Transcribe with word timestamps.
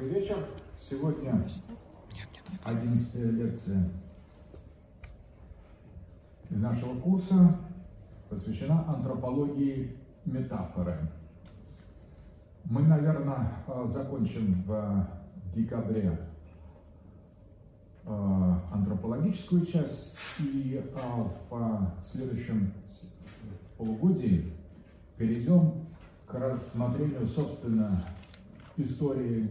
Добрый 0.00 0.18
вечер. 0.18 0.36
Сегодня 0.78 1.46
11 2.64 3.14
лекция 3.16 3.90
из 6.48 6.56
нашего 6.56 6.98
курса 6.98 7.58
посвящена 8.30 8.82
антропологии 8.88 9.94
метафоры. 10.24 10.96
Мы, 12.64 12.80
наверное, 12.80 13.52
э, 13.66 13.84
закончим 13.88 14.62
в 14.62 15.06
декабре 15.54 16.18
э, 18.06 18.54
антропологическую 18.72 19.66
часть 19.66 20.16
и 20.38 20.82
э, 20.82 21.24
в 21.50 21.92
следующем 22.02 22.72
полугодии 23.76 24.50
перейдем 25.18 25.86
к 26.26 26.32
рассмотрению, 26.32 27.26
собственно, 27.26 28.02
истории 28.78 29.50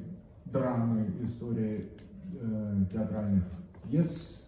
драмы, 0.51 1.11
истории 1.21 1.89
э, 2.33 2.85
театральных 2.91 3.43
пьес 3.83 4.43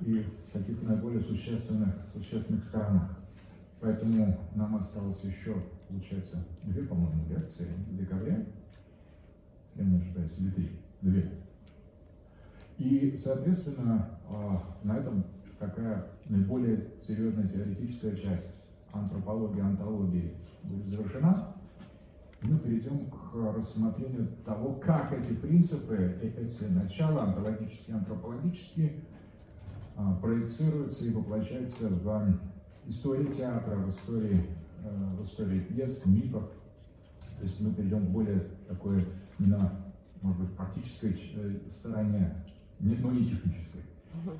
и 0.00 0.20
в 0.20 0.52
таких 0.52 0.82
наиболее 0.82 1.20
существенных, 1.20 1.94
существенных 2.06 2.64
сторонах. 2.64 3.18
Поэтому 3.80 4.38
нам 4.54 4.76
осталось 4.76 5.22
еще, 5.24 5.56
получается, 5.88 6.44
две, 6.64 6.82
по-моему, 6.84 7.24
лекции 7.28 7.66
в 7.88 7.96
декабре, 7.96 8.46
я 9.74 9.84
не 9.84 9.98
ошибаюсь, 9.98 10.32
или 10.38 10.50
три, 10.50 10.70
две. 11.00 11.30
И, 12.78 13.16
соответственно, 13.16 14.18
а, 14.28 14.62
на 14.82 14.98
этом 14.98 15.24
такая 15.58 16.06
наиболее 16.28 16.88
серьезная 17.06 17.48
теоретическая 17.48 18.16
часть 18.16 18.60
антропологии, 18.92 19.60
антологии 19.60 20.34
будет 20.62 20.86
завершена 20.86 21.54
мы 22.42 22.58
перейдем 22.58 23.08
к 23.10 23.34
рассмотрению 23.56 24.28
того, 24.44 24.74
как 24.74 25.12
эти 25.12 25.32
принципы, 25.32 26.18
эти 26.22 26.64
начала 26.64 27.24
онтологические, 27.24 27.96
антропологические, 27.96 29.04
а, 29.96 30.14
проецируются 30.14 31.04
и 31.04 31.10
воплощаются 31.10 31.88
в 31.88 32.38
истории 32.86 33.30
театра, 33.30 33.76
в 33.76 33.88
истории, 33.88 34.46
э, 34.82 35.16
в 35.18 35.24
истории 35.24 35.60
пьес, 35.60 36.04
мифов. 36.04 36.50
То 37.38 37.42
есть 37.44 37.60
мы 37.60 37.72
перейдем 37.72 38.06
к 38.06 38.10
более 38.10 38.48
такой, 38.68 39.06
на, 39.38 39.92
может 40.20 40.40
быть, 40.40 40.56
практической 40.56 41.16
э, 41.36 41.70
стороне, 41.70 42.44
но 42.80 43.12
не 43.12 43.26
технической. 43.26 43.82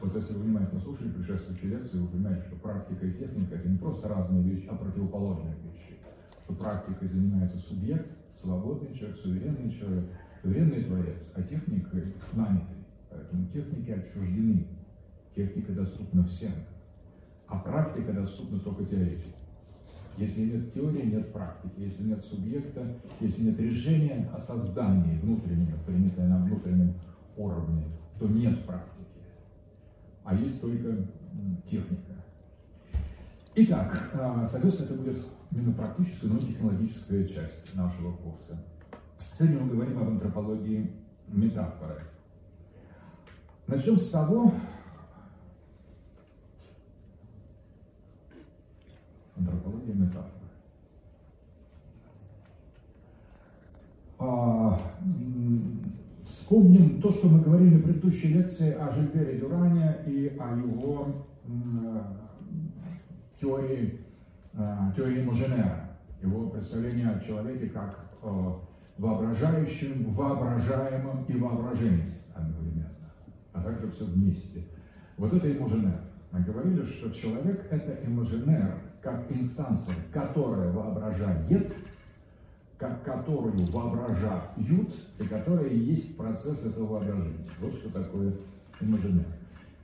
Вот 0.01 0.15
если 0.15 0.35
вы 0.35 0.41
внимательно 0.41 0.81
слушали 0.81 1.11
предшествующие 1.11 1.71
лекции, 1.71 1.99
вы 1.99 2.09
понимаете, 2.09 2.43
что 2.49 2.57
практика 2.57 3.07
и 3.07 3.13
техника– 3.13 3.55
это 3.57 3.69
не 3.69 3.79
просто 3.79 4.09
разные 4.09 4.43
вещи, 4.43 4.67
а 4.69 4.75
противоположные 4.75 5.55
вещи 5.65 6.02
что 6.45 6.55
практикой 6.55 7.09
занимается 7.09 7.59
субъект, 7.59 8.11
свободный 8.33 8.95
человек, 8.97 9.17
суверенный 9.17 9.71
человек, 9.71 10.05
суверенный 10.43 10.85
творец, 10.85 11.23
а 11.35 11.43
техникой 11.43 12.15
нанятый. 12.33 12.77
Поэтому 13.11 13.47
техники 13.49 13.91
отчуждены. 13.91 14.67
Техника 15.35 15.73
доступна 15.73 16.25
всем. 16.25 16.53
А 17.47 17.59
практика 17.59 18.13
доступна 18.13 18.59
только 18.61 18.85
теоретику. 18.85 19.39
Если 20.17 20.45
нет 20.45 20.73
теории, 20.73 21.07
нет 21.07 21.33
практики. 21.33 21.73
Если 21.79 22.03
нет 22.03 22.23
субъекта, 22.23 22.87
если 23.21 23.45
нет 23.45 23.59
решения 23.59 24.29
о 24.35 24.39
создании 24.41 25.19
внутреннего, 25.21 25.77
принятое 25.87 26.29
на 26.29 26.45
внутреннем 26.45 26.95
уровне, 27.37 27.85
то 28.19 28.29
нет 28.29 28.67
практики. 28.67 28.93
А 30.25 30.35
есть 30.35 30.61
только 30.61 31.09
техника. 31.65 32.13
Итак, 33.55 34.11
а, 34.15 34.47
соответственно, 34.47 34.87
это 34.87 34.95
будет 34.95 35.27
именно 35.55 35.73
практическая, 35.73 36.29
но 36.29 36.39
и 36.39 36.47
технологическая 36.47 37.27
часть 37.27 37.75
нашего 37.75 38.17
курса. 38.17 38.59
Сегодня 39.39 39.61
мы 39.61 39.71
говорим 39.71 39.99
об 39.99 40.09
антропологии 40.09 40.91
метафоры. 41.29 42.03
Начнем 43.67 43.97
с 43.97 44.09
того, 44.09 44.53
антропология 49.37 49.95
метафоры. 49.95 50.31
А, 54.19 54.81
вспомним 56.29 57.01
то, 57.01 57.11
что 57.11 57.29
мы 57.29 57.41
говорили 57.41 57.77
на 57.77 57.83
предыдущей 57.83 58.29
лекции 58.29 58.73
о 58.73 58.91
Жильбере 58.93 59.39
Дюране 59.39 59.99
и 60.07 60.37
о 60.39 60.57
его 60.57 61.27
теории 63.41 63.99
Э, 64.03 64.12
теории 64.97 65.25
Муженера, 65.25 65.91
его 66.23 66.51
представление 66.51 67.11
о 67.11 67.21
человеке 67.21 67.69
как 67.69 68.09
воображающем, 68.99 70.13
воображаемом 70.15 71.25
и 71.25 71.37
воображении 71.37 72.15
одновременно, 72.35 73.11
а 73.53 73.63
также 73.63 73.91
все 73.91 74.05
вместе. 74.05 74.65
Вот 75.17 75.33
это 75.33 75.51
имажинер. 75.51 76.01
Мы 76.31 76.41
говорили, 76.41 76.83
что 76.83 77.11
человек– 77.11 77.67
это 77.71 77.99
имажинер, 78.07 78.79
как 79.03 79.31
инстанция, 79.31 79.95
которая 80.13 80.71
воображает, 80.73 81.73
как 82.79 83.05
которую 83.05 83.71
воображают, 83.71 84.45
и 84.57 85.25
которая 85.25 85.69
есть 85.69 86.17
процесс 86.17 86.65
этого 86.65 86.87
воображения. 86.87 87.47
Вот 87.61 87.75
что 87.75 87.91
такое 87.91 88.33
имажинер. 88.81 89.27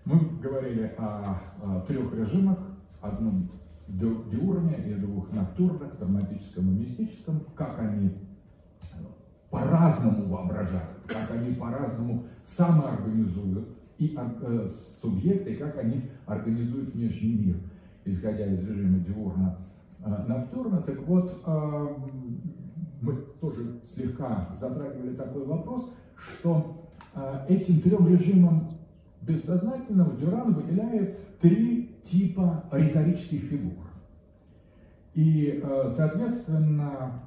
Мы 0.05 0.19
говорили 0.41 0.95
о, 0.97 1.39
о 1.63 1.81
трех 1.87 2.15
режимах. 2.15 2.59
Одном 3.01 3.51
диурне 3.89 4.77
и 4.87 4.95
двух 4.95 5.33
ноктурнах, 5.33 5.99
драматическом 5.99 6.69
и 6.69 6.81
мистическом, 6.81 7.41
как 7.55 7.79
они 7.79 8.13
по-разному 9.51 10.27
воображают, 10.27 11.01
как 11.07 11.31
они 11.31 11.55
по-разному 11.55 12.25
самоорганизуют 12.45 13.69
и 13.99 14.17
э, 14.17 14.69
субъекты, 15.01 15.57
как 15.57 15.79
они 15.79 16.03
организуют 16.27 16.95
внешний 16.95 17.35
мир, 17.35 17.57
исходя 18.05 18.47
из 18.47 18.61
режима 18.61 18.99
диурна 18.99 19.57
э. 20.05 20.83
Так 20.87 21.03
вот, 21.07 21.43
э, 21.45 21.89
мы 23.01 23.15
тоже 23.41 23.81
слегка 23.87 24.47
затрагивали 24.61 25.15
такой 25.15 25.47
вопрос, 25.47 25.91
что 26.17 26.89
э, 27.15 27.47
этим 27.49 27.81
трем 27.81 28.09
режимам 28.09 28.71
бессознательного 29.23 30.17
Дюран 30.17 30.55
выделяет 30.55 31.19
три 31.41 31.78
типа 32.11 32.65
риторических 32.73 33.43
фигур. 33.43 33.89
И, 35.15 35.61
э, 35.63 35.91
соответственно, 35.97 37.23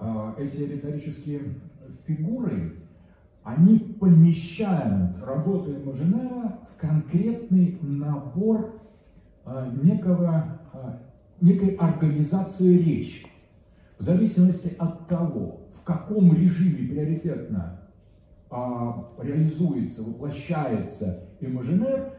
э, 0.00 0.32
эти 0.38 0.58
риторические 0.58 1.54
фигуры, 2.06 2.76
они 3.42 3.78
помещают 3.78 5.22
работу 5.22 5.72
имажинера 5.72 6.58
в 6.72 6.80
конкретный 6.80 7.78
набор 7.82 8.80
э, 9.44 9.72
некого, 9.82 10.58
некой 11.40 11.76
организации 11.76 12.78
речи. 12.78 13.26
В 13.98 14.02
зависимости 14.02 14.74
от 14.78 15.06
того, 15.06 15.60
в 15.74 15.82
каком 15.84 16.34
режиме 16.34 16.88
приоритетно 16.88 17.80
реализуется, 18.50 20.02
воплощается 20.02 21.24
имажинер, 21.40 22.14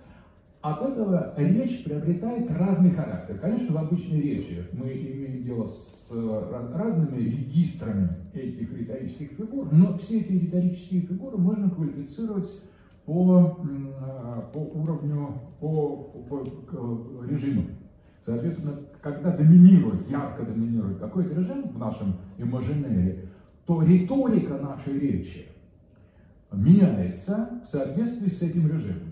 от 0.72 0.82
этого 0.82 1.34
речь 1.38 1.84
приобретает 1.84 2.50
разный 2.50 2.90
характер. 2.90 3.38
Конечно, 3.38 3.76
в 3.76 3.78
обычной 3.78 4.20
речи 4.20 4.66
мы 4.74 4.88
имеем 4.94 5.44
дело 5.44 5.66
с 5.66 6.10
э, 6.12 6.72
разными 6.74 7.22
регистрами 7.22 8.10
этих 8.34 8.74
риторических 8.76 9.30
фигур, 9.38 9.72
но 9.72 9.96
все 10.00 10.22
эти 10.22 10.32
риторические 10.32 11.02
фигуры 11.02 11.38
можно 11.38 11.70
квалифицировать 11.70 12.50
по, 13.06 13.60
э, 13.64 14.42
по 14.54 14.58
уровню, 14.58 15.40
по, 15.60 15.98
по, 16.28 16.38
по 16.40 17.26
режиму. 17.30 17.66
Соответственно, 18.26 18.80
когда 19.02 19.38
доминирует, 19.38 20.10
ярко 20.10 20.44
доминирует 20.44 20.98
какой-то 20.98 21.36
режим 21.36 21.70
в 21.70 21.78
нашем 21.78 22.16
имажинере, 22.40 23.30
то 23.68 23.84
риторика 23.84 24.58
нашей 24.58 24.98
речи 24.98 25.46
меняется 26.52 27.62
в 27.64 27.68
соответствии 27.68 28.30
с 28.30 28.42
этим 28.42 28.68
режимом. 28.68 29.05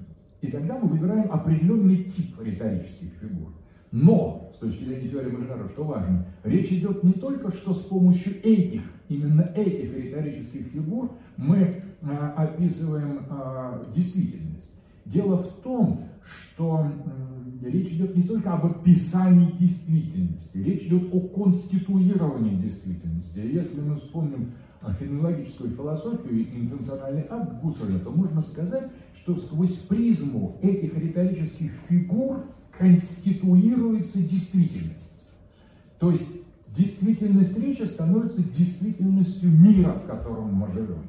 И 0.44 0.52
тогда 0.52 0.78
мы 0.78 0.90
выбираем 0.90 1.32
определенный 1.32 2.04
тип 2.04 2.36
риторических 2.42 3.12
фигур. 3.22 3.48
Но, 3.94 4.52
с 4.54 4.58
точки 4.58 4.84
зрения 4.84 5.08
теории 5.08 5.32
Мажинара, 5.32 5.70
что 5.70 5.86
важно, 5.86 6.26
речь 6.44 6.70
идет 6.70 7.02
не 7.02 7.14
только, 7.14 7.50
что 7.54 7.74
с 7.74 7.82
помощью 7.84 8.36
этих, 8.44 8.82
именно 9.08 9.54
этих 9.56 9.96
риторических 9.96 10.66
фигур 10.68 11.12
мы 11.38 11.82
а, 12.02 12.34
описываем 12.36 13.22
а, 13.30 13.86
действительность. 13.96 14.74
Дело 15.06 15.38
в 15.38 15.62
том, 15.62 16.10
что 16.24 16.88
э, 17.62 17.70
речь 17.70 17.92
идет 17.92 18.16
не 18.16 18.24
только 18.24 18.54
об 18.54 18.66
описании 18.66 19.52
действительности, 19.60 20.58
речь 20.58 20.84
идет 20.84 21.14
о 21.14 21.20
конституировании 21.22 22.56
действительности. 22.56 23.40
Если 23.40 23.80
мы 23.80 23.96
вспомним 23.96 24.52
феноменологическую 25.00 25.72
философию 25.72 26.40
и 26.40 26.60
интенциональный 26.60 27.26
акт 27.30 27.62
Гусаря, 27.62 28.00
то 28.00 28.12
можно 28.12 28.42
сказать, 28.42 28.92
что 29.24 29.36
сквозь 29.38 29.76
призму 29.76 30.58
этих 30.62 30.98
риторических 30.98 31.72
фигур 31.88 32.46
конституируется 32.78 34.20
действительность. 34.20 35.24
То 35.98 36.12
есть 36.12 36.28
действительность 36.76 37.58
речи 37.58 37.84
становится 37.84 38.44
действительностью 38.44 39.50
мира, 39.50 39.94
в 39.94 40.08
котором 40.08 40.54
мы 40.54 40.70
живем. 40.74 41.08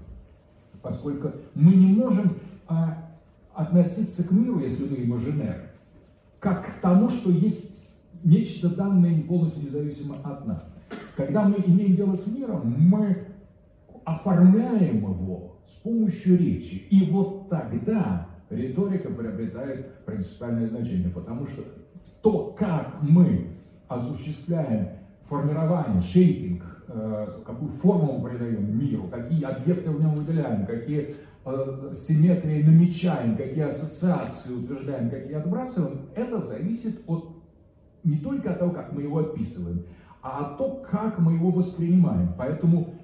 Поскольку 0.80 1.32
мы 1.54 1.74
не 1.74 1.86
можем 1.86 2.38
а, 2.68 3.10
относиться 3.52 4.22
к 4.22 4.30
миру, 4.30 4.60
если 4.60 4.84
мы 4.84 5.02
имажинеры, 5.02 5.70
как 6.38 6.66
к 6.66 6.80
тому, 6.80 7.08
что 7.08 7.30
есть 7.30 7.90
нечто 8.22 8.68
данное 8.68 9.22
полностью 9.22 9.64
независимо 9.64 10.16
от 10.22 10.46
нас. 10.46 10.72
Когда 11.16 11.48
мы 11.48 11.56
имеем 11.66 11.96
дело 11.96 12.14
с 12.14 12.26
миром, 12.28 12.76
мы 12.78 13.26
оформляем 14.04 14.98
его 14.98 15.53
с 15.66 15.72
помощью 15.82 16.38
речи. 16.38 16.86
И 16.90 17.10
вот 17.10 17.48
тогда 17.48 18.28
риторика 18.50 19.10
приобретает 19.10 20.04
принципиальное 20.04 20.68
значение, 20.68 21.10
потому 21.10 21.46
что 21.46 21.62
то, 22.22 22.54
как 22.58 23.02
мы 23.02 23.48
осуществляем 23.88 24.90
формирование, 25.22 26.02
шейпинг, 26.02 26.62
э, 26.88 27.40
какую 27.46 27.70
форму 27.70 28.18
мы 28.18 28.30
придаем 28.30 28.78
миру, 28.78 29.08
какие 29.10 29.44
объекты 29.44 29.90
в 29.90 30.00
нем 30.00 30.14
выделяем, 30.14 30.66
какие 30.66 31.14
э, 31.44 31.94
симметрии 31.94 32.62
намечаем, 32.62 33.36
какие 33.36 33.64
ассоциации 33.64 34.52
утверждаем, 34.52 35.10
какие 35.10 35.34
отбрасываем, 35.34 36.02
это 36.14 36.40
зависит 36.40 37.02
от 37.06 37.30
не 38.04 38.18
только 38.18 38.50
от 38.50 38.58
того, 38.58 38.70
как 38.72 38.92
мы 38.92 39.02
его 39.02 39.18
описываем, 39.18 39.84
а 40.22 40.40
от 40.40 40.58
того, 40.58 40.82
как 40.90 41.18
мы 41.18 41.32
его 41.32 41.50
воспринимаем. 41.50 42.34
Поэтому 42.36 42.94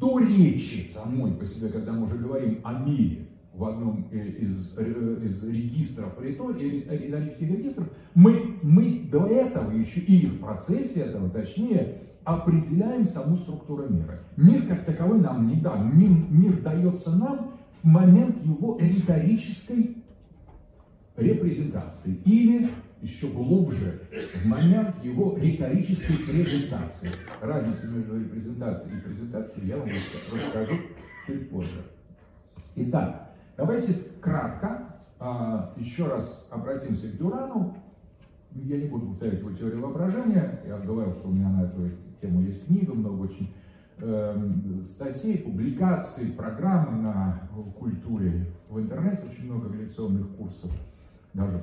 до 0.00 0.18
речи 0.18 0.82
самой 0.82 1.32
по 1.32 1.46
себе, 1.46 1.68
когда 1.68 1.92
мы 1.92 2.06
уже 2.06 2.16
говорим 2.16 2.60
о 2.64 2.72
мире, 2.72 3.28
в 3.52 3.64
одном 3.64 4.08
из, 4.10 4.76
из 4.78 5.44
регистров 5.44 6.20
ритории, 6.20 6.86
риторических 6.88 7.50
регистров, 7.50 7.88
мы, 8.14 8.58
мы 8.62 9.08
до 9.10 9.26
этого 9.26 9.70
еще 9.72 10.00
или 10.00 10.26
в 10.26 10.40
процессе 10.40 11.00
этого, 11.00 11.28
точнее, 11.28 11.98
определяем 12.24 13.04
саму 13.04 13.36
структуру 13.36 13.88
мира. 13.88 14.20
Мир 14.36 14.66
как 14.66 14.84
таковой 14.84 15.20
нам 15.20 15.48
не 15.48 15.56
дан. 15.56 15.98
Мир, 15.98 16.10
мир 16.30 16.62
дается 16.62 17.10
нам 17.14 17.52
в 17.82 17.86
момент 17.86 18.42
его 18.44 18.78
риторической 18.78 19.96
репрезентации 21.16 22.14
или 22.24 22.70
еще 23.02 23.28
глубже 23.28 24.00
в 24.42 24.46
момент 24.46 25.02
его 25.02 25.36
риторической 25.38 26.16
презентации. 26.16 27.10
Разница 27.40 27.86
между 27.86 28.20
репрезентацией 28.20 28.98
и 28.98 29.00
презентацией 29.00 29.68
я 29.68 29.78
вам 29.78 29.88
расскажу 29.88 30.74
чуть 31.26 31.50
позже. 31.50 31.82
Итак, 32.76 33.32
давайте 33.56 33.94
кратко 34.20 35.02
а, 35.18 35.72
еще 35.76 36.06
раз 36.06 36.46
обратимся 36.50 37.10
к 37.10 37.16
Дурану. 37.16 37.76
Я 38.52 38.78
не 38.78 38.86
буду 38.86 39.06
повторять 39.08 39.38
его 39.40 39.52
теорию 39.52 39.80
воображения. 39.80 40.60
Я 40.66 40.78
говорил, 40.78 41.14
что 41.14 41.28
у 41.28 41.32
меня 41.32 41.48
на 41.48 41.64
эту 41.64 41.90
тему 42.20 42.42
есть 42.42 42.66
книга, 42.66 42.92
много 42.92 43.22
очень 43.22 43.54
э, 43.98 44.80
статей, 44.82 45.38
публикаций, 45.38 46.32
программы 46.32 47.00
на 47.00 47.48
культуре 47.78 48.46
в 48.68 48.80
интернете, 48.80 49.22
очень 49.30 49.44
много 49.44 49.72
лекционных 49.72 50.28
курсов 50.36 50.70
даже 51.32 51.62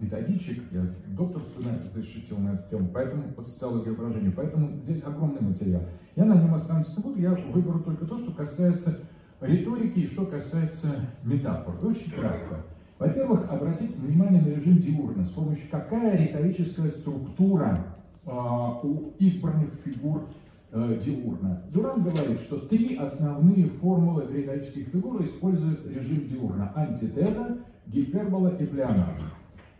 методичек, 0.00 0.62
я 0.70 0.82
докторство 1.06 1.62
защитил 1.94 2.38
на 2.38 2.50
эту 2.50 2.70
тему, 2.70 2.90
поэтому 2.92 3.32
по 3.32 3.42
социологии 3.42 3.90
выражения, 3.90 4.30
поэтому 4.30 4.76
здесь 4.82 5.02
огромный 5.02 5.40
материал. 5.40 5.82
Я 6.14 6.24
на 6.24 6.34
нем 6.34 6.54
остановиться 6.54 6.96
не 6.96 7.02
буду, 7.02 7.20
я 7.20 7.30
выберу 7.30 7.80
только 7.80 8.04
то, 8.04 8.18
что 8.18 8.32
касается 8.32 8.98
риторики 9.40 10.00
и 10.00 10.06
что 10.06 10.26
касается 10.26 10.88
метафор. 11.22 11.74
Очень 11.86 12.10
кратко. 12.10 12.64
Во-первых, 12.98 13.50
обратить 13.50 13.96
внимание 13.96 14.42
на 14.42 14.48
режим 14.48 14.78
диурна, 14.78 15.24
с 15.24 15.30
помощью 15.30 15.70
какая 15.70 16.16
риторическая 16.16 16.90
структура 16.90 17.94
э, 18.26 18.30
у 18.30 19.12
избранных 19.20 19.70
фигур 19.84 20.24
э, 20.72 21.00
диурна. 21.04 21.62
Дуран 21.72 22.02
говорит, 22.02 22.40
что 22.40 22.58
три 22.58 22.96
основные 22.96 23.66
формулы 23.66 24.26
риторических 24.30 24.88
фигур 24.88 25.22
используют 25.22 25.86
режим 25.86 26.26
диурна. 26.26 26.72
Антитеза, 26.74 27.58
гипербола 27.88 28.56
и 28.56 28.66
плеоназм. 28.66 29.24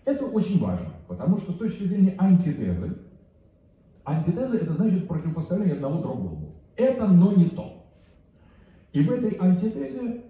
Это 0.05 0.25
очень 0.25 0.59
важно, 0.59 0.93
потому 1.07 1.39
что 1.39 1.53
с 1.53 1.57
точки 1.57 1.85
зрения 1.85 2.15
антитезы, 2.19 2.97
антитеза 4.05 4.57
это 4.57 4.73
значит 4.73 5.07
противопоставление 5.07 5.75
одного 5.75 6.01
другому. 6.01 6.53
Это, 6.77 7.07
но 7.07 7.33
не 7.33 7.51
то. 7.51 7.85
И 8.93 9.03
в 9.03 9.11
этой 9.11 9.37
антитезе 9.39 10.25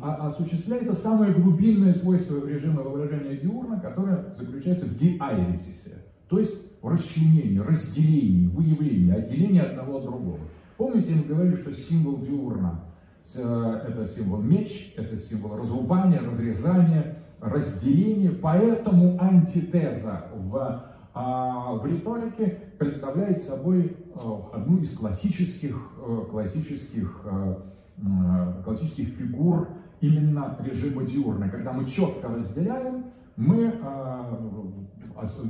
а, 0.00 0.28
осуществляется 0.28 0.94
самое 0.94 1.32
глубинное 1.32 1.94
свойство 1.94 2.44
режима 2.46 2.82
выражения 2.82 3.36
диурна, 3.36 3.80
которое 3.80 4.34
заключается 4.34 4.86
в 4.86 4.96
диайресисе, 4.96 6.02
то 6.28 6.38
есть 6.38 6.82
в 6.82 6.88
расчленении, 6.88 7.58
разделении, 7.58 8.46
выявлении, 8.48 9.12
отделении 9.12 9.60
одного 9.60 9.98
от 9.98 10.04
другого. 10.04 10.38
Помните, 10.76 11.12
мы 11.14 11.22
говорили, 11.22 11.56
что 11.56 11.72
символ 11.72 12.18
диурна 12.18 12.84
это 13.36 14.06
символ 14.06 14.40
меч, 14.40 14.94
это 14.96 15.16
символ 15.16 15.56
разрубания, 15.56 16.20
разрезания, 16.20 17.16
разделения. 17.40 18.30
Поэтому 18.30 19.20
антитеза 19.20 20.26
в, 20.34 20.84
а, 21.14 21.74
в 21.74 21.86
риторике 21.86 22.58
представляет 22.78 23.42
собой 23.42 23.96
э, 24.14 24.18
одну 24.52 24.78
из 24.78 24.92
классических, 24.96 25.76
э, 25.98 26.24
классических, 26.30 27.26
классических 28.64 29.08
фигур 29.08 29.68
именно 30.00 30.56
режима 30.60 31.04
диурна. 31.04 31.48
Когда 31.48 31.72
мы 31.72 31.84
четко 31.84 32.28
разделяем, 32.28 33.06
мы 33.36 33.72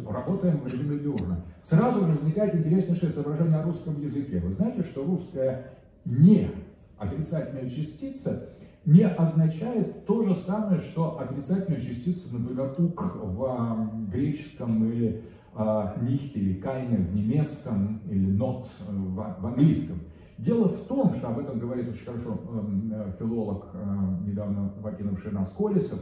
работаем 0.08 0.60
в 0.60 0.66
режиме 0.66 0.98
диурна. 0.98 1.44
Сразу 1.62 2.06
возникает 2.06 2.54
интереснейшее 2.54 3.10
соображение 3.10 3.58
о 3.58 3.64
русском 3.64 4.00
языке. 4.00 4.40
Вы 4.40 4.54
знаете, 4.54 4.82
что 4.82 5.04
русское 5.04 5.74
не 6.06 6.50
отрицательная 6.98 7.68
частица 7.70 8.48
не 8.84 9.02
означает 9.02 10.06
то 10.06 10.22
же 10.22 10.34
самое, 10.34 10.80
что 10.80 11.20
отрицательная 11.20 11.80
частица, 11.80 12.32
например, 12.32 12.74
ук 12.78 13.16
в 13.22 13.90
греческом 14.10 14.84
или 14.90 15.22
э, 15.54 15.92
нихт 16.00 16.36
или 16.36 16.54
кайне 16.54 16.96
в 16.96 17.14
немецком 17.14 18.00
или 18.08 18.30
нот 18.30 18.68
в, 18.88 19.14
в 19.14 19.46
английском. 19.46 19.98
Дело 20.38 20.68
в 20.68 20.86
том, 20.86 21.14
что 21.14 21.28
об 21.28 21.38
этом 21.40 21.58
говорит 21.58 21.88
очень 21.88 22.04
хорошо 22.04 22.40
э, 22.48 23.12
филолог, 23.18 23.66
э, 23.74 23.78
недавно 24.24 24.72
покинувший 24.82 25.32
нас 25.32 25.50
Колесов, 25.50 25.98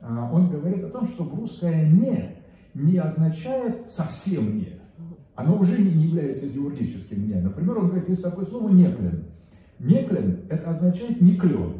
э, 0.00 0.28
он 0.32 0.50
говорит 0.50 0.84
о 0.84 0.90
том, 0.90 1.06
что 1.06 1.24
в 1.24 1.34
русское 1.34 1.90
«не» 1.90 2.36
не 2.74 2.98
означает 2.98 3.90
совсем 3.90 4.58
«не». 4.58 4.78
Оно 5.34 5.58
уже 5.58 5.78
не 5.78 5.90
является 5.90 6.50
диурническим 6.50 7.26
«не». 7.26 7.40
Например, 7.40 7.78
он 7.78 7.86
говорит, 7.88 8.10
есть 8.10 8.22
такое 8.22 8.44
слово 8.44 8.68
«неклин». 8.68 9.24
Неклен– 9.78 10.40
это 10.50 10.70
означает 10.70 11.20
не 11.20 11.36
клен. 11.36 11.74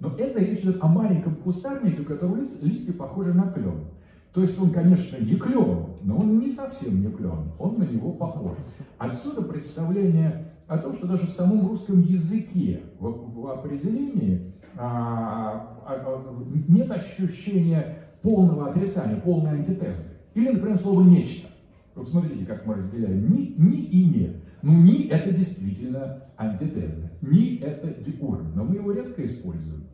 Но 0.00 0.14
это 0.16 0.40
речь 0.40 0.60
идет 0.60 0.82
о 0.82 0.88
маленьком 0.88 1.36
кустарнике, 1.36 2.02
у 2.02 2.04
которого 2.04 2.36
лист, 2.36 2.62
листья 2.62 2.92
похожи 2.92 3.32
на 3.32 3.50
клен. 3.50 3.84
То 4.32 4.40
есть 4.40 4.58
он, 4.58 4.70
конечно, 4.70 5.16
не 5.16 5.36
клен, 5.36 5.86
но 6.02 6.18
он 6.18 6.38
не 6.38 6.50
совсем 6.50 7.00
не 7.00 7.10
клен, 7.10 7.52
он 7.58 7.78
на 7.78 7.84
него 7.84 8.12
похож. 8.12 8.56
Отсюда 8.98 9.42
представление 9.42 10.52
о 10.66 10.78
том, 10.78 10.94
что 10.94 11.06
даже 11.06 11.26
в 11.26 11.30
самом 11.30 11.68
русском 11.68 12.00
языке, 12.00 12.82
в, 12.98 13.40
в 13.40 13.48
определении, 13.48 14.52
а, 14.76 15.78
а, 15.86 15.94
а, 15.94 16.44
нет 16.68 16.90
ощущения 16.90 17.98
полного 18.22 18.70
отрицания, 18.70 19.16
полной 19.16 19.58
антитезы. 19.58 20.08
Или, 20.34 20.50
например, 20.50 20.78
слово 20.78 21.02
«нечто». 21.02 21.48
Вот 21.94 22.08
смотрите, 22.08 22.44
как 22.44 22.66
мы 22.66 22.74
разделяем 22.74 23.32
«ни», 23.32 23.54
«ни» 23.56 23.78
и 23.82 24.04
«не». 24.04 24.42
Ну, 24.62 24.72
«ни»— 24.72 25.06
это 25.10 25.30
действительно 25.30 26.24
антитеза. 26.36 27.03
«Ни»— 27.22 27.58
это 27.60 27.88
диурн, 28.02 28.52
но 28.54 28.64
мы 28.64 28.76
его 28.76 28.92
редко 28.92 29.24
используем. 29.24 29.84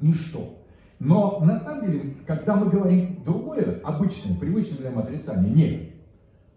Ничто. 0.00 0.56
Но 0.98 1.40
на 1.40 1.60
самом 1.60 1.86
деле, 1.86 2.14
когда 2.26 2.56
мы 2.56 2.70
говорим 2.70 3.22
другое, 3.24 3.80
обычное, 3.82 4.36
привычное 4.38 4.78
для 4.78 4.90
отрицание 4.90 5.52
«не», 5.52 5.92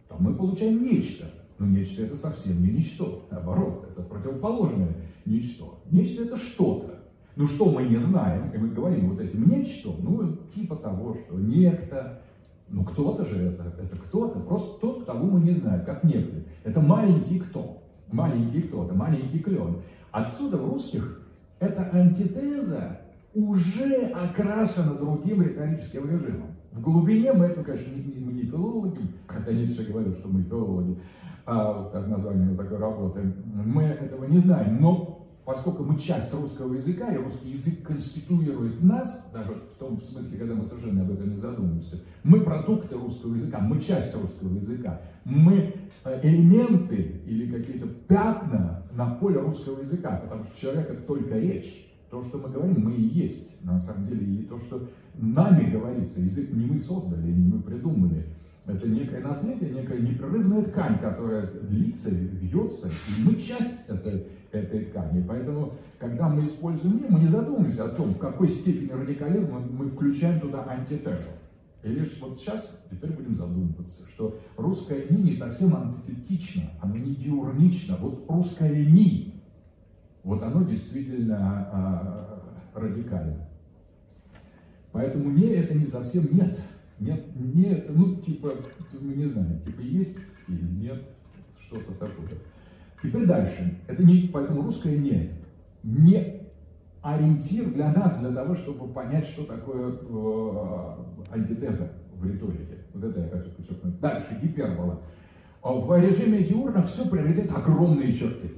то 0.10 0.15
мы 0.19 0.33
получаем 0.33 0.83
нечто. 0.83 1.25
Но 1.57 1.67
нечто 1.67 2.03
это 2.03 2.15
совсем 2.15 2.62
не 2.62 2.72
ничто. 2.72 3.25
Наоборот, 3.31 3.88
это 3.91 4.01
противоположное 4.01 4.95
ничто. 5.25 5.79
Нечто 5.91 6.24
это 6.24 6.38
что-то. 6.38 7.00
Ну 7.36 7.48
что 7.48 7.72
мы 7.72 7.83
не 7.83 7.98
знаем, 7.98 8.51
и 8.53 8.57
мы 8.57 8.69
говорим 8.69 9.10
вот 9.10 9.19
этим 9.19 9.50
нечто, 9.50 9.89
ну 10.00 10.36
типа 10.53 10.75
того, 10.75 11.15
что 11.15 11.39
некто, 11.39 12.22
ну 12.69 12.83
кто-то 12.83 13.25
же 13.25 13.38
это, 13.38 13.74
это 13.81 13.98
кто-то, 13.98 14.39
просто 14.39 14.79
тот, 14.79 15.05
кого 15.05 15.25
мы 15.25 15.41
не 15.41 15.51
знаем, 15.51 15.83
как 15.83 16.03
некто. 16.03 16.43
Это 16.63 16.79
маленький 16.79 17.39
кто, 17.39 17.81
маленький 18.12 18.62
кто-то, 18.62 18.93
маленький 18.93 19.39
клен. 19.39 19.77
Отсюда 20.13 20.58
в 20.58 20.70
русских 20.70 21.22
эта 21.60 21.89
антитеза 21.91 23.00
уже 23.34 24.12
окрашена 24.13 24.93
другим 24.93 25.41
риторическим 25.41 26.08
режимом. 26.08 26.51
В 26.72 26.82
глубине 26.82 27.34
мы 27.34 27.46
это, 27.46 27.63
конечно, 27.63 27.91
не, 27.91 28.20
мы 28.20 28.32
не 28.34 28.43
филологи, 28.43 29.00
хотя 29.25 29.51
Ницше 29.51 29.84
говорил, 29.84 30.13
что 30.13 30.27
мы 30.27 30.43
филологи, 30.43 31.00
а, 31.48 31.89
как 31.91 32.08
название 32.08 32.55
такой 32.55 32.77
работы, 32.77 33.34
мы 33.65 33.84
этого 33.86 34.25
не 34.25 34.38
знаем, 34.38 34.79
но 34.79 35.27
поскольку 35.46 35.84
мы 35.84 35.98
часть 35.98 36.32
русского 36.32 36.75
языка, 36.75 37.12
и 37.12 37.17
русский 37.17 37.50
язык 37.50 37.82
конституирует 37.82 38.84
нас, 38.84 39.27
даже 39.34 39.53
в 39.53 39.79
том 39.79 40.00
смысле, 40.00 40.38
когда 40.38 40.53
мы 40.53 40.65
совершенно 40.65 41.01
об 41.01 41.12
этом 41.12 41.34
не 41.34 41.39
задумываемся, 41.39 42.03
мы 42.24 42.41
продукты 42.41 42.96
русского 42.96 43.34
языка, 43.34 43.60
мы 43.60 43.82
часть 43.82 44.13
русского 44.13 44.53
языка, 44.53 45.01
мы 45.25 45.74
э, 46.03 46.20
элементы 46.22 47.22
или 47.25 47.51
какие-то 47.51 47.88
пятна 48.08 48.82
на 48.95 49.15
поле 49.15 49.39
русского 49.39 49.81
языка, 49.81 50.19
потому 50.23 50.43
что 50.43 50.59
человек 50.59 50.89
это 50.89 51.01
только 51.03 51.38
речь. 51.38 51.89
То, 52.09 52.21
что 52.21 52.38
мы 52.38 52.50
говорим, 52.50 52.79
мы 52.79 52.93
и 52.93 53.01
есть, 53.01 53.63
на 53.63 53.79
самом 53.79 54.07
деле, 54.07 54.23
и 54.23 54.43
то, 54.43 54.59
что 54.59 54.88
нами 55.15 55.71
говорится, 55.71 56.19
язык 56.19 56.51
не 56.51 56.65
мы 56.65 56.77
создали, 56.77 57.31
не 57.31 57.51
мы 57.51 57.62
придумали. 57.62 58.25
Это 58.65 58.88
некое 58.88 59.19
наследие, 59.19 59.71
некая 59.71 60.00
непрерывная 60.00 60.63
ткань, 60.63 61.00
которая 61.00 61.47
длится, 61.47 62.09
вьется, 62.09 62.88
и 62.88 63.21
мы 63.23 63.35
часть 63.35 63.89
этой, 63.89 64.27
этой 64.51 64.85
ткани. 64.85 65.25
Поэтому, 65.27 65.73
когда 66.00 66.29
мы 66.29 66.45
используем 66.45 67.03
мы 67.09 67.19
не 67.19 67.27
задумываемся 67.27 67.85
о 67.85 67.89
том, 67.89 68.13
в 68.13 68.19
какой 68.19 68.47
степени 68.47 68.91
радикализма 68.91 69.59
мы 69.59 69.89
включаем 69.89 70.39
туда 70.39 70.63
антитезу. 70.65 71.29
И 71.83 71.89
лишь 71.89 72.17
вот 72.21 72.39
сейчас, 72.39 72.69
теперь 72.89 73.11
будем 73.11 73.35
задумываться, 73.35 74.07
что 74.09 74.39
русское 74.55 75.05
«ни» 75.09 75.21
не 75.21 75.33
совсем 75.33 75.75
антитетично, 75.75 76.71
оно 76.81 76.95
не 76.95 77.13
диурнично. 77.15 77.97
Вот 77.97 78.25
русское 78.29 78.85
«ни», 78.85 79.33
вот 80.23 80.41
оно 80.41 80.63
действительно 80.63 81.37
а, 81.37 82.59
радикально. 82.73 83.49
Поэтому 84.93 85.29
«не» 85.31 85.47
это 85.47 85.73
не 85.73 85.87
совсем 85.87 86.27
«нет». 86.31 86.59
Нет, 86.99 87.25
нет, 87.35 87.87
ну 87.89 88.15
типа, 88.17 88.53
мы 89.01 89.15
не 89.15 89.25
знаем, 89.25 89.59
типа 89.61 89.81
есть 89.81 90.19
или 90.47 90.61
нет, 90.61 91.01
что-то 91.59 91.91
такое. 91.95 92.29
Теперь 93.01 93.25
дальше. 93.25 93.81
Это 93.87 94.03
не, 94.03 94.29
поэтому 94.31 94.61
русское 94.61 94.97
не, 94.97 95.31
не 95.81 96.43
ориентир 97.01 97.73
для 97.73 97.91
нас, 97.91 98.17
для 98.19 98.31
того, 98.31 98.55
чтобы 98.55 98.87
понять, 98.87 99.25
что 99.25 99.43
такое 99.43 99.91
э, 99.91 101.02
антитеза 101.31 101.91
в 102.19 102.25
риторике. 102.25 102.77
Вот 102.93 103.03
это 103.03 103.19
я 103.21 103.27
хочу 103.27 103.49
подчеркнуть. 103.51 103.99
Дальше, 103.99 104.39
гипербола. 104.41 105.01
В 105.63 106.01
режиме 106.01 106.43
диурна 106.43 106.83
все 106.83 107.07
приобретает 107.07 107.51
огромные 107.51 108.13
черты, 108.13 108.51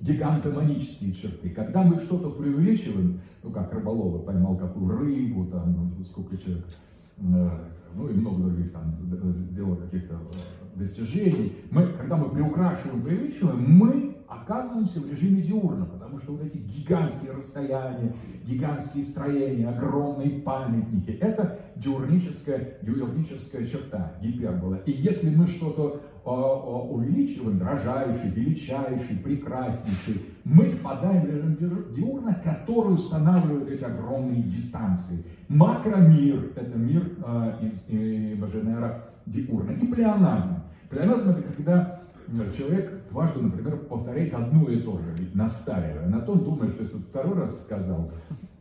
гигантоманические 0.00 1.12
черты. 1.12 1.50
Когда 1.50 1.82
мы 1.82 2.00
что-то 2.00 2.30
преувеличиваем, 2.30 3.20
ну 3.42 3.50
как 3.50 3.72
рыболовы 3.72 4.20
поймал 4.20 4.56
какую 4.56 4.96
рыбу, 4.96 5.46
там, 5.46 5.92
ну, 5.98 6.04
сколько 6.04 6.36
человек, 6.36 6.64
э, 7.18 7.50
ну 7.96 8.08
и 8.08 8.14
много 8.14 8.44
других 8.44 8.72
там 8.72 8.94
сделал 9.32 9.74
каких-то 9.76 10.14
э, 10.14 10.78
достижений. 10.78 11.56
Мы, 11.70 11.88
когда 11.88 12.16
мы 12.16 12.30
приукрашиваем, 12.30 13.02
преувеличиваем, 13.02 13.60
мы 13.60 14.16
оказываемся 14.40 15.00
в 15.00 15.10
режиме 15.10 15.42
диурна, 15.42 15.86
потому 15.86 16.18
что 16.18 16.32
вот 16.32 16.42
эти 16.42 16.56
гигантские 16.56 17.32
расстояния, 17.32 18.14
гигантские 18.44 19.04
строения, 19.04 19.68
огромные 19.68 20.40
памятники, 20.40 21.10
это 21.10 21.58
диурническая, 21.76 22.78
диурническая 22.82 23.66
черта, 23.66 24.12
гипербола. 24.20 24.76
И 24.86 24.92
если 24.92 25.30
мы 25.30 25.46
что-то 25.46 26.00
увеличиваем, 26.24 27.58
дрожайший, 27.58 28.30
величайший, 28.30 29.16
прекраснейший, 29.16 30.22
мы 30.44 30.70
впадаем 30.70 31.22
в 31.22 31.26
режим 31.26 31.56
диурна, 31.94 32.34
который 32.44 32.94
устанавливает 32.94 33.70
эти 33.70 33.82
огромные 33.84 34.42
дистанции. 34.42 35.24
Макромир– 35.48 36.52
это 36.56 36.78
мир 36.78 37.10
э, 37.24 37.54
из 37.62 37.84
э, 37.88 38.36
Баженера 38.36 39.08
диурна. 39.26 39.72
И 39.72 39.86
плеоназм. 39.86 40.62
Плеоназм– 40.88 41.30
это 41.30 41.42
когда 41.42 41.91
человек 42.56 43.08
дважды, 43.10 43.42
например, 43.42 43.76
повторяет 43.78 44.34
одно 44.34 44.68
и 44.68 44.80
то 44.80 44.98
же, 44.98 45.30
настаивая 45.34 46.08
на 46.08 46.20
том, 46.20 46.44
думая, 46.44 46.70
что 46.70 46.82
если 46.82 46.98
второй 46.98 47.38
раз 47.38 47.60
сказал, 47.60 48.10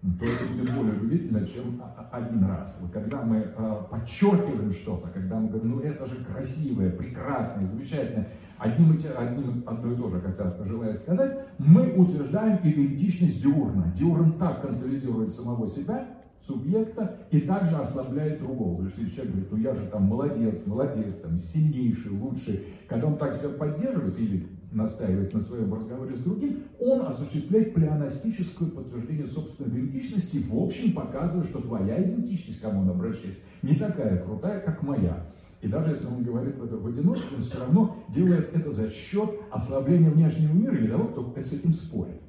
то 0.01 0.25
это 0.25 0.45
будет 0.53 0.73
более 0.75 0.99
убедительно, 0.99 1.45
чем 1.47 1.81
один 2.11 2.43
раз. 2.45 2.75
Вот 2.81 2.91
когда 2.91 3.21
мы 3.21 3.37
э, 3.37 3.75
подчеркиваем 3.89 4.73
что-то, 4.73 5.09
когда 5.09 5.39
мы 5.39 5.49
говорим, 5.49 5.71
ну 5.71 5.79
это 5.79 6.07
же 6.07 6.15
красивое, 6.25 6.89
прекрасное, 6.89 7.67
замечательное, 7.67 8.27
одним 8.57 8.93
и, 8.93 8.97
те, 8.97 9.09
одним, 9.09 9.63
одно 9.65 9.91
и 9.91 9.95
то 9.95 10.09
же 10.09 10.19
хотят, 10.21 10.59
желая 10.65 10.95
сказать, 10.95 11.45
мы 11.59 11.93
утверждаем 11.93 12.59
идентичность 12.63 13.41
диурна. 13.43 13.93
Диурн 13.95 14.33
так 14.39 14.61
консолидирует 14.61 15.31
самого 15.31 15.67
себя, 15.67 16.07
субъекта 16.45 17.17
и 17.31 17.41
также 17.41 17.75
ослабляет 17.75 18.41
другого. 18.41 18.77
Потому 18.77 18.89
что 18.89 19.11
человек 19.11 19.31
говорит, 19.33 19.51
ну 19.51 19.57
я 19.57 19.75
же 19.75 19.85
там 19.87 20.03
молодец, 20.03 20.65
молодец, 20.65 21.15
там 21.17 21.39
сильнейший, 21.39 22.11
лучший. 22.11 22.65
Когда 22.87 23.07
он 23.07 23.17
так 23.17 23.35
себя 23.35 23.49
поддерживает 23.49 24.17
или 24.19 24.47
настаивает 24.71 25.33
на 25.33 25.41
своем 25.41 25.73
разговоре 25.73 26.15
с 26.15 26.19
другим, 26.19 26.63
он 26.79 27.01
осуществляет 27.01 27.73
плеонастическое 27.73 28.69
подтверждение 28.69 29.27
собственной 29.27 29.69
идентичности, 29.69 30.37
в 30.37 30.57
общем 30.57 30.93
показывая, 30.93 31.45
что 31.45 31.61
твоя 31.61 32.01
идентичность, 32.01 32.59
к 32.59 32.61
кому 32.61 32.81
он 32.81 32.89
обращается, 32.89 33.41
не 33.61 33.75
такая 33.75 34.23
крутая, 34.23 34.61
как 34.61 34.81
моя. 34.81 35.25
И 35.61 35.67
даже 35.67 35.91
если 35.91 36.07
он 36.07 36.23
говорит 36.23 36.55
это 36.57 36.77
в 36.77 36.87
одиночестве, 36.87 37.37
он 37.37 37.43
все 37.43 37.59
равно 37.59 38.03
делает 38.09 38.55
это 38.55 38.71
за 38.71 38.89
счет 38.89 39.29
ослабления 39.51 40.09
внешнего 40.09 40.53
мира 40.53 40.75
или 40.75 40.87
того, 40.87 41.05
кто 41.05 41.33
с 41.35 41.51
этим 41.51 41.73
спорит. 41.73 42.19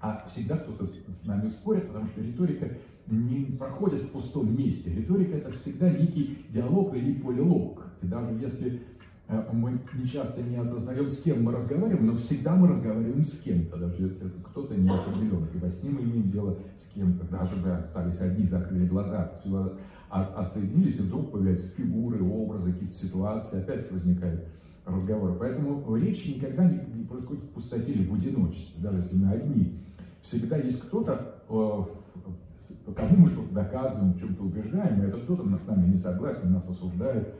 А 0.00 0.26
всегда 0.28 0.56
кто-то 0.56 0.86
с 0.86 1.24
нами 1.24 1.48
спорит, 1.48 1.88
потому 1.88 2.06
что 2.08 2.20
риторика 2.20 2.68
не 3.10 3.56
проходит 3.56 4.02
в 4.02 4.10
пустом 4.10 4.56
месте. 4.56 4.92
Риторика 4.92 5.36
это 5.36 5.52
всегда 5.52 5.90
некий 5.90 6.46
диалог 6.50 6.94
или 6.94 7.14
полилог. 7.14 7.82
И 8.02 8.06
даже 8.06 8.34
если 8.34 8.82
э, 9.28 9.44
мы 9.52 9.80
часто 10.10 10.42
не 10.42 10.56
осознаем, 10.56 11.10
с 11.10 11.18
кем 11.18 11.42
мы 11.42 11.52
разговариваем, 11.52 12.06
но 12.06 12.16
всегда 12.16 12.54
мы 12.54 12.68
разговариваем 12.68 13.24
с 13.24 13.38
кем-то, 13.40 13.76
даже 13.76 14.02
если 14.02 14.26
это 14.26 14.38
кто-то 14.44 14.74
не 14.74 14.88
определен. 14.88 15.46
И 15.54 15.58
во 15.58 15.70
сне 15.70 15.90
мы 15.90 16.02
имеем 16.02 16.30
дело 16.30 16.58
с 16.76 16.86
кем-то, 16.92 17.24
даже 17.28 17.56
мы 17.56 17.72
остались 17.72 18.20
одни, 18.20 18.46
закрыли 18.46 18.86
глаза, 18.86 19.40
отсоединились, 20.10 20.98
и 20.98 21.02
вдруг 21.02 21.32
появляются 21.32 21.68
фигуры, 21.68 22.22
образы, 22.22 22.72
какие-то 22.72 22.94
ситуации, 22.94 23.58
опять 23.58 23.90
возникает 23.90 24.46
разговор. 24.84 25.36
Поэтому 25.38 25.96
речь 25.96 26.26
никогда 26.26 26.64
не, 26.64 26.80
не 26.94 27.04
происходит 27.04 27.44
в 27.44 27.48
пустоте 27.48 27.92
или 27.92 28.06
в 28.06 28.14
одиночестве, 28.14 28.82
даже 28.82 28.98
если 28.98 29.16
мы 29.16 29.30
одни 29.30 29.78
всегда 30.22 30.56
есть 30.56 30.80
кто-то, 30.80 31.36
э, 31.48 31.82
кому 32.94 33.16
мы 33.16 33.28
что-то 33.28 33.54
доказываем, 33.54 34.12
в 34.12 34.20
чем-то 34.20 34.42
убеждаем, 34.42 35.02
и 35.02 35.06
этот 35.06 35.22
кто-то 35.22 35.42
с 35.58 35.66
нами 35.66 35.92
не 35.92 35.98
согласен, 35.98 36.52
нас 36.52 36.68
осуждает. 36.68 37.34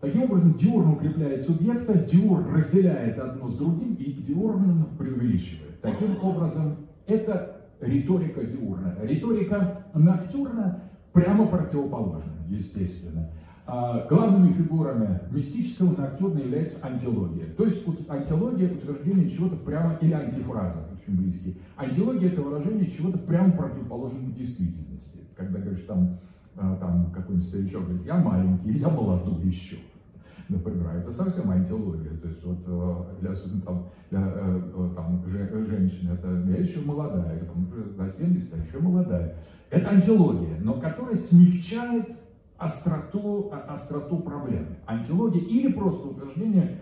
Таким 0.00 0.24
образом, 0.24 0.54
диурн 0.54 0.92
укрепляет 0.92 1.42
субъекта, 1.42 1.94
диурн 1.94 2.54
разделяет 2.54 3.18
одно 3.18 3.48
с 3.48 3.56
другим, 3.56 3.94
и 3.94 4.12
диурн 4.12 4.86
преувеличивает. 4.96 5.80
Таким 5.80 6.16
образом, 6.22 6.76
это 7.06 7.56
риторика 7.80 8.44
диурна. 8.44 8.94
Риторика 9.02 9.84
ноктюрна 9.94 10.82
прямо 11.12 11.46
противоположна, 11.46 12.32
естественно. 12.48 13.30
А 13.66 14.06
главными 14.08 14.52
фигурами 14.52 15.20
мистического 15.30 15.94
ноктюрна 15.94 16.38
является 16.38 16.78
антилогия. 16.86 17.46
То 17.56 17.64
есть 17.64 17.84
антилогия– 18.08 18.72
утверждение 18.72 19.28
чего-то 19.28 19.56
прямо 19.56 19.98
или 20.00 20.12
антифраза 20.12 20.87
очень 21.08 21.16
близкие. 21.16 21.54
Антилогия– 21.76 22.28
это 22.32 22.42
выражение 22.42 22.90
чего-то 22.90 23.18
прямо 23.18 23.52
противоположного 23.52 24.32
действительности. 24.32 25.18
Когда 25.36 25.58
говоришь, 25.58 25.84
там, 25.86 26.18
а, 26.56 26.76
там 26.76 27.10
какой-нибудь 27.12 27.48
старичок 27.48 27.84
говорит, 27.84 28.06
я 28.06 28.16
маленький, 28.16 28.78
я 28.78 28.88
молодой 28.88 29.46
еще. 29.46 29.76
Например, 30.48 30.96
это 30.96 31.12
совсем 31.12 31.50
антилогия. 31.50 32.16
То 32.22 32.28
есть 32.28 32.42
вот 32.42 32.58
э, 32.66 33.20
для, 33.20 33.34
там, 33.66 33.90
для 34.10 34.32
э, 34.34 34.60
э, 34.74 34.90
там, 34.96 35.22
женщины 35.26 36.14
это 36.14 36.42
я 36.46 36.56
еще 36.56 36.80
молодая, 36.80 37.44
там, 37.44 37.70
за 37.94 38.08
70, 38.08 38.54
а 38.54 38.56
еще 38.56 38.78
молодая. 38.78 39.36
Это 39.68 39.90
антилогия, 39.90 40.56
но 40.62 40.80
которая 40.80 41.16
смягчает 41.16 42.16
остроту, 42.56 43.52
остроту 43.68 44.20
проблемы. 44.20 44.78
Антилогия 44.86 45.42
или 45.42 45.70
просто 45.70 46.08
утверждение 46.08 46.64
а, 46.70 46.78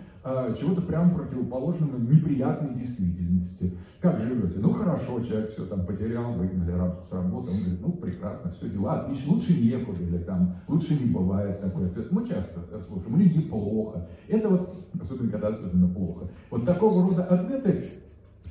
чего-то 0.58 0.82
прямо 0.82 1.14
противоположного 1.14 1.98
неприятной 1.98 2.74
действительности. 2.74 3.76
Как 4.00 4.20
живете? 4.20 4.58
Ну 4.58 4.72
хорошо, 4.72 5.20
человек 5.20 5.52
все 5.52 5.66
там 5.66 5.86
потерял, 5.86 6.32
выгнали 6.32 6.72
с 7.08 7.12
работы, 7.12 7.52
он 7.52 7.58
говорит, 7.58 7.80
ну 7.80 7.92
прекрасно, 7.92 8.50
все, 8.50 8.68
дела 8.68 9.02
отлично, 9.02 9.32
лучше 9.34 9.60
некуда, 9.60 10.02
или 10.02 10.18
там, 10.18 10.56
лучше 10.66 10.94
не 10.94 11.06
бывает 11.06 11.60
такое. 11.60 11.90
Мы 12.10 12.26
часто 12.26 12.60
слушаем, 12.82 13.20
или 13.20 13.38
неплохо. 13.38 14.08
Это 14.26 14.48
вот, 14.48 14.74
особенно 15.00 15.30
когда 15.30 15.48
особенно 15.48 15.88
плохо. 15.88 16.28
Вот 16.50 16.64
такого 16.64 17.08
рода 17.08 17.24
ответы, 17.24 17.84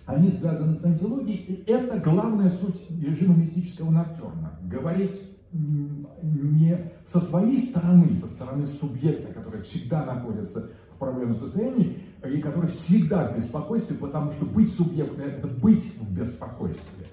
они 0.05 0.29
связаны 0.29 0.75
с 0.75 0.85
антилогией, 0.85 1.37
и 1.37 1.63
это 1.69 1.99
главная 1.99 2.49
суть 2.49 2.81
режима 2.89 3.35
мистического 3.35 3.89
ноктюрна. 3.89 4.53
Говорить 4.63 5.21
не 5.51 6.91
со 7.05 7.21
своей 7.21 7.57
стороны, 7.57 8.15
со 8.15 8.27
стороны 8.27 8.65
субъекта, 8.67 9.33
который 9.33 9.61
всегда 9.61 10.05
находится 10.05 10.69
в 10.95 10.97
проблемном 10.97 11.35
состоянии, 11.35 11.99
и 12.25 12.41
который 12.41 12.69
всегда 12.69 13.27
в 13.27 13.35
беспокойстве, 13.35 13.95
потому 13.97 14.31
что 14.31 14.45
быть 14.45 14.73
субъектом– 14.73 15.19
это 15.25 15.47
быть 15.47 15.83
в 15.99 16.11
беспокойстве. 16.17 17.05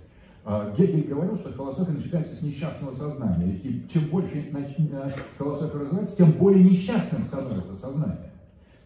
А, 0.45 0.73
Гегель 0.77 1.09
говорил, 1.09 1.37
что 1.37 1.53
философия 1.53 1.93
начинается 1.93 2.35
с 2.35 2.43
несчастного 2.43 2.95
сознания, 2.95 3.55
и 3.55 3.87
чем 3.93 4.09
больше 4.09 4.45
э, 4.53 5.11
философия 5.39 5.79
развивается, 5.79 6.17
тем 6.17 6.33
более 6.33 6.65
несчастным 6.65 7.25
становится 7.25 7.77
сознание. 7.77 8.33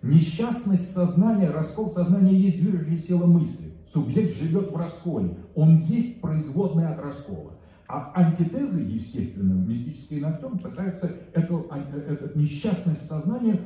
Несчастность 0.03 0.93
сознания, 0.93 1.51
раскол 1.51 1.89
сознания 1.89 2.35
есть 2.35 2.61
движущая 2.61 2.99
сила 2.99 3.27
мысли. 3.27 3.73
Субъект 3.91 4.37
живет 4.37 4.71
в 4.71 4.77
расколе. 4.77 5.37
Он 5.55 5.79
есть 5.81 6.21
производная 6.21 6.93
от 6.93 7.01
раскола. 7.01 7.53
А 7.89 8.13
антитезы, 8.15 8.81
естественно, 8.81 9.53
мистический 9.53 10.21
нактон 10.21 10.59
пытается 10.59 11.11
эту, 11.33 11.67
а, 11.71 11.79
эту 11.79 12.37
несчастность 12.39 13.07
сознания 13.07 13.61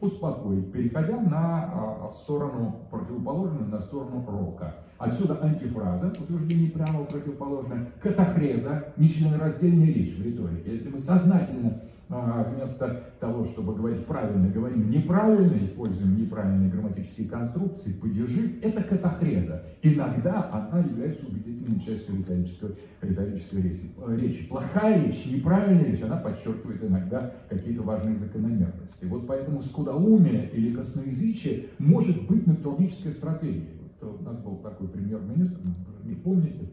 успокоить, 0.00 0.70
переходя 0.72 1.18
на 1.18 1.70
а, 1.72 2.10
сторону 2.10 2.80
противоположную, 2.90 3.68
на 3.68 3.80
сторону 3.80 4.24
рока. 4.28 4.74
Отсюда 4.98 5.38
антифраза, 5.42 6.08
утверждение 6.08 6.70
прямо 6.70 7.04
противоположное, 7.04 7.86
катахреза, 8.02 8.92
нечленораздельная 8.96 9.86
речь 9.86 10.16
в 10.16 10.22
риторике. 10.22 10.72
Если 10.72 10.88
мы 10.90 10.98
сознательно 10.98 11.80
вместо 12.08 13.14
того, 13.18 13.44
чтобы 13.46 13.74
говорить 13.74 14.06
правильно, 14.06 14.48
говорим 14.48 14.90
неправильно, 14.90 15.56
используем 15.64 16.16
неправильные 16.16 16.70
грамматические 16.70 17.28
конструкции, 17.28 17.92
падежи, 17.94 18.60
это 18.62 18.82
катахреза. 18.82 19.64
Иногда 19.82 20.48
она 20.52 20.78
является 20.80 21.26
убедительной 21.26 21.80
частью 21.80 22.18
риторической, 22.18 22.76
риторической 23.02 23.62
речи. 23.62 24.46
Плохая 24.48 25.04
речь, 25.04 25.26
неправильная 25.26 25.86
речь, 25.86 26.02
она 26.02 26.16
подчеркивает 26.16 26.84
иногда 26.84 27.32
какие-то 27.48 27.82
важные 27.82 28.16
закономерности. 28.16 29.04
Вот 29.06 29.26
поэтому 29.26 29.60
скудоумие 29.60 30.48
или 30.50 30.74
косноязычие 30.74 31.66
может 31.78 32.26
быть 32.28 32.46
натуралической 32.46 33.10
стратегией. 33.10 33.80
Вот 34.00 34.20
у 34.20 34.24
нас 34.24 34.38
был 34.38 34.56
такой 34.58 34.86
премьер-министр, 34.88 35.58
не 36.04 36.14
помните, 36.14 36.70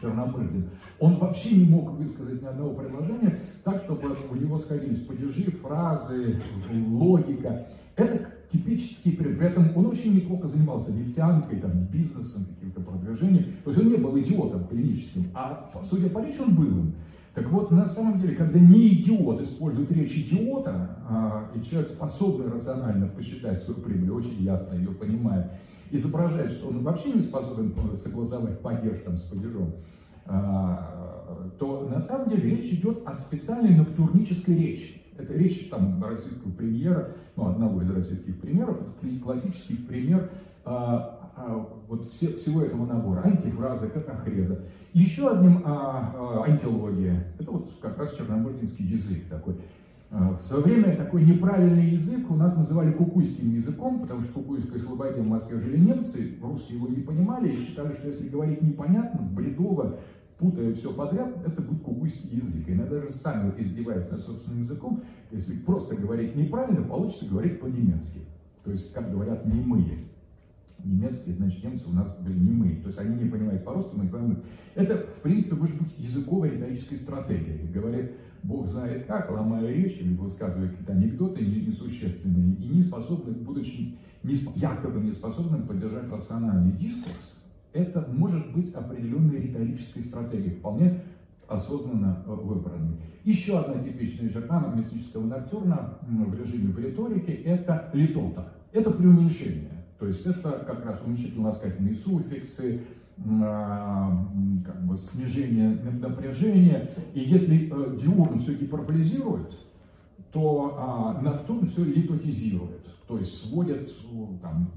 Чернобыльдин, 0.00 0.70
он 1.00 1.16
вообще 1.16 1.56
не 1.56 1.64
мог 1.64 1.90
высказать 1.92 2.40
ни 2.40 2.46
одного 2.46 2.74
предложения 2.74 3.40
так, 3.64 3.82
чтобы 3.82 4.16
у 4.30 4.34
него 4.34 4.58
сходились 4.58 5.00
падежи, 5.00 5.50
фразы, 5.62 6.40
логика. 6.88 7.66
Это 7.96 8.28
типический. 8.50 9.12
При 9.12 9.36
этом 9.44 9.76
он 9.76 9.86
очень 9.86 10.14
неплохо 10.14 10.48
занимался 10.48 10.92
нефтянкой, 10.92 11.60
там, 11.60 11.84
бизнесом, 11.86 12.46
каким-то 12.54 12.80
продвижением. 12.80 13.56
То 13.64 13.70
есть 13.70 13.82
он 13.82 13.88
не 13.88 13.96
был 13.96 14.18
идиотом 14.18 14.66
клиническим, 14.68 15.30
а, 15.34 15.70
судя 15.82 16.08
по 16.08 16.24
речи, 16.24 16.40
он 16.40 16.54
был 16.54 16.66
им. 16.66 16.94
Так 17.34 17.50
вот, 17.50 17.70
на 17.70 17.86
самом 17.86 18.20
деле, 18.20 18.34
когда 18.34 18.58
не 18.58 18.88
идиот 18.88 19.42
использует 19.42 19.92
речь 19.92 20.16
идиота, 20.16 20.96
а, 21.08 21.50
и 21.54 21.62
человек 21.62 21.90
способный 21.90 22.50
рационально 22.50 23.06
посчитать 23.06 23.58
свою 23.58 23.80
прибыль, 23.80 24.10
очень 24.10 24.42
ясно 24.42 24.74
ее 24.74 24.90
понимает, 24.90 25.46
изображает, 25.90 26.52
что 26.52 26.68
он 26.68 26.82
вообще 26.82 27.12
не 27.12 27.22
способен 27.22 27.74
согласовать 27.96 28.60
падеж 28.60 29.00
там, 29.04 29.16
с 29.16 29.22
падежом, 29.22 29.74
а, 30.26 31.50
то 31.58 31.88
на 31.88 32.00
самом 32.00 32.30
деле 32.30 32.56
речь 32.56 32.72
идет 32.72 33.02
о 33.06 33.14
специальной 33.14 33.74
ноктурнической 33.76 34.56
речи. 34.56 35.02
Это 35.16 35.34
речь 35.34 35.68
там, 35.68 36.02
российского 36.02 36.50
премьера, 36.52 37.12
ну, 37.36 37.48
одного 37.48 37.82
из 37.82 37.90
российских 37.90 38.40
примеров, 38.40 38.78
это 39.02 39.20
классический 39.20 39.76
пример 39.76 40.30
а, 40.64 41.18
а, 41.36 41.66
вот 41.88 42.10
все, 42.12 42.36
всего 42.36 42.62
этого 42.62 42.84
набора. 42.84 43.22
Антифраза, 43.24 43.88
катахреза. 43.88 44.64
Еще 44.92 45.28
одним 45.28 45.62
а, 45.64 46.12
а, 46.14 46.44
антилогия. 46.44 47.32
Это 47.38 47.50
вот 47.50 47.70
как 47.80 47.98
раз 47.98 48.14
чернобыльский 48.14 48.84
язык 48.84 49.28
такой. 49.28 49.56
А, 50.10 50.32
в 50.32 50.40
свое 50.40 50.62
время 50.62 50.96
такой 50.96 51.22
неправильный 51.22 51.90
язык 51.90 52.30
у 52.30 52.34
нас 52.34 52.56
называли 52.56 52.92
кукуйским 52.92 53.50
языком, 53.50 54.00
потому 54.00 54.22
что 54.22 54.32
Кукуйской 54.34 54.80
слободе 54.80 55.20
в 55.20 55.28
Москве 55.28 55.60
жили 55.60 55.76
немцы, 55.76 56.34
русские 56.42 56.78
его 56.78 56.88
не 56.88 57.02
понимали 57.02 57.50
и 57.50 57.66
считали, 57.66 57.92
что 57.92 58.06
если 58.06 58.28
говорить 58.28 58.62
непонятно, 58.62 59.20
бредово, 59.20 59.98
путая 60.38 60.72
все 60.72 60.94
подряд, 60.94 61.36
это 61.46 61.60
будет 61.60 61.82
кукуйский 61.82 62.38
язык. 62.38 62.64
Иногда 62.68 63.00
даже 63.00 63.10
сами 63.10 63.52
издеваются 63.58 64.12
над 64.12 64.22
собственным 64.22 64.62
языком, 64.62 65.02
если 65.30 65.58
просто 65.58 65.94
говорить 65.94 66.34
неправильно, 66.34 66.82
получится 66.84 67.28
говорить 67.28 67.60
по-немецки. 67.60 68.20
То 68.64 68.70
есть, 68.70 68.92
как 68.94 69.10
говорят 69.10 69.44
немые. 69.44 70.04
Немецкие, 70.84 71.34
значит, 71.34 71.62
немцы 71.62 71.88
у 71.88 71.92
нас 71.92 72.16
были 72.18 72.38
немые. 72.38 72.76
То 72.76 72.86
есть 72.86 72.98
они 72.98 73.22
не 73.22 73.28
понимают 73.28 73.64
по-русски, 73.64 73.90
мы 73.94 74.08
понимаем. 74.08 74.42
Это, 74.74 74.98
в 74.98 75.22
принципе, 75.22 75.56
может 75.56 75.76
быть 75.76 75.92
языковая 75.98 76.52
риторическая 76.52 76.96
стратегия. 76.96 77.58
Говорит, 77.74 78.12
Бог 78.42 78.66
знает 78.66 79.06
как, 79.06 79.30
ломая 79.30 79.66
речь 79.66 79.98
или 79.98 80.14
высказывая 80.14 80.68
какие-то 80.68 80.92
анекдоты 80.92 81.44
несущественные 81.44 82.54
и 82.54 82.68
не 82.68 82.82
способны, 82.82 83.32
будучи 83.32 83.96
не, 84.22 84.34
якобы 84.56 85.00
не 85.00 85.12
способным 85.12 85.66
поддержать 85.66 86.10
рациональный 86.10 86.72
дискурс, 86.72 87.38
это 87.72 88.06
может 88.12 88.52
быть 88.52 88.72
определенной 88.74 89.40
риторической 89.40 90.02
стратегией, 90.02 90.56
вполне 90.56 91.02
осознанно 91.48 92.22
э, 92.26 92.30
выбранной. 92.30 92.96
Еще 93.24 93.58
одна 93.58 93.82
типичная 93.82 94.28
черта 94.28 94.72
мистического 94.74 95.24
ноктюрна 95.24 95.98
в 96.02 96.34
режиме 96.34 96.72
в 96.72 96.78
риторике– 96.78 97.32
это 97.44 97.90
литота. 97.92 98.52
Это 98.72 98.90
преуменьшение. 98.90 99.84
То 99.98 100.06
есть 100.06 100.24
это 100.24 100.64
как 100.66 100.84
раз 100.84 101.00
уменьшительно-ласкательные 101.04 101.94
суффиксы, 101.94 102.80
а, 102.80 102.97
как 103.24 104.86
бы 104.86 104.96
снижение 104.98 105.70
напряжения. 105.70 106.90
И 107.14 107.20
если 107.20 107.66
э, 107.66 107.96
диурн 107.96 108.38
все 108.38 108.54
гиперболизирует, 108.54 109.58
то 110.32 110.76
а, 110.78 111.20
ноктурн 111.20 111.66
все 111.66 111.84
литотизирует, 111.84 112.86
то 113.06 113.18
есть 113.18 113.42
сводит 113.42 113.90
там, 114.42 114.70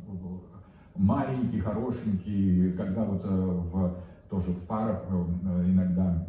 маленький, 0.96 1.60
хорошенький, 1.60 2.72
когда 2.74 3.04
вот 3.04 3.22
э, 3.24 3.28
в, 3.28 3.98
тоже 4.30 4.52
в 4.52 4.66
парах 4.66 5.04
э, 5.10 5.66
иногда 5.68 6.26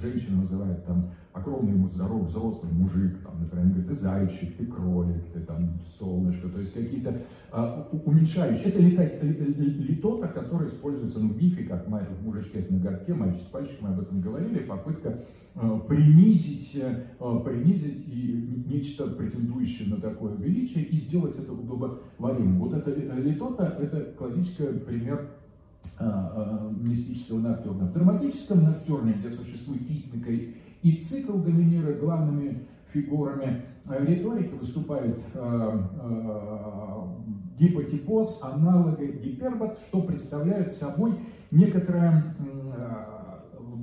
женщина 0.00 0.38
называет 0.38 0.84
там 0.84 1.10
огромный 1.36 1.72
ему 1.72 1.88
здоровый 1.88 2.26
взрослый 2.26 2.72
мужик, 2.72 3.18
там, 3.22 3.40
например, 3.40 3.66
говорит, 3.66 3.88
ты 3.88 3.94
зайчик, 3.94 4.56
ты 4.56 4.66
кролик, 4.66 5.22
ты 5.34 5.40
там 5.40 5.78
солнышко, 5.98 6.48
то 6.48 6.58
есть 6.58 6.72
какие-то 6.72 7.22
а, 7.52 7.88
уменьшающие. 7.92 8.64
Это 8.64 8.80
летать, 8.80 9.22
литота, 9.22 10.28
которая 10.28 10.68
используется 10.68 11.18
ну, 11.18 11.28
в 11.28 11.36
мифе, 11.36 11.64
как 11.64 11.86
в 11.86 12.24
мужичке 12.24 12.62
с 12.62 12.70
ноготке, 12.70 13.12
мальчик 13.12 13.42
с 13.42 13.50
пальчиком, 13.50 13.88
мы 13.88 13.94
об 13.94 14.00
этом 14.00 14.20
говорили, 14.20 14.60
попытка 14.60 15.24
а, 15.54 15.78
принизить, 15.80 16.82
а, 17.20 17.40
принизить 17.40 18.06
и 18.08 18.64
нечто 18.66 19.06
претендующее 19.08 19.88
на 19.88 20.00
такое 20.00 20.34
величие 20.36 20.84
и 20.84 20.96
сделать 20.96 21.36
это 21.36 21.52
удобоваримым. 21.52 22.58
Вот 22.58 22.72
это 22.72 22.90
литота, 22.90 23.76
это 23.78 24.12
классический 24.16 24.78
пример 24.78 25.28
мистического 26.80 27.38
ноктюрна. 27.38 27.86
В 27.86 27.92
драматическом 27.92 28.64
ноктюрне, 28.64 29.14
где 29.14 29.30
существует 29.30 29.82
ритмика 29.88 30.30
и 30.30 30.96
цикл 30.96 31.38
доминирует 31.38 32.00
главными 32.00 32.66
фигурами 32.92 33.62
риторики, 33.88 34.54
выступает 34.54 35.18
э, 35.34 35.80
э, 36.02 37.02
гипотипоз, 37.58 38.40
аналога, 38.42 39.04
гипербот, 39.04 39.78
что 39.88 40.02
представляет 40.02 40.72
собой 40.72 41.18
некоторое 41.50 42.34
э, 42.38 43.06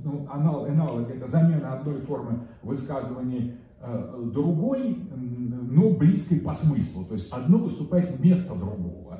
ну, 0.04 0.28
аналог, 0.30 0.70
аналог 0.70 1.10
это 1.10 1.28
замена 1.28 1.74
одной 1.74 2.02
формы 2.02 2.40
высказывания 2.62 3.56
э, 3.82 4.30
другой, 4.34 4.98
но 5.16 5.92
близкой 5.92 6.40
по 6.40 6.54
смыслу. 6.54 7.06
То 7.06 7.14
есть 7.14 7.32
одно 7.32 7.58
выступает 7.58 8.12
вместо 8.12 8.54
другого. 8.56 9.13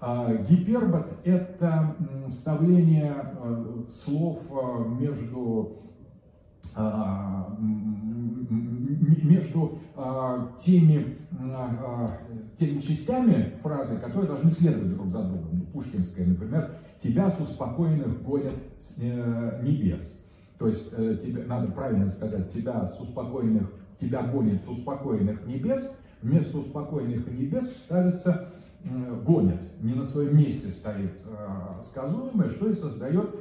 Э, 0.00 0.44
гипербот– 0.48 1.06
это 1.24 1.96
вставление 2.30 3.14
слов 3.90 4.40
между 4.98 5.78
а, 6.74 7.56
между 9.22 9.78
а, 9.96 10.52
теми, 10.58 11.18
а, 11.38 12.18
теми 12.58 12.80
частями 12.80 13.54
фразы, 13.62 13.96
которые 13.98 14.28
должны 14.28 14.50
следовать 14.50 14.94
друг 14.94 15.08
за 15.08 15.22
другом. 15.22 15.48
Ну, 15.52 15.64
Пушкинская, 15.66 16.26
например, 16.26 16.76
«Тебя 17.02 17.30
с 17.30 17.40
успокоенных 17.40 18.22
гонят 18.22 18.54
с 18.78 18.94
э, 18.98 19.60
небес». 19.62 20.22
То 20.58 20.66
есть 20.66 20.92
э, 20.92 21.18
тебе, 21.22 21.44
надо 21.44 21.72
правильно 21.72 22.10
сказать, 22.10 22.52
тебя 22.52 22.84
с 22.84 23.00
успокоенных, 23.00 23.72
тебя 24.00 24.22
гонят 24.22 24.62
с 24.62 24.68
успокоенных 24.68 25.46
небес, 25.46 25.96
вместо 26.22 26.58
успокоенных 26.58 27.26
небес 27.32 27.64
ставится 27.78 28.52
э, 28.84 29.22
гонят, 29.24 29.62
не 29.80 29.94
на 29.94 30.04
своем 30.04 30.36
месте 30.36 30.70
стоит 30.70 31.20
сказуемое, 31.84 32.50
что 32.50 32.68
и 32.68 32.74
создает 32.74 33.34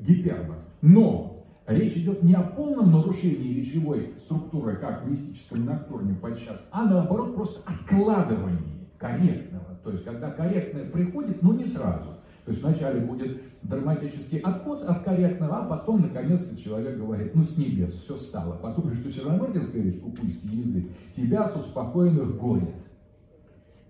гипербот. 0.00 0.56
Но 0.82 1.34
Речь 1.66 1.96
идет 1.96 2.22
не 2.22 2.34
о 2.34 2.42
полном 2.42 2.92
нарушении 2.92 3.60
речевой 3.60 4.12
структуры, 4.18 4.76
как 4.76 5.02
в 5.02 5.10
мистическом 5.10 5.64
ноктурне 5.64 6.14
подчас, 6.14 6.62
а 6.70 6.84
наоборот 6.84 7.34
просто 7.34 7.60
откладывании 7.64 8.86
корректного. 8.98 9.78
То 9.82 9.90
есть, 9.90 10.04
когда 10.04 10.30
корректное 10.30 10.84
приходит, 10.90 11.42
но 11.42 11.54
не 11.54 11.64
сразу. 11.64 12.10
То 12.44 12.50
есть 12.50 12.62
вначале 12.62 13.00
будет 13.00 13.40
драматический 13.62 14.40
отход 14.40 14.84
от 14.84 15.04
корректного, 15.04 15.60
а 15.60 15.64
потом, 15.64 16.02
наконец-то, 16.02 16.54
человек 16.54 16.98
говорит, 16.98 17.34
ну, 17.34 17.42
с 17.42 17.56
небес 17.56 17.92
все 17.92 18.18
стало. 18.18 18.56
Потом, 18.56 18.92
что 18.92 19.10
черномырдинская 19.10 19.82
речь, 19.82 20.00
купуйский 20.00 20.58
язык, 20.58 20.84
тебя 21.16 21.48
с 21.48 21.56
успокоенных 21.56 22.36
гонит. 22.36 22.74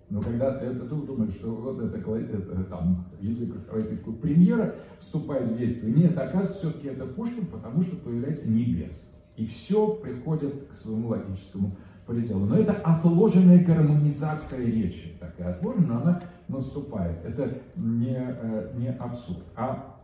Но 0.09 0.21
когда 0.21 0.57
ты, 0.59 0.69
ты 0.69 0.85
думаешь, 0.85 1.33
что 1.33 1.49
вот 1.55 1.79
это, 1.79 1.97
это 1.97 2.63
там, 2.65 3.05
язык 3.19 3.55
российского 3.71 4.13
премьера 4.13 4.75
вступает 4.99 5.51
в 5.51 5.57
действие, 5.57 5.93
нет, 5.93 6.17
оказывается, 6.17 6.57
все-таки 6.57 6.87
это 6.89 7.05
Пушкин, 7.05 7.47
потому 7.47 7.81
что 7.81 7.95
появляется 7.95 8.49
небес. 8.49 9.03
И 9.35 9.45
все 9.47 9.95
приходит 9.95 10.67
к 10.69 10.75
своему 10.75 11.09
логическому 11.09 11.75
пределу. 12.05 12.45
Но 12.45 12.57
это 12.57 12.73
отложенная 12.73 13.63
гармонизация 13.65 14.63
речи. 14.63 15.17
Такая 15.19 15.55
отложенная, 15.55 15.87
но 15.87 16.01
она 16.01 16.23
наступает. 16.47 17.25
Это 17.25 17.61
не, 17.75 18.15
э, 18.15 18.71
не 18.77 18.89
абсурд. 18.89 19.43
А 19.55 19.94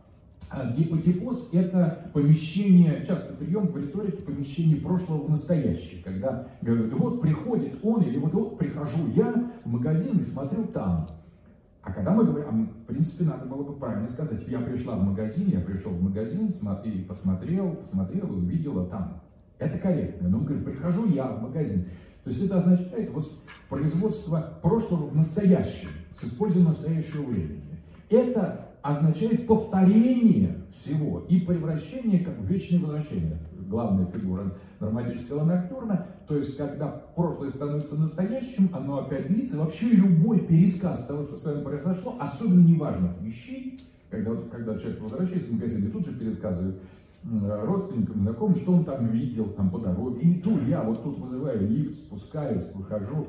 гипотипоз– 0.76 1.50
это 1.52 2.10
помещение, 2.12 3.04
часто 3.06 3.34
прием 3.34 3.68
в 3.68 3.76
риторике 3.76 4.22
помещение 4.22 4.76
прошлого 4.76 5.24
в 5.24 5.30
настоящее, 5.30 6.02
когда 6.02 6.48
говорят, 6.60 6.92
вот 6.94 7.20
приходит 7.20 7.78
он, 7.82 8.02
или 8.02 8.18
вот, 8.18 8.32
вот 8.34 8.58
прихожу 8.58 9.08
я 9.14 9.50
в 9.64 9.68
магазин 9.68 10.18
и 10.18 10.22
смотрю 10.22 10.64
там. 10.66 11.08
А 11.82 11.92
когда 11.92 12.12
мы 12.12 12.24
говорим, 12.24 12.68
в 12.68 12.86
принципе, 12.86 13.24
надо 13.24 13.44
было 13.46 13.64
бы 13.64 13.72
правильно 13.74 14.08
сказать, 14.08 14.46
я 14.46 14.60
пришла 14.60 14.94
в 14.96 15.04
магазин, 15.04 15.48
я 15.48 15.60
пришел 15.60 15.90
в 15.90 16.02
магазин 16.02 16.48
и 16.84 16.98
посмотрел, 17.02 17.72
посмотрел 17.74 18.26
и 18.28 18.36
увидела 18.36 18.86
там. 18.86 19.20
Это 19.58 19.78
корректно. 19.78 20.28
Но 20.28 20.38
мы 20.38 20.44
говорим, 20.44 20.64
прихожу 20.64 21.08
я 21.08 21.26
в 21.26 21.42
магазин. 21.42 21.86
То 22.22 22.30
есть 22.30 22.44
это 22.44 22.58
означает 22.58 23.10
воспроизводство 23.12 24.58
прошлого 24.62 25.08
в 25.08 25.16
настоящем, 25.16 25.88
с 26.14 26.24
использованием 26.24 26.68
настоящего 26.70 27.22
времени. 27.22 27.62
Это 28.10 28.71
означает 28.82 29.46
повторение 29.46 30.56
всего 30.74 31.20
и 31.28 31.40
превращение 31.40 32.20
как 32.20 32.38
вечное 32.40 32.80
возвращение. 32.80 33.38
Главная 33.68 34.06
фигура 34.06 34.52
драматического 34.80 35.44
ноктюрна, 35.44 36.06
то 36.26 36.36
есть 36.36 36.56
когда 36.56 36.88
прошлое 36.88 37.48
становится 37.48 37.94
настоящим, 37.94 38.68
оно 38.72 38.98
опять 38.98 39.28
длится. 39.28 39.56
Вообще 39.56 39.86
любой 39.86 40.40
пересказ 40.40 41.06
того, 41.06 41.22
что 41.22 41.38
с 41.38 41.44
вами 41.44 41.62
произошло, 41.62 42.16
особенно 42.20 42.66
неважных 42.66 43.12
вещей, 43.22 43.80
когда, 44.10 44.32
когда 44.50 44.78
человек 44.78 45.00
возвращается 45.00 45.48
в 45.48 45.52
магазин 45.52 45.86
и 45.86 45.90
тут 45.90 46.04
же 46.06 46.12
пересказывает 46.12 46.76
родственникам, 47.24 48.20
знакомым, 48.20 48.56
что 48.56 48.72
он 48.72 48.84
там 48.84 49.06
видел 49.06 49.46
там 49.56 49.70
по 49.70 49.78
дороге. 49.78 50.20
Иду 50.22 50.58
я, 50.68 50.82
вот 50.82 51.02
тут 51.04 51.18
вызываю 51.18 51.68
лифт, 51.68 51.96
спускаюсь, 51.96 52.66
выхожу, 52.74 53.26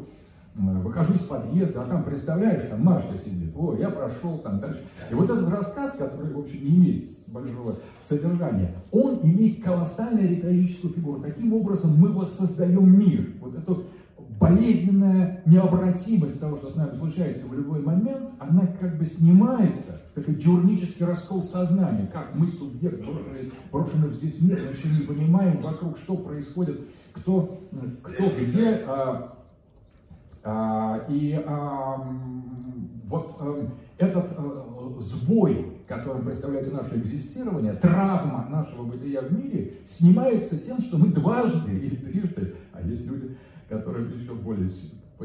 выхожу 0.56 1.14
из 1.14 1.22
подъезда, 1.22 1.84
а 1.84 1.86
там, 1.86 2.04
представляешь, 2.04 2.70
там 2.70 2.84
Машка 2.84 3.18
сидит, 3.18 3.52
о, 3.56 3.76
я 3.76 3.90
прошел 3.90 4.38
там 4.40 4.60
дальше. 4.60 4.86
И 5.10 5.14
вот 5.16 5.30
этот 5.30 5.50
рассказ, 5.50 5.92
который, 5.92 6.32
в 6.32 6.40
общем, 6.40 6.64
не 6.64 6.78
имеет 6.78 7.04
большого 7.28 7.78
содержания, 8.02 8.76
он 8.92 9.20
имеет 9.24 9.64
колоссальную 9.64 10.30
риторическую 10.30 10.94
фигуру. 10.94 11.22
Таким 11.22 11.54
образом 11.54 11.98
мы 11.98 12.10
воссоздаем 12.10 13.00
мир. 13.00 13.34
Вот 13.42 13.56
эту 13.56 13.86
болезненная 14.40 15.42
необратимость 15.46 16.40
того, 16.40 16.58
что 16.58 16.70
с 16.70 16.76
нами 16.76 16.96
случается 16.96 17.48
в 17.48 17.54
любой 17.54 17.82
момент, 17.82 18.32
она 18.40 18.68
как 18.80 18.98
бы 18.98 19.06
снимается, 19.06 20.02
такой 20.14 20.36
диурнический 20.36 21.06
раскол 21.06 21.42
сознания, 21.42 22.10
как 22.12 22.36
мы, 22.36 22.48
субъект, 22.48 23.04
брошенный, 23.04 23.52
брошенный 23.72 24.14
здесь 24.14 24.42
мир, 24.42 24.60
еще 24.72 24.88
не 24.90 25.06
понимаем 25.06 25.62
вокруг, 25.62 25.98
что 25.98 26.18
происходит, 26.18 26.82
кто, 27.14 27.62
кто 28.04 28.24
где, 28.40 28.82
а, 28.88 29.38
и 30.46 31.44
а, 31.46 32.06
вот 33.06 33.38
э, 33.40 33.68
этот 33.98 34.32
э, 34.36 35.00
сбой, 35.00 35.78
которым 35.88 36.26
представляется 36.26 36.74
наше 36.74 36.98
экзистирование, 36.98 37.74
травма 37.74 38.48
нашего 38.50 38.84
бытия 38.84 39.22
в 39.22 39.32
мире, 39.32 39.76
снимается 39.86 40.58
тем, 40.58 40.82
что 40.82 40.98
мы 40.98 41.10
дважды 41.10 41.72
или 41.72 41.96
трижды, 41.96 42.56
а 42.72 42.82
есть 42.82 43.06
люди, 43.06 43.38
которые 43.70 44.08
еще 44.14 44.34
более 44.34 44.70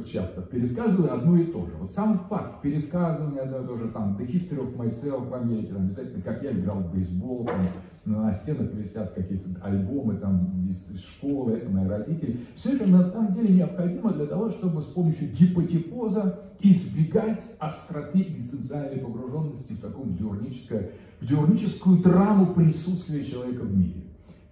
часто 0.05 0.43
пересказывали 0.43 1.09
одно 1.09 1.37
и 1.37 1.45
то 1.45 1.67
же. 1.67 1.73
Вот 1.79 1.91
сам 1.91 2.27
факт 2.29 2.63
пересказывания 2.63 3.43
одно 3.43 3.61
и 3.61 3.67
то 3.67 3.77
же, 3.77 3.89
там, 3.89 4.17
The 4.17 4.27
History 4.27 4.61
of 4.61 4.77
Myself 4.77 5.29
в 5.29 5.35
Америке, 5.35 5.73
там, 5.73 5.87
обязательно, 5.87 6.23
как 6.23 6.43
я 6.43 6.53
играл 6.53 6.79
в 6.79 6.95
бейсбол, 6.95 7.45
там, 7.47 7.67
на 8.05 8.33
стенах 8.33 8.73
висят 8.73 9.13
какие-то 9.13 9.49
альбомы 9.63 10.17
там, 10.17 10.67
из 10.69 10.89
школы, 11.01 11.53
это 11.53 11.69
мои 11.71 11.87
родители. 11.87 12.41
Все 12.55 12.75
это 12.75 12.87
на 12.87 13.03
самом 13.03 13.35
деле 13.35 13.55
необходимо 13.55 14.13
для 14.13 14.27
того, 14.27 14.51
чтобы 14.51 14.81
с 14.81 14.87
помощью 14.87 15.31
гипотипоза 15.31 16.41
избегать 16.61 17.43
остроты 17.59 18.23
экзистенциальной 18.23 18.99
погруженности 18.99 19.73
в 19.73 19.81
таком 19.81 20.15
диурническое, 20.15 20.91
в 21.21 21.27
диурническую 21.27 21.99
драму 21.99 22.55
присутствия 22.55 23.23
человека 23.25 23.63
в 23.63 23.77
мире. 23.77 24.05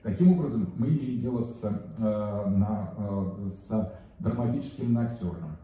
Таким 0.02 0.32
образом, 0.38 0.72
мы 0.76 0.88
имеем 0.88 1.20
дело 1.20 1.42
с, 1.42 1.64
э, 1.64 1.70
на, 1.98 2.92
э, 2.96 3.50
с 3.50 3.92
драматическим 4.18 4.96
актером. 4.98 5.56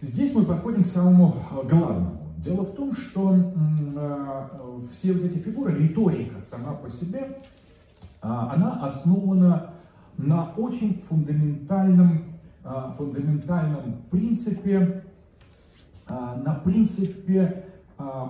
Здесь 0.00 0.34
мы 0.34 0.44
подходим 0.44 0.84
к 0.84 0.86
самому 0.86 1.34
главному. 1.64 2.18
Дело 2.38 2.62
в 2.62 2.74
том, 2.74 2.94
что 2.94 3.34
э, 3.34 4.48
все 4.92 5.12
вот 5.12 5.24
эти 5.24 5.38
фигуры, 5.38 5.76
риторика 5.76 6.40
сама 6.40 6.74
по 6.74 6.88
себе, 6.88 7.18
э, 7.20 7.32
она 8.22 8.80
основана 8.84 9.74
на 10.16 10.52
очень 10.52 11.02
фундаментальном, 11.08 12.36
э, 12.64 12.92
фундаментальном 12.96 14.02
принципе, 14.10 15.04
э, 16.08 16.42
на 16.44 16.54
принципе 16.64 17.64
э, 17.98 18.26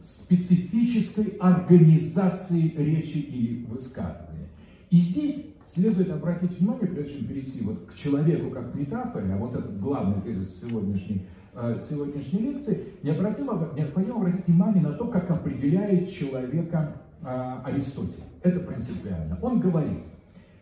специфической 0.00 1.36
организации 1.40 2.68
речи 2.76 3.18
или 3.18 3.64
высказывания. 3.64 4.48
И 4.90 4.98
здесь 4.98 5.46
следует 5.72 6.10
обратить 6.10 6.58
внимание, 6.58 6.86
прежде 6.86 7.18
чем 7.18 7.26
перейти 7.26 7.62
вот 7.62 7.86
к 7.86 7.94
человеку 7.94 8.50
как 8.50 8.74
метафоре, 8.74 9.32
а 9.32 9.36
вот 9.38 9.54
этот 9.54 9.80
главный 9.80 10.20
тезис 10.20 10.60
сегодняшней, 10.60 11.26
э, 11.54 11.80
сегодняшней 11.80 12.40
лекции, 12.40 12.84
необходимо, 13.02 13.70
необходимо 13.74 14.16
обратить 14.16 14.46
внимание 14.46 14.82
на 14.82 14.92
то, 14.92 15.06
как 15.06 15.30
определяет 15.30 16.10
человека 16.10 17.00
э, 17.22 17.54
Аристотель. 17.64 18.22
Это 18.42 18.60
принципиально. 18.60 19.38
Он 19.40 19.60
говорит, 19.60 20.00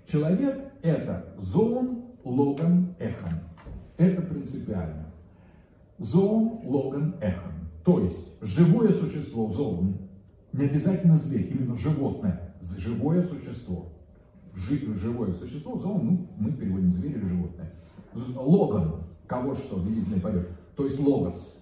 человек 0.06 0.72
это 0.82 1.34
зоон, 1.38 2.04
логан, 2.22 2.94
эхон. 3.00 3.40
Это 3.96 4.22
принципиально. 4.22 5.06
Зоон, 5.98 6.60
логан, 6.62 7.16
эхон. 7.20 7.52
То 7.84 7.98
есть 7.98 8.28
живое 8.42 8.92
существо, 8.92 9.48
зоон, 9.48 9.96
не 10.52 10.66
обязательно 10.66 11.16
зверь, 11.16 11.50
именно 11.52 11.76
животное, 11.76 12.54
живое 12.60 13.22
существо 13.22 13.88
живое 14.54 15.32
существо, 15.34 15.78
зоон, 15.78 16.06
ну, 16.06 16.28
мы 16.38 16.52
переводим 16.52 16.92
зверь 16.92 17.12
или 17.12 17.28
животное. 17.28 17.72
Логан, 18.34 19.02
кого 19.26 19.54
что, 19.54 19.80
длительный 19.80 20.20
пойдет, 20.20 20.48
то 20.76 20.84
есть 20.84 20.98
логос. 20.98 21.58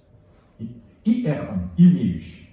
И, 0.59 0.81
и 1.05 1.25
эхон, 1.27 1.71
имеющий. 1.77 2.49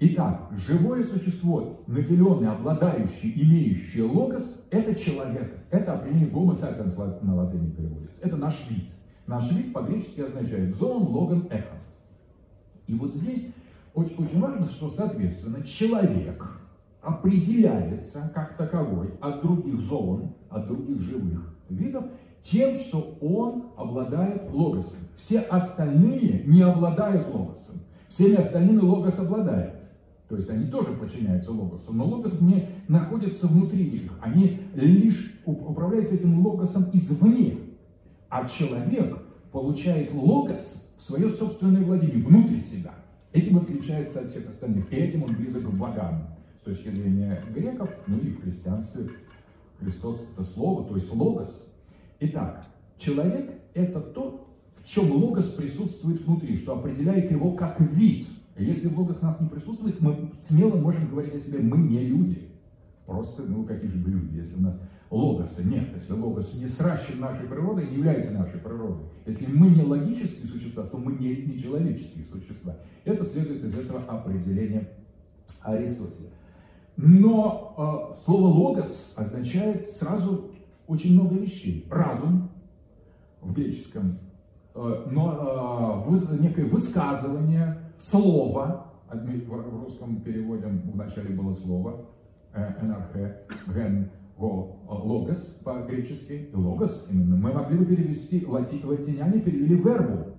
Итак, 0.00 0.50
живое 0.56 1.04
существо, 1.04 1.80
наделенное, 1.86 2.52
обладающее, 2.52 3.32
имеющее 3.40 4.04
логос, 4.04 4.64
это 4.70 4.94
человек. 4.94 5.56
Это 5.70 5.94
определение 5.94 6.28
гомо 6.28 6.54
sapiens 6.54 7.24
на 7.24 7.36
латыни 7.36 7.70
переводится. 7.70 8.20
Это 8.22 8.36
наш 8.36 8.68
вид. 8.68 8.90
Наш 9.26 9.50
вид 9.52 9.72
по-гречески 9.72 10.20
означает 10.20 10.74
зон, 10.74 11.04
логан, 11.04 11.46
эхо. 11.50 11.78
И 12.88 12.94
вот 12.94 13.14
здесь 13.14 13.52
очень, 13.94 14.16
очень 14.16 14.40
важно, 14.40 14.66
что, 14.66 14.90
соответственно, 14.90 15.62
человек– 15.62 16.58
определяется 17.02 18.30
как 18.34 18.56
таковой 18.56 19.10
от 19.20 19.42
других 19.42 19.80
зон, 19.80 20.34
от 20.48 20.68
других 20.68 21.00
живых 21.00 21.54
видов, 21.68 22.04
тем, 22.42 22.76
что 22.76 23.18
он 23.20 23.66
обладает 23.76 24.50
логосом. 24.52 24.98
Все 25.16 25.40
остальные 25.40 26.44
не 26.46 26.62
обладают 26.62 27.32
логосом. 27.32 27.80
Всеми 28.08 28.36
остальными 28.36 28.80
логос 28.80 29.18
обладает. 29.18 29.74
То 30.28 30.36
есть 30.36 30.48
они 30.48 30.66
тоже 30.66 30.92
подчиняются 30.92 31.50
логосу, 31.50 31.92
но 31.92 32.06
логос 32.06 32.40
не 32.40 32.68
находится 32.88 33.46
внутри 33.46 33.90
них. 33.90 34.12
Они 34.20 34.60
лишь 34.74 35.40
управляются 35.44 36.14
этим 36.14 36.44
логосом 36.44 36.86
извне. 36.92 37.58
А 38.28 38.48
человек 38.48 39.18
получает 39.50 40.14
логос 40.14 40.88
в 40.96 41.02
свое 41.02 41.28
собственное 41.28 41.82
владение, 41.82 42.24
внутри 42.24 42.60
себя. 42.60 42.94
Этим 43.32 43.58
отличается 43.58 44.20
от 44.20 44.30
всех 44.30 44.48
остальных. 44.48 44.90
И 44.92 44.96
этим 44.96 45.24
он 45.24 45.34
близок 45.34 45.64
к 45.64 45.74
богам 45.74 46.32
с 46.62 46.64
точки 46.64 46.90
зрения 46.90 47.42
греков, 47.52 47.90
ну 48.06 48.18
и 48.18 48.30
в 48.30 48.42
христианстве 48.42 49.10
Христос 49.80 50.24
это 50.32 50.44
слово, 50.44 50.84
то 50.84 50.94
есть 50.94 51.12
логос. 51.12 51.60
Итак, 52.20 52.66
человек 52.98 53.50
это 53.74 54.00
то, 54.00 54.44
в 54.76 54.88
чем 54.88 55.10
логос 55.10 55.48
присутствует 55.48 56.20
внутри, 56.20 56.56
что 56.56 56.78
определяет 56.78 57.32
его 57.32 57.52
как 57.52 57.80
вид. 57.80 58.28
Если 58.56 58.86
логос 58.94 59.18
у 59.22 59.24
нас 59.24 59.40
не 59.40 59.48
присутствует, 59.48 60.00
мы 60.00 60.30
смело 60.38 60.76
можем 60.76 61.08
говорить 61.08 61.34
о 61.34 61.40
себе, 61.40 61.58
мы 61.58 61.78
не 61.78 61.98
люди. 61.98 62.48
Просто, 63.06 63.42
ну 63.42 63.64
какие 63.64 63.90
же 63.90 63.98
люди, 63.98 64.36
если 64.36 64.54
у 64.54 64.60
нас 64.60 64.76
логоса 65.10 65.64
нет, 65.64 65.88
если 65.96 66.12
логос 66.12 66.54
не 66.54 66.68
сращен 66.68 67.18
нашей 67.18 67.48
природой, 67.48 67.88
не 67.88 67.96
является 67.96 68.30
нашей 68.30 68.60
природой. 68.60 69.04
Если 69.26 69.46
мы 69.46 69.68
не 69.70 69.82
логические 69.82 70.46
существа, 70.46 70.84
то 70.84 70.96
мы 70.96 71.14
не, 71.14 71.34
не 71.34 71.58
человеческие 71.58 72.24
существа. 72.26 72.76
Это 73.04 73.24
следует 73.24 73.64
из 73.64 73.74
этого 73.74 74.04
определения 74.04 74.88
Аристотеля. 75.60 76.30
Но 76.96 78.14
э, 78.16 78.22
слово 78.22 78.46
логос 78.46 79.12
означает 79.16 79.90
сразу 79.92 80.50
очень 80.86 81.14
много 81.14 81.36
вещей. 81.36 81.86
Разум 81.90 82.50
в 83.40 83.52
греческом, 83.52 84.18
э, 84.74 85.06
но 85.10 86.04
э, 86.08 86.36
некое 86.38 86.66
высказывание, 86.66 87.78
слово, 87.98 88.86
в 89.10 89.82
русском 89.84 90.20
переводе 90.20 90.66
вначале 90.66 91.34
было 91.34 91.52
слово, 91.52 92.06
э, 92.54 92.72
энархе, 92.82 93.38
ген, 93.66 94.10
э, 94.38 94.42
логос 94.42 95.60
по-гречески, 95.64 96.48
логос 96.52 97.08
именно. 97.10 97.36
Мы 97.36 97.52
могли 97.52 97.78
бы 97.78 97.84
перевести, 97.86 98.44
лати, 98.46 98.80
латиняне 98.84 99.40
перевели 99.40 99.76
вербу, 99.76 100.36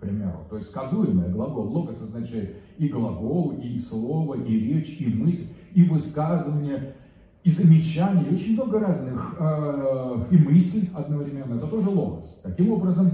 примеру. 0.00 0.44
То 0.50 0.56
есть 0.56 0.68
сказуемое 0.68 1.30
глагол. 1.30 1.68
Логос 1.68 2.00
означает 2.02 2.56
и 2.78 2.88
глагол, 2.88 3.52
и 3.52 3.78
слово, 3.78 4.34
и 4.34 4.58
речь, 4.58 4.96
и 5.00 5.06
мысль, 5.06 5.46
и 5.74 5.84
высказывание, 5.84 6.94
и 7.44 7.50
замечание, 7.50 8.28
и 8.28 8.34
очень 8.34 8.54
много 8.54 8.80
разных, 8.80 9.36
э, 9.38 10.24
и 10.30 10.36
мысль 10.36 10.88
одновременно. 10.94 11.54
Это 11.54 11.68
тоже 11.68 11.88
логос. 11.88 12.40
Таким 12.42 12.72
образом, 12.72 13.10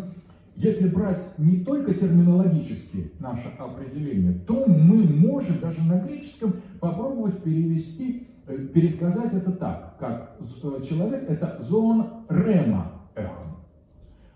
если 0.56 0.88
брать 0.88 1.22
не 1.38 1.58
только 1.58 1.94
терминологически 1.94 3.12
наше 3.18 3.48
определение, 3.58 4.34
то 4.46 4.64
мы 4.66 5.04
можем 5.04 5.60
даже 5.60 5.82
на 5.82 5.98
греческом 6.00 6.54
попробовать 6.80 7.42
перевести, 7.42 8.26
э, 8.46 8.56
пересказать 8.56 9.32
это 9.34 9.52
так, 9.52 9.96
как 9.98 10.36
э, 10.40 10.82
человек 10.82 11.28
это 11.28 11.58
зоон 11.62 12.06
рема 12.28 12.92
эхом. 13.14 13.58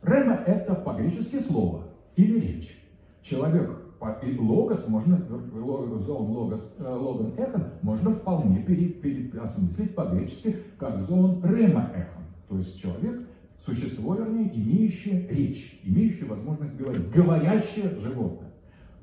Рема 0.02 0.34
это 0.46 0.74
по-гречески 0.74 1.38
слово 1.38 1.85
или 2.16 2.40
речь. 2.40 2.82
Человек 3.22 3.78
и 4.22 4.38
логос 4.38 4.86
можно, 4.88 5.18
зоон 5.26 6.30
логос, 6.30 6.60
э, 6.78 6.88
логон 6.88 7.32
эхом 7.38 7.64
можно 7.82 8.10
вполне 8.10 8.62
пере, 8.62 8.88
переосмыслить 8.88 9.94
по-гречески 9.94 10.56
как 10.78 11.00
зоон 11.08 11.40
рема 11.44 11.90
эхом. 11.94 12.24
То 12.48 12.58
есть 12.58 12.78
человек 12.80 13.26
Существо, 13.58 14.14
вернее, 14.14 14.54
имеющее 14.54 15.26
речь, 15.28 15.80
имеющее 15.82 16.26
возможность 16.26 16.76
говорить, 16.76 17.10
говорящее 17.10 17.98
животное. 17.98 18.50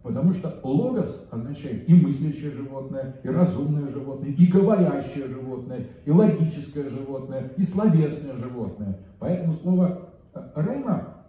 Потому 0.04 0.34
что 0.34 0.60
логос 0.63 1.28
означает 1.32 1.89
и 1.89 1.93
мыслящее 1.93 2.52
животное, 2.52 3.15
и 3.23 3.30
разумное 3.30 3.89
животное, 3.89 4.30
и 4.30 4.45
говорящее 4.45 5.28
животное, 5.28 5.88
и 6.06 6.12
логическое 6.12 6.89
животное, 6.89 7.52
и 7.58 7.63
словесное 7.63 8.36
животное. 8.36 8.99
Поэтому 9.19 9.54
слово 9.54 10.10
э, 10.34 10.41
рема 10.56 11.26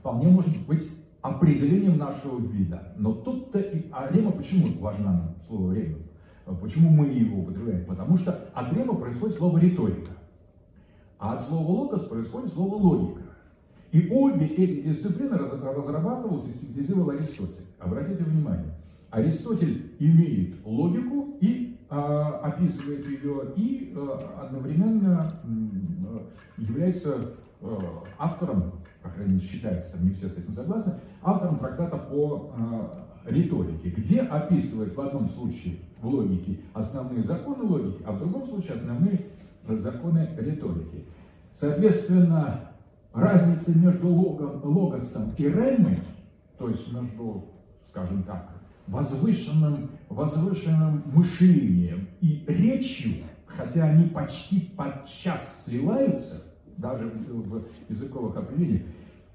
вполне 0.00 0.28
может 0.28 0.66
быть 0.66 0.88
определением 1.28 1.98
нашего 1.98 2.40
вида. 2.40 2.92
Но 2.96 3.12
тут-то 3.12 3.58
и... 3.58 3.88
А 3.92 4.10
рема 4.12 4.32
почему 4.32 4.78
важна 4.80 5.34
слово 5.46 5.72
рема? 5.72 5.98
Почему 6.60 6.90
мы 6.90 7.08
его 7.08 7.42
употребляем? 7.42 7.84
Потому 7.86 8.16
что 8.16 8.48
от 8.54 8.72
рема 8.72 8.94
происходит 8.94 9.36
слово 9.36 9.58
риторика. 9.58 10.12
А 11.18 11.34
от 11.34 11.42
слова 11.42 11.66
логос 11.66 12.02
происходит 12.02 12.52
слово 12.52 12.74
логика. 12.74 13.22
И 13.92 14.08
обе 14.10 14.46
эти 14.46 14.82
дисциплины 14.82 15.36
разрабатывал, 15.36 16.42
систематизировал 16.42 17.10
Аристотель. 17.10 17.64
Обратите 17.78 18.22
внимание, 18.24 18.74
Аристотель 19.10 19.94
имеет 19.98 20.56
логику 20.64 21.36
и 21.40 21.78
а, 21.88 22.40
описывает 22.42 23.06
ее, 23.06 23.52
и 23.56 23.94
а, 23.96 24.46
одновременно 24.46 25.32
а, 25.32 26.22
является 26.58 27.34
а, 27.62 28.04
автором, 28.18 28.72
крайней 29.16 29.34
мере, 29.34 29.46
считается, 29.46 29.98
не 29.98 30.10
все 30.10 30.28
с 30.28 30.36
этим 30.36 30.52
согласны, 30.54 30.94
автором 31.22 31.58
трактата 31.58 31.96
по 31.96 32.52
а, 32.54 33.06
риторике, 33.26 33.90
где 33.90 34.20
описывает 34.20 34.94
в 34.94 35.00
одном 35.00 35.28
случае 35.28 35.78
в 36.00 36.06
логике 36.06 36.60
основные 36.74 37.22
законы 37.24 37.64
логики, 37.64 38.02
а 38.06 38.12
в 38.12 38.18
другом 38.18 38.46
случае 38.46 38.74
основные 38.74 39.26
законы 39.68 40.28
риторики. 40.38 41.04
Соответственно, 41.52 42.70
разница 43.12 43.76
между 43.76 44.08
логом, 44.08 44.60
логосом 44.62 45.32
и 45.36 45.44
ремой, 45.44 45.98
то 46.58 46.68
есть 46.68 46.92
между, 46.92 47.46
скажем 47.88 48.22
так, 48.22 48.50
возвышенным, 48.86 49.90
возвышенным 50.08 51.02
мышлением 51.06 52.08
и 52.20 52.44
речью, 52.46 53.24
хотя 53.46 53.84
они 53.84 54.08
почти 54.08 54.60
подчас 54.76 55.64
сливаются, 55.64 56.42
даже 56.76 57.06
в 57.06 57.64
языковых 57.88 58.36
определениях, 58.36 58.82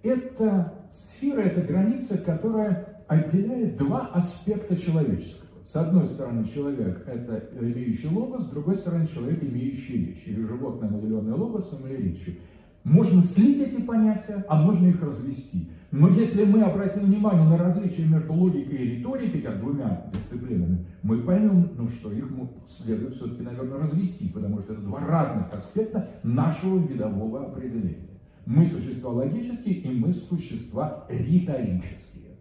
это 0.04 0.74
сфера, 0.92 1.42
это 1.42 1.62
граница, 1.62 2.18
которая 2.18 3.04
отделяет 3.08 3.78
два 3.78 4.08
аспекта 4.14 4.78
человеческого. 4.78 5.50
С 5.66 5.76
одной 5.76 6.06
стороны, 6.06 6.46
человек– 6.46 7.06
это 7.08 7.50
имеющий 7.60 8.08
логос, 8.08 8.44
с 8.44 8.50
другой 8.50 8.76
стороны, 8.76 9.08
человек, 9.08 9.44
имеющий 9.44 10.06
речь, 10.06 10.24
или 10.26 10.44
животное, 10.44 10.90
наделенное 10.90 11.36
логосом 11.36 11.88
или 11.88 12.10
речью. 12.10 12.36
Можно 12.84 13.22
слить 13.22 13.60
эти 13.60 13.80
понятия, 13.80 14.44
а 14.50 14.60
можно 14.60 14.88
их 14.88 15.02
развести. 15.02 15.70
Но 15.92 16.10
если 16.10 16.46
мы 16.46 16.62
обратим 16.62 17.06
внимание 17.06 17.48
на 17.48 17.58
различия 17.58 18.06
между 18.06 18.34
логикой 18.34 18.76
и 18.76 18.96
риторикой, 18.96 19.42
как 19.42 19.60
двумя 19.60 20.10
дисциплинами, 20.14 20.86
мы 21.04 21.22
поймем, 21.22 21.70
ну, 21.78 21.88
что 21.90 22.12
их 22.12 22.28
следует 22.68 23.16
все-таки, 23.16 23.44
наверное, 23.44 23.80
развести, 23.80 24.30
потому 24.30 24.62
что 24.62 24.74
это 24.74 24.82
два 24.82 25.00
разных 25.06 25.54
аспекта 25.54 26.10
нашего 26.24 26.80
видового 26.80 27.46
определения. 27.46 28.11
Мы 28.54 28.66
существа 28.66 29.12
логические, 29.12 29.76
и 29.76 29.90
мы 29.98 30.14
существа 30.14 31.06
риторические. 31.08 32.36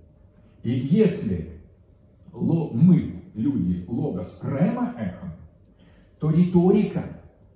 И 0.64 0.70
если 0.72 1.52
мы, 2.32 3.22
люди, 3.34 3.84
логос, 3.86 4.36
рема 4.42 4.92
эхом, 4.98 5.30
то 6.18 6.30
риторика, 6.30 7.04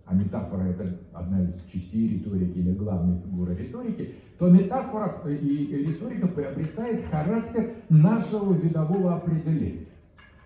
а 0.04 0.14
метафора 0.14 0.68
это 0.68 0.96
одна 1.12 1.42
из 1.42 1.64
частей 1.64 2.06
риторики 2.06 2.58
или 2.58 2.74
главной 2.74 3.18
фигуры 3.22 3.56
риторики, 3.56 4.14
то 4.38 4.48
метафора 4.48 5.28
и 5.28 5.36
риторика 5.36 6.28
приобретает 6.28 7.04
характер 7.06 7.74
нашего 7.88 8.54
видового 8.54 9.16
определения. 9.16 9.88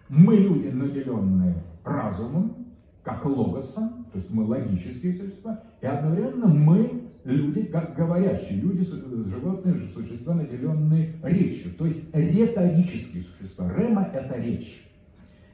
Мы 0.08 0.36
люди, 0.36 0.68
наделенные 0.68 1.62
разумом, 1.84 2.68
как 3.02 3.26
логосом, 3.26 4.06
то 4.12 4.18
есть 4.18 4.30
мы 4.30 4.44
логические 4.44 5.12
существа, 5.12 5.62
и 5.82 5.86
одновременно 5.86 6.46
мы 6.46 6.97
люди, 7.28 7.64
как 7.64 7.94
говорящие, 7.94 8.58
люди, 8.58 8.82
животные, 8.82 9.74
существа, 9.94 10.34
наделенные 10.34 11.14
речью, 11.22 11.72
то 11.76 11.84
есть 11.84 12.14
риторические 12.14 13.22
существа. 13.24 13.72
Рема– 13.74 14.10
это 14.14 14.40
речь. 14.40 14.84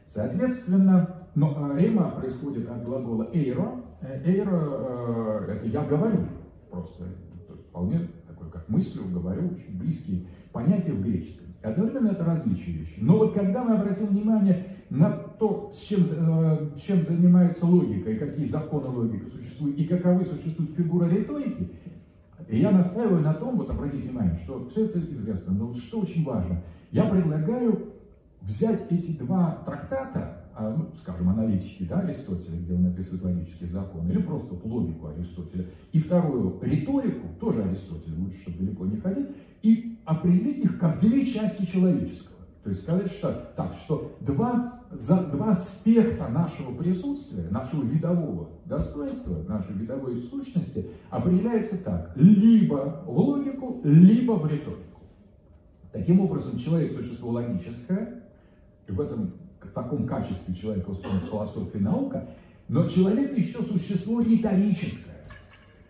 Соответственно, 0.07 1.27
но 1.35 1.55
а, 1.57 1.77
рема 1.77 2.11
происходит 2.11 2.71
от 2.71 2.85
глагола 2.85 3.29
эйро. 3.33 3.83
Э, 4.01 4.23
эйро– 4.25 5.47
это 5.49 5.67
я 5.67 5.85
говорю 5.85 6.29
просто, 6.71 7.05
вполне 7.69 8.09
такой, 8.29 8.51
как 8.51 8.69
мыслю, 8.69 9.05
говорю, 9.07 9.49
очень 9.49 9.77
близкие 9.77 10.27
понятия 10.53 10.93
в 10.93 11.03
греческом. 11.03 11.49
И 11.63 11.67
одновременно 11.67 12.13
это 12.13 12.25
различные 12.25 12.79
вещи. 12.79 12.95
Но 12.99 13.19
вот 13.19 13.35
когда 13.35 13.65
мы 13.65 13.75
обратим 13.75 14.07
внимание 14.07 14.77
на 14.91 15.24
то, 15.45 15.71
с 15.75 15.81
чем, 15.81 16.03
э, 16.11 16.71
чем 16.87 17.03
занимается 17.03 17.67
логика, 17.67 18.11
и 18.11 18.17
какие 18.17 18.47
законы 18.47 18.89
логики 18.89 19.29
существуют, 19.29 19.77
и 19.79 19.85
каковы 19.85 20.25
существуют 20.25 20.75
фигуры 20.75 21.11
риторики, 21.11 21.69
и 22.49 22.61
я 22.61 22.71
настаиваю 22.71 23.21
на 23.21 23.35
том, 23.35 23.59
вот 23.59 23.69
обратите 23.69 24.09
внимание, 24.09 24.39
что 24.45 24.67
все 24.71 24.87
это 24.87 25.01
известно, 25.01 25.53
но 25.53 25.75
что 25.75 26.01
очень 26.01 26.25
важно, 26.25 26.63
я 26.93 27.05
предлагаю 27.05 27.93
взять 28.41 28.91
эти 28.91 29.11
два 29.11 29.63
трактата, 29.67 30.47
а, 30.57 30.75
ну, 30.75 30.89
скажем, 30.99 31.29
аналитики 31.29 31.83
да, 31.83 31.99
Аристотеля, 31.99 32.57
где 32.61 32.73
он 32.73 32.87
описывает 32.87 33.25
логические 33.25 33.69
законы, 33.69 34.09
или 34.09 34.23
просто 34.23 34.55
логику 34.65 35.09
Аристотеля, 35.09 35.67
и 35.93 35.99
вторую 35.99 36.59
риторику, 36.63 37.29
тоже 37.39 37.63
Аристотеля, 37.65 38.17
лучше, 38.19 38.41
чтобы 38.41 38.65
далеко 38.65 38.87
не 38.87 38.97
ходить, 38.97 39.29
и 39.63 39.99
определить 40.07 40.65
их 40.65 40.79
как 40.79 41.01
две 41.01 41.27
части 41.27 41.67
человеческого. 41.67 42.35
То 42.65 42.71
есть 42.71 42.83
сказать, 42.83 43.11
что 43.13 43.53
так, 43.57 43.75
что 43.75 44.17
два, 44.21 44.81
за, 44.99 45.17
два 45.17 45.51
аспекта 45.51 46.29
нашего 46.29 46.75
присутствия, 46.75 47.49
нашего 47.51 47.83
видового 47.83 48.51
достоинства, 48.65 49.43
нашей 49.49 49.75
видовой 49.75 50.21
сущности 50.23 50.91
определяется 51.11 51.77
так, 51.83 52.13
либо 52.17 53.03
в 53.07 53.19
логику, 53.19 53.81
либо 53.85 54.33
в 54.33 54.47
риторику. 54.47 55.01
Таким 55.93 56.21
образом, 56.21 56.59
человек– 56.59 56.93
существо 56.97 57.31
логическое, 57.31 58.23
и 58.87 58.93
в 58.93 59.01
этом 59.01 59.33
в 59.63 59.71
таком 59.71 60.07
качестве 60.07 60.55
человека 60.55 60.91
устроена 60.91 61.21
философия 61.21 61.79
и 61.79 61.83
наука, 61.83 62.29
но 62.69 62.89
человек 62.89 63.37
еще 63.37 63.63
существо 63.63 64.21
риторическое. 64.21 65.15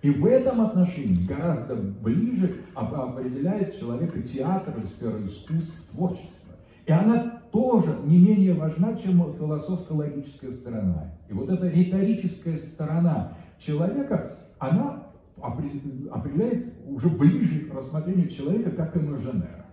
И 0.02 0.10
в 0.10 0.26
этом 0.26 0.60
отношении 0.60 1.24
гораздо 1.24 1.76
ближе 1.76 2.56
определяет 2.74 3.78
человека 3.78 4.20
театр, 4.22 4.74
сфера 4.86 5.24
искусств, 5.26 5.74
творчество. 5.92 6.53
И 6.86 6.92
она 6.92 7.40
тоже 7.50 7.96
не 8.04 8.18
менее 8.18 8.54
важна, 8.54 8.94
чем 8.96 9.34
философско-логическая 9.34 10.50
сторона. 10.50 11.12
И 11.30 11.32
вот 11.32 11.48
эта 11.48 11.68
риторическая 11.68 12.58
сторона 12.58 13.32
человека, 13.58 14.38
она 14.58 15.06
определяет 15.40 16.74
уже 16.86 17.08
ближе 17.08 17.60
к 17.60 17.74
рассмотрению 17.74 18.28
человека 18.28 18.70
как 18.70 18.96
имажинера. 18.96 19.64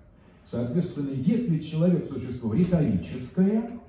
Соответственно, 0.45 1.09
если 1.11 1.59
человек 1.59 2.07
существо 2.07 2.53
риторическое, 2.53 3.80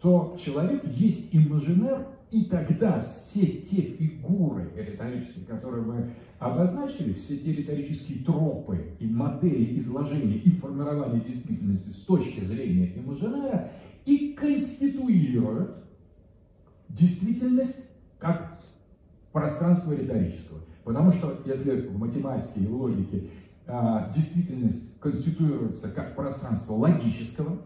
то 0.00 0.36
человек 0.42 0.82
есть 0.86 1.28
имажинер 1.32 2.06
и 2.30 2.44
тогда 2.44 3.00
все 3.00 3.46
те 3.46 3.82
фигуры 3.82 4.70
риторические, 4.76 5.44
которые 5.44 5.84
мы 5.84 6.10
обозначили, 6.38 7.12
все 7.12 7.36
те 7.36 7.52
риторические 7.52 8.24
тропы 8.24 8.94
и 8.98 9.06
модели 9.06 9.78
изложения 9.78 10.36
и 10.36 10.50
формирования 10.50 11.20
действительности 11.20 11.90
с 11.90 12.02
точки 12.02 12.40
зрения 12.40 12.92
имажинера 12.96 13.72
и 14.06 14.32
конституируют 14.32 15.76
действительность 16.88 17.76
как 18.18 18.60
пространство 19.32 19.92
риторического. 19.92 20.60
Потому 20.84 21.12
что 21.12 21.40
если 21.44 21.82
в 21.82 21.98
математике 21.98 22.60
и 22.60 22.66
в 22.66 22.74
логике 22.74 23.24
а, 23.66 24.10
действительность 24.14 24.98
конституируется 24.98 25.90
как 25.90 26.16
пространство 26.16 26.74
логического, 26.74 27.58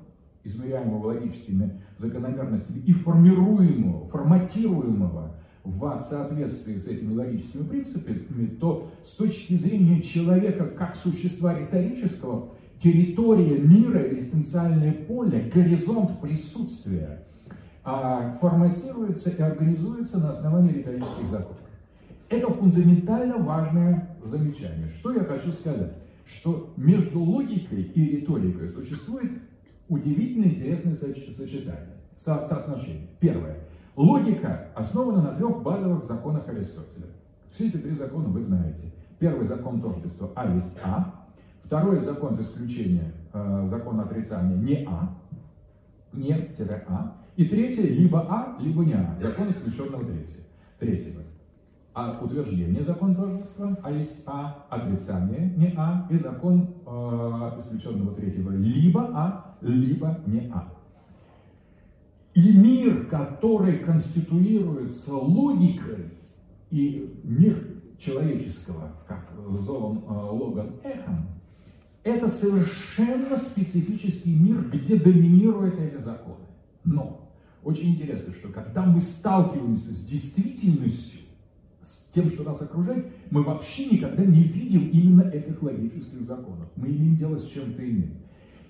измеряемого 0.44 1.06
логическими 1.08 1.80
закономерностями 1.98 2.80
и 2.80 2.92
формируемого, 2.92 4.08
форматируемого 4.08 5.34
в 5.64 6.00
соответствии 6.00 6.76
с 6.76 6.86
этими 6.86 7.14
логическими 7.14 7.62
принципами, 7.62 8.46
то 8.46 8.90
с 9.04 9.12
точки 9.12 9.54
зрения 9.54 10.02
человека 10.02 10.66
как 10.66 10.94
существа 10.94 11.58
риторического, 11.58 12.50
территория 12.82 13.58
мира, 13.58 14.06
экзистенциальное 14.12 14.92
поле, 14.92 15.50
горизонт 15.52 16.20
присутствия 16.20 17.22
а, 17.82 18.36
форматируется 18.40 19.30
и 19.30 19.40
организуется 19.40 20.18
на 20.18 20.30
основании 20.30 20.72
риторических 20.72 21.30
законов. 21.30 21.58
Это 22.28 22.52
фундаментально 22.52 23.38
важное 23.38 24.16
замечание. 24.22 24.90
Что 24.98 25.12
я 25.12 25.24
хочу 25.24 25.52
сказать? 25.52 25.92
Что 26.26 26.72
между 26.76 27.20
логикой 27.20 27.82
и 27.82 28.16
риторикой 28.16 28.70
существует 28.70 29.32
удивительно 29.88 30.46
интересное 30.46 30.94
сочетание, 30.94 31.94
со 32.16 32.44
соотношение. 32.44 33.08
Первое. 33.20 33.58
Логика 33.96 34.68
основана 34.74 35.22
на 35.22 35.34
трех 35.36 35.62
базовых 35.62 36.06
законах 36.06 36.48
Аристотеля. 36.48 37.06
Все 37.52 37.68
эти 37.68 37.76
три 37.76 37.94
закона 37.94 38.28
вы 38.28 38.42
знаете. 38.42 38.90
Первый 39.18 39.44
закон 39.44 39.80
тождества 39.80 40.30
А 40.34 40.52
есть 40.52 40.76
А. 40.82 41.24
Второй 41.64 42.00
закон 42.00 42.40
исключения, 42.40 43.12
э, 43.32 43.68
закон 43.70 44.00
отрицания 44.00 44.56
не 44.56 44.84
А, 44.86 45.14
не-А. 46.12 47.16
И 47.36 47.44
третье, 47.46 47.82
либо 47.82 48.20
А, 48.28 48.56
либо 48.60 48.84
не 48.84 48.92
А, 48.92 49.16
закон 49.20 49.50
исключенного 49.50 50.04
третьего. 50.04 50.44
Третьего. 50.78 51.22
А 51.94 52.18
утверждение 52.20 52.82
закон 52.82 53.14
тождества, 53.14 53.78
а 53.82 53.90
есть 53.90 54.22
А, 54.26 54.66
отрицание 54.68 55.54
не 55.56 55.72
А, 55.76 56.06
и 56.10 56.16
закон 56.16 56.74
э, 56.86 57.60
исключенного 57.62 58.14
третьего 58.14 58.50
либо 58.50 59.10
А, 59.14 59.43
либо 59.64 60.20
не 60.26 60.50
А. 60.52 60.72
И 62.34 62.52
мир, 62.52 63.06
который 63.06 63.78
конституируется 63.78 65.14
логикой, 65.14 66.10
и 66.70 67.20
мир 67.22 67.74
человеческого, 67.98 68.90
как 69.06 69.30
зован 69.60 69.98
э, 69.98 70.12
Логан 70.12 70.72
Эхом, 70.82 71.28
это 72.02 72.28
совершенно 72.28 73.36
специфический 73.36 74.34
мир, 74.34 74.68
где 74.70 74.96
доминируют 74.96 75.78
эти 75.78 76.00
законы. 76.00 76.44
Но 76.84 77.30
очень 77.62 77.94
интересно, 77.94 78.34
что 78.34 78.48
когда 78.48 78.84
мы 78.84 79.00
сталкиваемся 79.00 79.94
с 79.94 80.00
действительностью, 80.00 81.20
с 81.80 82.10
тем, 82.14 82.28
что 82.28 82.42
нас 82.42 82.60
окружает, 82.60 83.06
мы 83.30 83.42
вообще 83.42 83.86
никогда 83.86 84.24
не 84.24 84.42
видим 84.42 84.88
именно 84.88 85.22
этих 85.22 85.62
логических 85.62 86.22
законов. 86.22 86.68
Мы 86.76 86.88
имеем 86.88 87.16
дело 87.16 87.36
с 87.36 87.46
чем-то 87.46 87.88
иным. 87.88 88.23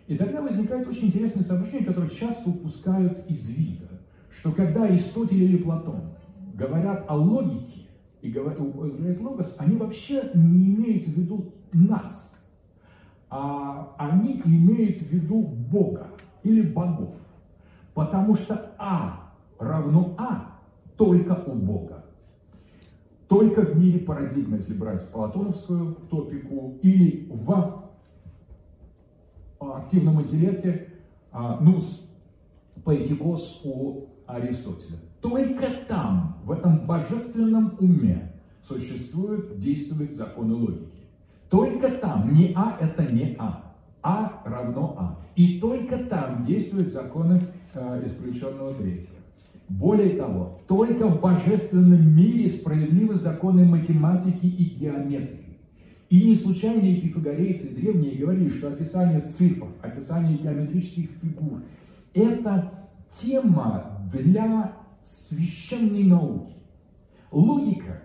И 0.07 0.17
тогда 0.17 0.43
возникает 0.43 0.87
очень 0.87 1.07
интересное 1.07 1.43
соображение, 1.43 1.87
которое 1.87 2.11
часто 2.11 2.51
упускают 2.51 3.27
из 3.31 3.49
вида, 3.49 3.89
что 4.31 4.53
когда 4.53 4.85
Аристотель 4.85 5.43
или 5.43 5.57
Платон 5.57 6.11
говорят 6.55 7.05
о 7.09 7.17
логике 7.17 7.89
и 8.21 8.31
говорят, 8.31 8.61
логос, 8.61 9.55
они 9.59 9.77
вообще 9.77 10.31
не 10.35 10.75
имеют 10.75 11.09
в 11.09 11.19
виду 11.19 11.55
нас, 11.73 12.35
а 13.31 13.95
они 13.99 14.43
имеют 14.45 14.99
в 14.99 15.07
виду 15.07 15.43
Бога 15.43 16.09
или 16.43 16.63
богов. 16.63 17.15
Потому 17.95 18.35
что 18.35 18.75
А 18.79 19.33
равно 19.59 20.15
А 20.19 20.59
только 20.97 21.33
у 21.47 21.55
Бога. 21.55 22.05
Только 23.29 23.63
в 23.63 23.79
мире 23.79 24.01
парадигмы, 24.01 24.59
если 24.59 24.75
брать 24.75 25.09
платоновскую 25.09 25.95
топику, 26.11 26.79
или 26.83 27.27
в 27.31 27.84
активном 29.73 30.23
интеллекте 30.23 30.89
а, 31.33 31.59
нус 31.61 32.07
поэтикос 32.85 33.61
у 33.65 34.07
Аристотеля. 34.27 34.99
Только 35.21 35.67
там, 35.89 36.39
в 36.45 36.53
этом 36.53 36.87
божественном 36.87 37.75
уме, 37.81 38.33
существуют, 38.63 39.59
действуют 39.61 40.15
законы 40.15 40.55
логики. 40.55 41.05
Только 41.51 41.91
там, 41.91 42.33
не 42.33 42.53
А 42.55 42.77
это 42.81 43.13
не 43.13 43.37
А, 43.39 43.75
А 44.03 44.43
равно 44.45 44.97
А. 44.99 45.19
И 45.37 45.61
только 45.61 45.99
там 45.99 46.45
действуют 46.45 46.93
законы 46.93 47.43
э, 47.75 48.03
исключенного 48.07 48.75
третьего. 48.75 49.15
Более 49.69 50.17
того, 50.17 50.53
только 50.69 51.09
в 51.09 51.21
божественном 51.21 52.15
мире 52.15 52.49
справедливы 52.49 53.15
законы 53.15 53.65
математики 53.65 54.47
и 54.47 54.65
геометрии. 54.79 55.44
И 56.15 56.29
не 56.29 56.37
случайно 56.37 56.87
и 56.87 57.01
пифагорейцы 57.01 57.75
древние 57.75 58.15
говорили, 58.15 58.49
что 58.49 58.69
описание 58.69 59.21
цифр, 59.23 59.67
описание 59.83 60.39
геометрических 60.39 61.11
фигур– 61.21 61.65
это 62.15 62.71
тема 63.21 63.99
для 64.13 64.77
священной 65.03 66.05
науки. 66.05 66.55
Логика, 67.33 68.01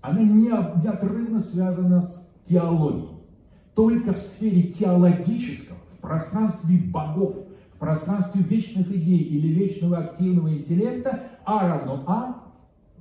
она 0.00 0.22
неотрывно 0.22 1.38
связана 1.38 2.02
с 2.02 2.28
теологией. 2.48 3.10
Только 3.76 4.12
в 4.12 4.18
сфере 4.18 4.64
теологического, 4.64 5.78
в 5.96 6.00
пространстве 6.00 6.78
богов, 6.78 7.46
в 7.76 7.78
пространстве 7.78 8.42
вечных 8.42 8.90
идей 8.90 9.18
или 9.18 9.46
вечного 9.46 9.98
активного 9.98 10.52
интеллекта 10.52 11.28
А 11.44 11.68
равно 11.68 12.02
А, 12.08 12.42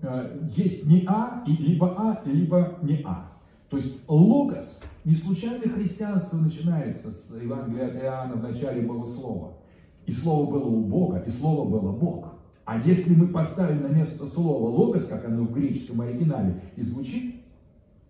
э, 0.03 0.49
есть 0.55 0.85
не 0.85 1.03
А, 1.07 1.43
и 1.47 1.51
либо 1.51 1.95
А, 1.97 2.21
либо 2.29 2.77
не 2.83 3.01
А. 3.03 3.31
То 3.71 3.77
есть 3.77 3.93
логос, 4.05 4.81
не 5.05 5.15
случайно 5.15 5.69
христианство 5.69 6.35
начинается 6.35 7.09
с 7.09 7.33
Евангелия 7.41 7.87
от 7.87 7.95
Иоанна, 8.03 8.35
в 8.35 8.43
начале 8.43 8.81
было 8.81 9.05
слово. 9.05 9.53
И 10.05 10.11
слово 10.11 10.51
было 10.51 10.65
у 10.65 10.83
Бога, 10.83 11.23
и 11.25 11.29
слово 11.29 11.63
было 11.63 11.93
Бог. 11.93 12.33
А 12.65 12.77
если 12.77 13.15
мы 13.15 13.29
поставим 13.29 13.83
на 13.83 13.87
место 13.87 14.27
слова 14.27 14.67
логос, 14.67 15.05
как 15.05 15.23
оно 15.23 15.43
в 15.43 15.53
греческом 15.53 16.01
оригинале 16.01 16.61
и 16.75 16.83
звучит, 16.83 17.45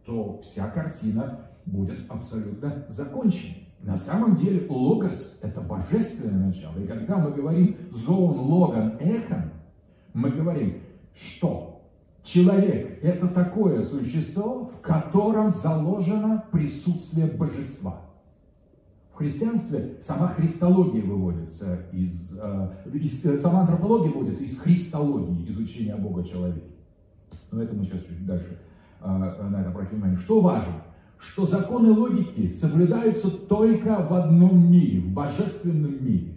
то 0.04 0.42
вся 0.42 0.68
картина 0.68 1.42
будет 1.68 2.10
абсолютно 2.10 2.84
закончена. 2.88 3.54
На 3.82 3.98
самом 3.98 4.36
деле 4.36 4.66
логос– 4.68 5.38
это 5.44 5.62
божественное 5.62 6.48
начало. 6.48 6.80
И 6.80 6.88
когда 6.88 7.18
мы 7.18 7.32
говорим 7.32 7.78
«зоон 7.92 8.40
логан 8.40 8.98
эхом», 9.00 9.52
мы 10.16 10.32
говорим, 10.32 10.82
что 11.14 11.71
Человек– 12.24 13.00
это 13.02 13.28
такое 13.28 13.84
существо, 13.84 14.66
в 14.66 14.82
котором 14.82 15.50
заложено 15.52 16.44
присутствие 16.52 17.26
божества. 17.26 18.02
В 19.14 19.18
христианстве 19.18 19.98
сама 20.02 20.28
христология 20.28 21.02
выводится 21.02 21.80
из, 21.92 22.32
э, 22.40 22.70
из 22.94 23.26
э, 23.26 23.38
сама 23.40 23.62
антропология 23.62 24.12
выводится 24.12 24.44
из 24.44 24.58
христологии, 24.58 25.50
изучения 25.50 25.96
Бога 25.96 26.24
человека. 26.24 26.68
Но 27.52 27.62
это 27.62 27.76
мы 27.76 27.86
сейчас 27.86 28.02
чуть 28.02 28.26
дальше 28.26 28.58
э, 29.02 29.08
на 29.08 29.62
это 29.62 29.70
обратим 29.70 29.98
внимание. 29.98 30.18
Что 30.18 30.40
важно? 30.42 30.84
Что 31.18 31.46
законы 31.46 31.92
логики 31.92 32.48
соблюдаются 32.48 33.30
только 33.30 34.08
в 34.08 34.14
одном 34.14 34.72
мире, 34.72 35.02
в 35.02 35.12
божественном 35.12 36.04
мире. 36.04 36.34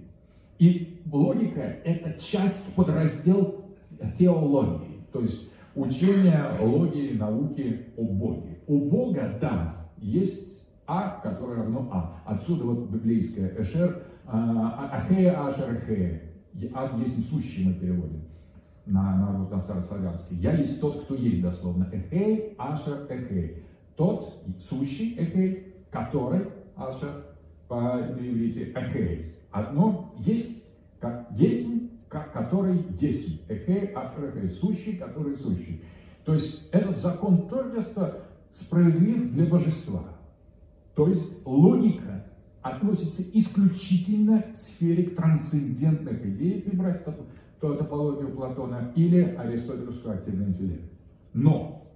И 0.58 1.00
логика– 1.10 1.60
это 1.84 2.20
часть, 2.20 2.74
подраздел 2.74 3.64
теологии. 4.18 5.00
То 5.12 5.20
есть 5.20 5.40
учения, 5.74 6.58
логии, 6.60 7.16
науки 7.16 7.86
о 7.96 8.04
Боге. 8.04 8.58
У 8.66 8.88
Бога, 8.88 9.38
да, 9.40 9.88
есть 9.98 10.66
А, 10.86 11.20
которое 11.22 11.58
равно 11.58 11.88
А. 11.92 12.22
Отсюда 12.26 12.64
вот 12.64 12.90
библейское 12.90 13.54
Эшер, 13.58 14.02
а, 14.26 14.90
а, 14.92 14.96
Ахея, 14.98 15.46
Ашер, 15.46 15.76
Эхея. 15.76 16.22
А 16.74 16.98
есть 16.98 17.28
сущий 17.28 17.66
мы 17.66 17.74
переводим 17.74 18.22
на, 18.86 19.16
на, 19.16 19.48
на 19.48 19.58
старославянский. 19.58 20.36
Я 20.36 20.52
есть 20.52 20.80
тот, 20.80 21.04
кто 21.04 21.14
есть, 21.14 21.42
дословно. 21.42 21.88
Эхей, 21.92 22.54
Ашер, 22.58 23.06
Эхей. 23.08 23.64
Тот, 23.96 24.42
сущий 24.60 25.16
Эхей, 25.16 25.74
который, 25.90 26.48
Ашер, 26.76 27.24
по 27.68 28.00
иврите, 28.18 28.72
Эхей. 28.72 29.34
Одно 29.50 30.14
есть, 30.18 30.64
как 31.00 31.28
есть 31.32 31.66
который 32.20 32.84
есть. 33.00 33.48
Эхей, 33.48 33.86
ашер, 33.88 34.50
сущий, 34.50 34.96
который 34.96 35.36
сущий. 35.36 35.82
То 36.24 36.34
есть 36.34 36.68
этот 36.72 36.98
закон 37.00 37.48
тождества 37.48 38.18
справедлив 38.52 39.32
для 39.32 39.46
божества. 39.46 40.04
То 40.94 41.08
есть 41.08 41.24
логика 41.44 42.24
относится 42.62 43.22
исключительно 43.32 44.42
к 44.42 44.56
сфере 44.56 45.10
трансцендентных 45.10 46.24
идей, 46.24 46.54
если 46.54 46.74
брать 46.74 47.04
то 47.60 47.74
топологию 47.74 48.30
Платона 48.30 48.92
или 48.94 49.20
аристотелевскую 49.20 50.14
активный 50.14 50.48
интеллект. 50.48 50.90
Но, 51.32 51.90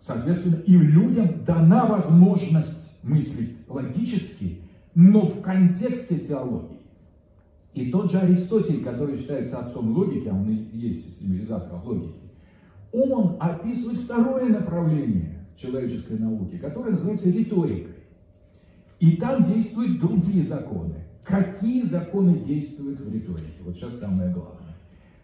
соответственно, 0.00 0.56
и 0.66 0.76
людям 0.76 1.44
дана 1.44 1.86
возможность 1.86 2.90
мыслить 3.02 3.56
логически, 3.68 4.62
но 4.94 5.26
в 5.26 5.42
контексте 5.42 6.18
теологии. 6.18 6.73
И 7.74 7.90
тот 7.90 8.10
же 8.10 8.18
Аристотель, 8.18 8.84
который 8.84 9.18
считается 9.18 9.58
отцом 9.58 9.96
логики, 9.96 10.28
а 10.28 10.34
он 10.34 10.48
и 10.48 10.76
есть 10.76 11.18
цивилизатор 11.18 11.82
логики, 11.84 12.20
он 12.92 13.36
описывает 13.40 13.98
второе 13.98 14.48
направление 14.48 15.46
человеческой 15.56 16.18
науки, 16.18 16.56
которое 16.58 16.92
называется 16.92 17.30
риторикой. 17.30 17.94
И 19.00 19.16
там 19.16 19.44
действуют 19.52 19.98
другие 19.98 20.42
законы. 20.42 20.94
Какие 21.24 21.82
законы 21.82 22.38
действуют 22.40 23.00
в 23.00 23.12
риторике? 23.12 23.60
Вот 23.64 23.74
сейчас 23.74 23.98
самое 23.98 24.32
главное. 24.32 24.76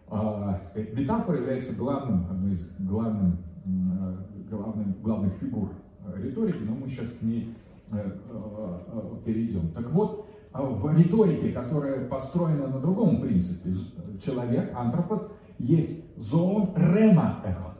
А, 0.09 0.59
метафора 0.93 1.37
является 1.37 1.73
главным, 1.73 2.25
одной 2.29 2.53
из 2.53 2.67
главным, 2.79 3.37
главным, 4.49 4.95
главных 5.01 5.33
фигур 5.35 5.69
риторики, 6.17 6.63
но 6.63 6.75
мы 6.75 6.89
сейчас 6.89 7.11
к 7.11 7.21
ней 7.21 7.53
э, 7.91 8.11
э, 8.29 9.15
перейдем. 9.25 9.69
Так 9.69 9.89
вот, 9.91 10.27
в 10.53 10.97
риторике, 10.97 11.51
которая 11.51 12.05
построена 12.05 12.67
на 12.67 12.79
другом 12.79 13.21
принципе, 13.21 13.73
человек, 14.23 14.71
антропос, 14.75 15.27
есть 15.57 16.03
зоон 16.17 16.73
рема 16.75 17.41
эхо. 17.45 17.75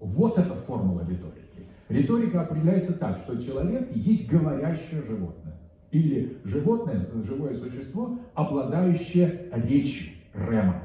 Вот 0.00 0.38
эта 0.38 0.54
формула 0.54 1.00
риторики. 1.08 1.66
Риторика 1.88 2.42
определяется 2.42 2.94
так, 2.94 3.18
что 3.18 3.40
человек 3.40 3.94
есть 3.94 4.30
говорящее 4.30 5.02
животное. 5.02 5.58
Или 5.90 6.38
животное, 6.44 7.00
живое 7.24 7.54
существо, 7.54 8.18
обладающее 8.34 9.48
речью, 9.52 10.12
рема. 10.34 10.82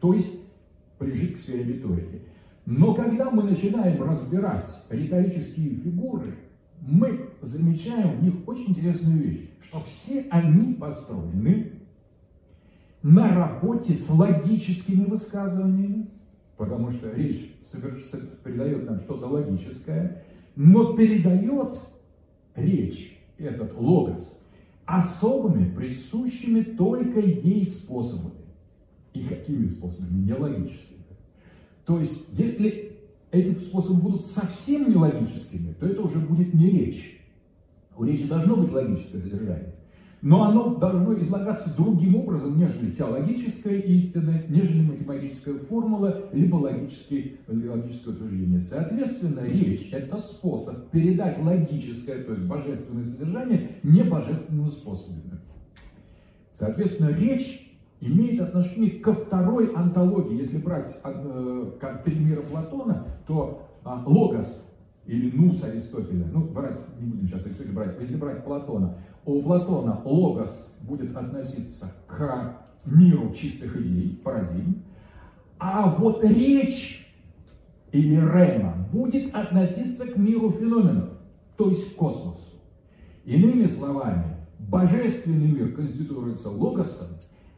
То 0.00 0.12
есть 0.12 0.40
прижить 0.98 1.34
к 1.34 1.38
сфере 1.38 1.64
риторики. 1.64 2.22
Но 2.66 2.94
когда 2.94 3.30
мы 3.30 3.44
начинаем 3.44 4.02
разбирать 4.02 4.66
риторические 4.90 5.76
фигуры, 5.76 6.34
мы 6.80 7.29
замечаем 7.40 8.18
в 8.18 8.22
них 8.22 8.34
очень 8.46 8.70
интересную 8.70 9.18
вещь, 9.18 9.50
что 9.66 9.80
все 9.82 10.26
они 10.30 10.74
построены 10.74 11.72
на 13.02 13.34
работе 13.34 13.94
с 13.94 14.08
логическими 14.10 15.04
высказываниями, 15.04 16.08
потому 16.56 16.90
что 16.90 17.10
речь 17.10 17.54
передает 18.44 18.84
нам 18.84 19.00
что-то 19.00 19.26
логическое, 19.26 20.24
но 20.56 20.94
передает 20.94 21.80
речь, 22.54 23.18
этот 23.38 23.74
логос, 23.74 24.42
особыми, 24.84 25.74
присущими 25.74 26.62
только 26.62 27.20
ей 27.20 27.64
способами. 27.64 28.34
И 29.14 29.22
какими 29.22 29.68
способами? 29.68 30.26
Нелогическими. 30.26 30.98
То 31.86 31.98
есть, 31.98 32.24
если 32.32 32.92
эти 33.30 33.58
способы 33.60 34.00
будут 34.00 34.24
совсем 34.24 34.90
нелогическими, 34.90 35.72
то 35.72 35.86
это 35.86 36.02
уже 36.02 36.18
будет 36.18 36.52
не 36.52 36.70
речь. 36.70 37.19
У 38.00 38.04
речи 38.04 38.26
должно 38.26 38.56
быть 38.56 38.72
логическое 38.72 39.18
содержание. 39.18 39.74
Но 40.22 40.44
оно 40.44 40.76
должно 40.76 41.18
излагаться 41.20 41.74
другим 41.76 42.16
образом, 42.16 42.56
нежели 42.56 42.92
теологическая 42.92 43.76
истина, 43.76 44.42
нежели 44.48 44.80
математическая 44.80 45.56
формула, 45.68 46.30
либо 46.32 46.56
логические, 46.56 47.36
логическое 47.46 48.12
утверждение. 48.12 48.62
Соответственно, 48.62 49.40
речь– 49.40 49.90
это 49.92 50.16
способ 50.16 50.88
передать 50.88 51.44
логическое, 51.44 52.22
то 52.22 52.32
есть 52.32 52.46
божественное 52.46 53.04
содержание, 53.04 53.72
не 53.82 54.02
божественными 54.02 54.70
способами. 54.70 55.38
Соответственно, 56.52 57.10
речь 57.10 57.70
имеет 58.00 58.40
отношение 58.40 58.92
ко 58.92 59.12
второй 59.12 59.74
антологии. 59.74 60.38
Если 60.38 60.56
брать 60.56 60.96
э, 61.04 61.70
три 62.02 62.18
мира 62.18 62.40
Платона, 62.40 63.08
то 63.26 63.68
э, 63.84 63.88
логос 64.06 64.69
или 65.06 65.30
нус 65.36 65.62
Аристотеля, 65.62 66.26
ну, 66.32 66.44
брать, 66.44 66.78
не 67.00 67.06
будем 67.06 67.28
сейчас 67.28 67.46
Аристотеля 67.46 67.72
брать, 67.72 68.00
если 68.00 68.16
брать 68.16 68.44
Платона, 68.44 68.96
у 69.24 69.42
Платона 69.42 70.00
логос 70.04 70.68
будет 70.82 71.16
относиться 71.16 71.92
к 72.06 72.56
миру 72.84 73.32
чистых 73.34 73.76
идей, 73.76 74.20
парадигм, 74.22 74.82
а 75.58 75.90
вот 75.90 76.24
речь 76.24 77.06
или 77.92 78.14
рема 78.16 78.88
будет 78.92 79.34
относиться 79.34 80.06
к 80.06 80.16
миру 80.16 80.50
феноменов, 80.50 81.10
то 81.56 81.68
есть 81.68 81.94
космосу. 81.96 82.40
Иными 83.24 83.66
словами, 83.66 84.36
божественный 84.58 85.48
мир 85.48 85.72
конституируется 85.72 86.50
логосом, 86.50 87.08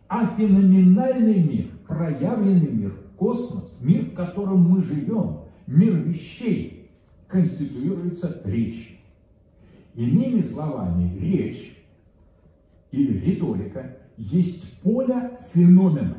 а 0.08 0.26
феноменальный 0.36 1.42
мир, 1.42 1.66
проявленный 1.86 2.70
мир, 2.70 2.94
космос, 3.16 3.78
мир, 3.80 4.06
в 4.06 4.14
котором 4.14 4.68
мы 4.68 4.82
живем, 4.82 5.42
мир 5.66 5.94
вещей, 5.94 6.81
конституируется 7.32 8.42
речью. 8.44 8.98
Иными 9.94 10.42
словами, 10.42 11.18
речь 11.18 11.76
или 12.92 13.18
риторика 13.18 13.96
есть 14.16 14.80
поле 14.80 15.38
феноменов. 15.52 16.18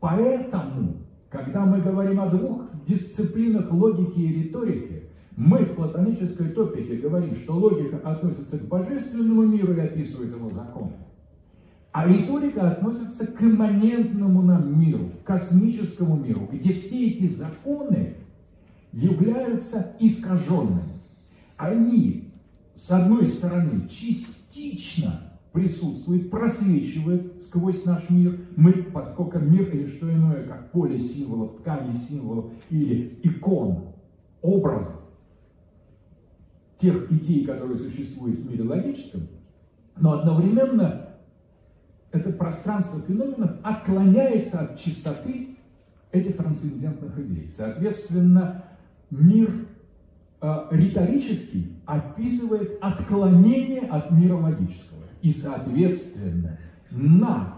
Поэтому, 0.00 0.98
когда 1.30 1.64
мы 1.64 1.80
говорим 1.80 2.20
о 2.20 2.28
двух 2.28 2.66
дисциплинах 2.86 3.72
логики 3.72 4.18
и 4.18 4.42
риторики, 4.42 5.04
мы 5.36 5.64
в 5.64 5.74
платонической 5.74 6.50
топике 6.50 6.96
говорим, 6.96 7.34
что 7.34 7.54
логика 7.54 7.96
относится 8.04 8.58
к 8.58 8.68
божественному 8.68 9.42
миру 9.42 9.74
и 9.74 9.80
описывает 9.80 10.30
его 10.30 10.50
законы. 10.50 10.92
А 11.92 12.06
риторика 12.06 12.70
относится 12.70 13.26
к 13.26 13.42
имманентному 13.42 14.42
нам 14.42 14.78
миру, 14.78 15.10
космическому 15.24 16.16
миру, 16.16 16.48
где 16.52 16.74
все 16.74 17.08
эти 17.08 17.26
законы 17.26 18.16
являются 18.94 19.96
искаженными. 19.98 21.00
Они, 21.56 22.32
с 22.76 22.90
одной 22.90 23.26
стороны, 23.26 23.88
частично 23.88 25.32
присутствуют, 25.52 26.30
просвечивают 26.30 27.42
сквозь 27.42 27.84
наш 27.84 28.08
мир. 28.08 28.40
Мы, 28.56 28.72
поскольку 28.72 29.38
мир 29.38 29.68
или 29.70 29.86
что 29.88 30.12
иное, 30.12 30.44
как 30.44 30.70
поле 30.70 30.98
символов, 30.98 31.58
ткани 31.58 31.92
символов 31.92 32.52
или 32.70 33.18
икон, 33.22 33.94
образов, 34.42 35.00
тех 36.78 37.10
идей, 37.10 37.44
которые 37.44 37.76
существуют 37.76 38.40
в 38.40 38.50
мире 38.50 38.64
логическом, 38.64 39.28
но 39.96 40.20
одновременно 40.20 41.08
это 42.12 42.30
пространство 42.30 43.00
феноменов 43.00 43.52
отклоняется 43.62 44.60
от 44.60 44.78
чистоты 44.78 45.56
этих 46.12 46.36
трансцендентных 46.36 47.18
идей. 47.18 47.50
Соответственно, 47.50 48.64
мир 49.10 49.66
э, 50.40 50.66
риторический 50.70 51.76
описывает 51.86 52.78
отклонение 52.80 53.82
от 53.82 54.10
мира 54.10 54.36
логического. 54.36 55.02
И, 55.22 55.30
соответственно, 55.30 56.58
на 56.90 57.54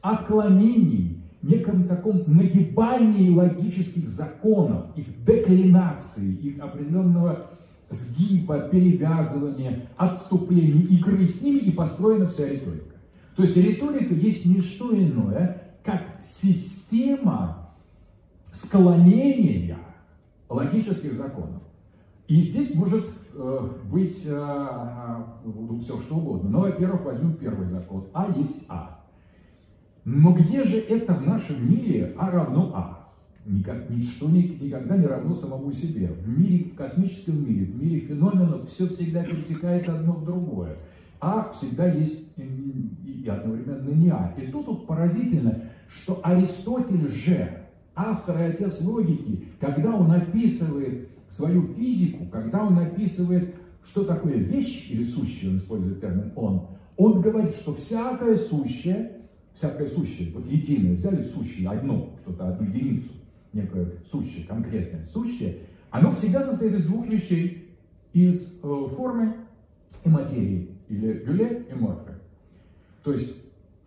отклонении, 0.00 1.22
неком 1.42 1.88
таком 1.88 2.22
нагибании 2.26 3.30
логических 3.30 4.08
законов, 4.08 4.96
их 4.96 5.24
деклинации, 5.24 6.34
их 6.34 6.60
определенного 6.60 7.50
сгиба, 7.88 8.68
перевязывания, 8.68 9.88
отступления, 9.96 10.82
игры 10.82 11.26
с 11.26 11.40
ними 11.40 11.58
и 11.58 11.70
построена 11.70 12.26
вся 12.26 12.48
риторика. 12.48 12.96
То 13.36 13.42
есть 13.42 13.56
риторика 13.56 14.14
есть 14.14 14.46
не 14.46 14.60
что 14.60 14.96
иное, 14.96 15.62
как 15.82 16.02
система 16.20 17.70
склонения 18.52 19.78
логических 20.50 21.14
законов. 21.14 21.62
И 22.28 22.40
здесь 22.40 22.74
может 22.74 23.10
э, 23.34 23.68
быть 23.90 24.24
э, 24.26 24.30
э, 24.30 25.78
все 25.82 25.98
что 25.98 26.16
угодно. 26.16 26.50
Но, 26.50 26.60
во-первых, 26.60 27.04
возьмем 27.04 27.34
первый 27.34 27.66
закон. 27.66 28.06
А 28.12 28.28
есть 28.36 28.64
А. 28.68 29.00
Но 30.04 30.32
где 30.32 30.62
же 30.64 30.76
это 30.76 31.14
в 31.14 31.26
нашем 31.26 31.68
мире 31.68 32.14
А 32.18 32.30
равно 32.30 32.72
А? 32.74 33.08
Никак, 33.46 33.88
ничто 33.90 34.28
никогда 34.28 34.96
не 34.96 35.06
равно 35.06 35.34
самому 35.34 35.72
себе. 35.72 36.08
В 36.08 36.28
мире, 36.28 36.64
в 36.64 36.74
космическом 36.74 37.44
мире, 37.44 37.64
в 37.64 37.82
мире 37.82 38.00
феноменов 38.00 38.68
все 38.68 38.86
всегда 38.86 39.24
перетекает 39.24 39.88
одно 39.88 40.12
в 40.12 40.24
другое. 40.24 40.76
А 41.20 41.50
всегда 41.52 41.86
есть 41.86 42.28
и 42.36 43.28
одновременно 43.28 43.90
не 43.90 44.10
А. 44.10 44.34
И 44.36 44.46
тут 44.46 44.66
вот 44.66 44.86
поразительно, 44.86 45.62
что 45.88 46.20
Аристотель 46.22 47.08
же, 47.08 47.59
автор 48.00 48.38
и 48.38 48.42
отец 48.42 48.80
логики, 48.80 49.44
когда 49.60 49.94
он 49.94 50.10
описывает 50.10 51.08
свою 51.28 51.66
физику, 51.68 52.26
когда 52.26 52.64
он 52.64 52.78
описывает, 52.78 53.54
что 53.84 54.04
такое 54.04 54.34
вещь 54.34 54.88
или 54.90 55.04
сущее, 55.04 55.50
он 55.50 55.58
использует 55.58 56.00
термин 56.00 56.32
«он», 56.36 56.66
он 56.96 57.22
говорит, 57.22 57.54
что 57.54 57.74
всякое 57.74 58.36
сущее, 58.36 59.22
всякое 59.54 59.86
сущее, 59.86 60.32
вот 60.34 60.46
единое, 60.46 60.96
взяли 60.96 61.22
сущее, 61.22 61.68
одно, 61.68 62.10
что-то, 62.22 62.48
одну 62.48 62.66
единицу, 62.66 63.10
некое 63.52 63.92
сущее, 64.04 64.46
конкретное 64.46 65.06
сущее, 65.06 65.60
оно 65.90 66.12
всегда 66.12 66.44
состоит 66.44 66.74
из 66.74 66.84
двух 66.84 67.06
вещей, 67.06 67.74
из 68.12 68.52
э, 68.62 68.86
формы 68.96 69.34
и 70.04 70.08
материи 70.08 70.68
или 70.88 71.24
Гюле 71.24 71.66
и 71.70 71.74
Морфе. 71.74 72.18
То 73.02 73.12
есть, 73.12 73.34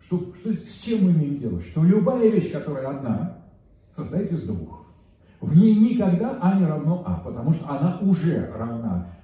что, 0.00 0.32
что, 0.40 0.52
с 0.52 0.80
чем 0.82 1.04
мы 1.04 1.12
имеем 1.12 1.38
дело? 1.38 1.60
Что 1.60 1.84
любая 1.84 2.28
вещь, 2.28 2.50
которая 2.50 2.88
одна, 2.88 3.43
состоит 3.94 4.32
из 4.32 4.42
двух. 4.44 4.84
В 5.40 5.56
ней 5.56 5.74
никогда 5.76 6.38
А 6.40 6.58
не 6.58 6.66
равно 6.66 7.02
А, 7.06 7.16
потому 7.24 7.52
что 7.52 7.68
она 7.68 7.98
уже 8.00 8.50
равна 8.56 9.14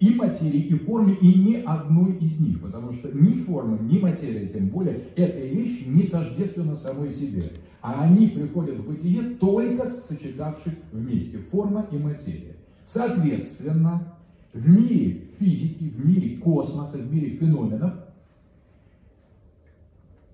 и 0.00 0.14
материи, 0.14 0.60
и 0.60 0.74
форме, 0.74 1.14
и 1.14 1.34
ни 1.40 1.54
одной 1.54 2.12
из 2.18 2.38
них, 2.38 2.60
потому 2.60 2.92
что 2.92 3.10
ни 3.12 3.42
форма, 3.42 3.78
ни 3.78 3.98
материя, 3.98 4.46
тем 4.46 4.68
более, 4.68 5.06
эта 5.16 5.40
вещь 5.40 5.84
не 5.86 6.04
тождественна 6.04 6.76
самой 6.76 7.10
себе. 7.10 7.52
А 7.80 8.04
они 8.04 8.28
приходят 8.28 8.78
в 8.78 8.86
бытие 8.86 9.22
только 9.40 9.86
сочетавшись 9.86 10.78
вместе, 10.92 11.38
форма 11.38 11.86
и 11.90 11.98
материя. 11.98 12.54
Соответственно, 12.84 14.14
в 14.52 14.68
мире 14.68 15.24
физики, 15.38 15.84
в 15.84 16.06
мире 16.06 16.36
космоса, 16.38 16.98
в 16.98 17.12
мире 17.12 17.30
феноменов, 17.30 17.94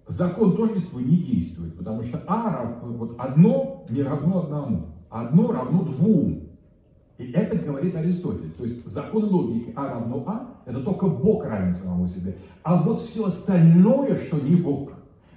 закон 0.07 0.57
тождества 0.57 0.99
не 1.01 1.17
действует, 1.17 1.77
потому 1.77 2.03
что 2.03 2.23
А 2.27 2.51
равно, 2.51 2.97
вот 2.97 3.15
одно 3.19 3.87
не 3.89 4.03
равно 4.03 4.43
одному, 4.43 4.87
одно 5.11 5.53
равно 5.53 5.83
двум. 5.85 6.45
И 7.17 7.31
это 7.31 7.57
говорит 7.57 7.95
Аристотель. 7.95 8.51
То 8.53 8.65
есть 8.65 8.87
закон 8.87 9.25
логики 9.25 9.73
А 9.77 9.89
равно 9.89 10.25
А, 10.27 10.49
это 10.67 10.81
только 10.81 11.07
Бог 11.07 11.45
равен 11.45 11.75
самому 11.75 12.09
себе. 12.09 12.37
А 12.63 12.83
вот 12.83 13.01
все 13.03 13.27
остальное, 13.27 14.17
что 14.17 14.39
не 14.39 14.57
Бог, 14.57 14.91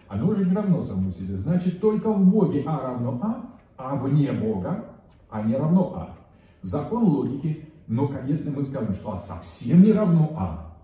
оно 0.07 0.29
уже 0.29 0.45
не 0.45 0.53
равно 0.53 0.81
самому 0.81 1.11
себе. 1.11 1.37
Значит, 1.37 1.79
только 1.79 2.11
в 2.11 2.25
Боге 2.25 2.63
А 2.65 2.79
равно 2.81 3.19
А, 3.21 3.45
а 3.77 3.95
вне 3.95 4.31
Бога 4.31 4.85
А 5.29 5.43
не 5.43 5.55
равно 5.55 5.93
А. 5.95 6.17
Закон 6.63 7.03
логики, 7.03 7.69
но 7.85 8.11
если 8.25 8.49
мы 8.49 8.63
скажем, 8.63 8.93
что 8.95 9.13
А 9.13 9.17
совсем 9.17 9.83
не 9.83 9.93
равно 9.93 10.33
А, 10.35 10.75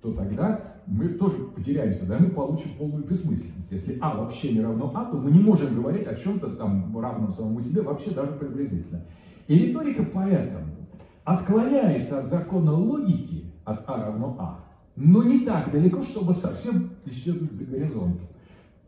то 0.00 0.12
тогда 0.12 0.77
мы 0.88 1.08
тоже 1.08 1.36
потеряемся, 1.54 2.06
да, 2.06 2.18
мы 2.18 2.30
получим 2.30 2.76
полную 2.78 3.04
бессмысленность. 3.04 3.70
Если 3.70 3.98
А 4.00 4.16
вообще 4.16 4.52
не 4.52 4.60
равно 4.60 4.90
А, 4.94 5.04
то 5.04 5.18
мы 5.18 5.30
не 5.30 5.40
можем 5.40 5.74
говорить 5.74 6.06
о 6.06 6.14
чем-то 6.14 6.56
там 6.56 6.98
равном 6.98 7.30
самому 7.30 7.60
себе 7.60 7.82
вообще 7.82 8.10
даже 8.10 8.32
приблизительно. 8.32 9.04
И 9.46 9.58
риторика 9.58 10.02
поэтому 10.02 10.76
отклоняется 11.24 12.20
от 12.20 12.26
закона 12.26 12.72
логики, 12.72 13.52
от 13.64 13.84
А 13.86 14.06
равно 14.06 14.36
А, 14.38 14.64
но 14.96 15.22
не 15.22 15.40
так 15.40 15.70
далеко, 15.70 16.02
чтобы 16.02 16.32
совсем 16.32 16.90
исчезнуть 17.04 17.52
за 17.52 17.70
горизонт. 17.70 18.20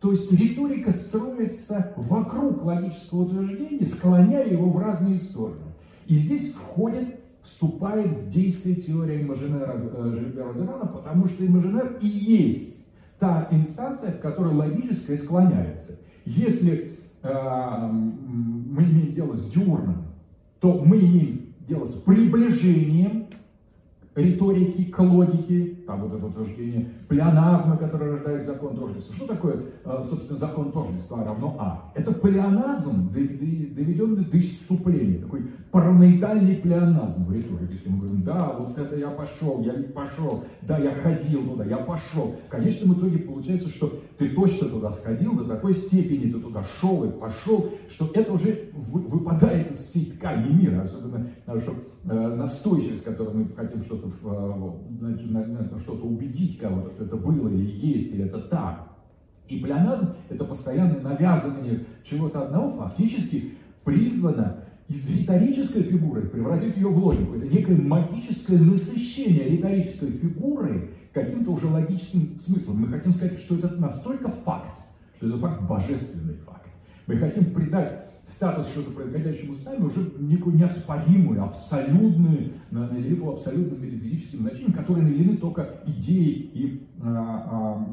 То 0.00 0.10
есть 0.10 0.32
риторика 0.32 0.92
строится 0.92 1.92
вокруг 1.96 2.64
логического 2.64 3.24
утверждения, 3.24 3.84
склоняя 3.84 4.48
его 4.48 4.70
в 4.70 4.78
разные 4.78 5.18
стороны. 5.18 5.74
И 6.06 6.14
здесь 6.14 6.54
входит, 6.54 7.19
вступает 7.42 8.10
в 8.10 8.30
действие 8.30 8.76
теория 8.76 9.22
имажинера 9.22 9.74
э, 9.76 10.12
Жильбера 10.14 10.52
Дерана, 10.52 10.86
потому 10.86 11.26
что 11.26 11.46
имажинер 11.46 11.98
и 12.00 12.06
есть 12.06 12.84
та 13.18 13.48
инстанция, 13.50 14.12
в 14.12 14.20
которой 14.20 14.54
логическое 14.54 15.16
склоняется. 15.16 15.98
Если 16.24 16.98
э, 17.22 17.88
мы 17.90 18.82
имеем 18.82 19.14
дело 19.14 19.34
с 19.34 19.50
диурном, 19.50 20.04
то 20.60 20.82
мы 20.84 20.98
имеем 20.98 21.54
дело 21.66 21.84
с 21.86 21.94
приближением 21.94 23.26
риторики, 24.14 24.84
к 24.84 24.98
логике, 24.98 25.76
там 25.90 26.02
вот 26.02 26.14
это 26.14 26.26
утверждение 26.26 26.88
плеоназма, 27.08 27.76
который 27.76 28.12
рождает 28.12 28.44
закон 28.44 28.76
тождества. 28.76 29.14
Что 29.16 29.26
такое, 29.26 29.56
э, 29.84 30.02
собственно, 30.04 30.38
закон 30.38 30.70
тождества 30.70 31.24
равно 31.24 31.56
А? 31.58 31.90
Это 31.96 32.12
плеоназм, 32.12 33.10
доведенный 33.10 34.24
до 34.24 34.38
исступления, 34.38 35.18
такой 35.18 35.48
параноидальный 35.72 36.56
плеоназм 36.56 37.24
в 37.24 37.32
риторике. 37.32 37.72
Если 37.72 37.88
мы 37.88 37.98
говорим, 37.98 38.22
да, 38.22 38.54
вот 38.56 38.78
это 38.78 38.96
я 38.96 39.08
пошел, 39.08 39.60
я 39.62 39.72
пошел, 39.92 40.44
да, 40.62 40.78
я 40.78 40.92
ходил 40.92 41.44
туда, 41.44 41.64
я 41.64 41.78
пошел. 41.78 42.36
В 42.46 42.50
конечном 42.50 42.94
итоге 42.94 43.18
получается, 43.18 43.68
что 43.68 44.00
ты 44.18 44.28
точно 44.30 44.68
туда 44.68 44.90
сходил, 44.92 45.34
до 45.34 45.44
такой 45.44 45.74
степени 45.74 46.30
ты 46.30 46.38
туда 46.38 46.62
шел 46.80 47.02
и 47.04 47.10
пошел, 47.10 47.70
что 47.88 48.10
это 48.14 48.32
уже 48.32 48.70
выпадает 48.74 49.72
из 49.72 49.78
всей 49.78 50.12
ткани 50.12 50.52
мира, 50.52 50.82
особенно 50.82 51.26
э, 51.46 51.58
настойчивость, 52.04 53.02
с 53.02 53.04
которой 53.04 53.34
мы 53.34 53.48
хотим 53.54 53.82
что-то 53.82 54.08
э, 54.08 55.80
что-то 55.80 56.06
убедить 56.06 56.58
кого-то, 56.58 56.90
что 56.92 57.04
это 57.04 57.16
было 57.16 57.48
или 57.48 57.64
есть, 57.64 58.12
или 58.12 58.24
это 58.24 58.40
так. 58.40 58.88
И 59.48 59.58
плеоназм– 59.58 60.14
это 60.28 60.44
постоянное 60.44 61.00
навязывание 61.00 61.84
чего-то 62.04 62.42
одного, 62.42 62.76
фактически 62.76 63.54
призвано 63.84 64.64
из 64.88 65.08
риторической 65.08 65.82
фигуры 65.82 66.22
превратить 66.22 66.76
ее 66.76 66.88
в 66.88 66.98
логику. 66.98 67.34
Это 67.34 67.46
некое 67.46 67.76
магическое 67.76 68.58
насыщение 68.58 69.48
риторической 69.48 70.10
фигуры 70.10 70.90
каким-то 71.12 71.52
уже 71.52 71.66
логическим 71.66 72.38
смыслом. 72.38 72.82
Мы 72.82 72.88
хотим 72.88 73.12
сказать, 73.12 73.38
что 73.40 73.56
это 73.56 73.68
настолько 73.76 74.30
факт, 74.30 74.70
что 75.16 75.28
это 75.28 75.38
факт 75.38 75.62
божественный 75.68 76.34
факт. 76.46 76.68
Мы 77.06 77.16
хотим 77.16 77.52
придать 77.52 78.09
статус 78.30 78.68
что-то 78.68 78.92
происходящему 78.92 79.54
с 79.54 79.64
нами 79.64 79.84
уже 79.84 80.12
некую 80.18 80.56
неоспоримую, 80.56 81.42
абсолютную, 81.42 82.52
наделив 82.70 83.18
его 83.18 83.32
абсолютным 83.32 83.82
метафизическим 83.82 84.40
значением, 84.40 84.72
которые 84.72 85.06
наделены 85.06 85.36
только 85.36 85.80
идеей 85.86 86.50
и 86.54 86.88
а, 87.02 87.46
а, 87.50 87.86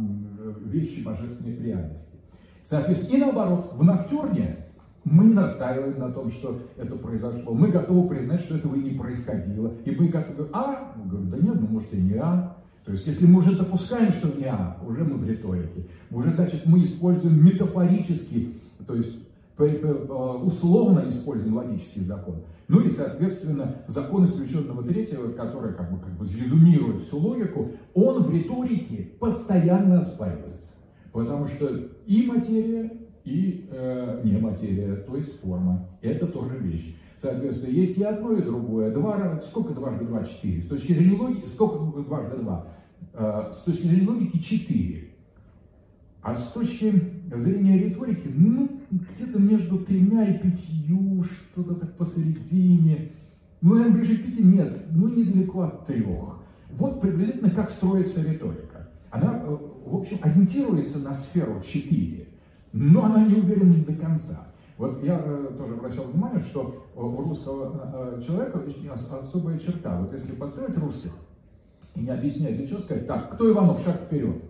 вещи 0.65 1.01
божественной 1.01 1.57
реальности. 1.57 2.15
Соответственно, 2.63 3.15
и 3.15 3.19
наоборот, 3.19 3.71
в 3.73 3.83
Ноктюрне 3.83 4.65
мы 5.03 5.25
настаиваем 5.25 5.99
на 5.99 6.11
том, 6.11 6.29
что 6.31 6.61
это 6.77 6.95
произошло. 6.95 7.53
Мы 7.53 7.69
готовы 7.69 8.09
признать, 8.09 8.41
что 8.41 8.57
этого 8.57 8.75
и 8.75 8.83
не 8.83 8.91
происходило. 8.91 9.73
И 9.85 9.91
мы 9.91 10.09
готовы, 10.09 10.49
а? 10.51 10.93
Мы 10.97 11.09
говорим, 11.09 11.29
да 11.29 11.37
нет, 11.37 11.55
ну 11.61 11.67
может 11.67 11.93
и 11.93 11.97
не 11.97 12.15
а. 12.15 12.57
То 12.83 12.91
есть, 12.91 13.05
если 13.07 13.25
мы 13.25 13.39
уже 13.39 13.55
допускаем, 13.55 14.11
что 14.11 14.27
не 14.29 14.45
а, 14.45 14.77
уже 14.85 15.03
мы 15.03 15.17
в 15.17 15.29
риторике. 15.29 15.87
Уже, 16.11 16.29
значит, 16.31 16.65
мы 16.65 16.81
используем 16.81 17.43
метафорически, 17.43 18.53
то 18.85 18.95
есть 18.95 19.17
условно 19.63 21.05
используем 21.07 21.55
логический 21.55 22.01
закон. 22.01 22.43
Ну 22.67 22.81
и, 22.81 22.89
соответственно, 22.89 23.83
закон 23.87 24.25
исключенного 24.25 24.83
третьего, 24.83 25.31
который 25.31 25.73
как 25.73 25.91
бы, 25.91 25.99
как 25.99 26.17
бы 26.17 26.25
резюмирует 26.25 27.01
всю 27.03 27.17
логику, 27.17 27.71
он 27.93 28.23
в 28.23 28.33
риторике 28.33 29.09
постоянно 29.19 29.99
оспаривается. 29.99 30.69
Потому 31.13 31.47
что 31.47 31.67
и 32.05 32.25
материя, 32.25 32.91
и 33.23 33.67
э, 33.71 34.21
не 34.23 34.37
материя, 34.37 34.95
то 34.97 35.15
есть 35.15 35.39
форма, 35.39 35.87
это 36.01 36.27
тоже 36.27 36.57
вещь. 36.57 36.95
Соответственно, 37.15 37.71
есть 37.71 37.97
и 37.97 38.03
одно, 38.03 38.33
и 38.33 38.43
другое. 38.43 38.93
Два, 38.93 39.41
сколько 39.41 39.73
дважды 39.73 40.05
два? 40.05 40.23
Четыре. 40.23 40.61
С 40.61 40.67
точки 40.67 40.93
зрения 40.93 41.17
логики, 41.17 41.47
сколько 41.47 42.01
дважды 42.01 42.37
два? 42.37 42.67
Э, 43.13 43.51
с 43.53 43.61
точки 43.61 43.87
зрения 43.87 44.07
логики, 44.07 44.37
четыре. 44.39 45.09
А 46.21 46.35
с 46.35 46.51
точки 46.51 47.16
зрения 47.35 47.77
риторики, 47.77 48.29
ну, 48.33 48.79
где-то 48.89 49.39
между 49.39 49.79
тремя 49.79 50.25
и 50.25 50.39
пятью, 50.39 51.23
что-то 51.23 51.75
так 51.75 51.97
посередине. 51.97 53.11
Ну, 53.61 53.75
наверное, 53.75 53.97
ближе 53.97 54.17
к 54.17 54.25
пяти 54.25 54.43
нет, 54.43 54.85
ну, 54.91 55.09
недалеко 55.09 55.63
от 55.63 55.85
трех. 55.87 56.39
Вот 56.71 57.01
приблизительно 57.01 57.49
как 57.49 57.69
строится 57.69 58.21
риторика. 58.21 58.89
Она, 59.09 59.41
э, 59.43 59.57
в 59.85 59.95
общем, 59.95 60.19
ориентируется 60.21 60.99
на 60.99 61.13
сферу 61.13 61.61
четыре, 61.61 62.27
но 62.71 63.05
она 63.05 63.25
не 63.25 63.35
уверена 63.35 63.83
до 63.83 63.93
конца. 63.93 64.47
Вот 64.77 65.03
я 65.03 65.19
э, 65.23 65.53
тоже 65.57 65.73
обращал 65.73 66.05
внимание, 66.05 66.39
что 66.39 66.85
у 66.95 67.21
русского 67.23 68.17
э, 68.17 68.21
человека 68.25 68.61
особая 69.21 69.57
черта. 69.57 69.99
Вот 69.99 70.13
если 70.13 70.33
поставить 70.33 70.77
русских 70.77 71.11
и 71.95 72.01
не 72.01 72.09
объяснять, 72.09 72.57
для 72.57 72.67
чего 72.67 72.77
сказать, 72.77 73.07
так, 73.07 73.33
кто 73.33 73.51
Иванов, 73.51 73.81
шаг 73.81 74.03
вперед 74.03 74.43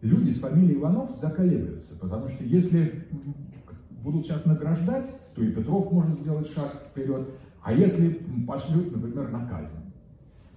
люди 0.00 0.30
с 0.30 0.40
фамилией 0.40 0.78
Иванов 0.78 1.16
заколебляются, 1.16 1.98
потому 1.98 2.28
что 2.28 2.44
если 2.44 3.06
будут 4.02 4.26
сейчас 4.26 4.44
награждать, 4.44 5.12
то 5.34 5.42
и 5.42 5.52
Петров 5.52 5.90
может 5.92 6.18
сделать 6.18 6.50
шаг 6.52 6.82
вперед, 6.90 7.28
а 7.62 7.72
если 7.72 8.20
пошлют, 8.46 8.92
например, 8.92 9.30
на 9.30 9.46
казнь, 9.46 9.76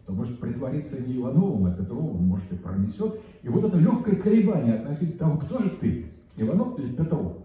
то 0.06 0.14
может 0.14 0.40
притвориться 0.40 1.02
не 1.02 1.18
Ивановым, 1.18 1.66
а 1.66 1.72
Петровым, 1.72 2.24
может 2.24 2.52
и 2.52 2.56
пронесет. 2.56 3.20
И 3.44 3.50
вот 3.50 3.64
это 3.64 3.78
легкое 3.78 4.16
колебание 4.16 4.76
относительно 4.76 5.18
того, 5.18 5.38
кто 5.38 5.60
же 5.60 5.70
ты, 5.80 6.12
Иванов 6.38 6.80
или 6.80 6.94
Петров, 6.94 7.38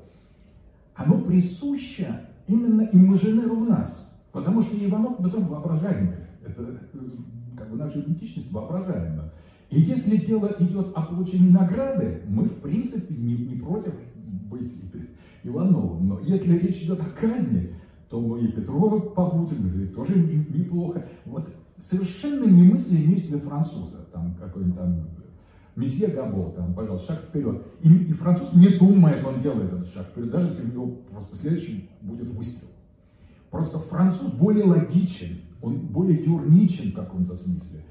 оно 0.95 1.21
присуще 1.21 2.21
именно 2.47 2.89
имажинеру 2.93 3.57
в 3.57 3.69
нас. 3.69 4.13
Потому 4.33 4.63
что 4.63 4.77
Иванов 4.77 5.19
Петров 5.23 5.49
воображаемые. 5.49 6.29
Это 6.45 6.63
э, 6.63 6.99
как 7.57 7.71
бы 7.71 7.77
наша 7.77 8.01
идентичность 8.01 8.53
воображаемая. 8.53 9.26
И 9.71 9.81
если 9.81 10.17
дело 10.19 10.55
идет 10.61 10.93
о 10.95 11.03
получении 11.03 11.51
награды, 11.51 12.23
мы 12.29 12.45
в 12.45 12.61
принципе 12.61 13.15
не, 13.15 13.37
не 13.37 13.57
против 13.57 13.95
быть 14.49 14.73
Ивановым. 15.43 16.09
Но 16.09 16.21
если 16.21 16.57
речь 16.57 16.83
идет 16.83 17.01
о 17.01 17.11
казни, 17.11 17.75
то 18.09 18.21
мы 18.21 18.41
и 18.41 18.49
Петрова 18.49 19.01
побудем, 19.01 19.83
и 19.83 19.87
тоже 19.87 20.17
неплохо. 20.17 21.07
Вот 21.25 21.49
совершенно 21.79 22.45
немыслимая 22.45 23.03
вещь 23.03 23.27
для 23.27 23.39
француза. 23.39 24.07
Там 24.13 24.35
какой-нибудь 24.41 24.77
там 24.77 25.09
месье 25.75 26.09
Габо, 26.09 26.53
там, 26.53 26.73
пожалуйста, 26.75 27.15
шаг 27.15 27.25
вперед. 27.25 27.63
И, 27.83 27.93
и 27.93 28.13
француз 28.13 28.55
не 28.55 28.69
думает, 28.69 29.25
он 29.25 29.41
делает 29.41 29.73
этот 29.73 29.93
шаг 29.93 30.07
вперед, 30.09 30.31
даже 30.31 30.49
если 30.49 30.63
у 30.63 30.73
него 30.73 30.87
просто 31.11 31.37
следующий 31.37 31.91
будет 32.01 32.29
выстрел. 32.29 32.69
Просто 33.51 33.79
француз 33.79 34.31
более 34.33 34.65
логичен, 34.65 35.41
он 35.61 35.79
более 35.79 36.23
диурничен 36.23 36.93
в 36.93 36.95
каком-то 36.95 37.35
смысле 37.35 37.85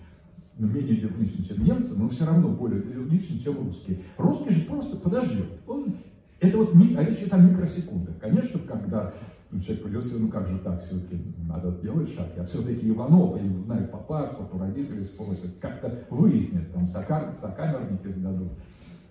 менее 0.57 0.97
динамичен, 0.97 1.43
чем 1.43 1.63
немцы, 1.63 1.93
но 1.95 2.07
все 2.07 2.25
равно 2.25 2.49
более 2.49 2.81
динамичен, 2.81 3.39
чем 3.39 3.57
русские. 3.57 3.99
Русский 4.17 4.51
же 4.51 4.61
просто 4.61 4.97
подождет. 4.97 5.47
Он, 5.67 5.95
это 6.39 6.57
вот 6.57 6.73
а 6.73 7.03
речь 7.03 7.19
идет 7.19 7.33
о 7.33 7.37
микросекундах. 7.37 8.17
Конечно, 8.19 8.59
когда 8.59 9.13
ну, 9.51 9.59
человек 9.59 9.83
придется, 9.83 10.19
ну 10.19 10.27
как 10.27 10.47
же 10.47 10.57
так, 10.59 10.83
все-таки 10.83 11.17
надо 11.47 11.71
делать 11.81 12.13
шаг. 12.13 12.27
Я 12.35 12.45
все-таки 12.45 12.89
Иванов, 12.89 13.41
я 13.41 13.63
знаю 13.63 13.87
по 13.87 13.97
паспорту, 13.97 14.57
родители 14.57 15.01
спросят, 15.03 15.51
как-то 15.61 16.05
выяснят, 16.09 16.71
там 16.73 16.87
сокар, 16.87 17.33
сокамерники 17.39 18.07
сдадут. 18.07 18.51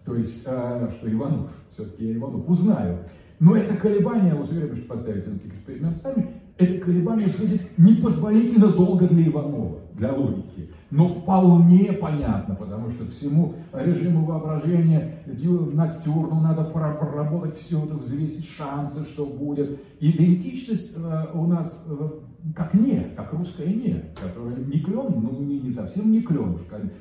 То 0.04 0.14
есть, 0.16 0.42
э, 0.44 0.88
что 0.90 1.10
Иванов, 1.10 1.50
все-таки 1.70 2.08
я 2.08 2.16
Иванов 2.16 2.48
узнаю. 2.48 2.98
Но 3.40 3.56
это 3.56 3.76
колебание, 3.76 4.34
вы 4.34 4.44
все 4.44 4.74
что 4.74 4.86
поставите 4.86 5.30
этот 5.30 5.46
эксперимент 5.46 5.96
сами, 5.98 6.42
это 6.56 6.84
колебание 6.84 7.28
будет 7.28 7.78
непозволительно 7.78 8.68
долго 8.72 9.08
для 9.08 9.26
Иванова, 9.26 9.80
для 9.94 10.12
логики. 10.12 10.68
Но 10.94 11.08
вполне 11.08 11.92
понятно, 11.92 12.54
потому 12.54 12.88
что 12.88 13.04
всему 13.06 13.56
режиму 13.72 14.26
воображения 14.26 15.18
Ноктюрну 15.26 16.40
надо 16.40 16.62
проработать 16.62 17.58
все 17.58 17.84
это, 17.84 17.94
взвесить 17.94 18.48
шансы, 18.48 19.04
что 19.04 19.26
будет. 19.26 19.80
Идентичность 19.98 20.92
э, 20.94 21.26
у 21.34 21.48
нас 21.48 21.84
э, 21.88 22.10
как 22.54 22.74
не, 22.74 23.12
как 23.16 23.32
русская 23.32 23.66
не, 23.66 24.04
которая 24.14 24.54
не 24.54 24.78
клен, 24.78 25.20
ну 25.20 25.40
не, 25.40 25.58
не 25.62 25.72
совсем 25.72 26.12
не 26.12 26.22
клен. 26.22 26.60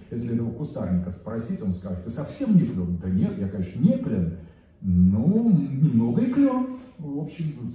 Если 0.10 0.34
этого 0.34 0.50
кустарника 0.50 1.12
спросить, 1.12 1.62
он 1.62 1.76
скажет, 1.76 2.04
ты 2.04 2.10
совсем 2.10 2.56
не 2.56 2.66
клен. 2.66 2.98
Да 2.98 3.08
нет, 3.12 3.38
я, 3.38 3.48
конечно, 3.48 3.80
не 3.80 4.00
клен, 4.00 4.38
ну, 4.82 5.52
немного 5.52 6.20
и 6.24 6.34
клен. 6.34 6.80
В 6.98 7.20
общем, 7.20 7.70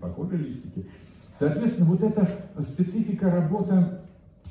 похожие 0.00 0.42
листики. 0.42 0.88
Соответственно, 1.32 1.86
вот 1.86 2.02
эта 2.02 2.28
специфика 2.58 3.30
работы 3.30 4.00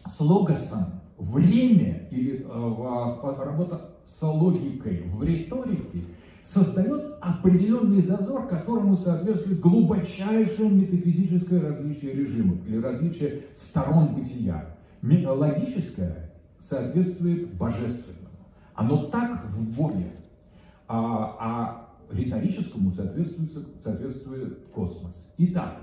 с 0.10 0.18
логосом, 0.22 1.01
время 1.22 2.08
или 2.12 2.44
э, 2.44 3.44
работа 3.44 3.92
с 4.06 4.22
логикой 4.22 5.04
в 5.06 5.24
риторике 5.24 6.06
создает 6.44 7.16
определенный 7.22 8.02
зазор, 8.02 8.48
которому 8.48 8.96
соответствует 8.96 9.60
глубочайшее 9.60 10.70
метафизическое 10.70 11.62
различие 11.62 12.14
режимов 12.14 12.66
или 12.68 12.78
различие 12.78 13.44
сторон 13.54 14.16
бытия. 14.16 14.76
Логическое 15.02 16.32
соответствует 16.60 17.54
божественному. 17.54 18.30
Оно 18.74 19.06
так 19.06 19.46
в 19.46 19.76
Боге, 19.76 20.12
а, 20.88 21.38
а 21.40 21.90
риторическому 22.12 22.92
соответствует, 22.92 23.52
соответствует 23.82 24.60
космос. 24.74 25.32
Итак, 25.38 25.80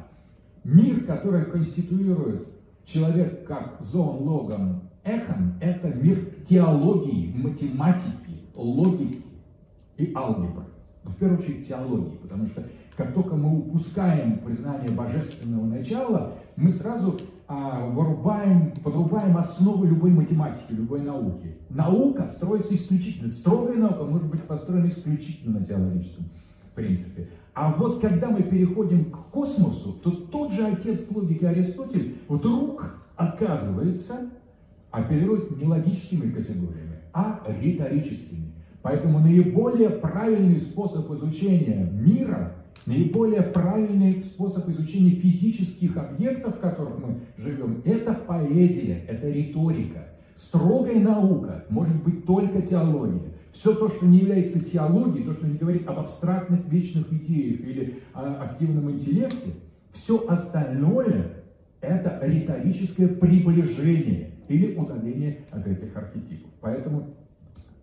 мир, 0.64 1.05
который 1.05 1.45
конституирует 1.47 2.49
человек 2.84 3.47
как 3.47 3.78
зоон 3.80 4.22
логом 4.22 4.88
эхом, 5.09 5.54
это 5.61 5.88
мир 5.88 6.24
теологии, 6.48 7.32
математики, 7.34 8.44
логики 8.54 9.22
и 9.96 10.12
алгебры. 10.14 10.64
Но 11.04 11.11
в 11.11 11.16
первую 11.16 11.38
очередь 11.38 11.66
теологии, 11.66 12.16
потому 12.16 12.46
что 12.46 12.64
как 12.96 13.14
только 13.14 13.36
мы 13.36 13.59
упускаем 13.59 14.38
признание 14.40 14.90
божественного 14.90 15.64
начала, 15.64 16.34
мы 16.56 16.70
сразу 16.70 17.18
а, 17.46 17.86
вырубаем, 17.86 18.72
подрубаем 18.82 19.36
основы 19.36 19.86
любой 19.86 20.11
математики, 20.11 20.70
любой 20.70 21.02
науки. 21.02 21.56
Наука 21.70 22.26
строится 22.26 22.74
исключительно, 22.74 23.30
строгая 23.30 23.76
наука 23.76 24.04
может 24.04 24.28
быть 24.28 24.42
построена 24.42 24.88
исключительно 24.88 25.61
на 25.61 25.64
теологическом 25.64 26.26
принципе. 26.78 27.28
А 27.54 27.72
вот 27.72 28.00
когда 28.00 28.28
мы 28.28 28.42
переходим 28.42 29.11
к 29.11 29.30
космосу, 29.30 29.94
то 29.94 30.11
тот 30.11 30.52
же 30.52 30.64
отец 30.64 31.11
логики 31.11 31.44
Аристотель 31.44 32.18
вдруг 32.28 32.94
оказывается 33.16 34.30
оперирует 34.99 35.57
не 35.57 35.66
логическими 35.66 36.30
категориями, 36.30 36.99
а 37.12 37.42
риторическими. 37.61 38.53
Поэтому 38.82 39.18
наиболее 39.18 39.90
правильный 39.90 40.59
способ 40.59 41.11
изучения 41.12 41.90
мира, 41.92 42.55
наиболее 42.86 43.42
правильный 43.42 44.22
способ 44.22 44.68
изучения 44.68 45.11
физических 45.11 45.96
объектов, 45.96 46.57
в 46.57 46.61
которых 46.61 46.99
мы 46.99 47.20
живем, 47.36 47.82
это 47.84 48.14
поэзия, 48.14 49.05
это 49.09 49.28
риторика. 49.28 50.09
Строгая 50.36 51.01
наука 51.01 51.64
может 51.68 52.03
быть 52.03 52.24
только 52.24 52.62
теология. 52.62 53.32
Все 53.53 53.74
то, 53.74 53.88
что 53.88 54.07
не 54.07 54.18
является 54.18 54.64
теологией, 54.64 55.24
то, 55.24 55.32
что 55.32 55.46
не 55.46 55.59
говорит 55.59 55.88
об 55.88 55.99
абстрактных 55.99 56.61
вечных 56.68 57.12
идеях 57.12 57.61
или 57.61 58.01
о 58.14 58.44
активном 58.44 58.90
интеллекте, 58.90 59.51
все 59.92 60.24
остальное– 60.28 61.32
это 61.80 62.20
риторическое 62.22 63.09
приближение 63.09 64.30
или 64.49 64.74
удаление 64.76 65.40
от 65.51 65.66
этих 65.66 65.96
архетипов. 65.96 66.51
Поэтому 66.61 67.07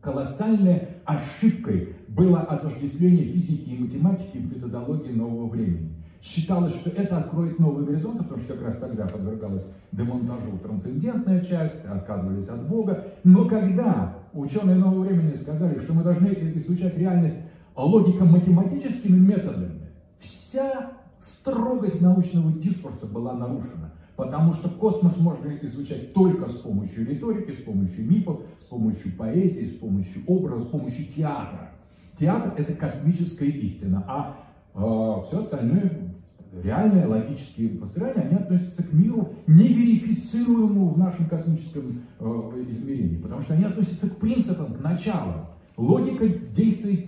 колоссальной 0.02 0.88
ошибкой 1.06 1.96
было 2.08 2.42
отождествление 2.42 3.26
физики 3.26 3.70
и 3.70 3.78
математики 3.78 4.38
в 4.38 4.56
методологии 4.56 5.12
нового 5.12 5.50
времени. 5.50 5.92
Считалось, 6.22 6.74
что 6.74 6.90
это 6.90 7.18
откроет 7.18 7.60
новые 7.60 7.86
горизонты, 7.86 8.24
потому 8.24 8.42
что 8.42 8.54
как 8.54 8.64
раз 8.64 8.78
тогда 8.78 9.06
подвергалась 9.06 9.66
демонтажу 9.92 10.58
трансцендентная 10.64 11.42
часть, 11.42 11.86
отказывались 11.86 12.48
от 12.48 12.68
Бога. 12.68 13.06
Но 13.24 13.46
когда 13.46 14.16
ученые 14.34 14.76
нового 14.76 15.04
времени 15.04 15.34
сказали, 15.36 15.80
что 15.80 15.94
мы 15.94 16.04
должны 16.04 16.30
изучать 16.56 16.98
реальность 16.98 17.36
логико-математическими 17.76 19.18
методами, 19.18 19.82
вся 20.20 20.94
строгость 21.20 22.02
научного 22.02 22.52
дискурса 22.54 23.06
была 23.06 23.34
нарушена. 23.34 23.85
Потому 24.16 24.54
что 24.54 24.70
космос 24.70 25.18
можно 25.18 25.52
изучать 25.64 26.14
только 26.14 26.48
с 26.48 26.56
помощью 26.56 27.06
риторики, 27.06 27.52
с 27.52 27.64
помощью 27.64 28.10
мифов, 28.10 28.42
с 28.60 28.64
помощью 28.64 29.12
поэзии, 29.18 29.66
с 29.66 29.78
помощью 29.78 30.24
образа, 30.26 30.64
с 30.64 30.68
помощью 30.68 31.06
театра. 31.06 31.72
Театр– 32.18 32.54
это 32.58 32.74
космическая 32.74 33.50
истина, 33.50 34.06
а 34.08 34.38
э, 34.74 35.26
все 35.28 35.40
остальное 35.40 36.16
реальные 36.64 37.08
логические 37.08 37.70
построения, 37.70 38.22
они 38.22 38.36
относятся 38.36 38.84
к 38.84 38.94
миру, 38.94 39.34
неверифицируемому 39.48 40.90
в 40.90 40.98
нашем 40.98 41.28
космическом 41.28 42.04
э, 42.20 42.64
измерении, 42.70 43.18
потому 43.18 43.42
что 43.42 43.54
они 43.54 43.66
относятся 43.66 44.10
к 44.10 44.18
принципам, 44.18 44.74
к 44.76 44.82
началам. 44.82 45.48
Логика 45.76 46.28
действует 46.28 47.08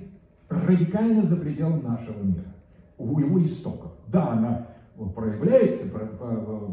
радикально 0.49 1.23
за 1.23 1.37
пределом 1.37 1.83
нашего 1.83 2.21
мира, 2.21 2.53
у 2.97 3.17
его 3.19 3.41
истоков. 3.43 3.93
Да, 4.07 4.31
она 4.31 4.67
проявляется, 5.15 5.85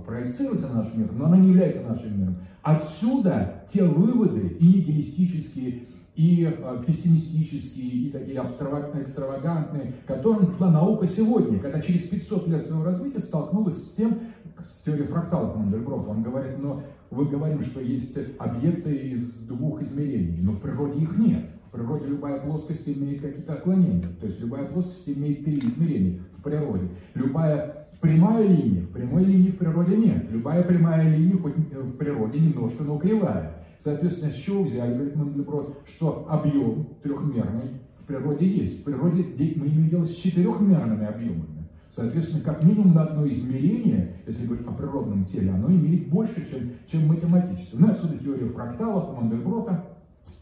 проецируется 0.06 0.68
на 0.68 0.82
наш 0.82 0.94
мир, 0.94 1.10
но 1.12 1.26
она 1.26 1.36
не 1.38 1.48
является 1.48 1.82
нашим 1.82 2.18
миром. 2.18 2.36
Отсюда 2.62 3.64
те 3.70 3.84
выводы 3.84 4.56
и 4.58 4.66
нигилистические, 4.66 5.82
и 6.14 6.44
э, 6.44 6.84
пессимистические, 6.86 7.86
и 7.86 8.10
такие 8.10 8.36
экстравагантные, 8.36 9.94
которым 10.06 10.46
пришла 10.46 10.70
наука 10.70 11.06
сегодня, 11.06 11.58
когда 11.58 11.80
через 11.80 12.02
500 12.02 12.48
лет 12.48 12.64
своего 12.64 12.84
развития 12.84 13.20
столкнулась 13.20 13.76
с 13.76 13.94
тем, 13.94 14.20
с 14.62 14.82
теорией 14.82 15.08
фракталов 15.08 15.56
Мандельброта. 15.56 16.10
Он 16.10 16.22
говорит, 16.22 16.58
но 16.58 16.82
вы 17.10 17.26
говорим, 17.26 17.62
что 17.62 17.80
есть 17.80 18.16
объекты 18.38 18.94
из 18.94 19.38
двух 19.38 19.82
измерений, 19.82 20.38
но 20.40 20.52
в 20.52 20.60
природе 20.60 21.00
их 21.00 21.18
нет. 21.18 21.46
В 21.68 21.76
природе 21.76 22.06
любая 22.06 22.40
плоскость 22.40 22.88
имеет 22.88 23.20
какие-то 23.20 23.54
отклонения. 23.54 24.06
То 24.20 24.26
есть 24.26 24.40
любая 24.40 24.64
плоскость 24.66 25.08
имеет 25.08 25.44
три 25.44 25.58
измерения 25.58 26.20
в 26.38 26.42
природе. 26.42 26.88
Любая 27.14 27.73
прямая 28.04 28.46
линия, 28.46 28.86
прямой 28.92 29.24
линии 29.24 29.50
в 29.50 29.56
природе 29.56 29.96
нет. 29.96 30.30
Любая 30.30 30.62
прямая 30.62 31.08
линия 31.08 31.38
хоть 31.38 31.56
в 31.56 31.96
природе 31.96 32.38
немножко, 32.38 32.82
но 32.84 32.98
кривая. 32.98 33.64
Соответственно, 33.78 34.30
с 34.30 34.34
чего 34.34 34.62
взяли, 34.62 34.92
говорит 34.92 35.16
Мандлеброд, 35.16 35.78
что 35.86 36.26
объем 36.28 36.86
трехмерный 37.02 37.70
в 37.98 38.04
природе 38.04 38.46
есть. 38.46 38.82
В 38.82 38.84
природе 38.84 39.24
мы 39.56 39.68
имеем 39.68 39.88
дело 39.88 40.04
с 40.04 40.14
четырехмерными 40.14 41.06
объемами. 41.06 41.66
Соответственно, 41.88 42.42
как 42.44 42.62
минимум 42.62 42.92
на 42.92 43.04
одно 43.04 43.26
измерение, 43.26 44.16
если 44.26 44.44
говорить 44.44 44.66
о 44.66 44.72
природном 44.72 45.24
теле, 45.24 45.50
оно 45.50 45.70
имеет 45.70 46.08
больше, 46.08 46.46
чем, 46.50 46.72
чем 46.86 47.08
математическое. 47.08 47.78
Ну, 47.78 47.90
отсюда 47.90 48.18
теория 48.18 48.48
фракталов 48.48 49.16
Мандельброта. 49.16 49.82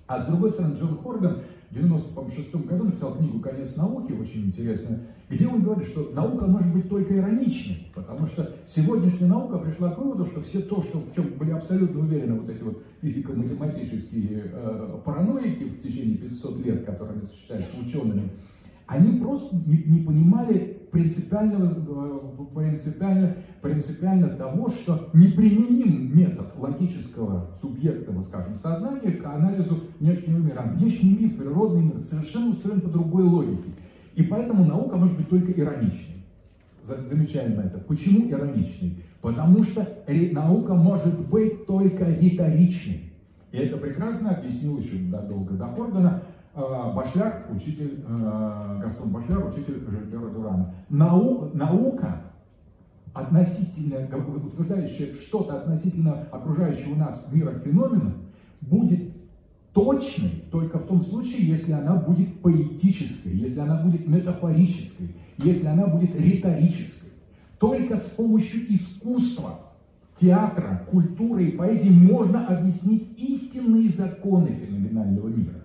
А 0.09 0.21
с 0.21 0.27
другой 0.27 0.51
стороны, 0.51 0.75
Джон 0.75 0.99
Хорган 0.99 1.39
в 1.73 1.75
96 1.75 2.55
году 2.67 2.85
написал 2.85 3.17
книгу 3.17 3.41
«Конец 3.41 3.77
науки», 3.77 4.13
очень 4.13 4.45
интересную, 4.45 5.01
где 5.31 5.47
он 5.49 5.63
говорит, 5.63 5.89
что 5.89 6.11
наука 6.13 6.47
может 6.47 6.71
быть 6.71 6.87
только 6.87 7.17
ироничной, 7.17 7.91
потому 7.95 8.27
что 8.27 8.55
сегодняшняя 8.67 9.27
наука 9.27 9.59
пришла 9.59 9.91
к 9.91 9.99
выводу, 9.99 10.27
что 10.27 10.43
все 10.43 10.61
то, 10.61 10.83
что, 10.83 10.99
в 10.99 11.15
чем 11.15 11.33
были 11.39 11.53
абсолютно 11.53 12.01
уверены 12.01 12.41
вот 12.41 12.51
эти 12.51 12.63
вот 12.63 12.83
физико-математические 13.01 14.51
э, 14.53 14.99
параноики 15.03 15.65
в 15.65 15.83
течение 15.83 16.19
500 16.19 16.67
лет, 16.67 16.85
которые 16.85 17.23
считаются 17.35 17.71
учеными, 17.81 18.29
они 18.87 19.19
просто 19.19 19.57
не, 19.57 19.83
не 19.85 20.05
понимали 20.05 20.82
принципиального, 20.93 21.73
э, 21.73 22.55
принципиально, 22.55 23.37
принципиально 23.63 24.29
того, 24.29 24.69
что 24.69 25.09
неприменим 25.15 26.17
метод 26.17 26.53
логического 26.57 27.49
субъектного, 27.61 28.23
скажем, 28.23 28.55
сознания 28.55 29.13
к 29.13 29.25
анализу 29.25 29.81
внешнего 29.99 30.39
мира. 30.39 30.63
Внешний 30.77 31.17
мир, 31.17 31.31
природный 31.31 31.83
мир 31.83 32.01
совершенно 32.01 32.51
устроен 32.51 32.83
по 32.83 32.91
другой 32.91 33.25
логике. 33.25 33.71
И 34.15 34.23
поэтому 34.23 34.67
наука 34.67 34.97
может 34.99 35.17
быть 35.17 35.31
только 35.31 35.51
ироничной. 35.53 36.27
Замечаем 36.83 37.59
это. 37.59 37.79
Почему 37.79 38.29
ироничной? 38.29 39.03
Потому 39.23 39.63
что 39.63 39.89
наука 40.33 40.75
может 40.75 41.19
быть 41.29 41.67
только 41.67 42.05
риторичной. 42.05 43.13
И 43.51 43.57
это 43.57 43.79
прекрасно 43.79 44.33
объяснил 44.33 44.77
еще 44.79 44.97
долго 44.97 45.55
до 45.55 45.69
Хоргана 45.69 46.23
Э, 46.23 46.32
Башляр, 46.55 47.47
учитель, 47.51 48.05
э, 48.07 48.81
Гастон 48.83 49.09
Башляр, 49.09 49.49
учитель 49.49 49.83
Жильбера 49.89 50.29
Дурана. 50.29 50.75
Нау, 50.91 51.51
наука, 51.55 52.21
относительно, 53.15 54.07
утверждающая 54.07 55.15
что-то 55.15 55.61
относительно 55.61 56.27
окружающего 56.31 56.95
нас 56.95 57.27
мира 57.33 57.59
феноменов, 57.61 58.15
будет 58.61 59.13
точной 59.73 60.45
только 60.51 60.79
в 60.79 60.87
том 60.87 61.01
случае, 61.01 61.47
если 61.47 61.73
она 61.73 61.95
будет 61.97 62.43
поэтической, 62.43 63.33
если 63.33 63.61
она 63.61 63.77
будет 63.77 64.07
метафорической, 64.07 65.17
если 65.39 65.67
она 65.67 65.87
будет 65.87 66.15
риторической. 66.15 67.09
Только 67.59 67.97
с 67.97 68.05
помощью 68.05 68.71
искусства, 68.75 69.61
театра, 70.21 70.87
культуры 70.91 71.47
и 71.47 71.57
поэзии 71.57 71.89
можно 71.89 72.47
объяснить 72.47 73.09
истинные 73.17 73.89
законы 73.89 74.49
феноменального 74.49 75.29
мира. 75.29 75.62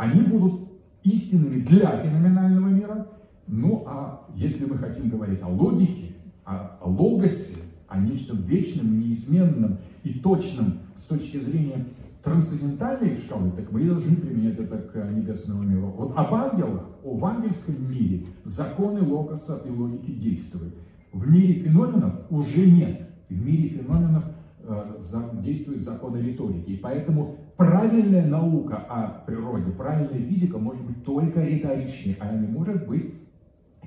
Они 0.00 0.22
будут 0.22 0.62
истинными 1.02 1.60
для 1.60 2.02
феноменального 2.02 2.68
мира, 2.68 3.06
ну 3.46 3.84
а 3.86 4.26
если 4.34 4.64
мы 4.64 4.78
хотим 4.78 5.10
говорить 5.10 5.42
о 5.42 5.48
логике, 5.48 6.14
о, 6.46 6.78
о 6.80 6.88
логосе, 6.88 7.58
о 7.86 7.98
нечто 7.98 8.34
вечном, 8.34 8.98
неизменном 8.98 9.76
и 10.02 10.14
точном 10.14 10.78
с 10.96 11.02
точки 11.02 11.36
зрения 11.36 11.84
трансцендентальной 12.24 13.18
шкалы, 13.18 13.50
так 13.50 13.70
мы 13.72 13.84
должны 13.84 14.16
применять 14.16 14.58
это 14.58 14.78
к 14.78 14.94
небесному 15.10 15.64
миру. 15.64 15.88
Вот 15.94 16.16
об 16.16 16.32
ангелах, 16.32 16.88
о 17.04 17.22
ангельском 17.22 17.74
мире 17.90 18.24
законы 18.44 19.02
логоса 19.02 19.60
и 19.66 19.68
логики 19.68 20.12
действуют. 20.12 20.76
В 21.12 21.28
мире 21.28 21.62
феноменов 21.62 22.14
уже 22.30 22.64
нет. 22.70 23.06
В 23.28 23.38
мире 23.38 23.68
феноменов 23.68 24.24
э, 24.62 25.42
действуют 25.42 25.82
законы 25.82 26.22
риторики. 26.22 26.70
И 26.70 26.76
поэтому 26.78 27.36
правильная 27.60 28.24
наука 28.24 28.78
о 28.88 29.22
природе, 29.26 29.70
правильная 29.72 30.26
физика 30.26 30.56
может 30.56 30.82
быть 30.82 31.04
только 31.04 31.42
риторичной, 31.42 32.16
а 32.18 32.34
не 32.34 32.46
может 32.46 32.86
быть 32.86 33.14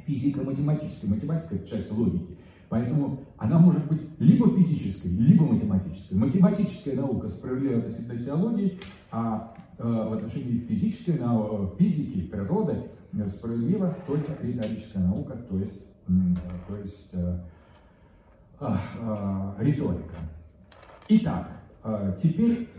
физико-математической. 0.06 1.08
Математика– 1.08 1.56
это 1.56 1.68
часть 1.68 1.92
логики. 1.92 2.38
Поэтому 2.70 3.22
она 3.38 3.58
может 3.58 3.84
быть 3.88 4.08
либо 4.20 4.48
физической, 4.56 5.08
либо 5.08 5.46
математической. 5.46 6.14
Математическая 6.14 6.96
наука 6.96 7.30
справедлива 7.30 7.80
относительно 7.80 8.22
теологии, 8.22 8.80
а 9.12 9.56
э, 9.80 9.84
в 9.84 10.14
отношении 10.14 10.60
физической 10.60 11.18
науки, 11.18 11.76
физики, 11.80 12.22
природы 12.28 12.78
э, 13.14 13.28
справедлива 13.28 13.98
только 14.06 14.34
риторическая 14.44 15.02
наука, 15.04 15.36
то 15.50 15.58
есть, 15.58 15.84
э, 16.08 16.12
то 16.68 16.78
есть 16.78 17.10
э, 17.14 17.40
э, 18.60 18.76
э, 19.00 19.64
риторика. 19.64 20.16
Итак, 21.10 21.50
э, 21.84 22.16
теперь 22.22 22.70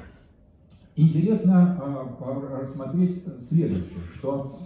интересно 0.97 1.79
э, 2.21 2.61
рассмотреть 2.61 3.23
следующее, 3.47 4.01
что 4.17 4.59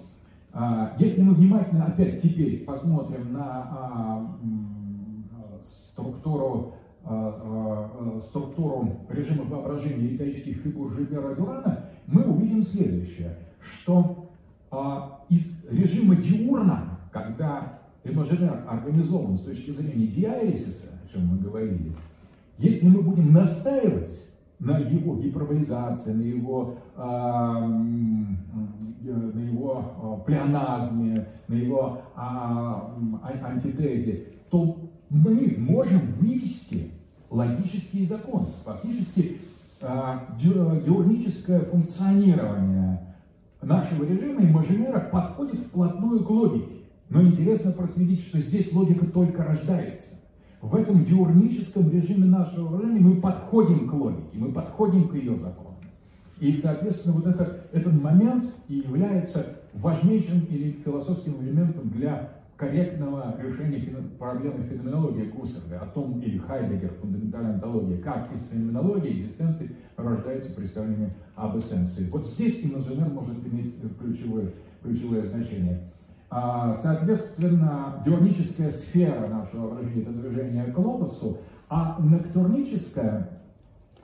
э, 0.53 0.59
если 0.99 1.23
мы 1.23 1.35
внимательно 1.35 1.87
опять 1.87 2.23
теперь 2.23 2.65
посмотрим 2.65 3.33
на 3.33 4.37
структуру, 5.93 6.75
структуру 8.29 9.01
режима 9.09 9.45
воображения 9.45 10.11
риторических 10.11 10.59
фигур 10.59 10.93
Жильбера 10.93 11.35
Дюрана, 11.35 11.87
мы 12.07 12.23
увидим 12.25 12.63
следующее, 12.63 13.37
что 13.61 14.31
из 15.29 15.53
режима 15.71 16.17
диурна, 16.17 16.99
когда 17.11 17.81
имажинер 18.05 18.65
организован 18.69 19.39
с 19.39 19.43
точки 19.43 19.71
зрения 19.71 20.07
диарисиса, 20.07 20.87
о 21.05 21.13
чем 21.13 21.27
мы 21.27 21.39
говорили, 21.39 21.93
если 22.59 22.89
мы 22.89 23.03
будем 23.03 23.33
настаивать 23.33 24.29
на 24.61 24.79
его 24.79 25.17
гиперболизации, 25.17 26.13
на 26.13 26.23
его, 26.23 26.77
э, 26.97 27.01
на 29.03 29.41
его 29.41 30.23
плеоназме, 30.27 31.29
на 31.47 31.55
его 31.55 32.03
э, 32.17 32.21
антитезе, 33.45 34.25
то 34.51 34.77
мы 35.11 35.55
можем 35.59 36.01
вывести 36.19 36.91
логические 37.31 38.07
законы. 38.07 38.49
Фактически 38.65 39.41
а, 39.81 40.37
диурническое 40.41 41.61
функционирование 41.61 43.15
нашего 43.63 44.05
режима 44.05 44.43
имажинера 44.43 44.99
подходит 44.99 45.61
вплотную 45.61 46.25
к 46.25 46.31
логике. 46.31 46.75
Но 47.09 47.23
интересно 47.23 47.73
проследить, 47.73 48.21
что 48.21 48.39
здесь 48.39 48.73
логика 48.73 49.07
только 49.07 49.45
рождается. 49.45 50.11
В 50.61 50.75
этом 50.75 51.05
диурническом 51.05 51.91
режиме 51.91 52.27
нашего 52.27 52.69
выражения 52.69 53.01
мы 53.01 53.21
подходим 53.21 53.89
к 53.89 53.93
логике, 53.93 54.39
мы 54.39 54.51
подходим 54.51 55.09
к 55.09 55.15
ее 55.15 55.37
законам. 55.37 55.77
И, 56.41 56.53
соответственно, 56.55 57.15
вот 57.15 57.27
это, 57.27 57.65
этот 57.73 58.01
момент 58.01 58.53
и 58.69 58.77
является 58.77 59.47
важнейшим 59.75 60.41
или 60.51 60.73
философским 60.85 61.41
элементом 61.43 61.89
для 61.91 62.39
корректного 62.57 63.37
решения 63.41 63.81
проблемы 64.19 64.65
феноменологии 64.65 65.27
Гуссерля, 65.27 65.79
о 65.81 65.87
том, 65.87 66.21
или 66.21 66.39
Хайдегер, 66.39 66.93
фундаментальная 67.01 67.55
онтология, 67.55 67.99
как 67.99 68.33
из 68.35 68.43
феноменологии 68.49 69.13
экзистенции 69.13 69.71
рождается 69.97 70.53
представление 70.55 71.15
об 71.37 71.57
эссенции. 71.57 72.09
Вот 72.11 72.27
здесь 72.27 72.65
имажинер 72.65 73.09
может 73.09 73.47
иметь 73.47 73.75
ключевое, 74.01 74.51
ключевое 74.83 75.23
значение. 75.23 75.81
А, 76.31 76.75
соответственно, 76.75 78.03
дионическая 78.05 78.71
сфера 78.71 79.29
нашего 79.29 79.69
выражения– 79.69 80.03
это 80.03 80.13
движение 80.13 80.65
к 80.65 80.79
логосу, 80.79 81.39
а 81.69 81.99
ноктурническая 82.01 83.31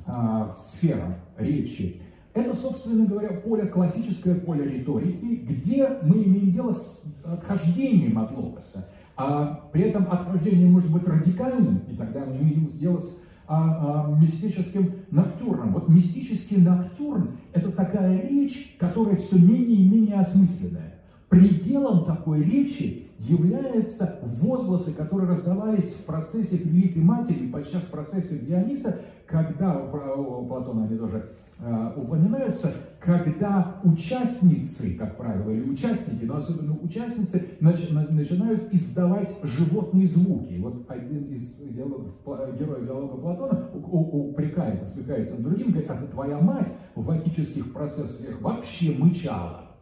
а, 0.07 0.51
сфера 0.51 1.19
речи 1.37 2.01
это, 2.35 2.53
собственно 2.53 3.07
говоря, 3.07 3.29
поле, 3.29 3.67
классическое 3.67 4.35
поле 4.35 4.65
риторики, 4.65 5.37
где 5.49 5.89
мы 6.03 6.25
имеем 6.25 6.51
дело 6.51 6.73
с 6.73 7.05
отхождением 7.25 8.19
от 8.19 8.37
логоса. 8.37 8.89
А 9.17 9.69
при 9.73 9.85
этом 9.85 10.09
отхождение 10.11 10.69
может 10.69 10.91
быть 10.91 11.07
радикальным, 11.07 11.83
и 11.89 11.95
тогда 11.95 12.25
мы 12.25 12.37
имеем 12.39 12.67
дело 12.67 12.99
с 12.99 13.17
а, 13.47 14.07
а, 14.09 14.21
мистическим 14.21 14.95
ноктюрном. 15.13 15.75
Вот 15.75 15.89
мистический 15.89 16.57
ноктюрн– 16.57 17.37
это 17.53 17.71
такая 17.71 18.29
речь, 18.29 18.77
которая 18.81 19.15
все 19.15 19.37
менее 19.39 19.77
и 19.77 19.89
менее 19.89 20.17
осмысленная. 20.17 20.94
Пределом 21.29 22.05
такой 22.05 22.43
речи 22.43 23.09
являются 23.19 24.19
возгласы, 24.23 24.93
которые 24.93 25.29
раздавались 25.29 25.95
в 25.95 26.05
процессе 26.05 26.57
Великой 26.57 27.03
Матери, 27.03 27.47
подчас 27.47 27.83
в 27.83 27.91
процессе 27.91 28.39
Диониса, 28.39 29.01
когда 29.27 29.79
у 29.81 30.47
Платона 30.47 30.85
они 30.85 30.99
тоже 30.99 31.31
Э, 31.61 31.93
упоминаются, 31.97 32.75
когда 32.99 33.81
участницы, 33.85 34.95
как 34.95 35.17
правило, 35.17 35.51
или 35.51 35.71
участники, 35.71 36.25
но 36.25 36.37
особенно 36.37 36.77
участницы, 36.81 37.49
начинают 37.61 38.75
издавать 38.75 39.33
животные 39.43 40.09
звуки. 40.09 40.59
Вот 40.59 40.85
один 40.91 41.33
из 41.33 41.61
героев 41.61 42.87
диалога 42.87 43.17
Платона 43.17 43.71
упрекает, 43.73 44.81
насмехается 44.81 45.35
над 45.35 45.45
другим, 45.45 45.71
говорит, 45.71 45.91
а 45.91 46.07
твоя 46.09 46.41
мать 46.41 46.73
в 46.97 47.05
ватических 47.05 47.73
процессах 47.73 48.41
вообще 48.41 48.91
мычала. 48.99 49.74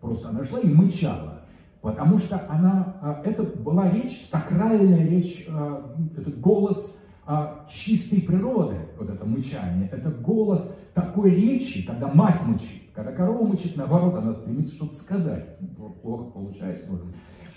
Просто 0.00 0.28
она 0.28 0.44
шла 0.44 0.60
и 0.60 0.68
мычала. 0.72 1.42
Потому 1.82 2.18
что 2.18 2.46
она, 2.48 2.96
а, 3.00 3.22
это 3.24 3.42
была 3.42 3.90
речь, 3.90 4.26
сакральная 4.26 5.06
речь, 5.06 5.46
а, 5.48 5.94
этот 6.16 6.38
голос 6.40 7.00
а, 7.26 7.66
чистой 7.70 8.20
природы, 8.20 8.76
вот 8.98 9.08
это 9.08 9.24
мычание, 9.24 9.88
это 9.90 10.10
голос 10.10 10.76
такой 10.94 11.30
речи, 11.30 11.86
когда 11.86 12.08
мать 12.08 12.40
мучит, 12.44 12.82
когда 12.94 13.12
корова 13.12 13.46
мучит, 13.46 13.76
наоборот, 13.76 14.14
она 14.16 14.34
стремится 14.34 14.74
что-то 14.74 14.94
сказать. 14.94 15.56
Плохо 16.02 16.24
получается, 16.24 16.86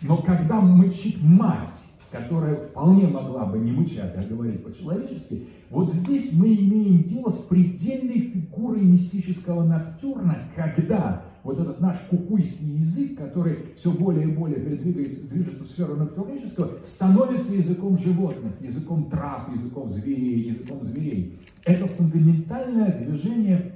Но 0.01 0.17
когда 0.21 0.61
мучит 0.61 1.21
мать, 1.21 1.75
которая 2.11 2.55
вполне 2.67 3.07
могла 3.07 3.45
бы 3.45 3.57
не 3.57 3.71
мычать, 3.71 4.13
а 4.15 4.23
говорить 4.23 4.63
по-человечески, 4.63 5.47
вот 5.69 5.89
здесь 5.89 6.31
мы 6.31 6.53
имеем 6.53 7.03
дело 7.03 7.29
с 7.29 7.39
предельной 7.39 8.19
фигурой 8.19 8.83
мистического 8.83 9.63
ноктюрна, 9.63 10.49
когда 10.55 11.23
вот 11.43 11.59
этот 11.59 11.79
наш 11.81 11.97
кукуйский 12.09 12.65
язык, 12.77 13.17
который 13.17 13.73
все 13.75 13.91
более 13.91 14.29
и 14.29 14.31
более 14.31 14.59
двигается, 14.59 15.27
движется 15.27 15.63
в 15.65 15.67
сферу 15.67 15.95
ноктурнического, 15.95 16.77
становится 16.83 17.53
языком 17.53 17.97
животных, 17.97 18.53
языком 18.61 19.09
трав, 19.09 19.53
языком 19.53 19.89
зверей, 19.89 20.49
языком 20.49 20.83
зверей. 20.83 21.37
Это 21.65 21.87
фундаментальное 21.87 23.05
движение 23.05 23.75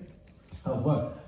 а, 0.63 0.79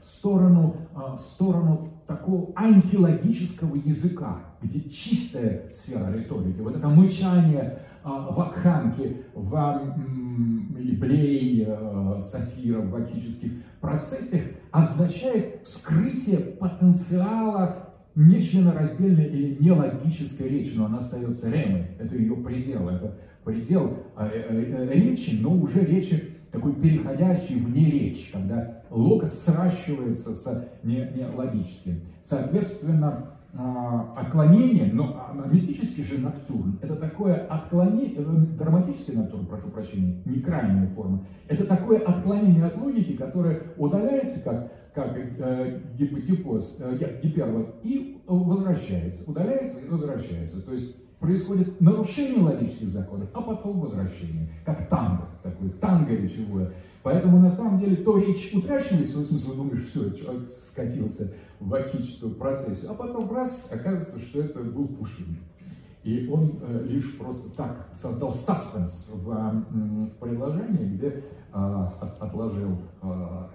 в 0.01 0.05
сторону, 0.05 0.77
а, 0.95 1.15
в 1.15 1.19
сторону 1.19 1.89
такого 2.07 2.51
антилогического 2.55 3.75
языка, 3.75 4.39
где 4.61 4.81
чистая 4.89 5.69
сфера 5.71 6.11
риторики, 6.11 6.59
вот 6.59 6.75
это 6.75 6.87
мычание 6.87 7.79
вакханки, 8.31 9.23
в 9.33 9.81
или 10.77 10.95
блей, 10.95 11.67
сатира 12.21 12.81
в 12.81 12.93
логических 12.93 13.51
процессах 13.81 14.41
означает 14.71 15.61
вскрытие 15.63 16.39
потенциала 16.39 17.89
нечленораздельной 18.15 19.25
или 19.25 19.63
нелогической 19.63 20.49
речи, 20.49 20.73
но 20.75 20.85
она 20.85 20.97
остается 20.99 21.49
ремой, 21.49 21.85
это 21.99 22.15
ее 22.15 22.35
предел, 22.35 22.89
это 22.89 23.17
предел 23.43 23.97
э, 24.17 24.29
э, 24.29 24.89
речи, 24.93 25.37
но 25.39 25.53
уже 25.53 25.85
речи 25.85 26.35
такой 26.51 26.73
переходящий 26.73 27.55
в 27.55 27.69
неречь, 27.69 28.29
когда 28.33 28.83
логос 28.89 29.39
сращивается 29.43 30.33
с 30.33 30.67
нелогическим. 30.83 32.01
Соответственно, 32.23 33.07
а, 33.07 33.38
отклонение, 34.15 34.91
но 34.93 35.15
а, 35.15 35.47
мистический 35.47 36.03
же 36.03 36.19
ноктюрн, 36.19 36.77
это 36.81 36.95
такое 36.95 37.47
отклонение, 37.47 38.15
э, 38.17 38.23
драматический 38.57 39.13
ноктюрн, 39.15 39.47
прошу 39.47 39.69
прощения, 39.69 40.21
не 40.25 40.39
крайняя 40.39 40.87
форма, 40.95 41.25
это 41.47 41.65
такое 41.65 41.99
отклонение 41.99 42.65
от 42.65 42.77
логики, 42.77 43.13
которое 43.13 43.63
удаляется, 43.77 44.39
как 44.41 44.71
как 44.93 45.15
э, 45.15 45.79
гипотипоз, 45.97 46.77
э, 46.79 47.19
гипербот, 47.23 47.75
и 47.83 48.21
возвращается, 48.27 49.29
удаляется 49.29 49.79
и 49.79 49.87
возвращается. 49.87 50.61
То 50.61 50.71
есть 50.71 50.95
происходит 51.19 51.79
нарушение 51.79 52.41
логических 52.41 52.89
законов, 52.89 53.29
а 53.33 53.41
потом 53.41 53.79
возвращение, 53.79 54.49
как 54.65 54.89
танго, 54.89 55.27
танго 55.81 56.13
речевое. 56.13 56.71
Поэтому 57.03 57.39
на 57.39 57.49
самом 57.49 57.79
деле 57.79 57.97
то 57.97 58.17
речь 58.17 58.51
утрачивает 58.53 59.07
свой 59.07 59.25
смысл, 59.25 59.55
думаешь, 59.55 59.87
все, 59.87 60.11
человек 60.11 60.47
скатился 60.47 61.33
в 61.59 61.71
логическую 61.71 62.35
процессию, 62.35 62.91
а 62.91 62.93
потом 62.93 63.33
раз, 63.33 63.69
оказывается, 63.71 64.19
что 64.19 64.41
это 64.41 64.61
был 64.61 64.87
Пушкин. 64.87 65.37
И 66.03 66.27
он 66.29 66.59
э, 66.61 66.85
лишь 66.87 67.17
просто 67.17 67.53
так 67.55 67.89
создал 67.93 68.31
саспенс 68.31 69.09
в, 69.13 69.25
в 69.25 70.09
приложении, 70.19 70.95
где 70.95 71.07
э, 71.53 71.85
отложил 72.19 72.77
э, 73.01 73.47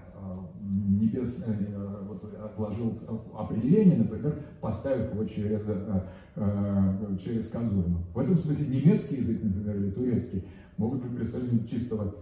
небес, 0.61 1.43
э, 1.47 2.05
вот, 2.07 2.23
отложил 2.35 2.99
определение, 3.37 3.97
например, 3.99 4.39
поставив 4.61 5.13
его 5.15 5.25
через, 5.25 5.63
э, 5.67 6.03
э, 6.37 7.17
через 7.23 7.49
конзурму. 7.49 7.99
В 8.15 8.19
этом 8.19 8.37
смысле 8.37 8.67
немецкий 8.67 9.17
язык, 9.17 9.43
например, 9.43 9.77
или 9.77 9.91
турецкий 9.91 10.45
могут 10.77 11.03
быть 11.03 11.17
представлены 11.17 11.67
чистого 11.67 12.15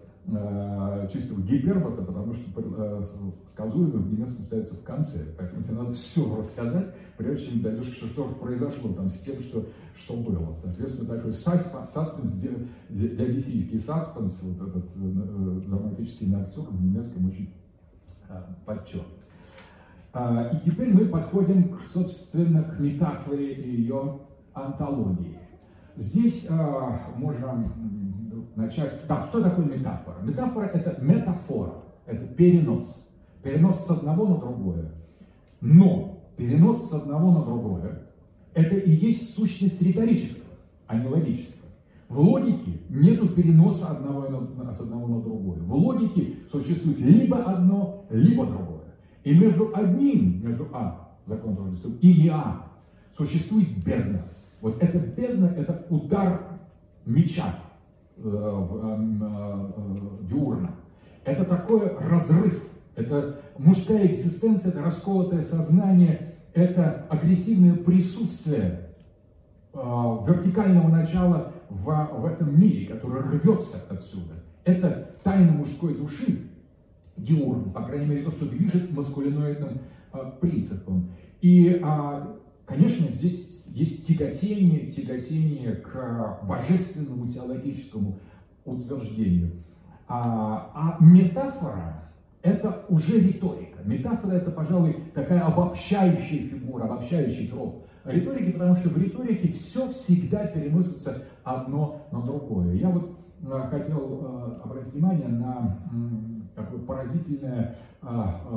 чистого 1.13 1.41
гипербота, 1.41 2.01
потому 2.03 2.33
что 2.33 3.05
сказуемый 3.51 4.05
в 4.05 4.13
немецком 4.13 4.45
ставится 4.45 4.75
в 4.75 4.85
конце. 4.85 5.27
Поэтому 5.37 5.65
тебе 5.65 5.75
надо 5.75 5.95
все 5.95 6.37
рассказать, 6.37 6.95
прежде 7.17 7.49
чем 7.49 7.61
дойдешь, 7.61 7.93
что, 7.93 8.07
что 8.07 8.29
произошло 8.29 8.93
там 8.93 9.11
с 9.11 9.19
тем, 9.23 9.41
что, 9.41 9.67
что 9.97 10.15
было. 10.15 10.57
Соответственно, 10.63 11.17
такой 11.17 11.33
саспенс, 11.33 12.35
диалисийский 12.89 13.81
саспенс, 13.81 14.41
вот 14.45 14.69
этот 14.69 15.67
драматический 15.67 16.29
ноктюрн 16.29 16.69
в 16.69 16.81
немецком 16.85 17.27
очень 17.27 17.53
Э, 18.33 18.41
подчеркнут. 18.65 19.07
А, 20.15 20.51
и 20.53 20.65
теперь 20.65 20.93
мы 20.93 21.07
подходим, 21.07 21.79
собственно, 21.85 22.63
к 22.65 22.79
метафоре 22.79 23.55
ее 23.55 24.21
антологии. 24.55 25.39
Здесь 25.97 26.47
а, 26.49 27.13
можно 27.17 27.73
начать... 28.57 29.07
Так, 29.07 29.29
что 29.29 29.43
такое 29.43 29.67
метафора? 29.67 30.17
Метафора– 30.23 30.65
это 30.75 31.01
метафора, 31.03 31.75
это 32.07 32.27
перенос. 32.27 33.05
Перенос 33.43 33.87
с 33.87 33.91
одного 33.91 34.27
на 34.27 34.39
другое. 34.39 34.91
Но 35.61 36.21
перенос 36.37 36.91
с 36.91 36.93
одного 36.93 37.33
на 37.33 37.45
другое– 37.45 38.03
это 38.55 38.77
и 38.77 38.91
есть 38.91 39.35
сущность 39.35 39.81
риторического, 39.81 40.51
а 40.87 40.97
не 40.97 41.09
логического. 41.09 41.63
В 42.09 42.19
логике 42.19 42.79
нет 42.91 43.35
переноса 43.35 43.87
одного 43.87 44.27
с 44.73 44.81
одного 44.81 45.09
на 45.09 45.23
другое. 45.23 45.61
В 45.61 45.75
логике 45.75 46.37
существует 46.51 47.01
либо 47.01 47.43
одно, 47.43 48.05
либо 48.11 48.45
другое. 48.45 48.83
И 49.25 49.33
между 49.35 49.71
одним, 49.75 50.47
между 50.47 50.69
А, 50.73 51.09
закон 51.27 51.57
тождества, 51.57 51.91
и 52.03 52.23
не 52.23 52.29
А, 52.29 52.67
существует 53.17 53.83
бездна. 53.83 54.23
Вот 54.61 54.83
эта 54.83 54.99
бездна– 54.99 55.47
это 55.57 55.87
удар 55.89 56.59
меча 57.07 57.55
э, 58.25 58.67
э, 58.83 59.69
э, 59.77 60.27
диурна. 60.29 60.71
Это 61.25 61.45
такой 61.45 61.97
разрыв, 61.99 62.63
это 62.97 63.41
мужская 63.59 64.07
экзистенция, 64.07 64.71
это 64.71 64.83
расколотое 64.83 65.43
сознание, 65.43 66.35
это 66.55 67.07
агрессивное 67.09 67.77
присутствие 67.77 68.89
вертикального 69.73 70.89
начала 70.89 71.53
в, 71.71 72.09
в 72.13 72.27
этом 72.27 72.61
мире, 72.61 72.87
который 72.87 73.23
рвется 73.23 73.79
отсюда. 73.89 74.35
Это 74.65 75.13
тайна 75.23 75.53
мужской 75.53 75.95
души, 75.95 76.51
диурн, 77.17 77.71
по 77.71 77.83
крайней 77.85 78.07
мере, 78.07 78.25
то, 78.25 78.33
что 78.33 78.47
движет 78.47 78.91
маскулиноидным 78.93 79.79
принципом. 80.41 81.11
И, 81.41 81.81
а, 81.83 82.37
конечно, 82.73 83.11
здесь 83.11 83.65
есть 83.67 84.07
тяготение, 84.07 84.93
тяготение 84.93 85.77
к 85.77 86.41
божественному 86.45 87.27
теологическому 87.27 88.19
утверждению. 88.65 89.53
А, 90.09 90.71
а 90.75 91.05
метафора– 91.05 92.11
это 92.43 92.85
уже 92.89 93.21
риторика. 93.21 93.81
Метафора– 93.85 94.33
это, 94.35 94.51
пожалуй, 94.51 94.97
такая 95.15 95.41
обобщающая 95.41 96.49
фигура, 96.49 96.85
обобщающий 96.85 97.49
троп 97.49 97.87
риторики, 98.05 98.53
потому 98.53 98.77
что 98.77 98.89
в 98.89 98.99
риторике 98.99 99.53
все 99.53 99.91
всегда 99.91 100.47
переносится 100.47 101.25
одно 101.45 102.07
на 102.11 102.23
другое. 102.23 102.75
Я 102.75 102.89
вот 102.89 103.17
э, 103.43 103.63
хотел 103.71 104.21
э, 104.23 104.63
обратить 104.65 104.93
внимание 104.93 105.29
на 105.29 105.79
такое 106.55 106.81
поразительное, 106.81 107.77
э, 108.03 108.07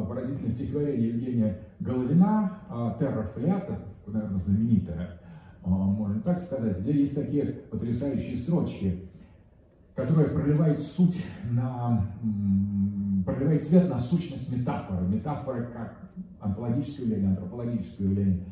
поразительное 0.08 0.52
стихотворение 0.52 1.10
Евгения 1.10 1.60
Головина 1.80 2.60
«Терра 3.00 3.24
флята», 3.34 3.80
наверное, 4.12 4.40
знаменитое, 4.40 5.20
можно 5.64 6.22
так 6.22 6.40
сказать, 6.40 6.80
где 6.80 6.92
есть 6.94 7.16
такие 7.16 7.46
потрясающие 7.46 8.38
строчки, 8.38 9.10
которые 9.96 10.30
проливают 10.30 10.80
суть 10.80 11.26
на, 11.50 12.06
проливает 13.26 13.64
свет 13.64 13.90
на 13.90 13.98
сущность 13.98 14.52
метафоры. 14.52 15.08
Метафора 15.08 15.64
как 15.66 16.12
онтологическое 16.40 17.06
явление, 17.06 17.30
антропологическое 17.30 18.08
явление. 18.08 18.46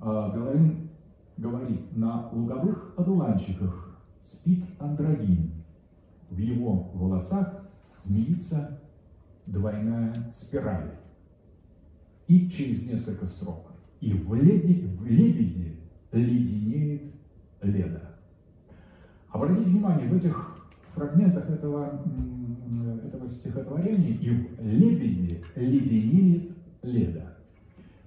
Головин 0.00 0.90
говорит, 1.36 1.96
на 1.96 2.28
луговых 2.30 2.94
одуванчиках 2.96 3.98
спит 4.22 4.64
андрогин. 4.78 5.52
В 6.28 6.38
его 6.38 6.90
волосах 6.94 7.64
змеится 7.98 8.80
двойная 9.46 10.14
спираль. 10.30 10.90
И 12.28 12.50
через 12.50 12.86
несколько 12.86 13.26
строк. 13.26 13.69
И 14.00 14.12
в, 14.14 14.34
леди, 14.34 14.88
в 14.98 15.06
лебеде 15.06 15.76
леденеет 16.12 17.02
леда. 17.62 18.16
Обратите 19.30 19.62
внимание, 19.62 20.08
в 20.08 20.16
этих 20.16 20.56
фрагментах 20.94 21.48
этого, 21.50 22.02
этого 23.04 23.28
стихотворения 23.28 24.14
и 24.14 24.30
в 24.30 24.66
лебеде 24.66 25.42
леденеет 25.54 26.52
леда. 26.82 27.36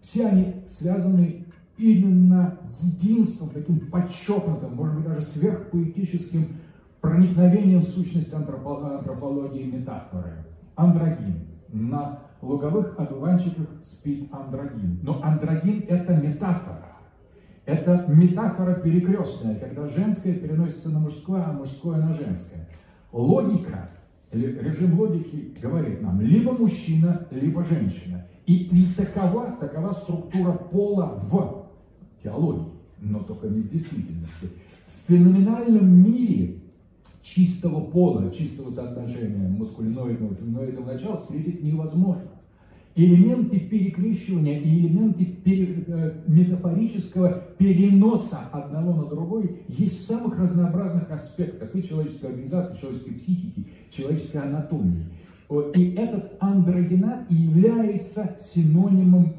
Все 0.02 0.28
они 0.28 0.56
связаны 0.68 1.46
именно 1.78 2.60
единством, 2.82 3.50
таким 3.50 3.80
подчеркнутым, 3.89 4.76
может 4.76 4.96
быть, 4.96 5.06
даже 5.06 5.22
сверхпоэтическим 5.22 6.48
проникновением 7.02 7.82
в 7.82 7.88
сущность 7.88 8.34
антропологии 8.34 9.64
метафоры. 9.64 10.34
Андрогин. 10.76 11.53
На 11.74 12.19
луговых 12.39 12.99
одуванчиках 12.99 13.65
спит 13.82 14.30
андрогин. 14.32 14.99
Но 15.01 15.24
андрогин– 15.24 15.86
это 15.89 16.15
метафора. 16.15 16.86
Это 17.65 18.05
метафора 18.07 18.76
перекрестная, 18.76 19.55
когда 19.55 19.88
женское 19.88 20.36
переносится 20.36 20.89
на 20.89 20.99
мужское, 20.99 21.43
а 21.43 21.51
мужское 21.51 21.97
на 21.97 22.13
женское. 22.13 22.67
Логика, 23.11 23.89
режим 24.32 24.99
логики 24.99 25.55
говорит 25.59 25.99
нам, 26.03 26.21
либо 26.21 26.51
мужчина, 26.51 27.26
либо 27.32 27.63
женщина. 27.63 28.24
И, 28.45 28.65
и 28.65 28.93
такова, 28.93 29.57
такова 29.59 29.93
структура 29.93 30.51
пола 30.51 31.19
в 31.24 31.69
теологии, 32.21 32.74
но 32.99 33.19
только 33.19 33.47
не 33.47 33.61
в 33.61 33.69
действительности. 33.69 34.49
В 34.86 35.07
феноменальном 35.07 36.03
мире 36.03 36.59
чистого 37.24 37.80
пола, 37.86 38.30
чистого 38.32 38.69
соотношения 38.69 39.47
маскулиноидного 39.47 40.34
и 40.34 40.36
феминоидного 40.36 40.93
начала 40.93 41.19
встретить 41.19 41.63
невозможно. 41.63 42.30
Элементы 42.95 43.59
перекрещивания 43.59 44.59
и 44.59 44.82
элементы 44.82 45.26
пере, 45.26 45.84
э, 45.88 46.13
метафорического 46.28 47.41
переноса 47.57 48.38
одного 48.51 48.93
на 48.93 49.09
другой 49.09 49.61
есть 49.67 49.99
в 49.99 50.05
самых 50.05 50.38
разнообразных 50.38 51.09
аспектах 51.09 51.76
и 51.76 51.82
человеческой 51.82 52.28
организации, 52.28 52.80
человеческой 52.80 53.15
психики, 53.15 53.67
человеческой 53.89 54.43
анатомии. 54.43 55.05
И 55.76 55.93
этот 55.95 56.34
андрогенат 56.39 57.30
является 57.32 58.36
синонимом 58.39 59.34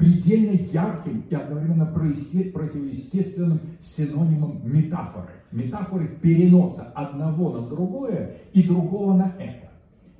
предельно 0.00 0.52
ярким 0.52 1.24
и 1.28 1.34
одновременно 1.34 1.84
противоестественным 1.84 3.60
синонимом 3.80 4.62
метафоры. 4.64 5.34
Метафоры 5.52 6.08
переноса 6.22 6.90
одного 6.94 7.50
на 7.50 7.66
другое 7.68 8.38
и 8.54 8.62
другого 8.62 9.14
на 9.14 9.34
это. 9.38 9.70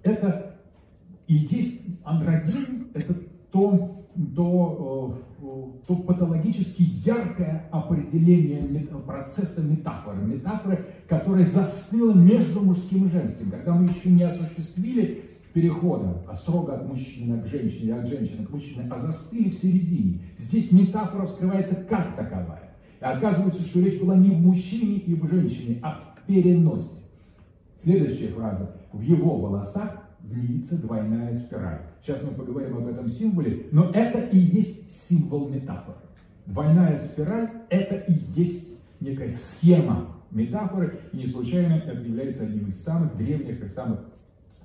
Это 0.03 0.57
и 1.27 1.35
есть 1.35 1.81
андрогин, 2.05 2.89
это 2.93 3.15
то, 3.51 4.05
то, 4.37 5.19
э, 5.41 5.87
то 5.87 5.97
патологически 5.97 6.83
яркое 6.83 7.67
определение 7.71 8.61
процесса 9.07 9.63
метафоры. 9.63 10.19
Метафоры, 10.19 10.85
которая 11.09 11.45
застыла 11.45 12.13
между 12.13 12.61
мужским 12.61 13.07
и 13.07 13.11
женским. 13.11 13.51
Когда 13.51 13.73
мы 13.73 13.89
еще 13.89 14.11
не 14.11 14.25
осуществили 14.25 15.30
перехода 15.53 16.23
а 16.29 16.35
строго 16.35 16.75
от 16.75 16.89
мужчины 16.89 17.43
к 17.43 17.47
женщине, 17.47 17.95
от 17.95 18.07
женщины 18.07 18.47
к 18.47 18.51
мужчине, 18.51 18.87
а 18.91 18.99
застыли 18.99 19.51
в 19.51 19.55
середине. 19.55 20.21
Здесь 20.39 20.71
метафора 20.73 21.27
вскрывается 21.27 21.75
как 21.75 22.17
таковая. 22.17 22.75
И 23.01 23.05
оказывается, 23.05 23.63
что 23.63 23.81
речь 23.81 24.01
была 24.01 24.17
не 24.17 24.31
в 24.31 24.41
мужчине 24.41 24.97
и 24.97 25.15
в 25.15 25.29
женщине, 25.29 25.81
а 25.83 26.01
в 26.17 26.27
переносе. 26.27 26.97
Следующая 27.83 28.29
фраза. 28.29 28.77
В 28.93 29.01
его 29.01 29.37
волосах 29.37 29.97
змеится 30.23 30.81
двойная 30.81 31.33
спираль. 31.33 31.81
Сейчас 32.03 32.23
мы 32.23 32.33
поговорим 32.33 32.77
об 32.77 32.87
этом 32.87 33.09
символе, 33.09 33.67
но 33.73 33.91
это 33.91 34.19
и 34.19 34.39
есть 34.39 34.91
символ 34.91 35.49
метафоры. 35.49 35.99
Двойная 36.47 36.97
спираль– 36.97 37.51
это 37.71 37.97
и 37.97 38.13
есть 38.35 38.79
некая 39.01 39.29
схема 39.29 40.09
метафоры, 40.31 41.01
и 41.13 41.19
не 41.19 41.27
случайно 41.27 41.75
это 41.75 41.93
является 42.01 42.43
одним 42.43 42.69
из 42.69 42.83
самых 42.83 43.17
древних 43.17 43.63
и 43.63 43.69
самых 43.69 44.01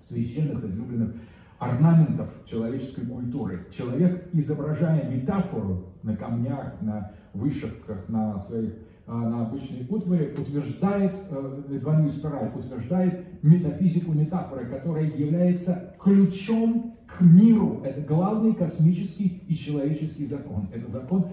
священных, 0.08 0.64
излюбленных 0.64 1.12
орнаментов 1.60 2.30
человеческой 2.46 3.06
культуры. 3.06 3.66
Человек, 3.76 4.28
изображая 4.34 5.10
метафору 5.10 5.94
на 6.04 6.16
камнях, 6.16 6.74
на 6.82 7.12
вышивках, 7.34 8.08
на 8.10 8.40
своих 8.42 8.74
а, 9.08 9.14
на 9.18 9.46
обычной 9.46 9.86
утвари, 9.88 10.34
утверждает 10.36 11.16
э, 11.30 11.80
двойную 11.80 12.10
спираль, 12.10 12.52
утверждает 12.56 13.44
метафизику 13.44 14.14
метафоры, 14.14 14.66
которая 14.66 15.06
является 15.06 15.94
ключом 16.02 16.96
к 17.06 17.22
миру. 17.22 17.82
Это 17.84 18.02
главный 18.02 18.56
космический 18.56 19.44
и 19.48 19.54
человеческий 19.54 20.26
закон. 20.26 20.70
Это 20.74 20.90
закон 20.90 21.28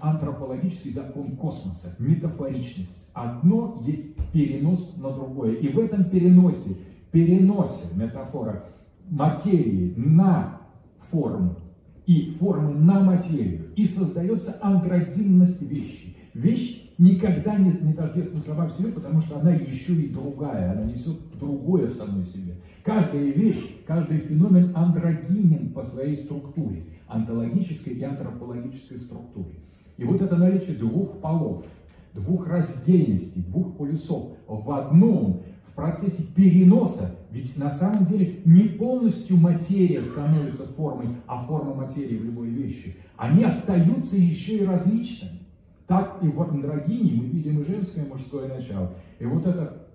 антропологический 0.00 0.90
закон 0.90 1.36
космоса, 1.36 1.96
метафоричность. 1.98 3.08
Одно 3.14 3.82
есть 3.86 4.14
перенос 4.32 4.94
на 4.98 5.10
другое. 5.10 5.54
И 5.54 5.68
в 5.68 5.78
этом 5.78 6.10
переносе, 6.10 6.76
переносе 7.16 7.86
метафора 7.94 8.66
материи 9.08 9.94
на 9.96 10.60
форму 11.00 11.56
и 12.04 12.36
формы 12.38 12.74
на 12.74 13.00
материю, 13.00 13.70
и 13.74 13.86
создается 13.86 14.58
андрогинность 14.60 15.62
вещи. 15.62 16.14
Вещь 16.34 16.92
никогда 16.98 17.56
не, 17.56 17.72
не 17.80 17.94
тождественна 17.94 18.40
сама 18.40 18.66
в 18.66 18.72
себе, 18.72 18.92
потому 18.92 19.22
что 19.22 19.40
она 19.40 19.52
еще 19.52 19.94
и 19.94 20.08
другая, 20.08 20.72
она 20.72 20.84
несет 20.84 21.16
другое 21.40 21.86
в 21.86 21.94
самой 21.94 22.26
себе. 22.26 22.56
Каждая 22.84 23.24
вещь, 23.24 23.82
каждый 23.86 24.18
феномен 24.18 24.72
андрогинен 24.76 25.70
по 25.70 25.82
своей 25.82 26.16
структуре, 26.16 26.84
онтологической 27.08 27.94
и 27.94 28.04
антропологической 28.04 28.98
структуре. 28.98 29.54
И 29.96 30.04
вот 30.04 30.20
это 30.20 30.36
наличие 30.36 30.76
двух 30.76 31.18
полов, 31.20 31.64
двух 32.12 32.46
раздельностей, 32.46 33.42
двух 33.42 33.76
полюсов 33.78 34.32
в 34.46 34.70
одном, 34.70 35.40
процессе 35.76 36.22
переноса, 36.34 37.14
ведь 37.30 37.56
на 37.56 37.70
самом 37.70 38.06
деле 38.06 38.40
не 38.44 38.62
полностью 38.64 39.36
материя 39.36 40.02
становится 40.02 40.66
формой, 40.66 41.08
а 41.26 41.44
форма 41.44 41.74
материи 41.74 42.16
в 42.16 42.24
любой 42.24 42.48
вещи. 42.48 42.96
Они 43.16 43.44
остаются 43.44 44.16
еще 44.16 44.58
и 44.58 44.64
различными. 44.64 45.40
Так 45.86 46.18
и 46.22 46.28
в 46.28 46.42
андрогине 46.42 47.12
мы 47.12 47.26
видим 47.26 47.60
и 47.60 47.64
женское, 47.64 48.04
и 48.04 48.08
мужское 48.08 48.48
начало. 48.48 48.92
И 49.20 49.26
вот 49.26 49.46
эта 49.46 49.86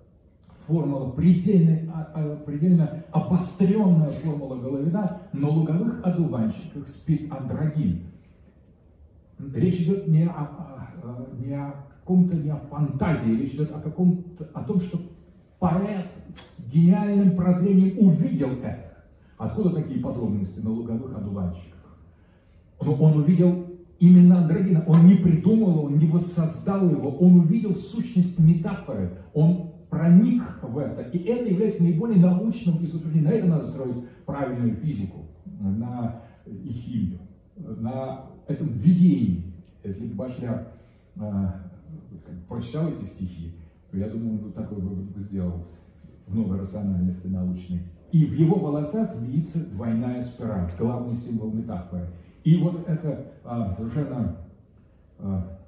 формула, 0.66 1.10
предельно, 1.10 1.92
а, 1.92 2.12
а, 2.14 2.36
предельно 2.46 3.04
обостренная 3.10 4.12
формула 4.12 4.56
Головина, 4.56 5.20
на 5.32 5.48
луговых 5.48 6.00
одуванчиках 6.06 6.88
спит 6.88 7.30
андрогин. 7.30 8.04
Речь 9.54 9.80
идет 9.80 10.06
не 10.06 10.26
о, 10.26 10.88
не 11.44 11.54
о 11.54 11.74
каком-то, 12.00 12.36
не 12.36 12.50
о 12.50 12.56
фантазии, 12.56 13.32
речь 13.32 13.54
идет 13.54 13.72
о, 13.72 13.80
каком-то, 13.80 14.48
о 14.54 14.62
том, 14.62 14.80
что 14.80 15.00
поэт 15.62 16.06
с 16.44 16.72
гениальным 16.72 17.36
прозрением 17.36 17.96
увидел 18.04 18.48
это. 18.48 18.96
Откуда 19.38 19.70
такие 19.70 20.00
подробности 20.00 20.58
на 20.58 20.70
луговых 20.70 21.16
одуванчиках? 21.16 21.98
Но 22.80 22.94
он 22.94 23.20
увидел 23.20 23.66
именно 24.00 24.38
андрогина, 24.38 24.84
он 24.88 25.06
не 25.06 25.14
придумал 25.14 25.84
он 25.84 25.98
не 25.98 26.06
воссоздал 26.06 26.90
его, 26.90 27.10
он 27.10 27.38
увидел 27.40 27.76
сущность 27.76 28.40
метафоры, 28.40 29.12
он 29.34 29.70
проник 29.88 30.42
в 30.62 30.78
это. 30.78 31.02
И 31.02 31.18
это 31.18 31.48
является 31.48 31.84
наиболее 31.84 32.18
научным 32.18 32.84
изучением. 32.84 33.24
На 33.24 33.28
это 33.28 33.46
надо 33.46 33.66
строить 33.66 34.04
правильную 34.26 34.74
физику, 34.74 35.26
на 35.60 36.22
и 36.44 36.72
химию, 36.72 37.20
на 37.56 38.22
этом 38.48 38.66
видении. 38.66 39.44
Если 39.84 40.06
бы 40.08 40.14
Башляр 40.14 40.72
э, 41.14 41.20
прочитал 42.48 42.88
эти 42.88 43.04
стихи, 43.04 43.52
я 43.92 44.08
думаю, 44.08 44.44
он 44.44 44.52
такой 44.52 44.78
вывод 44.78 45.04
бы 45.10 45.20
сделал 45.20 45.66
в 46.26 46.34
новой 46.34 46.60
рациональности 46.60 47.26
научной. 47.26 47.82
И 48.10 48.24
в 48.26 48.34
его 48.34 48.56
волосах 48.56 49.14
видится 49.20 49.58
двойная 49.58 50.22
спираль, 50.22 50.70
главный 50.78 51.16
символ 51.16 51.50
метафоры. 51.52 52.08
И 52.44 52.56
вот 52.56 52.88
это 52.88 53.32
а, 53.44 53.74
совершенно 53.76 54.36
а, 55.18 55.58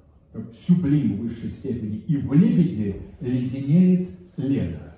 сюблим 0.53 1.17
в 1.17 1.21
высшей 1.21 1.49
степени. 1.49 1.97
И 2.07 2.17
в 2.17 2.33
лебеде 2.33 3.01
леденеет 3.19 4.09
лето. 4.37 4.95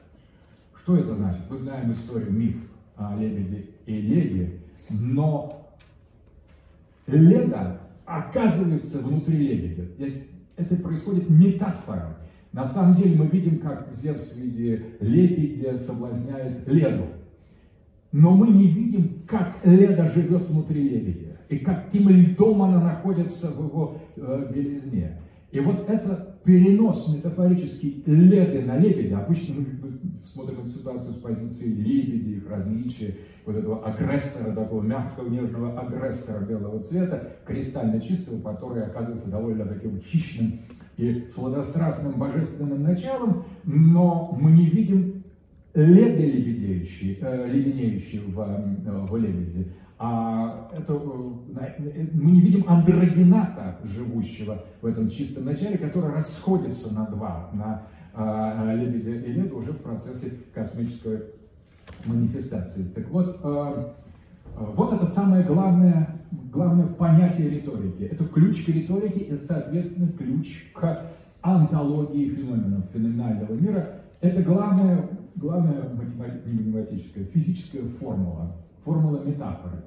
Что 0.83 0.97
это 0.97 1.15
значит? 1.15 1.41
Мы 1.49 1.57
знаем 1.57 1.91
историю, 1.91 2.31
миф 2.31 2.55
о 2.95 3.15
лебеде 3.15 3.65
и 3.85 4.01
леде, 4.01 4.59
но 4.89 5.57
Леда 7.07 7.79
оказывается 8.05 8.99
внутри 8.99 9.37
лебедя. 9.37 9.85
Это 10.57 10.75
происходит 10.75 11.29
метафора. 11.29 12.17
На 12.57 12.65
самом 12.65 12.95
деле 12.95 13.15
мы 13.15 13.27
видим, 13.27 13.59
как 13.59 13.87
Зевс 13.91 14.31
в 14.31 14.35
виде 14.35 14.83
лебедя 14.99 15.77
соблазняет 15.77 16.67
Леду. 16.67 17.05
Но 18.11 18.31
мы 18.31 18.47
не 18.47 18.65
видим, 18.65 19.21
как 19.27 19.57
Леда 19.63 20.07
живет 20.07 20.49
внутри 20.49 20.89
лебедя. 20.89 21.37
И 21.49 21.59
каким 21.59 22.09
льдом 22.09 22.63
она 22.63 22.81
находится 22.81 23.51
в 23.51 23.63
его 23.63 24.01
э, 24.15 24.51
белизне. 24.51 25.19
И 25.51 25.59
вот 25.59 25.87
это 25.87 26.39
перенос 26.43 27.07
метафорический 27.13 28.01
леды 28.07 28.63
на 28.63 28.79
лебедя. 28.79 29.19
Обычно 29.19 29.53
мы 29.53 29.67
смотрим 30.25 30.61
эту 30.61 30.69
ситуацию 30.69 31.13
с 31.13 31.17
позиции 31.17 31.67
лебедя, 31.67 32.37
их 32.37 32.49
различия, 32.49 33.17
вот 33.45 33.55
этого 33.55 33.85
агрессора, 33.85 34.51
такого 34.55 34.81
мягкого, 34.81 35.29
нежного 35.29 35.79
агрессора 35.79 36.43
белого 36.43 36.79
цвета, 36.79 37.35
кристально 37.45 38.01
чистого, 38.01 38.41
который 38.41 38.83
оказывается 38.83 39.29
довольно 39.29 39.65
таким 39.65 40.01
хищным 40.01 40.61
и 40.97 41.27
сладострастным 41.33 42.13
божественным 42.13 42.83
началом, 42.83 43.45
но 43.63 44.35
мы 44.39 44.51
не 44.51 44.65
видим 44.65 45.23
леды 45.75 46.25
лебедеющие, 46.25 47.17
э, 47.21 47.47
леденеющие 47.47 48.21
в, 48.21 48.39
э, 48.39 49.05
в 49.07 49.15
лебеде, 49.15 49.67
а 49.99 50.71
это, 50.75 50.93
э, 50.93 52.07
мы 52.13 52.31
не 52.31 52.41
видим 52.41 52.65
андрогената, 52.67 53.77
живущего 53.83 54.63
в 54.81 54.87
этом 54.87 55.09
чистом 55.09 55.45
начале, 55.45 55.77
который 55.77 56.11
расходится 56.11 56.91
на 56.93 57.05
два, 57.05 57.51
на 57.53 57.83
а, 58.19 58.73
лебедя 58.73 59.11
и 59.11 59.31
леду 59.31 59.57
уже 59.57 59.73
в 59.73 59.77
процессе 59.77 60.31
космической 60.51 61.25
манифестации. 62.05 62.83
Так 62.95 63.07
вот, 63.09 63.39
вот 64.55 64.93
это 64.93 65.05
самое 65.05 65.43
главное, 65.43 66.16
главное 66.51 66.87
понятие 66.87 67.49
риторики. 67.49 68.03
Это 68.03 68.25
ключ 68.25 68.65
к 68.65 68.69
риторике 68.69 69.19
и, 69.19 69.37
соответственно, 69.37 70.11
ключ 70.11 70.71
к 70.73 71.05
антологии 71.41 72.29
феноменов 72.29 72.85
феноменального 72.91 73.53
мира. 73.53 74.01
Это 74.21 74.41
главная, 74.41 75.09
главная 75.35 75.89
математическая, 75.93 77.25
физическая 77.25 77.83
формула 77.99 78.55
формула 78.87 79.21
метафоры. 79.23 79.83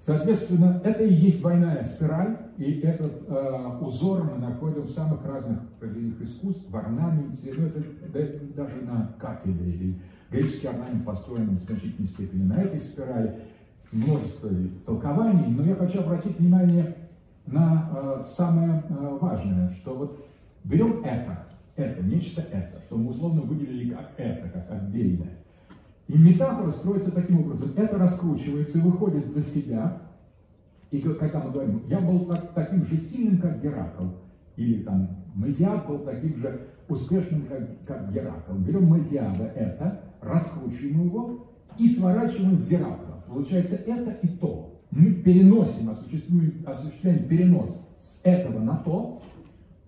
Соответственно, 0.00 0.80
это 0.84 1.04
и 1.04 1.12
есть 1.12 1.40
двойная 1.40 1.82
спираль, 1.82 2.36
и 2.58 2.80
этот 2.80 3.24
э, 3.28 3.78
узор 3.80 4.24
мы 4.24 4.38
находим 4.38 4.82
в 4.82 4.90
самых 4.90 5.24
разных 5.24 5.58
произведениях 5.80 6.20
искусств, 6.20 6.64
в 6.68 6.76
орнаменте, 6.76 7.54
ну, 7.56 7.66
это, 7.66 7.82
это 8.14 8.44
даже 8.54 8.76
на 8.82 9.14
кафедре. 9.18 9.72
И 9.72 10.00
греческий 10.30 10.68
орнамент 10.68 11.04
построен 11.04 11.56
в 11.56 11.62
значительной 11.62 12.06
степени 12.06 12.44
на 12.44 12.60
этой 12.60 12.80
спирали, 12.80 13.40
множество 13.92 14.50
толкований, 14.84 15.46
но 15.46 15.64
я 15.64 15.74
хочу 15.74 16.00
обратить 16.00 16.38
внимание 16.38 16.96
на 17.46 17.90
э, 17.94 18.24
самое 18.28 18.82
э, 18.88 19.18
важное, 19.20 19.72
что 19.74 19.94
вот 19.94 20.26
берем 20.64 21.04
это, 21.04 21.46
это, 21.76 22.04
нечто 22.04 22.42
это, 22.42 22.80
что 22.86 22.96
мы 22.96 23.10
условно 23.10 23.42
выделили 23.42 23.90
как 23.90 24.12
это, 24.16 24.48
как 24.48 24.70
отдельное. 24.70 25.36
И 26.08 26.16
метафора 26.16 26.70
строится 26.70 27.10
таким 27.12 27.40
образом. 27.40 27.70
Это 27.76 27.98
раскручивается 27.98 28.78
и 28.78 28.80
выходит 28.80 29.26
за 29.26 29.42
себя. 29.42 29.98
И 30.90 31.00
когда 31.00 31.40
мы 31.40 31.50
говорим, 31.50 31.82
я 31.88 32.00
был 32.00 32.26
так, 32.26 32.52
таким 32.54 32.84
же 32.84 32.96
сильным, 32.96 33.38
как 33.38 33.60
Геракл, 33.60 34.04
или 34.56 34.82
там 34.82 35.08
Мальтиад 35.34 35.86
был 35.86 35.98
таким 35.98 36.36
же 36.36 36.68
успешным, 36.88 37.42
как, 37.42 37.68
как 37.84 38.12
Геракл. 38.12 38.54
Берем 38.54 38.86
Мальтиада 38.86 39.44
это, 39.56 40.00
раскручиваем 40.20 41.06
его 41.06 41.46
и 41.76 41.88
сворачиваем 41.88 42.56
в 42.56 42.68
Геракла. 42.68 43.15
Получается 43.28 43.76
это 43.76 44.10
и 44.22 44.28
то. 44.28 44.80
Мы 44.90 45.12
переносим, 45.12 45.90
осуществляем, 45.90 46.64
осуществляем 46.66 47.28
перенос 47.28 47.88
с 47.98 48.20
этого 48.24 48.60
на 48.60 48.76
то, 48.76 49.22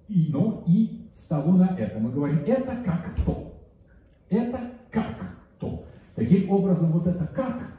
и, 0.09 0.29
но 0.31 0.65
и 0.67 1.09
с 1.13 1.25
того 1.25 1.53
на 1.53 1.77
это. 1.77 1.99
Мы 1.99 2.11
говорим, 2.11 2.41
это 2.47 2.77
как 2.85 3.15
то. 3.25 3.55
Это 4.31 4.61
как 4.91 5.29
Таким 6.19 6.51
образом, 6.51 6.91
вот 6.91 7.07
это 7.07 7.25
как 7.29 7.71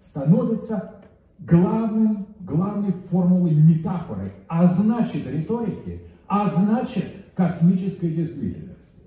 становится 0.00 0.96
главным, 1.38 2.26
главной 2.40 2.90
формулой 3.08 3.54
метафоры, 3.54 4.32
а 4.48 4.66
значит 4.66 5.24
риторики, 5.28 6.00
а 6.26 6.48
значит 6.48 7.04
космической 7.36 8.10
действительности. 8.10 8.98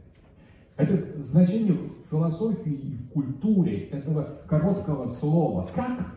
Это 0.78 1.22
значение 1.22 1.78
философии 2.14 2.72
и 2.72 2.96
в 2.96 3.10
культуре 3.10 3.88
этого 3.88 4.38
короткого 4.48 5.08
слова 5.08 5.68
«как» 5.74 6.14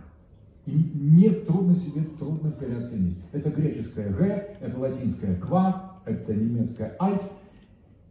не 0.67 1.31
трудно 1.31 1.75
себе 1.75 2.03
трудно 2.19 2.51
переоценить. 2.51 3.19
Это 3.33 3.51
греческое 3.51 4.13
«г», 4.13 4.57
это 4.61 4.79
латинское 4.79 5.37
«ква», 5.37 6.01
это 6.05 6.35
немецкое 6.35 6.95
«альс», 6.99 7.23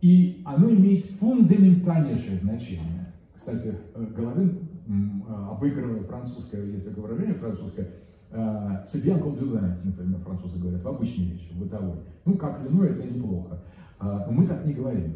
и 0.01 0.41
оно 0.45 0.71
имеет 0.71 1.05
фундаментальнейшее 1.11 2.39
значение. 2.39 3.13
Кстати, 3.35 3.75
э, 3.93 4.05
Головин, 4.15 4.67
э, 4.87 5.51
обыгрывая 5.51 6.03
французское, 6.03 6.65
есть 6.65 6.87
такое 6.87 7.03
выражение 7.03 7.35
французское, 7.35 7.87
«c'est 8.31 9.01
comme 9.05 9.37
например, 9.83 10.19
французы 10.25 10.59
говорят, 10.59 10.83
в 10.83 10.87
обычной 10.87 11.33
речи, 11.33 11.53
в 11.53 11.59
бытовой. 11.59 11.99
Ну, 12.25 12.33
как 12.33 12.61
вино, 12.63 12.83
это 12.83 13.07
неплохо. 13.07 13.61
А, 13.97 14.29
мы 14.29 14.45
так 14.45 14.65
не 14.65 14.73
говорим. 14.73 15.15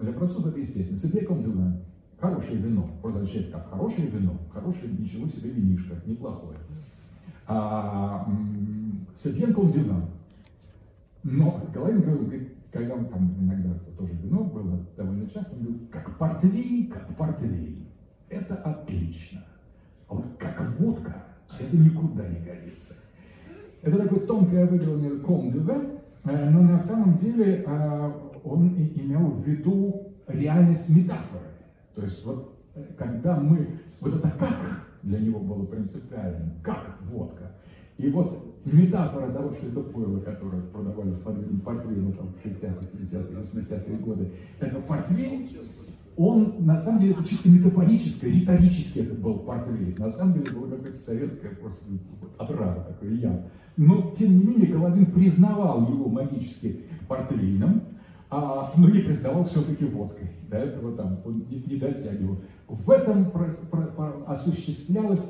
Для 0.00 0.12
французов 0.12 0.48
это 0.48 0.58
естественно. 0.58 0.96
«C'est 0.96 1.28
comme 1.28 1.44
Хорошее 2.18 2.58
вино. 2.58 2.88
Просто 3.02 3.20
означает 3.20 3.52
как 3.52 3.70
хорошее 3.70 4.08
вино. 4.08 4.38
Хорошее, 4.52 4.90
ничего 4.98 5.28
себе 5.28 5.50
винишко, 5.50 5.94
неплохое. 6.06 6.58
А, 7.46 8.26
«C'est 9.14 9.32
bien 9.34 9.52
Но 11.22 11.62
Головин 11.72 12.00
говорит, 12.02 12.52
когда 12.72 12.94
он 12.94 13.06
там 13.06 13.34
иногда 13.40 13.74
тоже 13.96 14.12
вино 14.22 14.44
было 14.44 14.80
довольно 14.96 15.28
часто, 15.30 15.54
он 15.56 15.62
говорил, 15.62 15.88
как 15.90 16.18
портвейн, 16.18 16.90
как 16.90 17.16
портвейн. 17.16 17.86
Это 18.28 18.54
отлично. 18.56 19.44
А 20.08 20.14
вот 20.14 20.26
как 20.38 20.78
водка, 20.78 21.24
это 21.58 21.76
никуда 21.76 22.26
не 22.28 22.40
годится. 22.40 22.94
Это 23.82 23.98
такое 23.98 24.20
тонкое 24.20 24.66
выделение 24.66 25.18
ком 25.20 25.48
э, 25.48 26.50
но 26.50 26.62
на 26.62 26.78
самом 26.78 27.16
деле 27.18 27.64
э, 27.66 28.12
он 28.44 28.68
имел 28.76 29.30
в 29.30 29.46
виду 29.46 30.12
реальность 30.26 30.88
метафоры. 30.88 31.55
То 31.96 32.02
есть 32.02 32.24
вот 32.24 32.54
э, 32.74 32.84
когда 32.96 33.40
мы, 33.40 33.80
вот 34.00 34.14
это 34.14 34.30
как 34.38 34.86
для 35.02 35.18
него 35.18 35.40
было 35.40 35.64
принципиальным, 35.64 36.52
как 36.62 36.98
водка. 37.10 37.52
И 37.96 38.08
вот 38.10 38.54
метафора 38.66 39.32
того, 39.32 39.52
что 39.54 39.66
это 39.68 39.80
пойло, 39.80 40.20
которое 40.20 40.60
продавали 40.62 41.10
в 41.10 41.60
портвейне 41.62 42.12
там, 42.12 42.28
в 42.28 42.46
60-е, 42.46 42.70
70-е, 42.70 43.62
80-е 43.62 43.96
годы, 43.98 44.30
это 44.60 44.78
портвейн, 44.80 45.48
он, 46.16 46.64
на 46.66 46.78
самом 46.78 47.00
деле, 47.00 47.12
это 47.12 47.24
чисто 47.24 47.48
метафорическое, 47.48 48.30
риторически 48.30 49.00
это 49.00 49.14
был 49.14 49.38
портвейн. 49.40 49.94
На 49.98 50.10
самом 50.10 50.34
деле, 50.34 50.52
было 50.52 50.68
какое-то 50.70 50.96
советское 50.96 51.50
просто 51.50 51.84
вот, 52.20 52.32
отрава 52.38 52.84
такой 52.84 53.16
я. 53.16 53.46
Но, 53.76 54.14
тем 54.18 54.38
не 54.38 54.44
менее, 54.44 54.72
Головин 54.72 55.06
признавал 55.12 55.86
его 55.88 56.08
магически 56.08 56.82
портвейном, 57.08 57.82
а, 58.36 58.70
но 58.76 58.90
не 58.90 59.00
признавал 59.00 59.46
все-таки 59.46 59.86
водкой. 59.86 60.28
До 60.50 60.58
этого 60.58 60.94
там 60.94 61.20
он 61.24 61.46
не, 61.48 61.62
не 61.66 61.76
дотягивал. 61.76 62.36
В 62.68 62.90
этом 62.90 63.30
про, 63.30 63.46
про, 63.70 63.82
про, 63.86 64.24
осуществлялась 64.26 65.24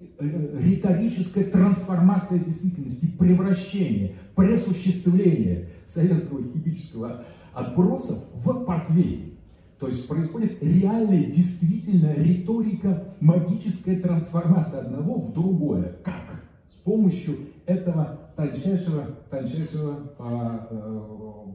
э, 0.00 0.58
риторическая 0.58 1.44
трансформация 1.44 2.38
действительности, 2.38 3.06
превращение, 3.18 4.14
пресуществление 4.34 5.68
советского 5.86 6.42
химического 6.42 7.24
отброса 7.52 8.24
в 8.34 8.64
портвейн. 8.64 9.34
То 9.78 9.88
есть 9.88 10.08
происходит 10.08 10.62
реальная, 10.62 11.24
действительно 11.24 12.14
риторика, 12.14 13.14
магическая 13.20 14.00
трансформация 14.00 14.80
одного 14.80 15.20
в 15.20 15.34
другое. 15.34 15.98
Как? 16.02 16.42
С 16.70 16.76
помощью 16.82 17.36
этого 17.66 18.20
тончайшего, 18.36 19.16
тончайшего 19.28 20.12
а, 20.18 20.68
а, 20.70 21.45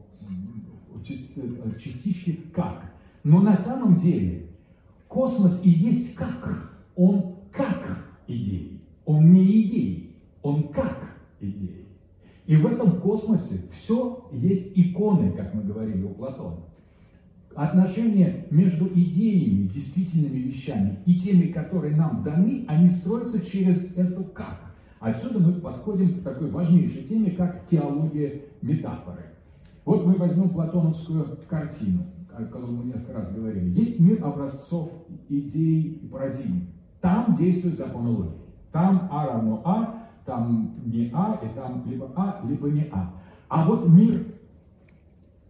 частички 1.04 2.40
как. 2.54 2.92
Но 3.24 3.40
на 3.40 3.54
самом 3.54 3.96
деле 3.96 4.46
космос 5.08 5.60
и 5.64 5.70
есть 5.70 6.14
как. 6.14 6.70
Он 6.96 7.36
как 7.52 8.04
идеи. 8.26 8.80
Он 9.04 9.32
не 9.32 9.62
идеи, 9.62 10.16
он 10.42 10.68
как 10.68 11.16
идеи. 11.40 11.86
И 12.46 12.56
в 12.56 12.66
этом 12.66 13.00
космосе 13.00 13.62
все 13.70 14.28
есть 14.32 14.72
иконы, 14.76 15.32
как 15.32 15.54
мы 15.54 15.62
говорили 15.62 16.02
у 16.02 16.10
Платона. 16.10 16.58
Отношения 17.54 18.46
между 18.50 18.86
идеями, 18.88 19.68
действительными 19.68 20.38
вещами 20.38 20.98
и 21.04 21.16
теми, 21.16 21.52
которые 21.52 21.94
нам 21.94 22.22
даны, 22.22 22.64
они 22.66 22.88
строятся 22.88 23.44
через 23.44 23.94
эту 23.96 24.24
как. 24.24 24.72
Отсюда 25.00 25.38
мы 25.38 25.54
подходим 25.54 26.20
к 26.20 26.22
такой 26.22 26.50
важнейшей 26.50 27.02
теме, 27.02 27.32
как 27.32 27.66
теология 27.66 28.42
метафоры. 28.62 29.31
Вот 29.84 30.06
мы 30.06 30.14
возьмем 30.14 30.50
платоновскую 30.50 31.38
картину, 31.48 32.04
о 32.32 32.44
которой 32.44 32.70
мы 32.70 32.84
несколько 32.84 33.14
раз 33.14 33.32
говорили. 33.32 33.70
Есть 33.70 33.98
мир 33.98 34.24
образцов, 34.24 34.90
идей 35.28 36.00
и 36.02 36.06
парадигм. 36.06 36.68
Там 37.00 37.36
действует 37.36 37.76
закон 37.76 38.06
логики. 38.06 38.36
Там 38.70 39.08
А 39.10 39.26
равно 39.26 39.60
А, 39.64 40.08
там 40.24 40.72
не 40.84 41.10
А, 41.12 41.38
и 41.42 41.48
там 41.54 41.84
либо 41.86 42.10
А, 42.14 42.40
либо 42.48 42.70
не 42.70 42.88
А. 42.92 43.12
А 43.48 43.66
вот 43.66 43.88
мир 43.88 44.24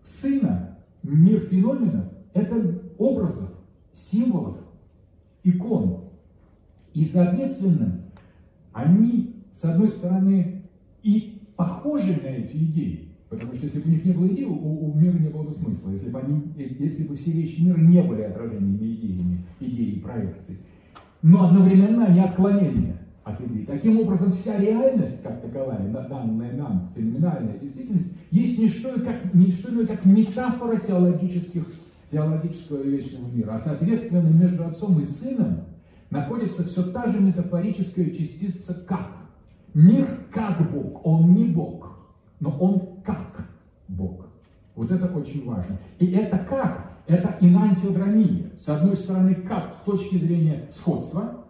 сына 0.02 0.72
мир 1.02 1.40
феноменов– 1.40 2.06
это 2.34 2.80
образов, 2.98 3.50
символов, 3.92 4.58
икон. 5.42 6.04
И, 6.94 7.04
соответственно, 7.04 8.00
они, 8.72 9.36
с 9.52 9.64
одной 9.64 9.88
стороны, 9.88 10.62
и 11.02 11.42
похожи 11.56 12.12
на 12.22 12.26
эти 12.26 12.56
идеи, 12.56 13.08
потому 13.32 13.54
что 13.54 13.64
если 13.64 13.80
бы 13.80 13.88
у 13.88 13.90
них 13.92 14.04
не 14.04 14.12
было 14.12 14.26
идей, 14.28 14.44
у, 14.44 14.52
у 14.52 14.94
мира 14.94 15.18
не 15.18 15.28
было 15.28 15.44
бы 15.44 15.52
смысла, 15.52 15.90
если 15.90 16.10
бы, 16.10 16.20
они, 16.20 16.42
если 16.56 17.04
бы 17.04 17.16
все 17.16 17.32
вещи 17.32 17.60
мира 17.60 17.78
не 17.78 18.02
были 18.02 18.22
отражениями 18.22 18.94
идеями, 18.94 19.44
идеи 19.58 19.90
и 19.92 20.00
проекций. 20.00 20.58
Но 21.22 21.48
одновременно 21.48 22.06
они 22.06 22.20
отклонения 22.20 22.98
от 23.24 23.40
идей. 23.40 23.64
Таким 23.64 24.00
образом, 24.00 24.32
вся 24.32 24.58
реальность, 24.58 25.22
как 25.22 25.40
таковая, 25.40 25.88
данная 25.88 26.52
нам, 26.52 26.92
феноменальная 26.94 27.58
действительность, 27.58 28.12
есть 28.30 28.58
не 28.58 28.68
что, 28.68 29.00
как, 29.00 29.32
не 29.32 29.50
что 29.52 29.70
иное, 29.70 29.86
как 29.86 30.04
метафора 30.04 30.76
теологических, 30.76 31.64
теологического 32.10 32.82
вечного 32.82 33.28
мира. 33.28 33.54
А 33.54 33.58
соответственно, 33.58 34.28
между 34.28 34.64
отцом 34.66 35.00
и 35.00 35.04
сыном 35.04 35.60
находится 36.10 36.64
все 36.64 36.82
та 36.84 37.06
же 37.06 37.18
метафорическая 37.18 38.10
частица 38.10 38.74
«как». 38.86 39.22
Мир 39.74 40.26
как 40.30 40.70
Бог, 40.70 41.06
он 41.06 41.32
не 41.32 41.46
Бог, 41.46 41.96
но 42.40 42.50
он 42.58 42.91
как 43.04 43.48
Бог. 43.88 44.26
Вот 44.74 44.90
это 44.90 45.06
очень 45.06 45.44
важно. 45.44 45.78
И 45.98 46.10
это 46.12 46.38
как? 46.38 46.92
Это 47.06 47.36
инантиодромия. 47.40 48.50
С 48.64 48.68
одной 48.68 48.96
стороны, 48.96 49.34
как 49.34 49.76
с 49.82 49.84
точки 49.84 50.16
зрения 50.16 50.68
сходства, 50.70 51.44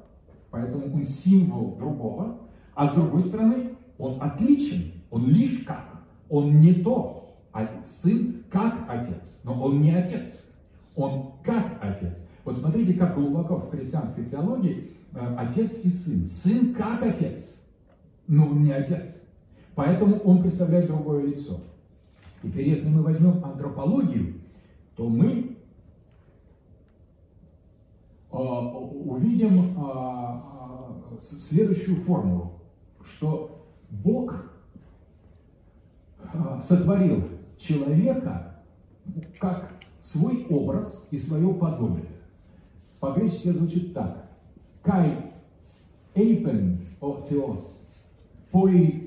поэтому 0.51 0.95
он 0.95 1.05
символ 1.05 1.77
другого, 1.77 2.39
а 2.75 2.89
с 2.89 2.93
другой 2.95 3.23
стороны, 3.23 3.75
он 3.99 4.21
отличен, 4.21 4.93
он 5.11 5.27
лишь 5.27 5.65
как, 5.65 5.85
он 6.29 6.61
не 6.61 6.75
то, 6.75 7.37
а 7.53 7.69
сын 7.85 8.43
как 8.51 8.87
отец, 8.89 9.41
но 9.45 9.61
он 9.63 9.81
не 9.81 9.93
отец, 9.93 10.45
он 10.97 11.33
как 11.45 11.79
отец. 11.81 12.19
Вот 12.45 12.57
смотрите, 12.57 12.95
как 12.95 13.15
глубоко 13.15 13.57
в 13.57 13.71
христианской 13.71 14.25
теологии 14.25 14.91
э, 15.15 15.37
отец 15.39 15.79
и 15.85 15.89
сын. 15.89 16.27
Сын 16.27 16.75
как 16.75 17.03
отец, 17.03 17.55
но 18.27 18.47
он 18.47 18.65
не 18.65 18.73
отец. 18.73 19.22
Поэтому 19.75 20.19
он 20.19 20.43
представляет 20.43 20.87
другое 20.87 21.27
лицо. 21.27 21.61
Теперь, 22.43 22.69
если 22.69 22.89
мы 22.89 23.03
возьмем 23.03 23.45
антропологию, 23.45 24.41
то 24.97 25.09
мы 25.09 25.57
э, 28.31 28.37
увидим 28.37 29.77
э, 29.79 30.13
следующую 31.21 32.03
формулу, 32.03 32.53
что 33.05 33.67
Бог 33.91 34.53
а, 36.19 36.61
сотворил 36.61 37.29
человека 37.59 38.63
как 39.39 39.73
свой 40.03 40.47
образ 40.49 41.07
и 41.11 41.19
свое 41.19 41.53
подобие. 41.55 42.07
По-гречески 43.01 43.51
звучит 43.51 43.93
так. 43.95 44.31
Кай 44.83 45.33
эйпен 46.15 46.87
о 47.01 47.21
теос, 47.29 47.82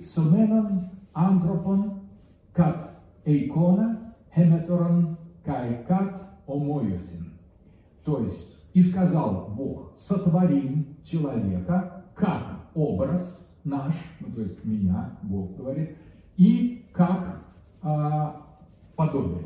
соменон 0.02 0.90
антропон, 1.14 2.02
кат 2.54 3.00
эйкона, 3.26 4.16
хеметорон, 4.34 5.18
кай 5.44 5.84
кат 5.88 6.22
омоюсин. 6.48 7.34
То 8.04 8.22
есть, 8.22 8.56
и 8.74 8.82
сказал 8.82 9.54
Бог, 9.56 9.94
сотворим 9.98 10.98
человека 11.04 12.04
как 12.16 12.70
образ 12.74 13.48
наш, 13.64 13.94
ну, 14.20 14.32
то 14.32 14.42
есть 14.42 14.64
меня, 14.66 15.18
Бог 15.24 15.56
говорит, 15.58 15.98
и 16.38 16.86
как 16.94 17.44
а, 17.82 18.46
подобие. 18.96 19.44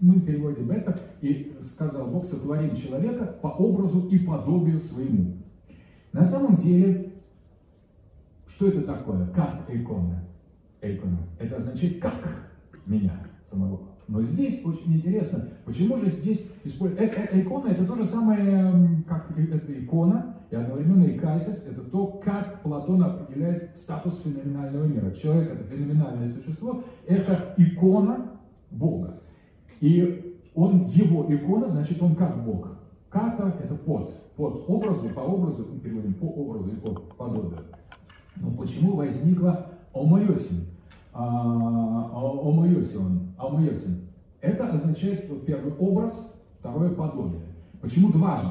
Мы 0.00 0.20
переводим 0.20 0.70
это, 0.70 0.98
и 1.20 1.56
сказал 1.60 2.06
Бог, 2.06 2.26
сотворим 2.26 2.74
человека 2.74 3.26
по 3.42 3.48
образу 3.48 4.08
и 4.08 4.18
подобию 4.18 4.80
своему. 4.80 5.34
На 6.12 6.24
самом 6.24 6.56
деле, 6.56 7.09
что 8.60 8.68
это 8.68 8.82
такое? 8.82 9.26
Как 9.28 9.64
икона? 9.68 10.22
Икона. 10.82 11.16
Это 11.38 11.56
означает 11.56 11.98
как 11.98 12.12
меня 12.84 13.12
самого. 13.48 13.80
Но 14.06 14.20
здесь 14.20 14.62
очень 14.66 14.96
интересно, 14.96 15.48
почему 15.64 15.96
же 15.96 16.10
здесь 16.10 16.46
используется... 16.64 17.20
Э, 17.20 17.28
э, 17.32 17.40
икона 17.40 17.68
это 17.70 17.86
то 17.86 17.96
же 17.96 18.04
самое, 18.04 19.02
как 19.08 19.30
эта 19.38 19.56
икона, 19.82 20.36
и 20.50 20.56
одновременно 20.56 21.04
икасис, 21.04 21.64
это 21.66 21.80
то, 21.80 22.06
как 22.22 22.60
Платон 22.60 23.02
определяет 23.02 23.78
статус 23.78 24.20
феноменального 24.22 24.84
мира. 24.84 25.10
Человек 25.12 25.52
это 25.52 25.64
феноменальное 25.64 26.34
существо, 26.34 26.84
это 27.06 27.54
икона 27.56 28.32
Бога. 28.70 29.22
И 29.80 30.36
он, 30.54 30.88
его 30.88 31.24
икона, 31.34 31.68
значит, 31.68 32.02
он 32.02 32.14
как 32.14 32.44
Бог. 32.44 32.76
Ката– 33.08 33.56
это 33.64 33.74
под, 33.74 34.12
под 34.36 34.68
образу, 34.68 35.08
по 35.08 35.20
образу, 35.20 35.66
мы 35.72 35.80
переводим 35.80 36.12
по 36.12 36.26
образу 36.26 36.68
и 36.68 36.76
по 36.76 36.90
подобию. 37.16 37.58
Но 38.36 38.50
почему 38.52 38.96
возникла 38.96 39.66
омоосин? 39.92 40.66
А, 41.12 42.10
омоосин, 42.12 43.32
омоосин. 43.36 44.08
Это 44.40 44.68
означает 44.68 45.44
первый 45.44 45.72
образ, 45.74 46.14
второе 46.58 46.90
подобие. 46.90 47.42
Почему 47.80 48.10
дважды? 48.12 48.48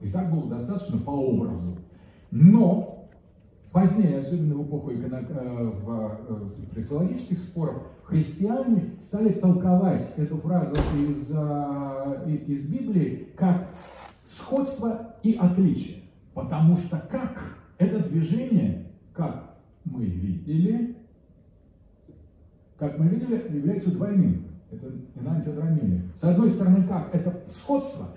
И 0.00 0.10
так 0.10 0.30
было 0.30 0.48
достаточно 0.48 0.98
по 0.98 1.10
образу. 1.10 1.76
Но 2.30 3.08
позднее, 3.72 4.18
особенно 4.18 4.54
в 4.54 4.66
эпоху 4.66 4.92
иконо, 4.92 5.24
э, 5.28 5.72
в, 5.82 6.18
в 6.72 6.76
э, 6.76 7.36
споров, 7.36 7.82
христиане 8.04 8.90
стали 9.00 9.32
толковать 9.32 10.12
эту 10.16 10.36
фразу 10.38 10.74
из, 10.96 11.30
э, 11.30 12.38
из 12.46 12.62
Библии 12.68 13.28
как 13.36 13.68
сходство 14.24 15.14
и 15.22 15.34
отличие. 15.34 16.02
Потому 16.34 16.76
что 16.76 16.98
как 17.10 17.40
это 17.78 17.98
движение, 18.08 18.83
как 19.14 19.54
мы 19.84 20.04
видели, 20.04 20.96
как 22.78 22.98
мы 22.98 23.06
видели, 23.08 23.56
является 23.56 23.92
двойным. 23.92 24.46
Это 24.70 24.92
энантиодромия. 25.14 26.02
С 26.16 26.24
одной 26.24 26.50
стороны, 26.50 26.86
как 26.86 27.14
это 27.14 27.42
сходство, 27.48 28.08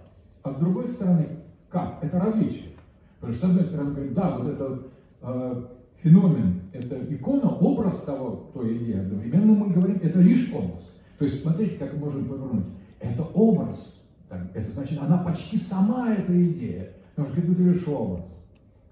а 0.43 0.53
с 0.53 0.55
другой 0.57 0.87
стороны, 0.89 1.27
как 1.69 2.03
это 2.03 2.19
различие. 2.19 2.71
Потому 3.19 3.33
что 3.33 3.47
с 3.47 3.49
одной 3.49 3.65
стороны, 3.65 3.91
говорим, 3.91 4.13
да, 4.13 4.37
вот 4.37 4.47
этот 4.47 4.87
э, 5.21 5.63
феномен, 6.01 6.61
это 6.73 7.13
икона, 7.13 7.49
образ 7.49 8.01
того, 8.01 8.49
той 8.53 8.77
идеи, 8.77 8.99
одновременно 8.99 9.53
мы 9.53 9.69
говорим, 9.69 9.99
это 10.01 10.19
лишь 10.19 10.51
образ. 10.51 10.91
То 11.19 11.25
есть 11.25 11.41
смотрите, 11.41 11.77
как 11.77 11.93
мы 11.93 11.99
можем 11.99 12.25
повернуть. 12.27 12.65
Это 12.99 13.23
образ, 13.23 13.99
это 14.29 14.71
значит, 14.71 14.99
она 14.99 15.17
почти 15.19 15.57
сама 15.57 16.13
эта 16.13 16.33
идея, 16.51 16.93
потому 17.15 17.33
что 17.33 17.41
это 17.41 17.61
лишь 17.61 17.87
образ. 17.87 18.46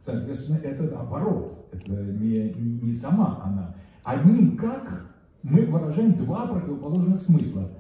Соответственно, 0.06 0.58
это 0.58 0.84
наоборот, 0.84 1.68
это 1.72 1.92
не, 1.92 2.54
не 2.54 2.94
сама 2.94 3.42
она. 3.44 3.76
Одним 4.04 4.56
как 4.56 5.16
мы 5.42 5.66
выражаем 5.66 6.14
два 6.14 6.46
противоположных 6.46 7.22
смысла. 7.22 7.72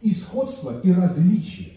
И 0.00 0.10
сходство, 0.12 0.80
и 0.80 0.90
различие, 0.90 1.74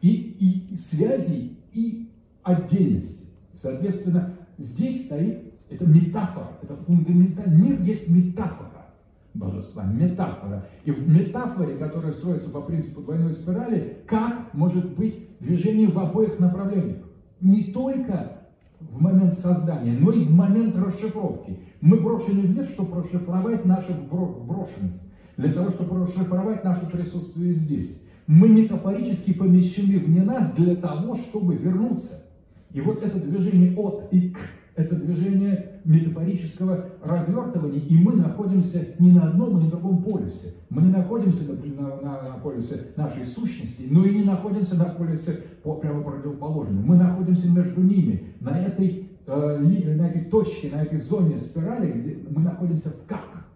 и, 0.00 0.68
и 0.70 0.76
связи, 0.76 1.56
и 1.72 2.08
отдельности. 2.44 3.24
Соответственно, 3.54 4.36
здесь 4.58 5.06
стоит, 5.06 5.52
это 5.70 5.84
метафора, 5.86 6.52
это 6.62 6.76
фундаментально. 6.76 7.52
Мир 7.52 7.80
есть 7.82 8.08
метафора 8.08 8.86
божества, 9.34 9.84
метафора. 9.86 10.68
И 10.84 10.92
в 10.92 11.08
метафоре, 11.08 11.76
которая 11.76 12.12
строится 12.12 12.48
по 12.50 12.60
принципу 12.60 13.00
двойной 13.00 13.32
спирали, 13.32 13.98
как 14.06 14.54
может 14.54 14.94
быть 14.94 15.18
движение 15.40 15.88
в 15.88 15.98
обоих 15.98 16.38
направлениях. 16.38 17.02
Не 17.40 17.72
только 17.72 18.35
в 18.80 19.00
момент 19.00 19.34
создания, 19.34 19.92
но 19.92 20.12
и 20.12 20.24
в 20.24 20.30
момент 20.30 20.76
расшифровки. 20.76 21.58
Мы 21.80 22.00
брошены 22.00 22.42
в 22.42 22.50
мир, 22.50 22.66
чтобы 22.66 23.02
расшифровать 23.02 23.64
нашу 23.64 23.92
брошенность, 24.10 25.02
для 25.36 25.52
того, 25.52 25.70
чтобы 25.70 26.04
расшифровать 26.04 26.64
наше 26.64 26.86
присутствие 26.86 27.52
здесь. 27.52 28.02
Мы 28.26 28.48
метафорически 28.48 29.32
помещены 29.32 29.98
вне 29.98 30.22
нас 30.22 30.50
для 30.52 30.76
того, 30.76 31.16
чтобы 31.16 31.54
вернуться. 31.54 32.24
И 32.72 32.80
вот 32.80 33.02
это 33.02 33.18
движение 33.18 33.76
от 33.76 34.12
и 34.12 34.30
к 34.30 34.38
это 34.76 34.94
движение 34.94 35.80
метафорического 35.84 36.90
развертывания, 37.02 37.80
и 37.80 37.96
мы 37.96 38.14
находимся 38.14 38.86
не 38.98 39.10
на 39.10 39.28
одном 39.28 39.58
и 39.58 39.64
на 39.64 39.70
другом 39.70 40.02
полюсе. 40.02 40.54
Мы 40.68 40.82
не 40.82 40.90
находимся 40.90 41.50
на, 41.50 41.96
на, 42.02 42.22
на 42.22 42.34
полюсе 42.42 42.88
нашей 42.96 43.24
сущности, 43.24 43.86
но 43.90 44.04
и 44.04 44.14
не 44.14 44.24
находимся 44.24 44.74
на 44.74 44.84
полюсе 44.84 45.44
по, 45.62 45.76
прямо 45.76 46.02
противоположном. 46.02 46.84
Мы 46.84 46.96
находимся 46.96 47.50
между 47.50 47.80
ними, 47.80 48.34
на 48.40 48.58
этой, 48.58 49.10
э, 49.26 49.58
на 49.58 50.08
этой 50.08 50.24
точке, 50.26 50.70
на 50.70 50.82
этой 50.82 50.98
зоне 50.98 51.38
спирали, 51.38 51.92
где 51.92 52.18
мы 52.30 52.42
находимся 52.42 52.92
как? 53.08 53.46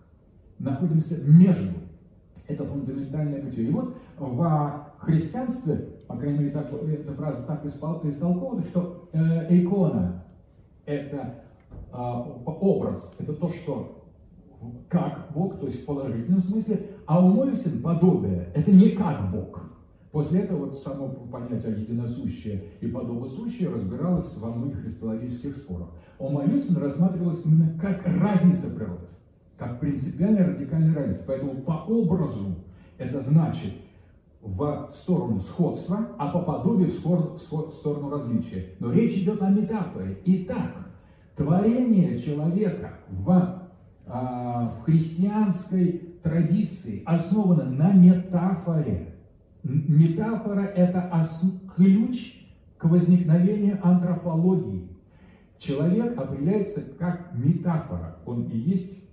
Находимся 0.58 1.18
между. 1.22 1.74
Это 2.48 2.64
фундаментальное 2.64 3.42
бытие. 3.42 3.68
И 3.68 3.70
вот 3.70 3.94
в 4.18 4.86
христианстве, 4.98 5.88
по 6.08 6.16
крайней 6.16 6.38
мере, 6.40 6.50
так, 6.50 6.72
эта 6.72 7.12
фраза 7.12 7.42
так 7.42 7.64
истолкована, 7.64 8.64
что 8.64 9.08
э, 9.12 9.46
икона 9.50 10.24
это 10.90 11.42
а, 11.92 12.20
образ, 12.20 13.14
это 13.18 13.32
то, 13.32 13.48
что 13.48 13.96
как 14.88 15.28
Бог, 15.34 15.58
то 15.58 15.66
есть 15.66 15.82
в 15.82 15.86
положительном 15.86 16.40
смысле, 16.40 16.86
а 17.06 17.24
у 17.24 17.28
Мойсин 17.28 17.80
подобие, 17.80 18.48
это 18.54 18.70
не 18.70 18.90
как 18.90 19.30
Бог. 19.30 19.62
После 20.12 20.40
этого 20.40 20.66
вот 20.66 20.76
само 20.76 21.08
понятие 21.08 21.80
единосущее 21.80 22.64
и 22.80 22.88
подобосущее 22.88 23.70
разбиралось 23.70 24.36
во 24.36 24.50
многих 24.50 24.82
христологических 24.82 25.56
спорах. 25.56 25.88
У 26.18 26.28
Мойсин 26.28 26.76
рассматривалось 26.76 27.40
именно 27.44 27.78
как 27.80 28.04
разница 28.04 28.68
природы, 28.68 29.06
как 29.56 29.80
принципиальная 29.80 30.48
радикальная 30.48 30.94
разница. 30.94 31.22
Поэтому 31.26 31.62
по 31.62 31.84
образу 31.88 32.56
это 32.98 33.20
значит 33.20 33.72
в 34.42 34.88
сторону 34.92 35.38
сходства, 35.40 36.08
а 36.18 36.28
по 36.28 36.40
подобию 36.40 36.90
в 36.90 36.94
сторону, 36.94 38.10
различия. 38.10 38.74
Но 38.78 38.92
речь 38.92 39.14
идет 39.14 39.42
о 39.42 39.50
метафоре. 39.50 40.18
Итак, 40.24 40.88
творение 41.36 42.18
человека 42.18 42.94
в, 43.08 43.68
а, 44.06 44.74
в 44.78 44.84
христианской 44.84 46.16
традиции 46.22 47.02
основано 47.04 47.64
на 47.64 47.92
метафоре. 47.92 49.14
Метафора– 49.62 50.60
это 50.74 51.10
ключ 51.76 52.46
к 52.78 52.84
возникновению 52.84 53.78
антропологии. 53.86 54.88
Человек 55.58 56.18
определяется 56.18 56.80
как 56.98 57.34
метафора. 57.34 58.16
Он 58.24 58.44
и 58.44 58.56
есть 58.56 59.04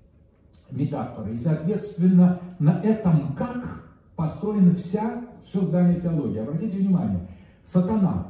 метафора. 0.71 1.29
И, 1.31 1.35
соответственно, 1.35 2.39
на 2.59 2.81
этом 2.81 3.33
как 3.35 3.86
построена 4.17 4.75
вся, 4.75 5.23
все 5.45 5.61
здание 5.61 6.01
теологии. 6.01 6.39
Обратите 6.39 6.79
внимание, 6.79 7.25
сатана, 7.63 8.27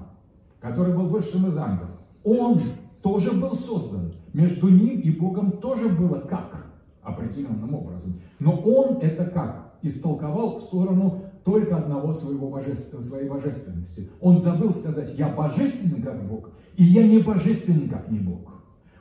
который 0.59 0.93
был 0.93 1.07
высшим 1.07 1.47
из 1.47 1.57
ангелов, 1.57 1.89
он 2.23 2.61
тоже 3.01 3.31
был 3.31 3.55
создан. 3.55 4.13
Между 4.33 4.67
ним 4.67 4.99
и 4.99 5.09
Богом 5.09 5.53
тоже 5.53 5.89
было 5.89 6.19
как 6.19 6.67
определенным 7.01 7.73
образом. 7.73 8.19
Но 8.37 8.55
он 8.57 8.97
это 8.97 9.25
как 9.25 9.73
истолковал 9.81 10.57
в 10.57 10.63
сторону 10.63 11.21
только 11.45 11.77
одного 11.77 12.13
своего 12.13 12.49
божества, 12.49 13.01
своей 13.01 13.29
божественности. 13.29 14.09
Он 14.19 14.37
забыл 14.37 14.73
сказать, 14.73 15.17
я 15.17 15.29
божественен 15.29 16.01
как 16.01 16.27
Бог, 16.27 16.49
и 16.75 16.83
я 16.83 17.07
не 17.07 17.19
божественен 17.19 17.87
как 17.87 18.11
не 18.11 18.19
Бог. 18.19 18.53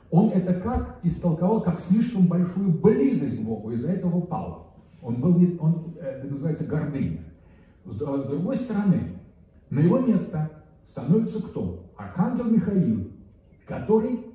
Он 0.09 0.29
это 0.29 0.53
как 0.53 0.99
истолковал, 1.03 1.61
как 1.61 1.81
слишком 1.81 2.27
большую 2.27 2.69
близость 2.69 3.37
к 3.37 3.41
Богу, 3.41 3.71
из-за 3.71 3.89
этого 3.89 4.21
пал. 4.21 4.76
Он 5.01 5.21
был, 5.21 5.35
он, 5.59 5.95
это 6.01 6.27
называется 6.27 6.65
гордыня. 6.65 7.19
С 7.85 7.95
другой 7.97 8.55
стороны, 8.55 9.17
на 9.69 9.79
его 9.79 9.99
место 9.99 10.51
становится 10.85 11.41
кто? 11.41 11.91
Архангел 11.95 12.45
Михаил, 12.45 13.11
который, 13.65 14.25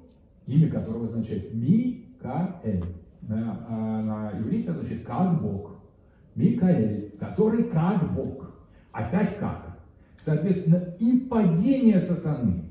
имя 0.47 0.70
которого 0.70 1.05
означает 1.05 1.55
Микаэль. 1.55 2.84
На, 3.22 3.66
а, 3.68 4.02
на 4.02 4.39
иврите 4.39 4.70
означает 4.70 5.05
как 5.05 5.40
Бог. 5.40 5.76
Микаэль, 6.34 7.14
который 7.20 7.64
как 7.64 8.12
Бог. 8.14 8.51
Опять 8.90 9.39
как. 9.39 9.78
Соответственно, 10.18 10.94
и 10.98 11.18
падение 11.18 12.01
сатаны, 12.01 12.64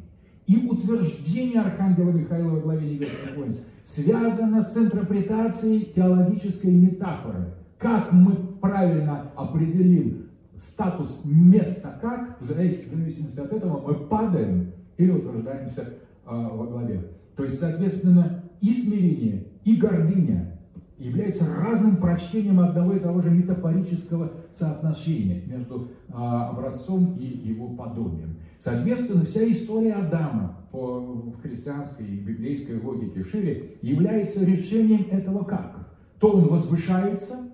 и 0.48 0.68
утверждение 0.68 1.62
Архангела 1.62 2.12
Михаила 2.12 2.52
во 2.52 2.60
главе 2.62 2.90
небесных 2.90 3.36
воинств 3.36 3.64
связано 3.84 4.62
с 4.62 4.76
интерпретацией 4.78 5.92
теологической 5.94 6.72
метафоры. 6.72 7.54
Как 7.82 8.12
мы 8.12 8.36
правильно 8.62 9.32
определим 9.36 10.28
статус 10.56 11.24
места 11.26 11.98
как, 12.00 12.40
в 12.40 12.44
зависимости 12.44 13.40
от 13.40 13.52
этого 13.52 13.82
мы 13.82 13.96
падаем 14.08 14.72
или 14.98 15.10
утверждаемся 15.10 15.96
а, 16.24 16.50
во 16.50 16.68
главе. 16.68 17.10
То 17.36 17.44
есть, 17.44 17.60
соответственно, 17.60 18.44
и 18.62 18.72
смирение, 18.72 19.48
и 19.66 19.76
гордыня 19.78 20.60
являются 21.00 21.44
разным 21.52 21.98
прочтением 21.98 22.60
одного 22.60 22.94
и 22.94 23.00
того 23.00 23.20
же 23.22 23.32
метафорического 23.32 24.32
соотношения 24.52 25.42
между 25.48 25.88
а, 26.10 26.50
образцом 26.50 27.16
и 27.18 27.26
его 27.26 27.70
подобием. 27.70 28.36
Соответственно, 28.60 29.26
вся 29.26 29.50
история 29.50 29.94
Адама 29.94 30.56
по 30.72 31.34
христианской 31.42 32.06
и 32.06 32.20
библейской 32.20 32.80
логике 32.80 33.24
шире 33.24 33.78
является 33.82 34.46
решением 34.46 35.08
этого 35.10 35.44
как. 35.44 35.90
То 36.20 36.34
он 36.34 36.48
возвышается, 36.48 37.51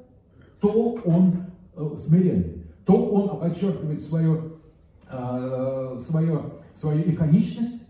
то 0.59 0.99
он 1.05 1.45
э, 1.75 1.95
смиренный, 1.97 2.63
то 2.85 2.93
он 3.05 3.39
подчеркивает 3.39 4.03
свою, 4.03 4.59
э, 5.09 5.99
свою, 6.05 6.41
свою 6.75 7.11
иконичность, 7.11 7.83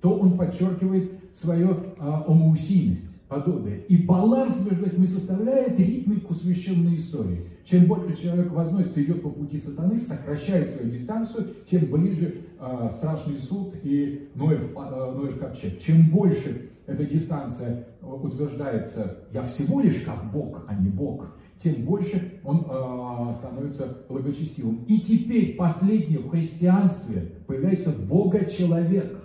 то 0.00 0.16
он 0.16 0.36
подчеркивает 0.36 1.12
свою 1.32 1.76
омоусийность, 1.98 3.08
подобие. 3.28 3.84
И 3.88 3.96
баланс 3.96 4.62
между 4.68 4.86
этими 4.86 5.06
составляет 5.06 5.78
ритмику 5.78 6.34
священной 6.34 6.96
истории. 6.96 7.46
Чем 7.64 7.86
больше 7.86 8.20
человек 8.20 8.50
возносится, 8.52 9.02
идет 9.02 9.22
по 9.22 9.30
пути 9.30 9.56
сатаны, 9.56 9.96
сокращает 9.96 10.68
свою 10.68 10.90
дистанцию, 10.90 11.54
тем 11.64 11.86
ближе 11.90 12.42
э, 12.60 12.88
страшный 12.90 13.38
суд 13.38 13.74
и 13.82 14.28
Ноев, 14.34 14.72
э, 14.76 15.12
Ноев 15.16 15.38
ковчег. 15.38 15.78
Чем 15.80 16.10
больше 16.10 16.70
эта 16.86 17.04
дистанция 17.04 17.86
утверждается, 18.02 19.18
я 19.32 19.44
всего 19.44 19.80
лишь 19.80 20.02
как 20.02 20.30
Бог, 20.32 20.64
а 20.68 20.74
не 20.74 20.90
Бог, 20.90 21.36
тем 21.62 21.84
больше 21.84 22.40
он 22.44 22.66
э, 22.68 23.34
становится 23.34 23.98
благочестивым. 24.08 24.84
И 24.88 25.00
теперь 25.00 25.54
последнее 25.56 26.18
в 26.18 26.30
христианстве 26.30 27.32
появляется 27.46 27.90
Бога-человек. 27.90 29.18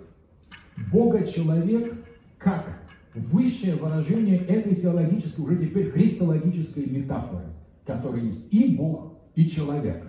Бога-человек 0.92 1.94
как 2.38 2.80
высшее 3.16 3.76
выражение 3.76 4.38
этой 4.38 4.76
теологической, 4.76 5.44
уже 5.44 5.58
теперь 5.58 5.90
христологической 5.90 6.86
метафоры, 6.86 7.46
которая 7.86 8.22
есть 8.22 8.48
и 8.52 8.76
Бог, 8.76 9.14
и 9.36 9.50
человек. 9.50 10.04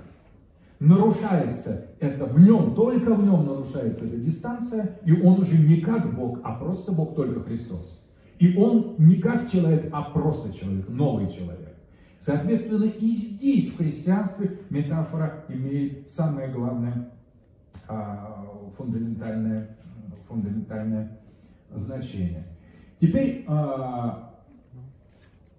Нарушается 0.78 1.86
это 1.98 2.26
в 2.26 2.38
нем, 2.38 2.74
только 2.74 3.14
в 3.14 3.24
нем 3.24 3.46
нарушается 3.46 4.04
эта 4.04 4.16
дистанция, 4.16 4.98
и 5.04 5.12
он 5.12 5.40
уже 5.40 5.56
не 5.58 5.80
как 5.80 6.14
Бог, 6.14 6.40
а 6.44 6.54
просто 6.54 6.92
Бог, 6.92 7.16
только 7.16 7.40
Христос. 7.40 8.00
И 8.38 8.56
он 8.56 8.94
не 8.98 9.16
как 9.16 9.50
человек, 9.50 9.88
а 9.90 10.02
просто 10.02 10.52
человек, 10.52 10.88
новый 10.88 11.28
человек. 11.32 11.67
Соответственно, 12.18 12.84
и 12.84 13.06
здесь 13.08 13.70
в 13.70 13.76
христианстве 13.76 14.58
метафора 14.70 15.44
имеет 15.48 16.08
самое 16.08 16.48
главное 16.50 17.10
а, 17.86 18.44
фундаментальное, 18.76 19.76
фундаментальное 20.26 21.18
значение. 21.74 22.44
Теперь 23.00 23.44
а, 23.46 24.28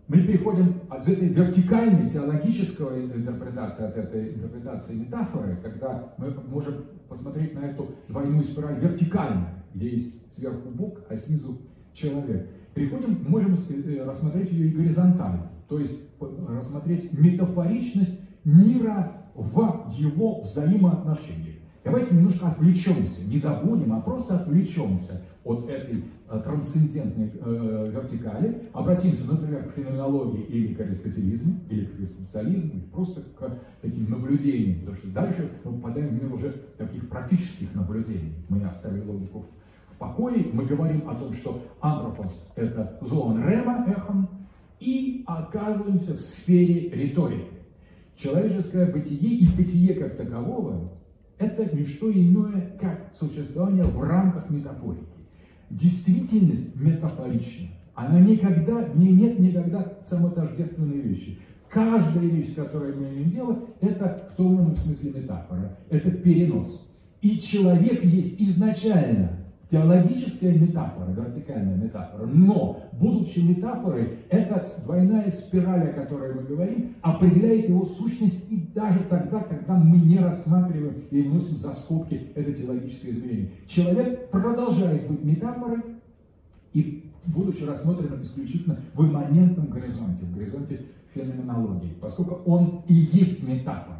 мы 0.09 0.21
переходим 0.21 0.81
от 0.89 1.07
этой 1.07 1.29
вертикальной 1.29 2.09
теологической 2.09 3.05
интерпретации, 3.05 3.85
от 3.85 3.95
этой 3.95 4.33
интерпретации 4.33 4.95
метафоры, 4.95 5.57
когда 5.63 6.13
мы 6.17 6.31
можем 6.49 6.85
посмотреть 7.07 7.53
на 7.53 7.65
эту 7.65 7.91
двойную 8.07 8.43
спираль 8.43 8.79
вертикально, 8.79 9.49
где 9.73 9.89
есть 9.89 10.33
сверху 10.33 10.69
Бог, 10.71 10.99
а 11.09 11.15
снизу 11.15 11.59
человек. 11.93 12.49
Переходим, 12.73 13.23
можем 13.27 13.53
э, 13.53 14.03
рассмотреть 14.03 14.51
ее 14.51 14.69
и 14.69 14.75
горизонтально, 14.75 15.48
то 15.69 15.79
есть 15.79 16.01
рассмотреть 16.47 17.13
метафоричность 17.13 18.19
мира 18.43 19.13
в 19.35 19.91
его 19.93 20.41
взаимоотношениях. 20.41 21.55
Давайте 21.85 22.13
немножко 22.13 22.47
отвлечемся, 22.47 23.23
не 23.25 23.37
забудем, 23.37 23.93
а 23.93 24.01
просто 24.01 24.35
отвлечемся 24.35 25.21
от 25.45 25.69
этой 25.69 26.03
э, 26.29 26.41
трансцендентной 26.43 27.31
э, 27.33 27.91
вертикали, 27.93 28.67
обратимся, 28.73 29.23
например, 29.23 29.69
к 29.69 29.75
феноменологии 29.75 30.43
или 30.43 30.73
к 30.73 30.81
аристотелизму, 30.81 31.61
или 31.69 31.85
к 31.85 31.95
экзистенциализму, 31.95 32.73
или 32.73 32.81
просто 32.91 33.21
к 33.21 33.59
таким 33.81 34.09
наблюдениям, 34.09 34.81
потому 34.81 34.97
что 34.97 35.07
дальше 35.07 35.49
мы 35.63 35.73
попадаем 35.73 36.09
в 36.09 36.21
мир 36.21 36.33
уже 36.33 36.51
таких 36.77 37.07
практических 37.09 37.73
наблюдений. 37.73 38.33
Мы 38.49 38.61
оставили 38.65 39.05
логику 39.05 39.45
в 39.93 39.97
покое, 39.97 40.47
мы 40.51 40.65
говорим 40.65 41.09
о 41.09 41.15
том, 41.15 41.31
что 41.33 41.61
антропос– 41.79 42.51
это 42.57 42.99
зоон 43.01 43.41
рема, 43.47 43.85
эхом, 43.87 44.38
и 44.79 45.23
оказываемся 45.25 46.13
в 46.13 46.21
сфере 46.21 46.89
риторики. 46.89 47.51
Человеческое 48.15 48.85
бытие 48.87 49.37
и 49.37 49.47
бытие 49.47 49.93
как 49.93 50.17
такового– 50.17 50.91
это 51.37 51.73
не 51.75 51.85
что 51.85 52.11
иное, 52.11 52.77
как 52.79 53.13
существование 53.17 53.85
в 53.85 54.01
рамках 54.01 54.49
метафорики. 54.49 55.05
Действительность 55.69 56.75
метафорична. 56.75 57.67
Она 57.95 58.19
никогда, 58.19 58.85
в 58.85 58.97
ней 58.97 59.13
нет 59.13 59.39
никогда 59.39 59.99
самотождественной 60.07 60.99
вещи. 60.99 61.37
Каждая 61.69 62.25
вещь, 62.25 62.51
с 62.51 62.55
которой 62.55 62.95
мы 62.95 63.09
имеем 63.09 63.31
дело, 63.31 63.59
это 63.79 64.31
в 64.31 64.35
том 64.35 64.67
или 64.67 64.75
смысле 64.75 65.11
метафора, 65.11 65.77
это 65.89 66.11
перенос. 66.11 66.87
И 67.21 67.39
человек 67.39 68.03
есть 68.03 68.39
изначально 68.41 69.38
теологическая 69.71 70.53
метафора, 70.53 71.11
вертикальная 71.11 71.75
метафора, 71.75 72.25
но, 72.25 72.83
будучи 72.93 73.39
метафорой, 73.39 74.19
эта 74.29 74.65
двойная 74.83 75.29
спираль, 75.29 75.89
о 75.89 75.93
которой 75.93 76.33
мы 76.33 76.43
говорим, 76.43 76.95
определяет 77.01 77.69
его 77.69 77.85
сущность 77.85 78.43
и 78.49 78.57
даже 78.73 78.99
тогда, 79.09 79.41
когда 79.41 79.75
мы 79.75 79.97
не 79.97 80.17
рассматриваем 80.17 81.03
и 81.11 81.21
вносим 81.21 81.57
за 81.57 81.71
скобки 81.73 82.31
это 82.33 82.51
теологическое 82.51 83.11
измерение. 83.11 83.51
Человек 83.67 84.29
продолжает 84.31 85.07
быть 85.07 85.23
метафорой 85.23 85.81
и 86.73 87.03
будучи 87.25 87.63
рассмотренным 87.63 88.23
исключительно 88.23 88.79
в 88.95 89.03
имманентном 89.03 89.67
горизонте, 89.67 90.25
в 90.25 90.35
горизонте 90.35 90.81
феноменологии, 91.13 91.93
поскольку 92.01 92.41
он 92.45 92.81
и 92.87 92.93
есть 92.93 93.47
метафора. 93.47 93.99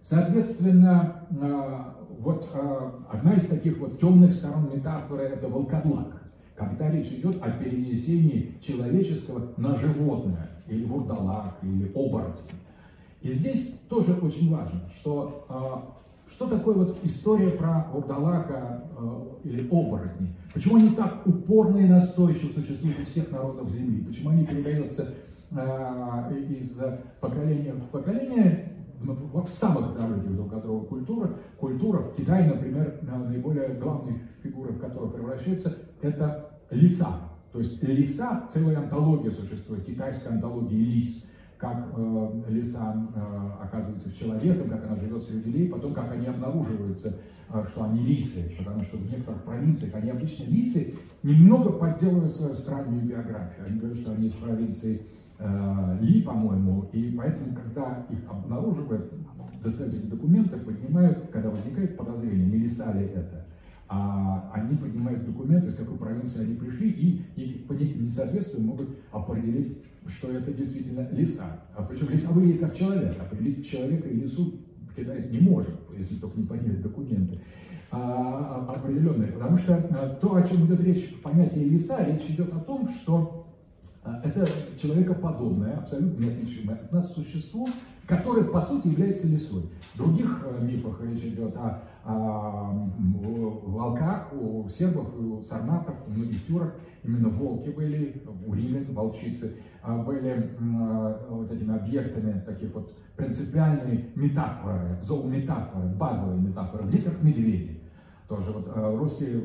Соответственно, 0.00 1.26
а, 1.40 1.94
вот 2.20 2.50
э, 2.52 2.90
одна 3.10 3.34
из 3.34 3.46
таких 3.46 3.78
вот 3.78 3.98
темных 3.98 4.34
сторон 4.34 4.70
метафоры– 4.74 5.22
это 5.24 5.48
волкодлак, 5.48 6.22
когда 6.54 6.90
речь 6.90 7.08
идет 7.08 7.42
о 7.42 7.50
перенесении 7.50 8.58
человеческого 8.60 9.52
на 9.56 9.74
животное, 9.76 10.50
или 10.68 10.84
вурдалак, 10.84 11.56
или 11.62 11.90
оборотень. 11.94 12.44
И 13.22 13.30
здесь 13.30 13.74
тоже 13.88 14.12
очень 14.20 14.54
важно, 14.54 14.82
что 14.96 15.46
э, 15.48 16.32
что 16.32 16.46
такое 16.46 16.74
вот 16.74 16.98
история 17.02 17.50
про 17.52 17.86
вурдалака 17.92 18.84
э, 18.98 19.20
или 19.44 19.66
оборотни? 19.68 20.34
Почему 20.52 20.76
они 20.76 20.90
так 20.90 21.26
упорно 21.26 21.78
и 21.78 21.88
настойчиво 21.88 22.52
существуют 22.52 23.00
у 23.00 23.04
всех 23.04 23.30
народов 23.30 23.70
Земли? 23.70 24.04
Почему 24.04 24.30
они 24.30 24.44
передаются 24.44 25.14
из 26.48 26.78
поколения 27.20 27.72
в 27.72 27.88
поколение? 27.88 28.70
В 29.00 29.48
самых 29.48 29.98
от 30.52 30.62
друга 30.62 30.84
культурах, 30.86 31.30
культура, 31.58 31.98
в 31.98 32.14
Китае, 32.16 32.52
например, 32.52 32.98
наиболее 33.02 33.74
главной 33.74 34.20
фигурой, 34.42 34.74
в 34.74 34.80
которую 34.80 35.10
превращается, 35.10 35.76
это 36.02 36.50
лиса. 36.70 37.20
То 37.52 37.58
есть 37.58 37.82
лиса, 37.82 38.48
целая 38.52 38.78
антология 38.78 39.30
существует, 39.30 39.84
китайская 39.84 40.30
антология 40.30 40.78
лис, 40.78 41.28
как 41.58 41.88
э, 41.96 42.42
лиса 42.48 42.94
э, 43.14 43.64
оказывается 43.64 44.08
в 44.08 44.14
человеке, 44.14 44.62
как 44.64 44.84
она 44.84 44.96
живет 44.96 45.22
среди 45.22 45.50
людей, 45.50 45.68
потом 45.68 45.92
как 45.92 46.12
они 46.12 46.26
обнаруживаются, 46.26 47.18
э, 47.52 47.64
что 47.70 47.84
они 47.84 48.00
лисы, 48.02 48.54
потому 48.56 48.82
что 48.84 48.98
в 48.98 49.10
некоторых 49.10 49.42
провинциях 49.42 49.94
они 49.94 50.10
обычно 50.10 50.44
лисы, 50.44 50.94
немного 51.22 51.72
подделывают 51.72 52.32
свою 52.32 52.54
странную 52.54 53.02
биографию. 53.02 53.66
Они 53.66 53.78
говорят, 53.78 53.98
что 53.98 54.12
они 54.12 54.28
из 54.28 54.32
провинции 54.34 55.02
Э, 55.02 55.19
Ли, 56.00 56.22
по-моему, 56.22 56.90
и 56.92 57.14
поэтому, 57.16 57.54
когда 57.54 58.06
их 58.10 58.18
обнаруживают, 58.28 59.10
достают 59.62 59.94
эти 59.94 60.04
документы, 60.04 60.58
поднимают, 60.58 61.30
когда 61.32 61.48
возникает 61.48 61.96
подозрение, 61.96 62.46
не 62.46 62.58
лиса 62.58 62.92
ли 62.92 63.06
это, 63.06 63.46
а 63.88 64.50
они 64.54 64.76
поднимают 64.76 65.24
документы, 65.24 65.68
из 65.68 65.76
какой 65.76 65.96
провинции 65.96 66.42
они 66.42 66.54
пришли, 66.56 66.90
и 67.36 67.64
по 67.66 67.72
неким 67.72 68.04
несоответствиям 68.04 68.66
могут 68.66 68.90
определить, 69.12 69.78
что 70.06 70.30
это 70.30 70.52
действительно 70.52 71.08
лиса. 71.10 71.60
А 71.74 71.82
причем 71.82 72.10
лиса 72.10 72.30
выглядит 72.30 72.60
как 72.60 72.76
человек, 72.76 73.18
определить 73.20 73.66
человека 73.66 74.08
и 74.08 74.20
лису 74.20 74.54
китаец 74.94 75.30
не 75.30 75.40
может, 75.40 75.74
если 75.96 76.16
только 76.16 76.38
не 76.38 76.46
поднять 76.46 76.82
документы 76.82 77.40
а, 77.90 78.66
а 78.68 78.72
определенные. 78.72 79.32
Потому 79.32 79.58
что 79.58 79.74
а, 79.74 80.08
то, 80.20 80.36
о 80.36 80.42
чем 80.42 80.66
идет 80.66 80.80
речь 80.80 81.12
в 81.12 81.22
понятии 81.22 81.60
лиса, 81.60 82.04
речь 82.04 82.24
идет 82.28 82.52
о 82.52 82.60
том, 82.60 82.88
что 82.88 83.39
это 84.04 84.46
человекоподобное, 84.80 85.76
абсолютно 85.76 86.24
неотличимое 86.24 86.76
от 86.76 86.92
нас 86.92 87.12
существо, 87.12 87.66
которое 88.06 88.44
по 88.44 88.60
сути 88.60 88.88
является 88.88 89.26
лисой. 89.26 89.70
В 89.94 89.98
других 89.98 90.44
э, 90.44 90.64
мифах 90.64 91.00
речь 91.02 91.22
идет 91.22 91.54
о, 91.56 91.82
о 92.04 92.90
волках, 92.98 94.32
у 94.32 94.68
сербов, 94.68 95.14
у 95.16 95.42
сарматов, 95.42 95.94
у 96.06 96.10
многих 96.10 96.44
тюрок. 96.46 96.74
Именно 97.04 97.28
волки 97.28 97.68
были, 97.70 98.22
у 98.46 98.52
римлян 98.52 98.92
волчицы 98.92 99.56
а, 99.82 100.02
были 100.02 100.50
вот 101.30 101.50
этими 101.50 101.74
объектами 101.74 102.42
таких 102.44 102.74
вот 102.74 102.94
принципиальной 103.16 104.10
метафоры, 104.14 104.98
зоометафоры, 105.02 105.88
базовой 105.88 106.38
метафоры, 106.38 106.84
в 106.84 106.92
некоторых 106.92 107.22
медведи 107.22 107.80
тоже 108.30 108.52
вот 108.52 108.70
э, 108.72 108.96
русские 108.96 109.42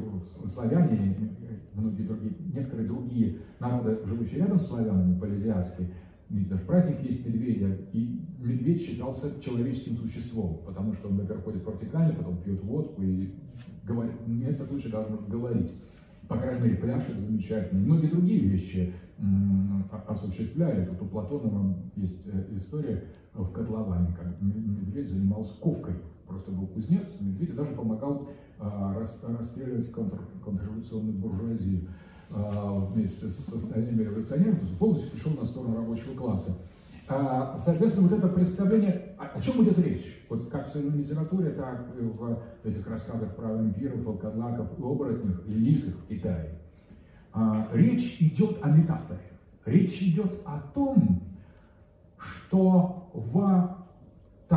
славяне, 0.53 1.35
многие 1.75 2.03
другие, 2.03 2.33
некоторые 2.53 2.87
другие 2.87 3.37
народы, 3.59 3.99
живущие 4.05 4.39
рядом 4.39 4.59
с 4.59 4.67
славянами, 4.67 5.19
полизиатские, 5.19 5.89
даже 6.29 6.63
праздник 6.63 7.03
есть 7.03 7.25
медведя, 7.25 7.77
и 7.93 8.19
медведь 8.39 8.81
считался 8.81 9.39
человеческим 9.41 9.97
существом, 9.97 10.61
потому 10.65 10.93
что 10.93 11.09
он, 11.09 11.17
например, 11.17 11.43
ходит 11.43 11.65
вертикально, 11.65 12.13
потом 12.13 12.37
пьет 12.37 12.63
водку 12.63 13.01
и 13.03 13.29
говорит, 13.83 14.15
в 14.25 14.29
некоторых 14.29 14.69
случаях 14.69 14.93
даже 14.93 15.09
может 15.09 15.29
говорить. 15.29 15.71
По 16.27 16.37
крайней 16.37 16.63
мере, 16.63 16.77
пляшет 16.77 17.19
замечательно. 17.19 17.79
Многие 17.81 18.07
другие 18.07 18.39
вещи 18.47 18.93
осуществляет. 20.07 20.89
Вот 20.89 21.01
у 21.03 21.05
Платонова 21.05 21.75
есть 21.95 22.25
э, 22.25 22.57
история, 22.57 23.03
в 23.33 23.51
котловане, 23.51 24.15
как 24.17 24.41
медведь 24.41 25.09
занимался 25.09 25.53
ковкой. 25.59 25.93
Просто 26.25 26.51
был 26.51 26.67
кузнец, 26.67 27.05
медведь 27.19 27.53
даже 27.55 27.71
помогал 27.73 28.29
расстреливать 28.59 29.91
контр, 29.91 30.19
контрреволюционную 30.43 31.17
буржуазию 31.17 31.87
а, 32.31 32.79
вместе 32.79 33.29
с 33.29 33.53
остальными 33.53 34.03
революционерами, 34.03 34.75
полностью 34.79 35.11
пришел 35.11 35.31
на 35.33 35.45
сторону 35.45 35.77
рабочего 35.77 36.15
класса. 36.15 36.57
А, 37.07 37.59
соответственно, 37.63 38.07
вот 38.07 38.17
это 38.17 38.27
представление, 38.27 39.15
о 39.19 39.39
чем 39.39 39.63
идет 39.63 39.77
речь? 39.77 40.25
Вот 40.29 40.49
как 40.49 40.67
в 40.67 40.71
современной 40.71 41.03
литературе, 41.03 41.51
так 41.51 41.85
и 41.99 42.01
в 42.01 42.41
этих 42.63 42.87
рассказах 42.87 43.35
про 43.35 43.47
вампиров, 43.49 44.03
волкодлаков 44.03 44.79
оборотнях, 44.79 45.47
и 45.47 45.53
лисах 45.53 45.93
в 45.95 46.07
Китае. 46.07 46.59
Речь 47.73 48.17
идет 48.21 48.57
о 48.63 48.69
метафоре. 48.69 49.19
Речь 49.65 50.01
идет 50.01 50.41
о 50.45 50.59
том, 50.73 51.21
что 52.17 53.09
в 53.13 53.74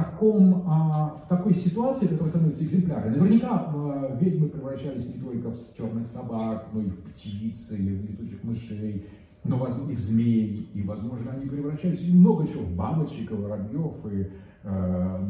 таком, 0.05 0.65
а, 0.67 1.23
в 1.25 1.29
такой 1.29 1.55
ситуации, 1.55 2.07
которая 2.07 2.31
становится 2.31 2.65
экземплярной, 2.65 3.17
наверняка 3.17 3.73
э, 3.75 4.17
ведьмы 4.21 4.49
превращались 4.49 5.07
не 5.07 5.21
только 5.21 5.51
в 5.51 5.77
черных 5.77 6.07
собак, 6.07 6.69
но 6.73 6.83
и 6.83 6.89
в 6.89 7.03
птиц, 7.05 7.71
или 7.71 7.97
в 7.97 8.11
летучих 8.11 8.43
мышей, 8.45 9.07
но 9.45 9.57
возможно, 9.57 9.93
и 9.93 9.97
в 9.97 10.01
змей, 10.01 10.71
и, 10.75 10.83
возможно, 10.83 11.33
они 11.33 11.47
превращались 11.49 12.03
в 12.03 12.15
много 12.15 12.47
чего, 12.47 12.65
в 12.65 12.75
бабочек, 12.75 13.31
в 13.31 13.41
воробьев, 13.41 13.95
и 14.13 14.31
э, 14.65 15.29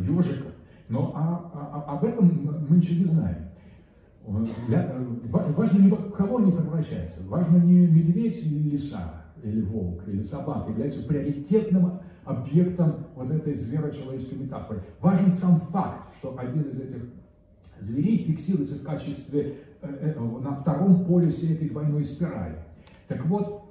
ежиков. 0.00 0.52
Но 0.88 1.12
а, 1.14 1.84
а, 1.86 1.94
об 1.96 2.04
этом 2.04 2.66
мы 2.68 2.76
ничего 2.76 2.98
не 2.98 3.04
знаем. 3.04 3.36
Э, 4.26 5.04
важно 5.56 5.78
не 5.78 5.90
в 5.90 6.12
кого 6.12 6.38
они 6.38 6.52
превращаются, 6.52 7.20
важно 7.26 7.56
не 7.56 7.86
медведь 7.86 8.40
или 8.44 8.70
лиса, 8.70 9.24
или 9.42 9.60
волк, 9.62 10.02
или 10.06 10.22
собака 10.22 10.70
являются 10.70 11.02
приоритетным 11.02 12.00
объектом 12.24 13.06
вот 13.14 13.30
этой 13.30 13.56
зверо-человеческой 13.56 14.38
метафоры. 14.38 14.82
Важен 15.00 15.30
сам 15.30 15.60
факт, 15.72 16.14
что 16.18 16.38
один 16.38 16.62
из 16.62 16.78
этих 16.80 17.02
зверей 17.80 18.24
фиксируется 18.24 18.76
в 18.76 18.82
качестве 18.82 19.56
э, 19.82 20.14
на 20.18 20.54
втором 20.56 21.04
полюсе 21.04 21.54
этой 21.54 21.68
двойной 21.68 22.04
спирали. 22.04 22.56
Так 23.08 23.26
вот, 23.26 23.64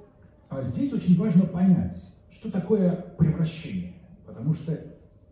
а 0.50 0.62
здесь 0.62 0.92
очень 0.92 1.18
важно 1.18 1.46
понять, 1.46 2.06
что 2.30 2.50
такое 2.50 2.92
превращение. 3.18 3.94
Потому 4.26 4.52
что 4.54 4.78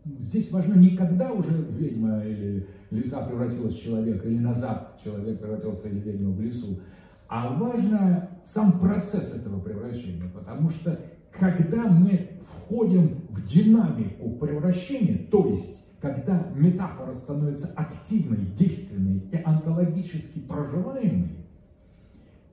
здесь 0.05 0.51
важно 0.51 0.73
не 0.73 0.97
когда 0.97 1.31
уже 1.31 1.51
ведьма 1.51 2.23
или 2.23 2.67
лиса 2.89 3.21
превратилась 3.21 3.75
в 3.75 3.83
человека, 3.83 4.27
или 4.27 4.39
назад 4.39 4.99
человек 5.03 5.39
превратился 5.39 5.87
или 5.87 5.99
ведьма 5.99 6.31
в 6.31 6.41
лису, 6.41 6.79
а 7.27 7.53
важно 7.53 8.29
сам 8.43 8.79
процесс 8.79 9.33
этого 9.33 9.59
превращения, 9.59 10.29
потому 10.33 10.69
что 10.69 10.99
когда 11.31 11.87
мы 11.87 12.30
входим 12.71 13.17
в 13.29 13.45
динамику 13.45 14.29
превращения, 14.39 15.27
то 15.29 15.47
есть 15.49 15.77
когда 15.99 16.47
метафора 16.55 17.13
становится 17.13 17.67
активной, 17.75 18.45
действенной 18.57 19.21
и 19.31 19.35
онтологически 19.43 20.39
проживаемой, 20.39 21.35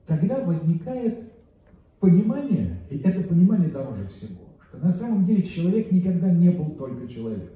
тогда 0.05 0.43
возникает 0.43 1.31
понимание, 1.99 2.67
и 2.89 2.97
это 2.97 3.23
понимание 3.23 3.69
дороже 3.69 4.07
всего, 4.07 4.41
что 4.67 4.77
на 4.77 4.91
самом 4.91 5.25
деле 5.25 5.41
человек 5.43 5.91
никогда 5.91 6.29
не 6.29 6.49
был 6.49 6.71
только 6.71 7.07
человеком. 7.07 7.55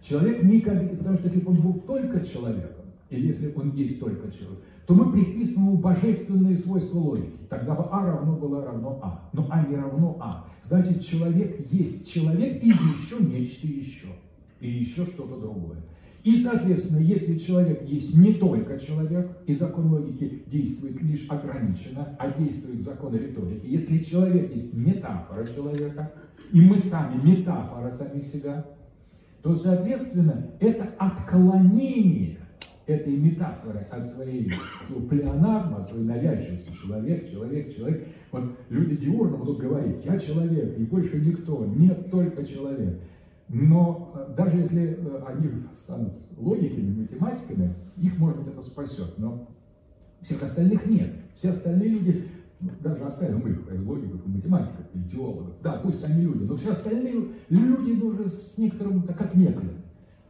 Человек 0.00 0.42
никогда, 0.42 0.96
потому 0.96 1.16
что 1.16 1.26
если 1.28 1.40
бы 1.40 1.50
он 1.50 1.60
был 1.60 1.74
только 1.80 2.24
человеком, 2.24 2.81
или 3.12 3.28
если 3.28 3.52
он 3.54 3.74
есть 3.74 4.00
только 4.00 4.30
человек, 4.32 4.58
то 4.86 4.94
мы 4.94 5.12
приписываем 5.12 5.68
ему 5.68 5.76
божественные 5.78 6.56
свойства 6.56 6.98
логики. 6.98 7.38
Тогда 7.48 7.74
бы 7.74 7.84
А 7.90 8.06
равно 8.06 8.36
было 8.36 8.64
равно 8.64 8.98
А. 9.02 9.28
Но 9.32 9.46
А 9.50 9.66
не 9.66 9.76
равно 9.76 10.16
А. 10.20 10.46
Значит, 10.64 11.04
человек 11.04 11.70
есть 11.70 12.10
человек 12.10 12.62
и 12.62 12.68
еще 12.68 13.22
нечто 13.22 13.66
еще. 13.66 14.08
И 14.60 14.68
еще 14.68 15.04
что-то 15.04 15.38
другое. 15.38 15.78
И, 16.24 16.36
соответственно, 16.36 17.00
если 17.00 17.36
человек 17.36 17.82
есть 17.82 18.16
не 18.16 18.34
только 18.34 18.78
человек, 18.78 19.36
и 19.46 19.54
закон 19.54 19.92
логики 19.92 20.44
действует 20.46 21.02
лишь 21.02 21.26
ограниченно, 21.28 22.16
а 22.18 22.30
действует 22.30 22.80
закон 22.80 23.16
риторики, 23.16 23.66
если 23.66 23.98
человек 23.98 24.52
есть 24.52 24.72
метафора 24.72 25.46
человека, 25.46 26.12
и 26.52 26.60
мы 26.60 26.78
сами 26.78 27.20
метафора 27.28 27.90
самих 27.90 28.24
себя, 28.24 28.64
то, 29.42 29.54
соответственно, 29.56 30.46
это 30.60 30.88
отклонение 30.98 32.31
этой 32.86 33.16
метафоры 33.16 33.80
от 33.90 34.06
своей, 34.06 34.52
своего 34.86 35.06
плеоназма, 35.06 35.84
своей 35.84 36.04
навязчивости. 36.04 36.72
Человек, 36.82 37.30
человек, 37.30 37.76
человек. 37.76 38.08
Вот 38.30 38.44
люди 38.70 38.96
диурно 38.96 39.36
будут 39.36 39.58
говорить, 39.58 40.04
я 40.04 40.18
человек, 40.18 40.78
и 40.78 40.84
больше 40.84 41.20
никто, 41.20 41.64
нет 41.66 42.10
только 42.10 42.44
человек. 42.44 43.00
Но 43.48 44.12
э, 44.14 44.34
даже 44.36 44.56
если 44.56 44.98
э, 44.98 45.22
они 45.26 45.50
станут 45.76 46.14
логиками, 46.36 47.02
математиками, 47.02 47.74
их, 47.98 48.18
может 48.18 48.38
быть, 48.38 48.54
это 48.54 48.62
спасет. 48.62 49.18
Но 49.18 49.46
всех 50.22 50.42
остальных 50.42 50.86
нет. 50.86 51.12
Все 51.34 51.50
остальные 51.50 51.88
люди, 51.90 52.24
ну, 52.60 52.70
даже 52.80 53.04
оставим 53.04 53.40
их, 53.40 53.86
логиков, 53.86 54.26
математиков, 54.26 54.86
и 54.94 55.00
да, 55.62 55.74
пусть 55.82 56.02
они 56.04 56.22
люди, 56.22 56.44
но 56.44 56.56
все 56.56 56.70
остальные 56.70 57.28
люди 57.50 58.02
уже 58.02 58.28
с 58.28 58.56
некоторым, 58.56 59.02
как 59.02 59.34
некоторым. 59.34 59.81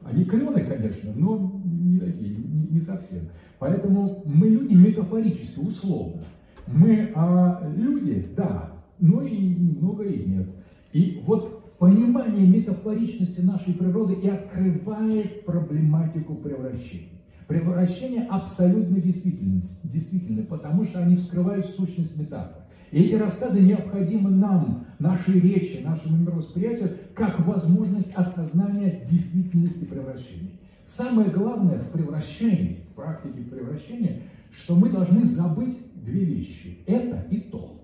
Они 0.05 0.24
клены, 0.24 0.65
конечно, 0.65 1.12
но 1.15 1.62
не 1.65 1.99
такие, 1.99 2.37
не, 2.37 2.66
не 2.69 2.81
совсем. 2.81 3.29
Поэтому 3.59 4.23
мы 4.24 4.49
люди 4.49 4.74
метафорически, 4.74 5.59
условно. 5.59 6.23
Мы 6.66 7.11
а, 7.15 7.62
люди, 7.77 8.29
да, 8.37 8.73
но 8.99 9.23
и 9.23 9.37
немного 9.37 10.05
и 10.05 10.24
нет. 10.24 10.49
И 10.93 11.23
вот 11.27 11.79
понимание 11.79 12.47
метафоричности 12.47 13.41
нашей 13.41 13.74
природы 13.74 14.15
и 14.15 14.29
открывает 14.29 15.45
проблематику 15.45 16.35
превращения. 16.37 17.09
Превращение 17.49 18.23
абсолютно 18.29 19.01
действительно, 19.01 19.62
действительно, 19.83 20.43
потому 20.45 20.85
что 20.85 21.01
они 21.01 21.16
вскрывают 21.16 21.66
сущность 21.66 22.16
метафор. 22.16 22.61
И 22.93 23.05
эти 23.05 23.14
рассказы 23.14 23.60
необходимы 23.60 24.31
нам, 24.31 24.86
нашей 24.98 25.40
речи, 25.40 25.81
нашему 25.82 26.19
мировосприятию, 26.19 26.98
как 27.14 27.40
возможность 27.47 28.12
осознания 28.14 29.05
действительности 29.10 29.85
превращения. 29.85 30.52
Самое 30.85 31.31
главное 31.31 31.78
в 31.78 31.89
превращении, 31.90 32.85
в 32.90 32.94
практике 32.94 33.40
превращения, 33.51 34.23
что 34.51 34.77
мы 34.77 34.90
должны 34.90 35.24
забыть 35.24 35.78
две 35.94 36.23
вещи. 36.23 36.81
Это 36.86 37.27
и 37.31 37.40
то. 37.40 37.82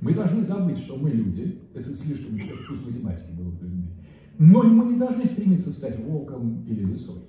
Мы 0.00 0.14
должны 0.14 0.42
забыть, 0.42 0.78
что 0.78 0.96
мы 0.96 1.10
люди, 1.10 1.60
это 1.72 1.94
слишком, 1.94 2.36
пусть 2.68 2.84
математики 2.84 3.30
будут 3.30 3.62
людьми, 3.62 3.86
но 4.38 4.64
мы 4.64 4.92
не 4.92 4.98
должны 4.98 5.26
стремиться 5.26 5.70
стать 5.70 6.04
волком 6.04 6.64
или 6.66 6.84
лисой. 6.84 7.22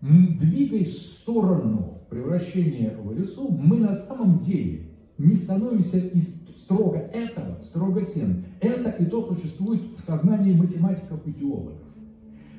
Двигаясь 0.00 0.96
в 0.96 1.12
сторону 1.12 2.00
превращения 2.08 2.96
в 2.96 3.12
лесу, 3.12 3.48
мы 3.50 3.76
на 3.76 3.94
самом 3.94 4.38
деле 4.40 4.91
не 5.22 5.34
становимся 5.36 5.98
из 5.98 6.34
строго 6.56 6.98
этого, 6.98 7.58
строго 7.62 8.04
тем. 8.04 8.44
Это 8.60 8.90
и 8.90 9.04
то 9.04 9.22
существует 9.22 9.82
в 9.96 10.00
сознании 10.00 10.52
математиков 10.52 11.20
и 11.26 11.32
теологов. 11.32 11.78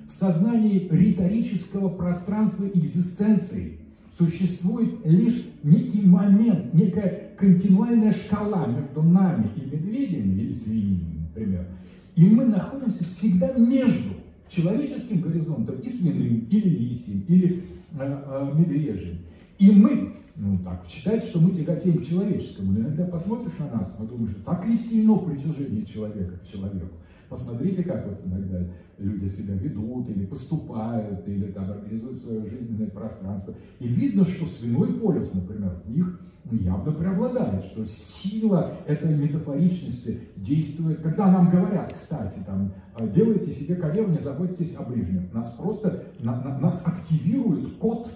В 0.08 0.12
сознании 0.12 0.88
риторического 0.90 1.90
пространства 1.90 2.66
экзистенции 2.74 3.80
существует 4.12 5.06
лишь 5.06 5.46
некий 5.64 6.06
момент, 6.06 6.74
некая 6.74 7.32
континуальная 7.38 8.14
шкала 8.14 8.68
между 8.68 9.02
нами 9.02 9.50
и 9.56 9.62
медведями 9.62 10.42
или 10.42 10.54
свиньями, 10.54 11.28
например. 11.28 11.68
И 12.16 12.30
мы 12.30 12.46
находимся 12.46 13.04
всегда 13.04 13.54
между 13.54 14.12
человеческим 14.50 15.22
горизонтом 15.22 15.80
и 15.80 15.90
свиным, 15.90 16.48
или 16.50 16.70
лисьим, 16.70 17.26
или 17.28 17.64
э, 17.98 18.24
э, 18.26 18.54
медвежьим. 18.56 19.18
И 19.58 19.72
мы 19.72 20.14
ну, 20.36 20.58
так, 20.64 20.86
считается, 20.88 21.30
что 21.30 21.40
мы 21.40 21.52
тяготеем 21.52 22.00
к 22.00 22.06
человеческому. 22.06 22.72
Но 22.72 22.80
иногда 22.80 23.06
посмотришь 23.06 23.58
на 23.60 23.70
нас, 23.70 23.96
мы 24.00 24.08
думаешь, 24.08 24.36
так 24.44 24.66
ли 24.66 24.76
сильно 24.76 25.16
притяжение 25.18 25.86
человека 25.86 26.40
к 26.40 26.46
человеку. 26.46 26.96
Посмотрите, 27.30 27.84
как 27.84 28.08
вот 28.08 28.20
иногда 28.26 28.66
люди 28.98 29.28
себя 29.28 29.56
ведут 29.56 30.10
или 30.10 30.26
поступают, 30.26 31.28
или 31.28 31.52
там 31.52 31.70
организуют 31.70 32.18
свое 32.20 32.46
жизненное 32.48 32.90
пространство. 32.90 33.54
И 33.80 33.88
видно, 33.88 34.26
что 34.26 34.46
свиной 34.46 34.94
полюс, 34.94 35.34
например, 35.34 35.82
в 35.86 35.90
них 35.90 36.20
явно 36.52 36.92
преобладает, 36.92 37.64
что 37.66 37.86
сила 37.86 38.78
этой 38.86 39.16
метафоричности 39.16 40.22
действует. 40.36 41.02
Когда 41.02 41.32
нам 41.32 41.50
говорят, 41.50 41.94
кстати, 41.94 42.40
там, 42.46 42.74
делайте 43.14 43.52
себе 43.52 43.76
карьеру, 43.76 44.10
не 44.10 44.20
заботьтесь 44.20 44.76
о 44.76 44.84
ближнем. 44.84 45.30
Нас 45.34 45.50
просто, 45.52 46.04
на, 46.20 46.36
на, 46.42 46.60
нас 46.60 46.84
активирует 46.86 47.78
код 47.78 48.12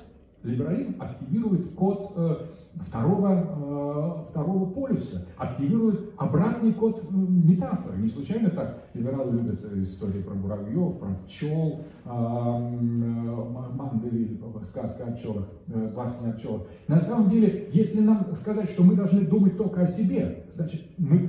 либерализм 0.48 0.96
активирует 1.00 1.74
код 1.76 2.14
э, 2.16 2.36
второго, 2.88 3.30
э, 3.34 4.30
второго 4.32 4.70
полюса, 4.72 5.26
активирует 5.38 6.12
обратный 6.18 6.74
код 6.74 7.04
э, 7.04 7.06
метафоры. 7.12 7.98
Не 7.98 8.10
случайно 8.10 8.50
так 8.50 8.86
либералы 8.94 9.34
любят 9.34 9.64
истории 9.84 10.22
про 10.22 10.34
муравьев, 10.34 10.98
про 11.00 11.10
пчел, 11.28 11.82
Мандели, 13.76 14.40
сказка 14.64 15.04
о 15.08 15.12
пчелах, 15.12 15.46
басня 15.68 16.30
о 16.30 16.34
пчелах. 16.34 16.62
На 16.88 17.02
самом 17.02 17.30
деле, 17.30 17.70
если 17.74 18.00
нам 18.00 18.34
сказать, 18.36 18.70
что 18.70 18.84
мы 18.84 18.96
должны 18.96 19.22
думать 19.26 19.58
только 19.58 19.82
о 19.82 19.88
себе, 19.88 20.46
значит, 20.54 20.82
мы 20.98 21.28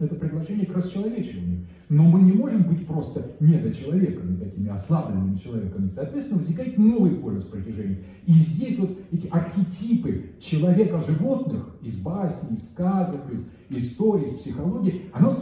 это 0.00 0.14
предложение 0.14 0.66
к 0.66 0.76
расчеловечиванию. 0.76 1.66
Но 1.88 2.04
мы 2.04 2.20
не 2.22 2.32
можем 2.32 2.62
быть 2.62 2.86
просто 2.86 3.32
недочеловеками, 3.40 4.36
такими 4.36 4.70
ослабленными 4.70 5.36
человеками. 5.36 5.86
Соответственно, 5.86 6.38
возникает 6.38 6.78
новый 6.78 7.12
полюс 7.12 7.44
притяжения. 7.44 7.98
И 8.26 8.32
здесь 8.32 8.78
вот 8.78 8.98
эти 9.12 9.26
архетипы 9.28 10.32
человека-животных 10.40 11.76
из 11.82 11.94
басней, 11.96 12.54
из 12.54 12.64
сказок, 12.64 13.20
из 13.30 13.44
истории, 13.70 14.30
из 14.30 14.38
психологии, 14.38 15.02
оно 15.12 15.32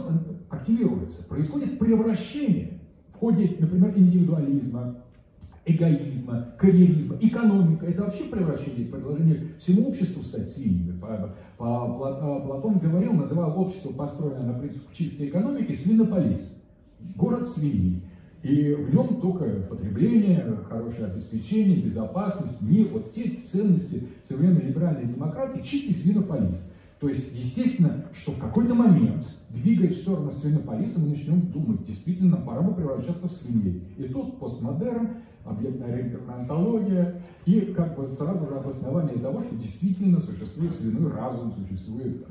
активируется. 0.49 1.27
Происходит 1.27 1.79
превращение 1.79 2.79
в 3.13 3.17
ходе, 3.17 3.55
например, 3.59 3.93
индивидуализма, 3.97 4.97
эгоизма, 5.65 6.53
карьеризма, 6.57 7.17
экономика. 7.21 7.85
Это 7.85 8.03
вообще 8.03 8.25
превращение, 8.25 8.87
предложение 8.87 9.47
всему 9.59 9.89
обществу 9.89 10.21
стать 10.23 10.49
свиньями. 10.49 10.99
По, 10.99 11.33
Платон 11.57 12.79
говорил, 12.79 13.13
называл 13.13 13.59
общество, 13.59 13.91
построенное 13.93 14.53
на 14.53 14.59
принципе 14.59 14.85
чистой 14.93 15.27
экономики, 15.27 15.73
свинополис. 15.73 16.51
Город 17.15 17.49
свиней. 17.49 18.03
И 18.43 18.73
в 18.73 18.93
нем 18.93 19.21
только 19.21 19.45
потребление, 19.69 20.57
хорошее 20.67 21.07
обеспечение, 21.07 21.77
безопасность, 21.77 22.61
мир, 22.61 22.89
вот 22.91 23.13
те 23.13 23.41
ценности 23.41 24.03
современной 24.27 24.63
либеральной 24.63 25.05
демократии, 25.05 25.61
чистый 25.61 25.93
свинополис. 25.93 26.69
То 26.99 27.07
есть, 27.07 27.33
естественно, 27.33 28.05
что 28.13 28.31
в 28.31 28.39
какой-то 28.39 28.73
момент, 28.73 29.27
двигаясь 29.49 29.97
в 29.97 30.01
сторону 30.01 30.31
свинополиса, 30.31 30.99
мы 30.99 31.09
начнем 31.09 31.41
думать, 31.51 31.85
действительно, 31.85 32.37
пора 32.37 32.61
бы 32.61 32.73
превращаться 32.73 33.27
в 33.27 33.31
свиней. 33.31 33.81
И 33.97 34.03
тут 34.03 34.39
постмодерн, 34.39 35.09
объектная 35.45 35.93
ориентированная 35.93 36.35
антология, 36.41 37.21
и 37.45 37.61
как 37.61 37.95
бы 37.95 38.07
сразу 38.07 38.47
же 38.47 38.55
обоснование 38.55 39.17
того, 39.17 39.41
что 39.41 39.55
действительно 39.55 40.21
существует 40.21 40.73
свиной 40.73 41.11
разум, 41.11 41.53
существует 41.53 42.25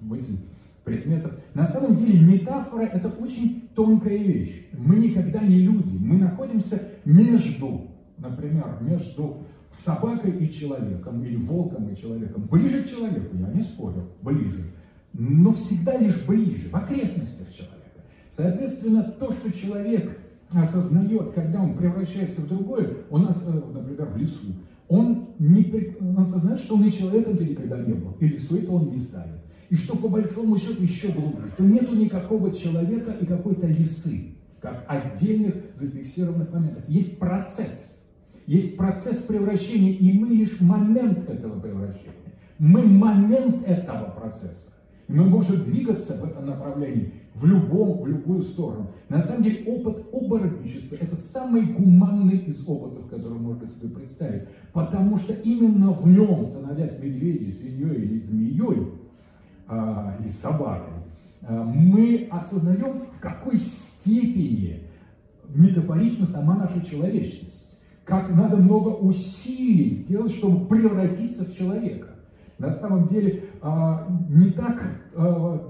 мысль 0.00 0.36
предметов. 0.84 1.32
На 1.54 1.66
самом 1.66 1.96
деле 1.96 2.20
метафора– 2.20 2.82
это 2.92 3.08
очень 3.08 3.68
тонкая 3.74 4.18
вещь. 4.18 4.68
Мы 4.76 4.96
никогда 4.96 5.40
не 5.40 5.60
люди, 5.60 5.96
мы 5.98 6.16
находимся 6.16 6.82
между, 7.04 7.88
например, 8.18 8.78
между 8.80 9.46
собакой 9.70 10.36
и 10.38 10.50
человеком, 10.50 11.22
или 11.22 11.36
волком 11.36 11.88
и 11.88 11.96
человеком. 11.96 12.48
Ближе 12.50 12.82
к 12.82 12.90
человеку, 12.90 13.36
я 13.36 13.48
не 13.48 13.62
спорю, 13.62 14.08
ближе. 14.22 14.72
Но 15.12 15.52
всегда 15.52 15.96
лишь 15.96 16.24
ближе, 16.26 16.68
в 16.68 16.74
окрестностях 16.74 17.50
человека. 17.52 17.80
Соответственно, 18.28 19.02
то, 19.18 19.32
что 19.32 19.52
человек 19.52 20.18
осознает, 20.52 21.32
когда 21.32 21.62
он 21.62 21.76
превращается 21.76 22.40
в 22.40 22.48
другое, 22.48 22.98
он, 23.10 23.24
например, 23.24 24.06
в 24.06 24.16
лесу, 24.16 24.54
он, 24.88 25.28
не, 25.38 25.94
он 26.00 26.18
осознает, 26.18 26.58
что 26.58 26.74
он 26.74 26.84
и 26.84 26.92
человеком-то 26.92 27.44
никогда 27.44 27.78
не 27.78 27.94
был, 27.94 28.16
и 28.18 28.26
лесой-то 28.26 28.72
он 28.72 28.90
не 28.90 28.98
станет. 28.98 29.38
И 29.68 29.76
что 29.76 29.96
по 29.96 30.08
большому 30.08 30.58
счету 30.58 30.82
еще 30.82 31.12
глубже, 31.12 31.48
что 31.54 31.62
нету 31.62 31.94
никакого 31.94 32.52
человека 32.52 33.12
и 33.12 33.24
какой-то 33.24 33.68
лисы, 33.68 34.32
как 34.60 34.84
отдельных 34.88 35.54
зафиксированных 35.76 36.52
моментов. 36.52 36.82
Есть 36.88 37.18
процесс. 37.20 37.96
Есть 38.46 38.76
процесс 38.76 39.18
превращения, 39.18 39.92
и 39.92 40.18
мы 40.18 40.28
лишь 40.28 40.60
момент 40.60 41.28
этого 41.28 41.60
превращения. 41.60 42.14
Мы 42.58 42.82
момент 42.82 43.64
этого 43.66 44.10
процесса. 44.10 44.70
Мы 45.06 45.24
можем 45.24 45.64
двигаться 45.64 46.20
в 46.20 46.24
этом 46.24 46.46
направлении 46.46 47.12
в 47.40 47.46
любом, 47.46 48.02
в 48.02 48.06
любую 48.06 48.42
сторону. 48.42 48.90
На 49.08 49.20
самом 49.20 49.44
деле 49.44 49.64
опыт 49.64 50.04
оборотничества– 50.12 50.96
это 51.00 51.16
самый 51.16 51.62
гуманный 51.62 52.36
из 52.36 52.62
опытов, 52.68 53.08
который 53.08 53.38
можно 53.38 53.66
себе 53.66 53.88
представить. 53.88 54.42
Потому 54.72 55.16
что 55.18 55.32
именно 55.32 55.92
в 55.92 56.06
нем, 56.06 56.44
становясь 56.44 56.98
медведем, 56.98 57.52
свиньей 57.52 58.04
или 58.04 58.18
змеей, 58.18 58.92
а, 59.66 60.16
или 60.20 60.28
собакой, 60.28 60.92
а, 61.42 61.64
мы 61.64 62.28
осознаем, 62.30 63.06
в 63.16 63.20
какой 63.20 63.56
степени 63.56 64.82
метафорична 65.48 66.26
сама 66.26 66.56
наша 66.56 66.84
человечность. 66.84 67.80
Как 68.04 68.28
надо 68.34 68.56
много 68.58 68.88
усилий 68.88 69.94
сделать, 69.94 70.32
чтобы 70.32 70.66
превратиться 70.66 71.44
в 71.44 71.56
человека. 71.56 72.08
На 72.58 72.74
самом 72.74 73.06
деле 73.06 73.44
а, 73.62 74.06
не 74.28 74.50
так 74.50 74.84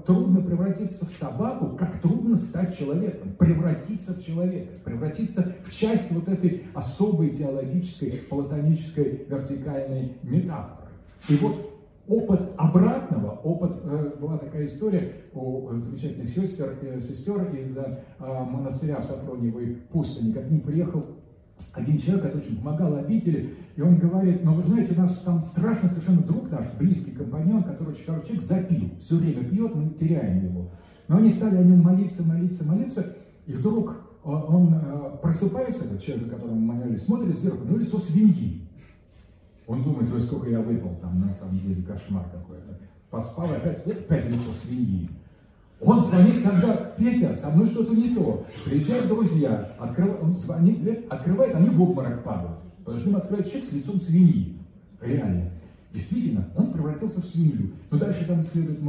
трудно 0.05 0.20
превратиться 0.91 1.05
в 1.05 1.09
собаку, 1.09 1.75
как 1.77 2.01
трудно 2.01 2.37
стать 2.37 2.77
человеком, 2.77 3.33
превратиться 3.37 4.13
в 4.13 4.25
человека, 4.25 4.67
превратиться 4.83 5.55
в 5.65 5.71
часть 5.71 6.11
вот 6.11 6.27
этой 6.27 6.65
особой 6.73 7.29
теологической, 7.29 8.11
платонической 8.29 9.25
вертикальной 9.27 10.17
метафоры. 10.23 10.89
И 11.29 11.35
вот 11.37 11.71
опыт 12.07 12.41
обратного, 12.57 13.39
опыт, 13.43 13.71
э, 13.83 14.11
была 14.19 14.37
такая 14.37 14.65
история 14.65 15.13
у 15.33 15.69
замечательных 15.73 16.29
сестер, 16.29 16.77
э, 16.81 16.99
сестер 16.99 17.43
из 17.53 17.77
э, 17.77 18.03
монастыря 18.19 19.01
в 19.01 19.05
Сафрониевой 19.05 19.77
пустыне, 19.91 20.33
как 20.33 20.49
ним 20.49 20.61
приехал 20.61 21.05
один 21.73 21.97
человек, 21.97 22.23
который 22.23 22.41
очень 22.41 22.57
помогал 22.57 22.95
обители, 22.95 23.53
и 23.75 23.81
он 23.81 23.97
говорит, 23.97 24.43
ну 24.43 24.53
вы 24.53 24.63
знаете, 24.63 24.93
у 24.93 24.99
нас 24.99 25.19
там 25.19 25.41
страшно 25.41 25.87
совершенно 25.87 26.21
друг 26.21 26.49
наш, 26.51 26.65
близкий 26.77 27.11
компаньон, 27.11 27.63
который 27.63 27.93
очень 27.93 28.05
хороший 28.05 28.27
человек, 28.27 28.43
запил, 28.45 28.89
все 28.99 29.15
время 29.15 29.43
пьет, 29.45 29.75
мы 29.75 29.89
теряем 29.91 30.43
его. 30.43 30.69
Но 31.11 31.17
они 31.17 31.29
стали 31.29 31.57
о 31.57 31.63
нем 31.63 31.81
молиться, 31.81 32.23
молиться, 32.23 32.65
молиться, 32.65 33.17
и 33.45 33.51
вдруг 33.51 33.97
он 34.23 34.73
просыпается, 35.21 35.83
этот 35.83 36.01
человек, 36.01 36.23
за 36.23 36.31
которым 36.35 36.61
мы 36.61 36.75
молились, 36.75 37.03
смотрит 37.03 37.35
в 37.35 37.41
зеркало, 37.41 37.65
ну 37.67 37.77
лицо 37.79 37.99
свиньи. 37.99 38.61
Он 39.67 39.83
думает, 39.83 40.09
ой, 40.13 40.21
сколько 40.21 40.49
я 40.49 40.61
выпал, 40.61 40.95
там 41.01 41.19
на 41.19 41.29
самом 41.33 41.59
деле 41.59 41.83
кошмар 41.83 42.23
какой-то. 42.31 42.79
Поспал, 43.09 43.51
опять, 43.51 43.85
опять 43.85 44.29
лицо 44.29 44.53
свиньи. 44.63 45.09
Он 45.81 45.99
звонит, 45.99 46.43
когда, 46.45 46.75
Петя, 46.97 47.33
со 47.33 47.49
мной 47.49 47.67
что-то 47.67 47.93
не 47.93 48.15
то. 48.15 48.45
Приезжают 48.63 49.09
друзья, 49.09 49.69
открыв... 49.79 50.15
он 50.23 50.37
звонит, 50.37 51.11
открывает, 51.11 51.55
они 51.55 51.71
в 51.71 51.81
обморок 51.81 52.23
падают. 52.23 52.59
Потому 52.85 52.99
что 52.99 53.17
открывает 53.17 53.47
человек 53.47 53.69
с 53.69 53.73
лицом 53.73 53.99
свиньи. 53.99 54.55
Реально. 55.01 55.51
Действительно, 55.93 56.47
он 56.55 56.71
превратился 56.71 57.19
в 57.19 57.25
свинью. 57.25 57.71
Но 57.89 57.97
дальше 57.97 58.25
там 58.25 58.43
следует 58.45 58.79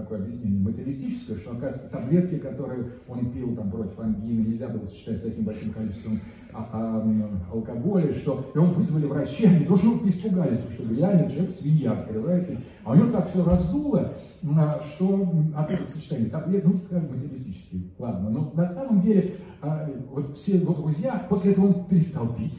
такое 0.00 0.18
объяснение 0.18 0.60
материалистическое, 0.60 1.36
что, 1.36 1.52
оказывается, 1.52 1.90
таблетки, 1.90 2.38
которые 2.38 2.90
он 3.08 3.30
пил 3.30 3.54
там, 3.54 3.70
против 3.70 3.98
ангины, 3.98 4.46
нельзя 4.46 4.68
было 4.68 4.84
сочетать 4.84 5.18
с 5.18 5.22
таким 5.22 5.44
большим 5.44 5.72
количеством 5.72 6.20
а, 6.52 6.68
а, 6.72 7.52
алкоголя, 7.52 8.12
что 8.14 8.50
и 8.54 8.58
он 8.58 8.72
вызвали 8.74 9.06
врачей, 9.06 9.48
они 9.48 9.64
тоже 9.64 9.86
испугались, 10.04 10.60
что 10.74 10.88
реально 10.92 11.30
человек 11.30 11.50
свинья 11.50 11.92
открывает, 11.92 12.58
а 12.84 12.92
у 12.92 12.94
него 12.94 13.10
так 13.10 13.30
все 13.30 13.44
раздуло, 13.44 14.14
а, 14.56 14.80
что 14.94 15.28
от 15.56 15.70
этого 15.70 15.86
сочетания 15.86 16.30
таблеток, 16.30 16.72
ну, 16.72 16.78
скажем, 16.78 17.10
материалистический, 17.10 17.92
ладно, 17.98 18.30
но 18.30 18.52
на 18.54 18.68
самом 18.68 19.00
деле 19.00 19.36
а, 19.62 19.88
вот 20.10 20.36
все 20.36 20.58
его 20.58 20.74
друзья, 20.74 21.26
после 21.28 21.52
этого 21.52 21.66
он 21.66 21.84
перестал 21.84 22.34
пить, 22.34 22.58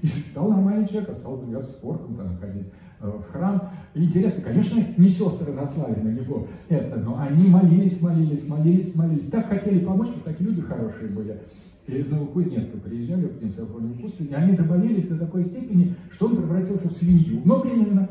и 0.00 0.06
стал 0.06 0.48
нормальным 0.48 0.86
человеком, 0.86 1.16
стал 1.16 1.38
заниматься 1.38 1.72
спортом, 1.72 2.14
там, 2.14 2.36
ходить 2.38 2.66
в 3.00 3.22
храм. 3.30 3.70
Интересно, 3.94 4.42
конечно, 4.42 4.84
не 4.96 5.08
сестры 5.08 5.52
наслали 5.52 6.00
на 6.00 6.08
него 6.08 6.48
это, 6.68 6.96
но 6.96 7.18
они 7.18 7.48
молились, 7.48 8.00
молились, 8.00 8.46
молились, 8.46 8.94
молились. 8.94 9.26
Так 9.26 9.48
хотели 9.48 9.80
помочь, 9.80 10.08
что 10.08 10.20
такие 10.20 10.50
люди 10.50 10.62
хорошие 10.62 11.08
были. 11.08 11.40
Из 11.86 12.10
Новокузнецка 12.10 12.76
приезжали 12.76 13.32
в 13.40 13.54
Сафронию 13.54 13.94
пустыню, 13.94 14.30
и 14.30 14.34
они 14.34 14.56
доболелись 14.56 15.08
до 15.08 15.18
такой 15.18 15.44
степени, 15.44 15.94
что 16.10 16.26
он 16.26 16.36
превратился 16.36 16.88
в 16.88 16.92
свинью, 16.92 17.40
но 17.44 17.60
временно. 17.60 18.08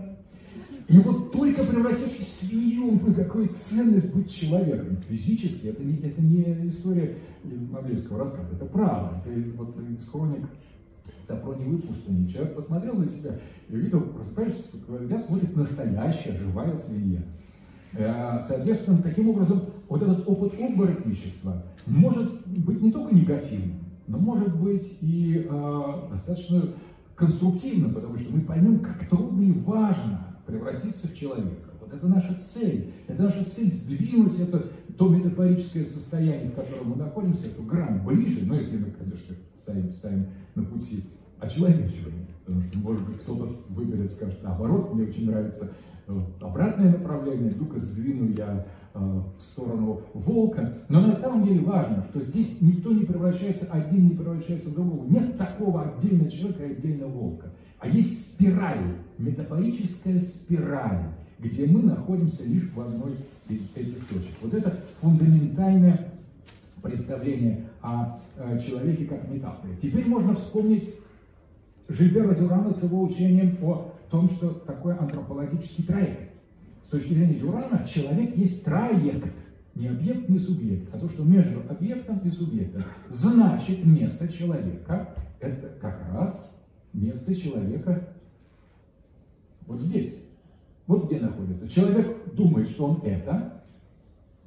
И 0.87 0.97
вот 0.99 1.33
только 1.33 1.65
превратившись 1.65 2.25
в 2.25 2.45
свинью, 2.45 2.87
он 2.87 3.13
какую 3.13 3.49
ценность 3.49 4.11
быть 4.13 4.33
человеком. 4.33 4.97
Физически 5.09 5.67
это 5.67 5.83
не, 5.83 5.97
это 5.97 6.21
не 6.21 6.69
история 6.69 7.17
из 7.43 7.69
Мавлевского 7.69 8.19
рассказа, 8.19 8.47
это 8.53 8.65
правда. 8.65 9.21
Это 9.25 9.57
вот 9.57 9.75
из 9.77 10.07
хроник 10.07 10.47
Сафроневой 11.25 11.79
пустыни. 11.79 12.27
Человек 12.27 12.55
посмотрел 12.55 12.95
на 12.95 13.07
себя 13.07 13.39
и 13.69 13.75
увидел, 13.75 14.01
просыпаешься, 14.01 14.63
я 15.09 15.19
смотрит 15.19 15.55
настоящая 15.55 16.37
живая 16.37 16.75
свинья. 16.77 17.21
Э, 17.93 18.39
соответственно, 18.41 19.01
таким 19.01 19.29
образом, 19.29 19.61
вот 19.89 20.01
этот 20.01 20.27
опыт 20.27 20.53
оборотничества 20.59 21.63
может 21.85 22.47
быть 22.47 22.81
не 22.81 22.91
только 22.91 23.15
негативным, 23.15 23.79
но 24.07 24.17
может 24.17 24.55
быть 24.55 24.97
и 25.01 25.47
э, 25.49 25.93
достаточно 26.11 26.73
конструктивным, 27.15 27.93
потому 27.93 28.17
что 28.17 28.31
мы 28.31 28.41
поймем, 28.41 28.79
как 28.79 29.07
трудно 29.09 29.41
и 29.41 29.51
важно 29.51 30.37
превратиться 30.45 31.07
в 31.07 31.15
человека. 31.15 31.71
Вот 31.81 31.93
это 31.93 32.07
наша 32.07 32.35
цель. 32.35 32.93
Это 33.07 33.23
наша 33.23 33.43
цель 33.45 33.71
сдвинуть 33.71 34.39
это 34.39 34.69
то 34.97 35.09
метафорическое 35.09 35.85
состояние, 35.85 36.49
в 36.49 36.55
котором 36.55 36.89
мы 36.89 36.95
находимся, 36.95 37.47
эту 37.47 37.63
грань 37.63 38.03
ближе, 38.03 38.45
но 38.45 38.55
если 38.55 38.77
мы, 38.77 38.91
конечно, 38.91 39.35
ставим, 39.61 39.91
ставим 39.91 40.27
на 40.57 40.63
пути 40.63 41.03
очеловечивания. 41.39 42.27
Потому 42.45 42.63
что, 42.63 42.79
может 42.79 43.05
быть, 43.05 43.19
кто-то 43.19 43.51
выберет, 43.69 44.11
скажет, 44.11 44.41
наоборот, 44.43 44.93
мне 44.93 45.03
очень 45.03 45.29
нравится 45.29 45.69
э, 46.07 46.19
обратное 46.41 46.91
направление, 46.91 47.53
ну-ка 47.57 47.79
сдвину 47.79 48.31
я 48.31 48.65
э, 48.93 48.99
в 48.99 49.41
сторону 49.41 50.01
волка. 50.13 50.73
Но 50.89 51.01
на 51.01 51.13
самом 51.13 51.45
деле 51.45 51.61
важно, 51.61 52.05
что 52.09 52.21
здесь 52.21 52.61
никто 52.61 52.91
не 52.91 53.05
превращается, 53.05 53.67
один 53.69 54.09
не 54.09 54.15
превращается 54.15 54.69
в 54.69 54.73
другого. 54.73 55.05
Нет 55.07 55.37
такого 55.37 55.83
отдельного 55.83 56.31
человека 56.31 56.63
и 56.65 56.71
отдельного 56.71 57.11
волка. 57.11 57.51
А 57.79 57.87
есть 57.87 58.31
спираль, 58.31 58.95
метафорическая 59.17 60.19
спираль, 60.19 61.03
где 61.37 61.67
мы 61.67 61.83
находимся 61.83 62.43
лишь 62.43 62.71
в 62.71 62.81
одной 62.81 63.17
из 63.49 63.61
этих 63.75 64.07
точек. 64.07 64.33
Вот 64.41 64.53
это 64.53 64.79
фундаментальное 65.01 66.13
представление 66.81 67.69
о 67.81 68.19
э, 68.37 68.59
человеке 68.59 69.05
как 69.05 69.27
метафоре. 69.29 69.75
Теперь 69.81 70.07
можно 70.07 70.35
вспомнить 70.35 70.93
Жильбера 71.89 72.35
Дюрана 72.35 72.71
с 72.71 72.83
его 72.83 73.03
учением 73.03 73.57
о 73.63 73.93
том, 74.09 74.29
что 74.29 74.49
такое 74.49 74.97
антропологический 74.99 75.83
троект. 75.83 76.31
С 76.85 76.89
точки 76.89 77.13
зрения 77.13 77.35
Дюрана 77.35 77.85
человек 77.87 78.35
есть 78.35 78.63
троект, 78.63 79.33
не 79.75 79.87
объект, 79.87 80.29
не 80.29 80.39
субъект, 80.39 80.93
а 80.93 80.99
то, 80.99 81.09
что 81.09 81.23
между 81.23 81.61
объектом 81.69 82.19
и 82.19 82.29
субъектом. 82.29 82.83
Значит, 83.09 83.85
место 83.85 84.27
человека– 84.27 85.13
это 85.39 85.69
как 85.81 86.01
раз 86.13 86.51
место 86.93 87.35
человека 87.35 88.07
вот 89.65 89.79
здесь. 89.79 90.17
Вот 90.87 91.07
где 91.07 91.19
находится. 91.19 91.69
Человек 91.69 92.33
думает, 92.33 92.69
что 92.69 92.85
он 92.85 93.01
это, 93.03 93.61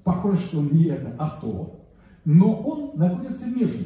похоже, 0.02 0.39
что 0.39 0.59
он 0.61 0.70
не 0.73 0.85
это, 0.85 1.15
а 1.19 1.39
то, 1.40 1.80
но 2.25 2.61
он 2.61 2.99
находится 2.99 3.47
между. 3.47 3.85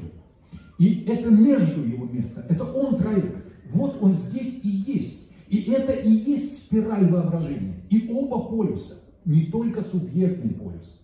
И 0.78 1.04
это 1.04 1.30
между 1.30 1.84
его 1.84 2.06
место, 2.06 2.44
это 2.48 2.64
он 2.64 2.96
троект. 2.96 3.44
Вот 3.72 4.02
он 4.02 4.14
здесь 4.14 4.60
и 4.62 4.68
есть. 4.68 5.28
И 5.48 5.70
это 5.70 5.92
и 5.92 6.10
есть 6.10 6.64
спираль 6.64 7.08
воображения. 7.08 7.76
И 7.90 8.10
оба 8.12 8.48
полюса, 8.48 8.94
не 9.24 9.46
только 9.46 9.82
субъектный 9.82 10.50
полюс, 10.50 11.00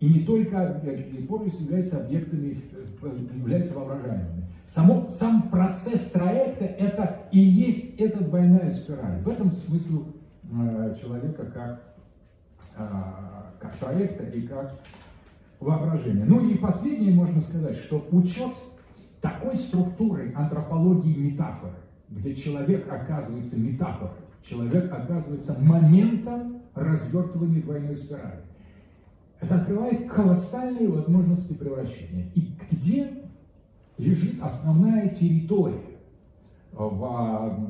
и 0.00 0.08
не 0.08 0.20
только 0.20 0.82
полюс 1.28 1.60
являются 1.60 1.98
объектами, 1.98 2.62
э, 3.02 3.18
являются 3.36 3.74
воображаемыми. 3.74 4.46
Само, 4.64 5.10
сам 5.10 5.50
процесс 5.50 6.00
проекта 6.02 6.64
это 6.64 7.28
и 7.32 7.38
есть 7.38 7.96
эта 7.98 8.24
двойная 8.24 8.70
спираль. 8.70 9.20
В 9.22 9.28
этом 9.28 9.52
смысл 9.52 10.06
э, 10.50 10.96
человека 11.00 11.44
как, 11.46 11.94
э, 12.76 12.82
как 13.60 13.76
проекта 13.78 14.24
и 14.24 14.42
как 14.42 14.80
воображения. 15.60 16.24
Ну 16.24 16.40
и 16.48 16.56
последнее 16.56 17.12
можно 17.12 17.40
сказать, 17.40 17.76
что 17.76 18.06
учет 18.10 18.54
такой 19.20 19.54
структуры 19.54 20.32
антропологии 20.34 21.14
метафоры, 21.14 21.76
где 22.08 22.34
человек 22.34 22.90
оказывается 22.90 23.58
метафорой, 23.58 24.16
человек 24.42 24.90
оказывается 24.92 25.58
моментом 25.60 26.62
развертывания 26.74 27.62
двойной 27.62 27.96
спирали. 27.96 28.42
Это 29.40 29.56
открывает 29.56 30.10
колоссальные 30.10 30.88
возможности 30.88 31.52
превращения. 31.52 32.30
И 32.34 32.52
где 32.70 33.12
лежит 33.98 34.42
основная 34.42 35.08
территория 35.10 35.98
в, 36.72 37.68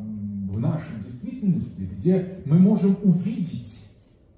в 0.51 0.59
нашей 0.59 0.97
действительности, 1.05 1.81
где 1.81 2.39
мы 2.45 2.59
можем 2.59 2.97
увидеть 3.03 3.80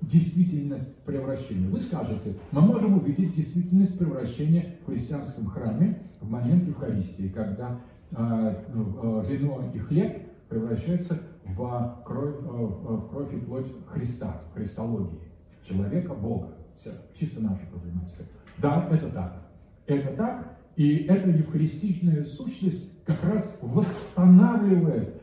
действительность 0.03 1.05
превращения. 1.05 1.69
Вы 1.69 1.81
скажете, 1.81 2.35
мы 2.51 2.61
можем 2.61 2.99
увидеть 2.99 3.35
действительность 3.35 3.99
превращения 3.99 4.77
в 4.83 4.87
христианском 4.91 5.47
храме 5.47 6.03
в 6.21 6.29
момент 6.29 6.67
Евхаристии, 6.67 7.29
когда 7.29 7.81
э, 8.11 8.17
э, 8.17 9.25
вино 9.29 9.63
и 9.73 9.79
хлеб 9.79 10.23
превращаются 10.49 11.19
в 11.45 12.03
кровь, 12.05 12.35
э, 12.35 12.47
в 12.47 13.09
кровь 13.09 13.35
и 13.35 13.39
плоть 13.39 13.67
Христа, 13.89 14.43
христологии, 14.55 15.21
человека, 15.67 16.15
Бога. 16.15 16.49
Все, 16.77 16.91
чисто 17.19 17.41
наша 17.41 17.65
проблематика. 17.67 18.25
Да, 18.59 18.89
это 18.91 19.09
так. 19.11 19.43
Это 19.87 20.17
так, 20.17 20.59
и 20.77 21.05
эта 21.05 21.29
евхаристичная 21.29 22.25
сущность 22.25 22.89
как 23.05 23.23
раз 23.25 23.59
восстанавливает 23.61 25.22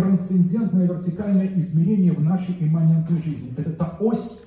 трансцендентное 0.00 0.86
вертикальное 0.86 1.46
измерение 1.56 2.12
в 2.12 2.22
нашей 2.22 2.56
имманентной 2.58 3.20
жизни. 3.22 3.52
Это 3.56 3.70
та 3.72 3.96
ось 4.00 4.42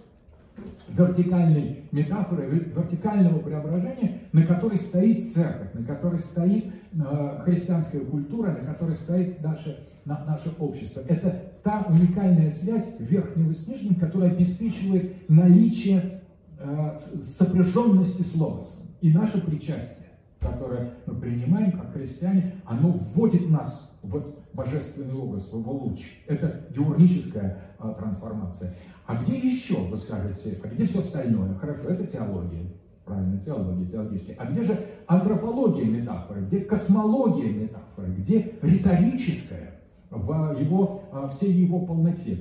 вертикальной 0.90 1.84
метафоры, 1.92 2.48
вертикального 2.48 3.40
преображения, 3.40 4.22
на 4.32 4.46
которой 4.46 4.78
стоит 4.78 5.24
церковь, 5.24 5.74
на 5.74 5.84
которой 5.84 6.20
стоит 6.20 6.66
э, 6.94 7.42
христианская 7.44 8.00
культура, 8.00 8.52
на 8.52 8.74
которой 8.74 8.96
стоит 8.96 9.42
наше, 9.42 9.88
на, 10.06 10.24
наше 10.26 10.52
общество. 10.60 11.02
Это 11.08 11.54
та 11.64 11.86
уникальная 11.90 12.50
связь 12.50 12.88
верхнего 13.00 13.54
с 13.54 13.68
нижним, 13.68 13.96
которая 13.96 14.32
обеспечивает 14.32 15.30
наличие 15.30 16.22
э, 16.60 17.00
сопряженности 17.38 18.22
с 18.22 18.36
логосом. 18.36 18.84
И 19.02 19.12
наше 19.12 19.42
причастие, 19.42 20.10
которое 20.40 20.92
мы 21.06 21.16
принимаем 21.16 21.72
как 21.74 21.94
христиане, 21.94 22.56
оно 22.66 22.92
вводит 22.92 23.50
нас 23.50 23.92
в 24.04 24.43
божественный 24.54 25.14
образ, 25.16 25.52
в 25.52 25.60
его 25.60 25.72
луч. 25.74 26.00
Это 26.28 26.68
диурническая 26.70 27.62
а, 27.80 27.94
трансформация. 27.94 28.76
А 29.06 29.22
где 29.22 29.38
еще, 29.38 29.76
вы 29.76 29.98
скажете, 29.98 30.60
а 30.64 30.68
где 30.68 30.86
все 30.86 31.00
остальное? 31.00 31.56
Хорошо, 31.56 31.90
это 31.90 32.06
теология. 32.06 32.66
Правильно, 33.06 33.38
теология, 33.40 33.86
теологическая. 33.86 34.36
А 34.38 34.46
где 34.46 34.64
же 34.64 34.88
антропология 35.08 35.86
метафоры, 35.86 36.46
где 36.46 36.60
космология 36.62 37.52
метафоры, 37.52 38.14
где 38.14 38.54
риторическая 38.62 39.82
в 40.10 40.58
его, 40.60 41.04
а, 41.12 41.28
всей 41.30 41.52
его 41.52 41.86
полноте? 41.86 42.38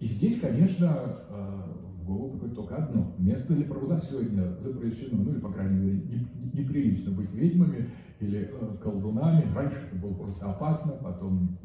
И 0.00 0.06
здесь, 0.06 0.38
конечно, 0.40 0.88
а, 1.30 1.64
в 1.96 2.04
голову 2.04 2.32
приходит 2.32 2.56
только 2.56 2.76
одно. 2.76 3.14
Место 3.16 3.54
для 3.54 3.64
пруда 3.64 3.96
сегодня 3.96 4.54
запрещено, 4.60 5.22
ну 5.22 5.30
или, 5.30 5.38
по 5.38 5.50
крайней 5.50 5.78
мере, 5.78 6.26
неприлично 6.52 7.12
быть 7.12 7.32
ведьмами, 7.32 7.88
или 8.24 8.50
э, 8.50 8.76
колдунами. 8.82 9.52
Раньше 9.54 9.76
это 9.86 9.96
было 9.96 10.14
просто 10.14 10.50
опасно, 10.50 10.92
потом 10.92 11.56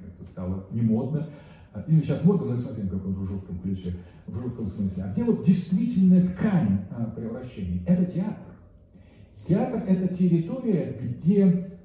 как-то 0.00 0.24
стало 0.24 0.66
не 0.70 0.82
модно. 0.82 1.28
А, 1.72 1.84
или 1.86 2.00
сейчас 2.00 2.24
модно, 2.24 2.54
но 2.54 2.58
совсем 2.58 2.86
в 2.86 2.90
каком-то 2.90 3.24
жутком 3.24 3.58
ключе, 3.60 3.94
в 4.26 4.38
жутком 4.38 4.66
смысле. 4.66 5.04
А 5.04 5.12
где 5.12 5.24
вот 5.24 5.44
действительная 5.44 6.26
ткань 6.28 6.80
а, 6.90 7.04
превращений? 7.14 7.82
Это 7.86 8.04
театр. 8.04 8.36
Театр– 9.46 9.82
это 9.88 10.14
территория, 10.14 10.98
где 11.00 11.78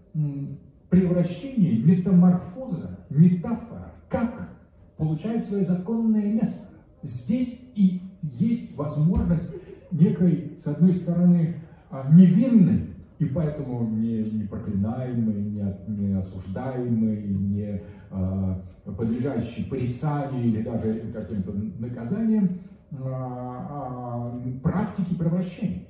превращение, 0.89 1.79
метаморфоза, 1.81 2.99
метафора, 3.09 3.93
как 4.09 4.49
получает 4.97 5.45
свое 5.45 5.63
законное 5.63 6.33
место. 6.33 6.67
Здесь 7.03 7.61
и 7.75 8.01
есть 8.21 8.75
возможность 8.75 9.53
некой, 9.91 10.57
с 10.61 10.67
одной 10.67 10.91
стороны, 10.91 11.55
а, 11.89 12.11
невинной 12.11 12.92
и 13.23 13.29
поэтому 13.29 13.87
не, 13.89 14.23
не 14.23 14.43
проклинаемый, 14.43 15.35
не, 15.35 15.65
не 15.87 16.17
осуждаемый, 16.17 17.23
не 17.23 17.81
э, 18.11 18.55
подлежащий 18.97 19.63
порицанию 19.63 20.45
или 20.45 20.61
даже 20.61 21.11
каким-то 21.13 21.53
наказаниям 21.79 22.59
э, 22.91 22.95
э, 22.97 24.51
практики 24.61 25.13
превращения. 25.15 25.85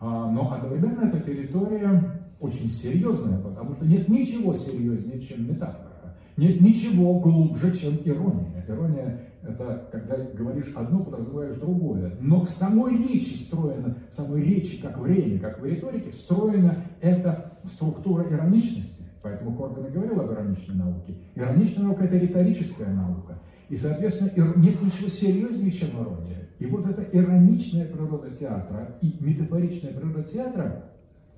Э, 0.00 0.04
но 0.04 0.52
одновременно 0.52 1.08
эта 1.08 1.20
территория 1.20 2.20
очень 2.38 2.68
серьезная, 2.68 3.38
потому 3.38 3.74
что 3.74 3.86
нет 3.86 4.08
ничего 4.08 4.54
серьезнее, 4.54 5.20
чем 5.20 5.48
метафора. 5.48 6.16
Нет 6.36 6.60
ничего 6.60 7.18
глубже, 7.20 7.74
чем 7.76 7.98
ирония. 8.04 8.64
Ирония 8.66 9.20
это 9.42 9.88
когда 9.90 10.16
говоришь 10.16 10.72
одно, 10.74 11.02
подразумеваешь 11.02 11.56
другое. 11.56 12.16
Но 12.20 12.40
в 12.40 12.50
самой 12.50 12.96
речи 12.96 13.38
встроена, 13.38 13.96
в 14.10 14.14
самой 14.14 14.42
речи, 14.42 14.80
как 14.80 14.98
время, 14.98 15.38
как 15.40 15.60
в 15.60 15.64
риторике, 15.64 16.10
встроена 16.10 16.84
эта 17.00 17.58
структура 17.64 18.24
ироничности. 18.28 19.02
Поэтому 19.22 19.56
Хорган 19.56 19.86
и 19.86 19.90
говорил 19.90 20.20
об 20.20 20.32
ироничной 20.32 20.76
науке. 20.76 21.14
Ироничная 21.34 21.84
наука– 21.84 22.04
это 22.04 22.18
риторическая 22.18 22.92
наука. 22.92 23.38
И, 23.68 23.76
соответственно, 23.76 24.30
нет 24.56 24.82
ничего 24.82 25.08
серьезнее, 25.08 25.70
чем 25.70 25.90
ирония. 25.90 26.48
И 26.58 26.66
вот 26.66 26.86
эта 26.86 27.02
ироничная 27.02 27.86
природа 27.86 28.30
театра 28.30 28.96
и 29.00 29.16
метафоричная 29.20 29.92
природа 29.92 30.22
театра, 30.24 30.90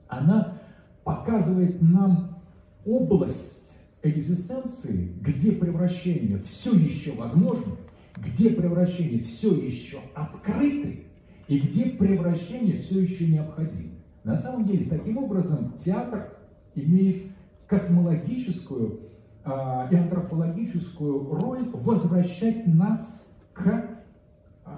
она 0.08 0.58
показывает 1.04 1.80
нам 1.80 2.40
область 2.84 3.72
экзистенции, 4.02 5.12
где 5.20 5.52
превращение 5.52 6.38
все 6.40 6.74
еще 6.74 7.12
возможно, 7.12 7.76
где 8.16 8.50
превращение 8.50 9.22
все 9.22 9.54
еще 9.54 9.98
открыты 10.14 11.06
и 11.48 11.58
где 11.58 11.86
превращение 11.86 12.78
все 12.78 13.00
еще 13.00 13.26
необходимо. 13.26 13.92
На 14.22 14.36
самом 14.36 14.64
деле, 14.64 14.88
таким 14.88 15.18
образом, 15.18 15.74
театр 15.76 16.36
имеет 16.74 17.26
космологическую 17.66 19.00
э, 19.44 19.50
и 19.90 19.94
антропологическую 19.96 21.34
роль 21.34 21.68
возвращать 21.72 22.66
нас 22.66 23.26
к 23.52 23.66
э, 23.66 24.70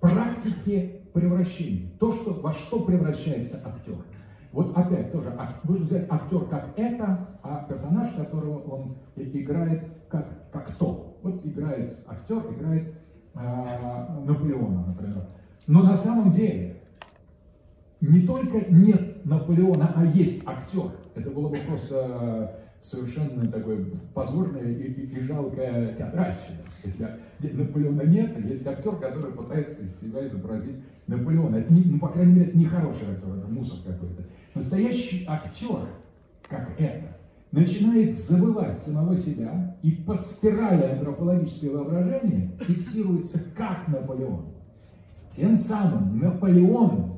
практике 0.00 1.00
превращения. 1.12 1.90
То, 1.98 2.12
что, 2.12 2.32
во 2.32 2.52
что 2.52 2.80
превращается 2.80 3.60
актер. 3.64 3.96
Вот 4.52 4.76
опять 4.76 5.12
тоже, 5.12 5.34
нужно 5.64 5.86
взять 5.86 6.06
актер 6.10 6.44
как 6.46 6.78
это, 6.78 7.28
а 7.42 7.64
персонаж, 7.68 8.14
которого 8.14 8.58
он 8.58 8.96
играет 9.16 9.82
как, 10.08 10.50
как 10.50 10.76
то. 10.76 11.11
Вот 11.22 11.46
играет 11.46 11.98
актер, 12.06 12.38
играет 12.52 12.94
э, 13.34 14.06
Наполеона, 14.24 14.86
например. 14.86 15.24
Но 15.66 15.82
на 15.82 15.96
самом 15.96 16.32
деле 16.32 16.76
не 18.00 18.26
только 18.26 18.60
нет 18.68 19.24
Наполеона, 19.24 19.92
а 19.94 20.04
есть 20.04 20.42
актер. 20.46 20.90
Это 21.14 21.30
было 21.30 21.48
бы 21.48 21.56
просто 21.58 22.58
совершенно 22.82 23.46
такое 23.50 23.84
позорное 24.12 24.64
и, 24.64 24.90
и, 24.90 25.16
и 25.16 25.20
жалкое 25.20 25.94
театральщина. 25.94 26.58
Если 26.82 27.56
Наполеона 27.56 28.02
нет, 28.02 28.44
есть 28.44 28.66
актер, 28.66 28.96
который 28.96 29.32
пытается 29.32 29.82
из 29.84 30.00
себя 30.00 30.26
изобразить 30.26 30.76
Наполеона. 31.06 31.56
Это 31.56 31.72
не, 31.72 31.82
ну, 31.84 31.98
по 32.00 32.08
крайней 32.08 32.32
мере, 32.32 32.46
это 32.48 32.58
не 32.58 32.64
хороший 32.64 33.08
актер, 33.12 33.36
это 33.36 33.46
мусор 33.46 33.78
какой-то. 33.86 34.24
Настоящий 34.54 35.24
актер, 35.28 35.88
как 36.48 36.70
это, 36.78 37.16
начинает 37.52 38.16
забывать 38.16 38.78
самого 38.78 39.16
себя 39.16 39.76
и 39.82 39.92
по 39.92 40.16
спирали 40.16 40.84
антропологического 40.84 41.84
воображения 41.84 42.50
фиксируется 42.62 43.40
как 43.54 43.86
Наполеон. 43.88 44.46
Тем 45.36 45.56
самым 45.56 46.18
Наполеон, 46.18 47.12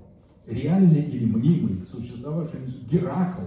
реальный 0.46 1.02
или 1.02 1.24
мнимый, 1.24 1.84
существовавший 1.90 2.60
Геракл, 2.90 3.42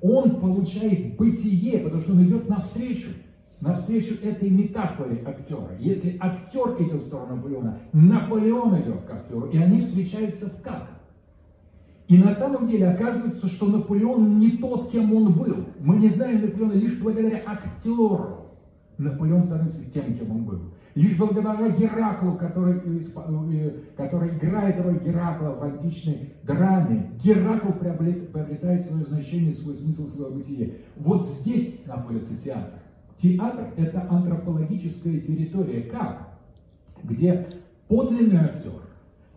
он 0.00 0.40
получает 0.40 1.16
бытие, 1.16 1.78
потому 1.80 2.02
что 2.02 2.12
он 2.12 2.24
идет 2.24 2.48
навстречу, 2.48 3.10
навстречу 3.60 4.14
этой 4.22 4.50
метафоре 4.50 5.22
актера. 5.26 5.76
Если 5.78 6.16
актер 6.20 6.82
идет 6.82 7.04
в 7.04 7.06
сторону 7.06 7.36
Наполеона, 7.36 7.78
Наполеон 7.92 8.80
идет 8.80 9.02
к 9.02 9.10
актеру, 9.10 9.46
и 9.46 9.58
они 9.58 9.80
встречаются 9.80 10.46
в 10.50 10.60
как? 10.62 10.88
И 12.08 12.18
на 12.18 12.32
самом 12.32 12.66
деле 12.66 12.88
оказывается, 12.88 13.46
что 13.46 13.66
Наполеон 13.66 14.38
не 14.38 14.52
тот, 14.58 14.90
кем 14.90 15.14
он 15.14 15.32
был. 15.32 15.64
Мы 15.80 15.96
не 15.96 16.08
знаем 16.08 16.42
Наполеона 16.42 16.72
лишь 16.72 16.98
благодаря 16.98 17.42
актеру. 17.46 18.50
Наполеон 18.98 19.44
становится 19.44 19.80
тем, 19.92 20.14
кем 20.14 20.30
он 20.30 20.44
был. 20.44 20.60
Лишь 20.94 21.16
благодаря 21.16 21.70
Гераклу, 21.70 22.36
который, 22.36 22.80
э, 22.84 23.70
который 23.96 24.36
играет 24.36 24.80
роль 24.80 25.00
Геракла 25.00 25.48
в 25.48 25.62
античной 25.64 26.34
драме, 26.44 27.10
Геракл 27.22 27.72
приобретает 27.72 28.82
свое 28.82 29.04
значение, 29.04 29.52
свой 29.52 29.74
смысл, 29.74 30.06
свое 30.06 30.30
бытие. 30.30 30.74
Вот 30.96 31.24
здесь 31.24 31.84
находится 31.86 32.36
театр. 32.36 32.78
Театр– 33.20 33.72
это 33.76 34.06
антропологическая 34.08 35.20
территория. 35.20 35.82
Как? 35.82 36.28
Где 37.02 37.48
подлинный 37.88 38.38
актер, 38.38 38.82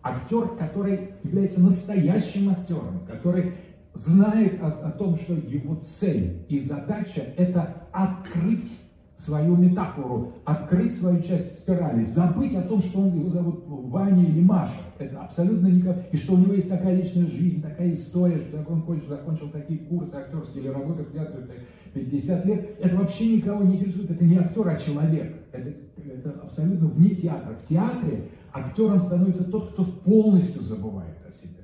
актер, 0.03 0.49
который 0.57 1.11
является 1.23 1.61
настоящим 1.61 2.49
актером, 2.49 3.01
который 3.07 3.53
знает 3.93 4.61
о, 4.61 4.67
о 4.67 4.91
том, 4.91 5.17
что 5.17 5.33
его 5.33 5.75
цель 5.75 6.45
и 6.49 6.59
задача– 6.59 7.21
это 7.37 7.87
открыть 7.91 8.71
свою 9.17 9.55
метафору, 9.55 10.33
открыть 10.45 10.95
свою 10.95 11.21
часть 11.23 11.57
спирали, 11.57 12.03
забыть 12.03 12.53
о 12.55 12.61
том, 12.61 12.81
что 12.81 12.99
он, 12.99 13.17
его 13.17 13.29
зовут 13.29 13.63
Ваня 13.65 14.23
или 14.23 14.41
Маша. 14.41 14.79
Это 14.99 15.21
абсолютно 15.21 15.67
никак. 15.67 16.13
И 16.13 16.17
что 16.17 16.35
у 16.35 16.37
него 16.37 16.53
есть 16.53 16.69
такая 16.69 16.95
личная 16.95 17.25
жизнь, 17.25 17.61
такая 17.61 17.91
история, 17.93 18.43
что 18.43 18.57
он 18.57 18.63
закончил, 18.79 19.07
закончил 19.07 19.49
такие 19.49 19.79
курсы 19.79 20.13
актерские 20.13 20.65
или 20.65 20.69
работает 20.69 21.09
в 21.09 21.13
театре 21.13 21.47
50 21.93 22.45
лет. 22.45 22.69
Это 22.79 22.95
вообще 22.95 23.37
никого 23.37 23.63
не 23.63 23.77
интересует. 23.77 24.11
Это 24.11 24.23
не 24.23 24.37
актер, 24.37 24.67
а 24.67 24.75
человек. 24.75 25.35
Это, 25.51 25.73
это 26.05 26.29
абсолютно 26.43 26.87
вне 26.87 27.15
театра. 27.15 27.55
В 27.63 27.67
театре 27.67 28.29
актером 28.57 28.99
становится 28.99 29.43
тот, 29.43 29.71
кто 29.71 29.83
полностью 29.83 30.61
забывает 30.61 31.17
о 31.27 31.31
себе. 31.31 31.63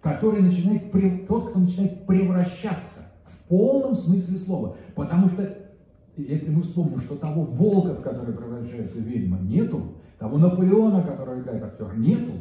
Который 0.00 0.42
начинает, 0.42 0.92
тот, 1.26 1.50
кто 1.50 1.60
начинает 1.60 2.06
превращаться 2.06 3.00
в 3.24 3.48
полном 3.48 3.94
смысле 3.94 4.38
слова. 4.38 4.76
Потому 4.94 5.28
что 5.28 5.48
если 6.16 6.50
мы 6.50 6.62
вспомним, 6.62 7.00
что 7.00 7.16
того 7.16 7.44
волка, 7.44 7.94
в 7.94 8.02
который 8.02 8.34
превращается 8.34 8.98
ведьма, 9.00 9.38
нету, 9.38 9.92
того 10.18 10.38
Наполеона, 10.38 11.02
который 11.02 11.40
играет 11.40 11.62
актер, 11.62 11.96
нету, 11.96 12.32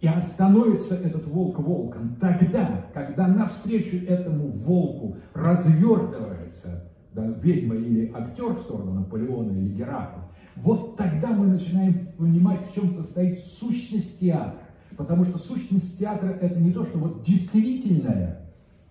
и 0.00 0.08
остановится 0.08 0.94
этот 0.94 1.26
волк 1.26 1.58
волком 1.58 2.16
тогда, 2.20 2.86
когда 2.94 3.28
навстречу 3.28 3.96
этому 4.06 4.48
волку 4.48 5.16
развертывается 5.34 6.90
да, 7.12 7.26
ведьма 7.26 7.74
или 7.74 8.10
актер 8.14 8.54
в 8.54 8.60
сторону 8.60 8.94
Наполеона 8.94 9.52
или 9.52 9.74
Геракла, 9.74 10.28
вот 10.62 10.96
тогда 10.96 11.28
мы 11.28 11.46
начинаем 11.46 12.08
понимать, 12.18 12.60
в 12.70 12.74
чем 12.74 12.90
состоит 12.90 13.38
сущность 13.38 14.20
театра. 14.20 14.60
Потому 14.96 15.24
что 15.24 15.38
сущность 15.38 15.98
театра 15.98 16.28
это 16.28 16.58
не 16.60 16.72
то, 16.72 16.84
что 16.84 16.98
вот 16.98 17.22
действительное 17.22 18.40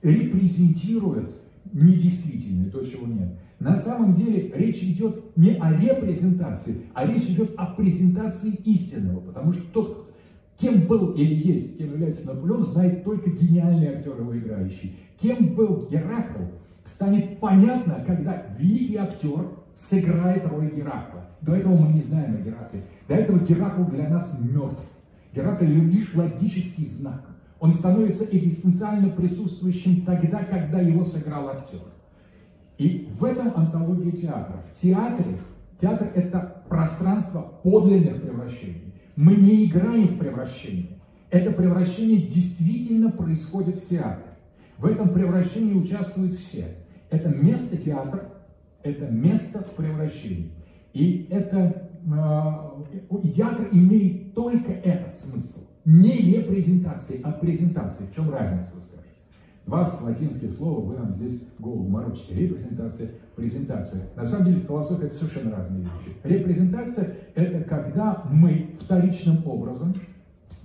репрезентирует 0.01 1.33
недействительное, 1.71 2.71
то, 2.71 2.83
чего 2.83 3.05
нет. 3.05 3.29
На 3.59 3.75
самом 3.75 4.13
деле 4.13 4.51
речь 4.55 4.81
идет 4.81 5.35
не 5.35 5.51
о 5.55 5.73
репрезентации, 5.73 6.81
а 6.93 7.05
речь 7.05 7.23
идет 7.23 7.53
о 7.57 7.67
презентации 7.67 8.51
истинного, 8.63 9.19
потому 9.19 9.51
что 9.51 9.61
тот, 9.73 10.09
кем 10.57 10.87
был 10.87 11.11
или 11.11 11.35
есть, 11.35 11.77
кем 11.77 11.91
является 11.91 12.25
Наполеон, 12.25 12.65
знает 12.65 13.03
только 13.03 13.29
гениальный 13.29 13.87
актер 13.87 14.17
его 14.17 14.37
играющий. 14.37 14.95
Кем 15.19 15.53
был 15.55 15.87
Геракл, 15.91 16.43
станет 16.85 17.39
понятно, 17.39 18.03
когда 18.07 18.45
великий 18.57 18.95
актер 18.95 19.58
сыграет 19.79 20.45
роль 20.45 20.71
Геракла. 20.75 21.25
До 21.41 21.55
этого 21.55 21.75
мы 21.75 21.93
не 21.93 22.01
знаем 22.01 22.35
о 22.35 22.41
Геракле. 22.41 22.83
До 23.07 23.15
этого 23.15 23.39
Геракл 23.39 23.83
для 23.83 24.09
нас 24.09 24.29
мертв. 24.39 24.83
Геракл 25.33 25.63
лишь 25.63 26.13
логический 26.13 26.85
знак. 26.85 27.25
Он 27.59 27.71
становится 27.71 28.25
экзистенциально 28.25 29.09
присутствующим 29.09 30.05
тогда, 30.05 30.43
когда 30.43 30.79
его 30.79 31.03
сыграл 31.03 31.49
актер. 31.49 31.81
И 32.77 33.09
в 33.17 33.23
этом 33.23 33.53
антология 33.55 34.11
театра. 34.11 34.63
В 34.73 34.81
театре, 34.81 35.37
театр 35.81 36.11
это 36.13 36.63
пространство 36.67 37.53
подлинных 37.63 38.21
превращений. 38.21 38.93
Мы 39.15 39.35
не 39.35 39.65
играем 39.65 40.07
в 40.07 40.17
превращение. 40.17 40.99
Это 41.29 41.51
превращение 41.51 42.21
действительно 42.21 43.11
происходит 43.11 43.83
в 43.83 43.85
театре. 43.85 44.25
В 44.77 44.85
этом 44.85 45.09
превращении 45.09 45.73
участвуют 45.73 46.35
все. 46.35 46.65
Это 47.09 47.29
место 47.29 47.77
театра, 47.77 48.29
это 48.83 49.05
место 49.07 49.65
превращений. 49.75 50.51
И 50.93 51.27
это 51.29 51.89
э, 52.05 53.69
имеет 53.71 54.33
только 54.33 54.71
этот 54.71 55.17
смысл. 55.17 55.59
Не 55.85 56.17
репрезентации, 56.17 57.21
а 57.23 57.31
презентации. 57.31 58.05
В 58.05 58.15
чем 58.15 58.29
разница? 58.29 58.71
Два 59.69 59.87
латинские 60.01 60.49
слова, 60.49 60.83
вы 60.83 60.97
нам 60.97 61.13
здесь 61.13 61.43
голову 61.59 61.87
морочите. 61.87 62.33
Репрезентация, 62.33 63.11
презентация. 63.35 64.01
На 64.15 64.25
самом 64.25 64.47
деле 64.47 64.61
философия 64.61 65.05
это 65.05 65.15
совершенно 65.15 65.57
разные 65.57 65.81
вещи. 65.81 66.17
Репрезентация– 66.23 67.17
это 67.35 67.63
когда 67.65 68.23
мы 68.31 68.71
вторичным 68.81 69.47
образом, 69.47 69.93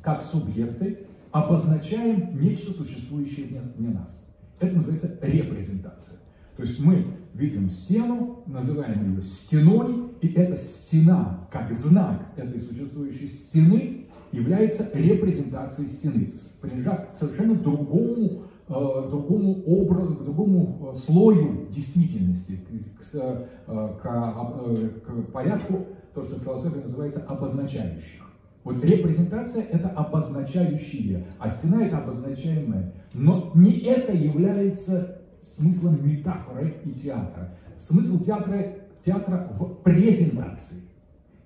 как 0.00 0.22
субъекты, 0.22 1.00
обозначаем 1.32 2.40
нечто, 2.40 2.72
существующее 2.72 3.60
вне 3.76 3.90
нас. 3.90 4.26
Это 4.58 4.74
называется 4.74 5.18
репрезентация. 5.20 6.16
То 6.56 6.62
есть 6.62 6.80
мы 6.80 7.04
видим 7.34 7.70
стену, 7.70 8.42
называем 8.46 9.14
ее 9.14 9.22
стеной, 9.22 10.10
и 10.20 10.28
эта 10.28 10.56
стена, 10.56 11.46
как 11.50 11.72
знак 11.72 12.32
этой 12.36 12.60
существующей 12.60 13.28
стены, 13.28 14.06
является 14.32 14.90
репрезентацией 14.94 15.88
стены, 15.88 16.32
принадлежат 16.60 17.16
совершенно 17.18 17.54
другому 17.54 18.44
Э, 18.66 19.08
другому 19.10 19.62
образу, 19.66 20.14
к 20.14 20.24
другому 20.24 20.92
э, 20.94 20.96
слою 20.96 21.66
действительности, 21.68 22.58
к, 22.98 23.14
э, 23.14 23.46
к, 23.66 24.02
к 24.02 25.32
порядку, 25.32 25.84
то, 26.14 26.24
что 26.24 26.36
в 26.36 26.42
философии 26.42 26.78
называется 26.78 27.22
обозначающих. 27.28 28.22
Вот 28.62 28.82
репрезентация– 28.82 29.64
это 29.70 29.90
обозначающие, 29.90 31.26
а 31.38 31.50
стена– 31.50 31.84
это 31.86 31.98
обозначаемое. 31.98 32.94
Но 33.12 33.52
не 33.54 33.80
это 33.80 34.12
является 34.14 35.20
смыслом 35.44 36.06
метафоры 36.06 36.74
и 36.84 36.92
театра. 36.92 37.56
Смысл 37.78 38.22
театра, 38.24 38.74
театра 39.04 39.50
в 39.58 39.82
презентации, 39.82 40.76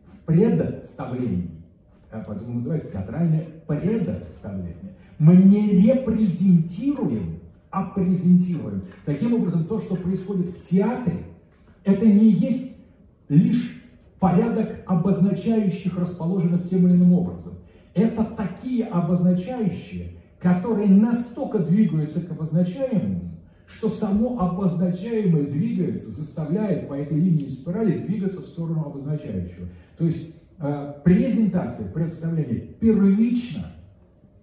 в 0.06 0.26
представлении. 0.26 1.50
Поэтому 2.10 2.54
называется 2.54 2.90
театральное 2.90 3.46
представление. 3.66 4.94
Мы 5.18 5.36
не 5.36 5.80
репрезентируем, 5.82 7.40
а 7.70 7.84
презентируем. 7.84 8.84
Таким 9.04 9.34
образом, 9.34 9.64
то, 9.64 9.80
что 9.80 9.96
происходит 9.96 10.48
в 10.48 10.62
театре, 10.62 11.24
это 11.84 12.06
не 12.06 12.30
есть 12.30 12.76
лишь 13.28 13.82
порядок 14.18 14.82
обозначающих, 14.86 15.98
расположенных 15.98 16.68
тем 16.68 16.86
или 16.86 16.94
иным 16.94 17.12
образом. 17.12 17.54
Это 17.94 18.24
такие 18.24 18.84
обозначающие, 18.86 20.12
которые 20.38 20.88
настолько 20.88 21.58
двигаются 21.58 22.24
к 22.24 22.30
обозначаемому, 22.30 23.37
что 23.68 23.88
само 23.88 24.40
обозначаемое 24.40 25.44
двигается, 25.44 26.10
заставляет 26.10 26.88
по 26.88 26.94
этой 26.94 27.18
линии 27.18 27.46
спирали 27.46 27.98
двигаться 27.98 28.40
в 28.40 28.46
сторону 28.46 28.86
обозначающего. 28.86 29.68
То 29.96 30.06
есть 30.06 30.34
э, 30.58 30.94
презентация, 31.04 31.90
представление 31.90 32.60
первично 32.80 33.72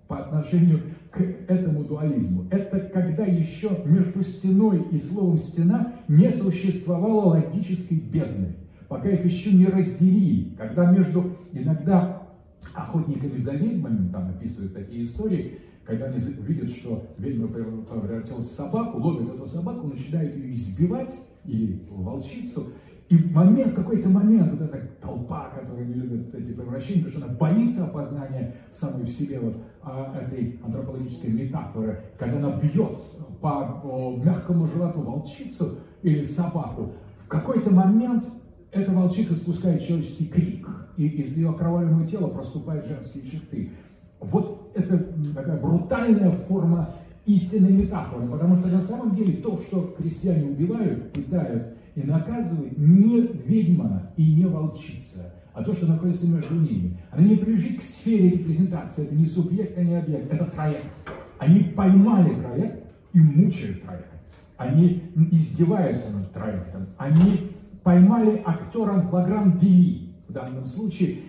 по 0.08 0.20
отношению 0.20 0.82
к 1.10 1.20
этому 1.48 1.84
дуализму. 1.86 2.46
Это 2.52 2.80
когда 2.80 3.26
еще 3.26 3.82
между 3.86 4.22
стеной 4.22 4.86
и 4.92 4.98
словом 4.98 5.40
«стена» 5.40 5.94
не 6.08 6.32
существовало 6.32 7.30
логической 7.30 7.98
бездны, 7.98 8.54
пока 8.88 9.10
их 9.10 9.26
еще 9.26 9.52
не 9.52 9.66
разделили, 9.66 10.54
когда 10.56 10.92
между 10.92 11.38
иногда 11.52 12.22
охотниками 12.74 13.40
за 13.40 13.54
ведьмами, 13.54 14.10
там 14.12 14.30
описывают 14.30 14.74
такие 14.74 15.06
истории, 15.06 15.60
когда 15.86 16.06
они 16.06 16.18
видят, 16.18 16.70
что 16.70 17.08
ведьма 17.18 17.48
превратилась 17.48 18.48
в 18.48 18.54
собаку, 18.54 18.98
ловят 19.00 19.36
эту 19.36 19.48
собаку, 19.48 19.88
начинают 19.88 20.36
ее 20.36 20.54
избивать, 20.54 21.16
или 21.46 21.80
волчицу. 21.90 22.72
И 23.08 23.18
в 23.18 23.32
момент, 23.32 23.76
какой-то 23.76 24.10
момент, 24.10 24.52
вот 24.52 24.62
эта 24.62 24.80
толпа, 25.00 25.50
которая 25.50 25.86
не 25.86 25.94
любит 25.94 26.34
эти 26.34 26.52
превращения, 26.54 27.04
потому 27.04 27.20
что 27.20 27.28
она 27.28 27.38
боится 27.38 27.86
опознания 27.86 28.56
самой 28.72 29.04
в 29.06 29.10
себе 29.12 29.40
вот, 29.40 29.58
а, 29.84 30.18
этой 30.20 30.60
антропологической 30.64 31.32
метафоры, 31.32 32.02
когда 32.18 32.38
она 32.38 32.58
бьет 32.58 32.98
по, 33.42 33.80
по 33.84 34.20
мягкому 34.24 34.66
животу 34.66 35.02
волчицу 35.02 35.78
или 36.02 36.24
собаку, 36.24 36.94
в 37.26 37.28
какой-то 37.28 37.70
момент 37.70 38.26
эта 38.72 38.92
волчица 38.92 39.36
спускает 39.36 39.84
человеческий 39.86 40.26
крик, 40.26 40.68
и 40.98 41.08
из 41.08 41.38
ее 41.38 41.52
окровавленного 41.52 42.08
тела 42.08 42.28
проступают 42.28 42.88
женские 42.88 43.24
черты. 43.28 43.72
Вот 44.20 44.65
это 44.76 44.98
такая 45.34 45.60
брутальная 45.60 46.32
форма 46.32 46.94
истинной 47.26 47.72
метафоры, 47.72 48.28
потому 48.28 48.56
что 48.56 48.68
на 48.68 48.80
самом 48.80 49.16
деле 49.16 49.38
то, 49.38 49.58
что 49.58 49.96
крестьяне 49.98 50.50
убивают, 50.50 51.12
пытают 51.12 51.74
и 51.96 52.02
наказывают, 52.02 52.78
не 52.78 53.22
ведьма 53.22 54.12
и 54.18 54.36
не 54.36 54.46
волчица, 54.46 55.34
а 55.54 55.64
то, 55.64 55.74
что 55.74 55.88
находится 55.88 56.30
между 56.30 56.56
ними. 56.56 56.98
Она 57.12 57.24
не 57.24 57.36
принадлежит 57.38 57.80
к 57.80 57.82
сфере 57.82 58.30
репрезентации, 58.32 59.06
это 59.06 59.16
не 59.16 59.26
субъект, 59.26 59.78
а 59.78 59.82
не 59.82 59.96
объект, 59.96 60.32
это 60.32 60.46
троект. 60.46 60.86
Они 61.40 61.62
поймали 61.62 62.36
троект 62.36 62.84
и 63.14 63.20
мучают 63.20 63.82
троект. 63.84 64.08
Они 64.58 65.04
издеваются 65.32 66.12
над 66.12 66.32
троектом. 66.32 66.88
Они 66.98 67.52
поймали 67.84 68.42
актера 68.46 69.02
флагран 69.02 69.58
Дели, 69.58 70.10
в 70.28 70.34
данном 70.34 70.66
случае 70.66 71.20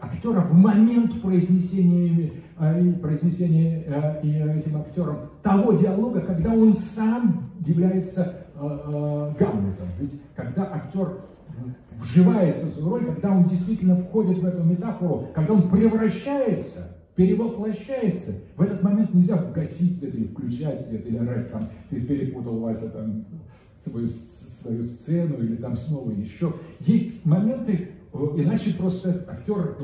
актера 0.00 0.40
в 0.40 0.52
момент 0.52 1.20
произнесения, 1.22 2.30
э, 2.58 2.92
произнесения 2.94 3.84
э, 3.86 4.58
этим 4.58 4.76
актером 4.76 5.30
того 5.42 5.72
диалога, 5.72 6.20
когда 6.20 6.52
он 6.52 6.72
сам 6.72 7.50
является 7.64 8.46
э, 8.54 9.32
Гамлетом. 9.38 9.88
Ведь 9.98 10.20
когда 10.34 10.72
актер 10.74 11.20
вживается 11.98 12.66
в 12.66 12.70
свою 12.70 12.90
роль, 12.90 13.06
когда 13.06 13.30
он 13.30 13.48
действительно 13.48 13.96
входит 13.96 14.38
в 14.38 14.46
эту 14.46 14.62
метафору, 14.62 15.28
когда 15.34 15.54
он 15.54 15.68
превращается, 15.68 16.96
перевоплощается, 17.14 18.32
в 18.56 18.62
этот 18.62 18.82
момент 18.82 19.12
нельзя 19.12 19.36
гасить 19.36 19.98
свет 19.98 20.14
или 20.14 20.24
включать 20.28 20.80
свет, 20.82 21.06
или 21.06 21.18
орать 21.18 21.52
там, 21.52 21.62
ты 21.90 22.00
перепутал, 22.00 22.58
Вася, 22.60 22.88
там, 22.88 23.24
свою, 23.84 24.08
свою 24.08 24.82
сцену, 24.82 25.36
или 25.42 25.56
там 25.56 25.76
снова 25.76 26.10
еще. 26.10 26.54
Есть 26.80 27.24
моменты, 27.26 27.90
Иначе 28.12 28.74
просто 28.74 29.24
актер 29.26 29.76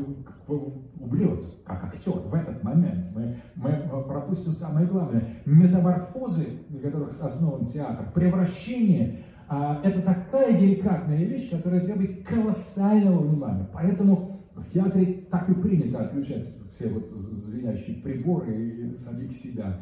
умрет, 1.00 1.44
как 1.64 1.84
актер 1.84 2.12
в 2.12 2.34
этот 2.34 2.62
момент. 2.62 3.06
Мы, 3.14 3.36
мы 3.56 3.72
пропустим 4.06 4.52
самое 4.52 4.86
главное. 4.86 5.36
Метаморфозы, 5.44 6.48
на 6.68 6.78
которых 6.80 7.10
основан 7.20 7.66
театр, 7.66 8.06
превращение 8.14 9.24
а, 9.48 9.80
это 9.82 10.02
такая 10.02 10.58
деликатная 10.58 11.24
вещь, 11.24 11.50
которая 11.50 11.80
требует 11.80 12.26
колоссального 12.26 13.22
внимания. 13.22 13.66
Поэтому 13.72 14.42
в 14.54 14.70
театре 14.70 15.24
так 15.30 15.48
и 15.48 15.54
принято 15.54 16.00
отключать 16.00 16.48
все 16.74 16.90
вот 16.90 17.10
звенящие 17.18 17.96
приборы 17.96 18.54
и 18.54 18.96
самих 18.98 19.32
себя. 19.32 19.80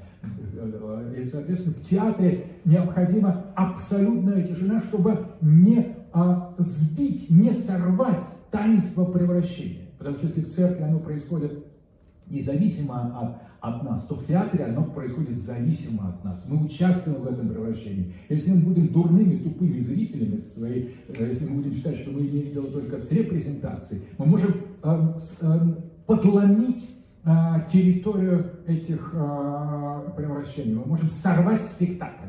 И, 1.17 1.25
соответственно, 1.25 1.75
в 1.75 1.81
театре 1.83 2.47
необходима 2.65 3.47
абсолютная 3.57 4.43
тишина, 4.45 4.81
чтобы 4.81 5.27
не 5.41 5.97
а, 6.13 6.55
сбить, 6.59 7.29
не 7.31 7.51
сорвать 7.51 8.25
таинство 8.51 9.05
превращения. 9.05 9.86
Потому 9.99 10.17
что 10.17 10.27
если 10.27 10.41
в 10.43 10.49
церкви 10.49 10.83
оно 10.83 10.99
происходит 10.99 11.65
независимо 12.29 13.19
от, 13.19 13.37
от 13.61 13.83
нас, 13.85 14.05
то 14.05 14.17
в 14.17 14.27
театре 14.27 14.65
оно 14.65 14.85
происходит 14.85 15.39
зависимо 15.39 16.09
от 16.09 16.25
нас. 16.25 16.45
Мы 16.49 16.65
участвуем 16.65 17.23
в 17.23 17.27
этом 17.27 17.49
превращении. 17.49 18.15
Если 18.29 18.51
мы 18.51 18.59
будем 18.59 18.89
дурными, 18.89 19.37
тупыми 19.39 19.79
зрителями 19.81 20.37
своей, 20.39 20.97
э, 21.09 21.29
если 21.29 21.49
мы 21.49 21.63
будем 21.63 21.73
считать, 21.75 21.99
что 21.99 22.11
мы 22.11 22.21
имеем 22.21 22.53
дело 22.53 22.71
только 22.71 22.99
с 22.99 23.11
репрезентацией, 23.11 24.03
мы 24.19 24.27
можем 24.27 24.57
э, 24.83 25.15
с, 25.19 25.39
э, 25.41 25.75
подломить 26.07 26.97
э, 27.25 27.31
территорию 27.73 28.51
этих 28.67 29.13
э, 29.15 30.11
превращений, 30.17 30.75
мы 30.75 30.85
можем 30.85 31.09
сорвать 31.09 31.63
спектакль. 31.63 32.29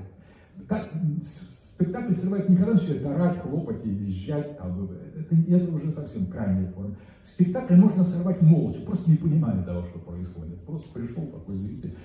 Как, 0.68 0.90
спектакль 1.78 2.14
срывает 2.16 2.50
не 2.50 2.56
когда 2.56 2.74
начинает 2.74 3.06
орать, 3.06 3.40
хлопать 3.40 3.86
и 3.86 3.90
визжать, 3.90 4.58
там, 4.58 4.90
это, 5.16 5.36
это 5.48 5.72
уже 5.76 5.92
совсем 5.92 6.26
крайняя 6.26 6.72
форма. 6.72 6.96
Спектакль 7.22 7.76
можно 7.76 8.04
сорвать 8.04 8.42
молча, 8.42 8.82
просто 8.82 9.12
не 9.12 9.18
понимая 9.18 9.64
того, 9.64 9.84
что 9.84 10.00
происходит. 10.00 10.60
Просто 10.62 10.92
пришел 10.92 11.28
такой 11.28 11.56
зритель, 11.58 11.96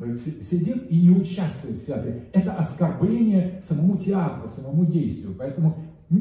э, 0.00 0.14
сидит 0.14 0.90
и 0.90 1.00
не 1.00 1.10
участвует 1.10 1.78
в 1.78 1.86
театре. 1.86 2.28
Это 2.32 2.52
оскорбление 2.52 3.62
самому 3.62 3.96
театру, 3.96 4.50
самому 4.50 4.84
действию. 4.84 5.34
Поэтому 5.38 5.78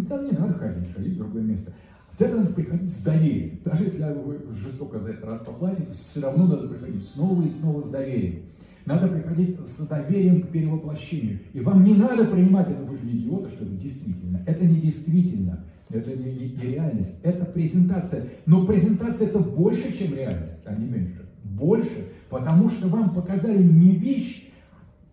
там 0.07 0.25
не 0.25 0.31
надо 0.31 0.53
ходить, 0.53 0.93
ходить 0.93 1.15
в 1.15 1.17
другое 1.17 1.43
место. 1.43 1.73
В 2.13 2.17
театр 2.17 2.37
надо 2.37 2.53
приходить 2.53 2.89
с 2.89 3.01
доверием. 3.03 3.59
Даже 3.65 3.83
если 3.83 4.03
вы 4.03 4.39
жестоко 4.55 4.99
за 4.99 5.09
это 5.09 5.43
поплатите, 5.45 5.91
все 5.91 6.21
равно 6.21 6.47
надо 6.47 6.69
приходить 6.69 7.05
снова 7.05 7.43
и 7.43 7.49
снова 7.49 7.81
с 7.81 7.89
доверием. 7.89 8.43
Надо 8.85 9.07
приходить 9.07 9.57
с 9.65 9.87
доверием 9.87 10.41
к 10.41 10.49
перевоплощению. 10.49 11.39
И 11.53 11.61
вам 11.61 11.83
не 11.83 11.93
надо 11.93 12.25
принимать 12.25 12.69
это, 12.69 12.83
вы 12.83 12.97
же 12.97 13.05
не 13.05 13.13
идиоты, 13.13 13.49
что 13.49 13.63
это 13.63 13.73
действительно. 13.75 14.41
Это 14.45 14.65
не 14.65 14.81
действительно. 14.81 15.63
Это 15.89 16.11
не, 16.11 16.31
не, 16.33 16.49
не 16.49 16.63
реальность. 16.63 17.13
Это 17.23 17.45
презентация. 17.45 18.25
Но 18.45 18.65
презентация 18.65 19.27
это 19.27 19.39
больше, 19.39 19.97
чем 19.97 20.13
реальность, 20.13 20.63
а 20.65 20.75
не 20.75 20.85
меньше. 20.85 21.25
Больше. 21.43 22.09
Потому 22.29 22.69
что 22.69 22.87
вам 22.87 23.13
показали 23.13 23.61
не 23.61 23.91
вещь, 23.91 24.49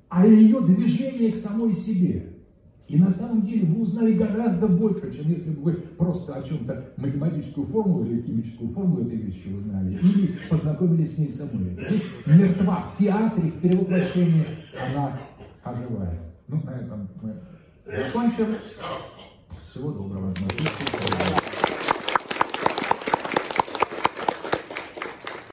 а 0.08 0.26
ее 0.26 0.60
движение 0.62 1.32
к 1.32 1.36
самой 1.36 1.72
себе. 1.72 2.29
И 2.90 2.96
на 2.96 3.08
самом 3.08 3.42
деле 3.42 3.68
вы 3.68 3.82
узнали 3.82 4.14
гораздо 4.14 4.66
больше, 4.66 5.16
чем 5.16 5.30
если 5.30 5.50
бы 5.50 5.62
вы 5.62 5.72
просто 5.74 6.34
о 6.34 6.42
чем-то 6.42 6.92
математическую 6.96 7.64
формулу 7.68 8.04
или 8.04 8.20
химическую 8.20 8.72
формулу 8.72 9.06
этой 9.06 9.16
вещи 9.16 9.46
узнали, 9.46 9.94
или 9.94 10.36
познакомились 10.48 11.14
с 11.14 11.18
ней 11.18 11.30
самой. 11.30 11.78
Здесь 11.86 12.02
мертва 12.26 12.90
в 12.92 12.98
театре, 12.98 13.52
в 13.52 13.60
перевоплощении, 13.60 14.44
она 14.74 15.20
оживает. 15.62 16.18
Ну, 16.48 16.60
на 16.64 16.70
этом 16.70 17.08
мы 17.22 17.36
закончим. 17.86 18.56
Всего 19.70 19.92
доброго. 19.92 20.34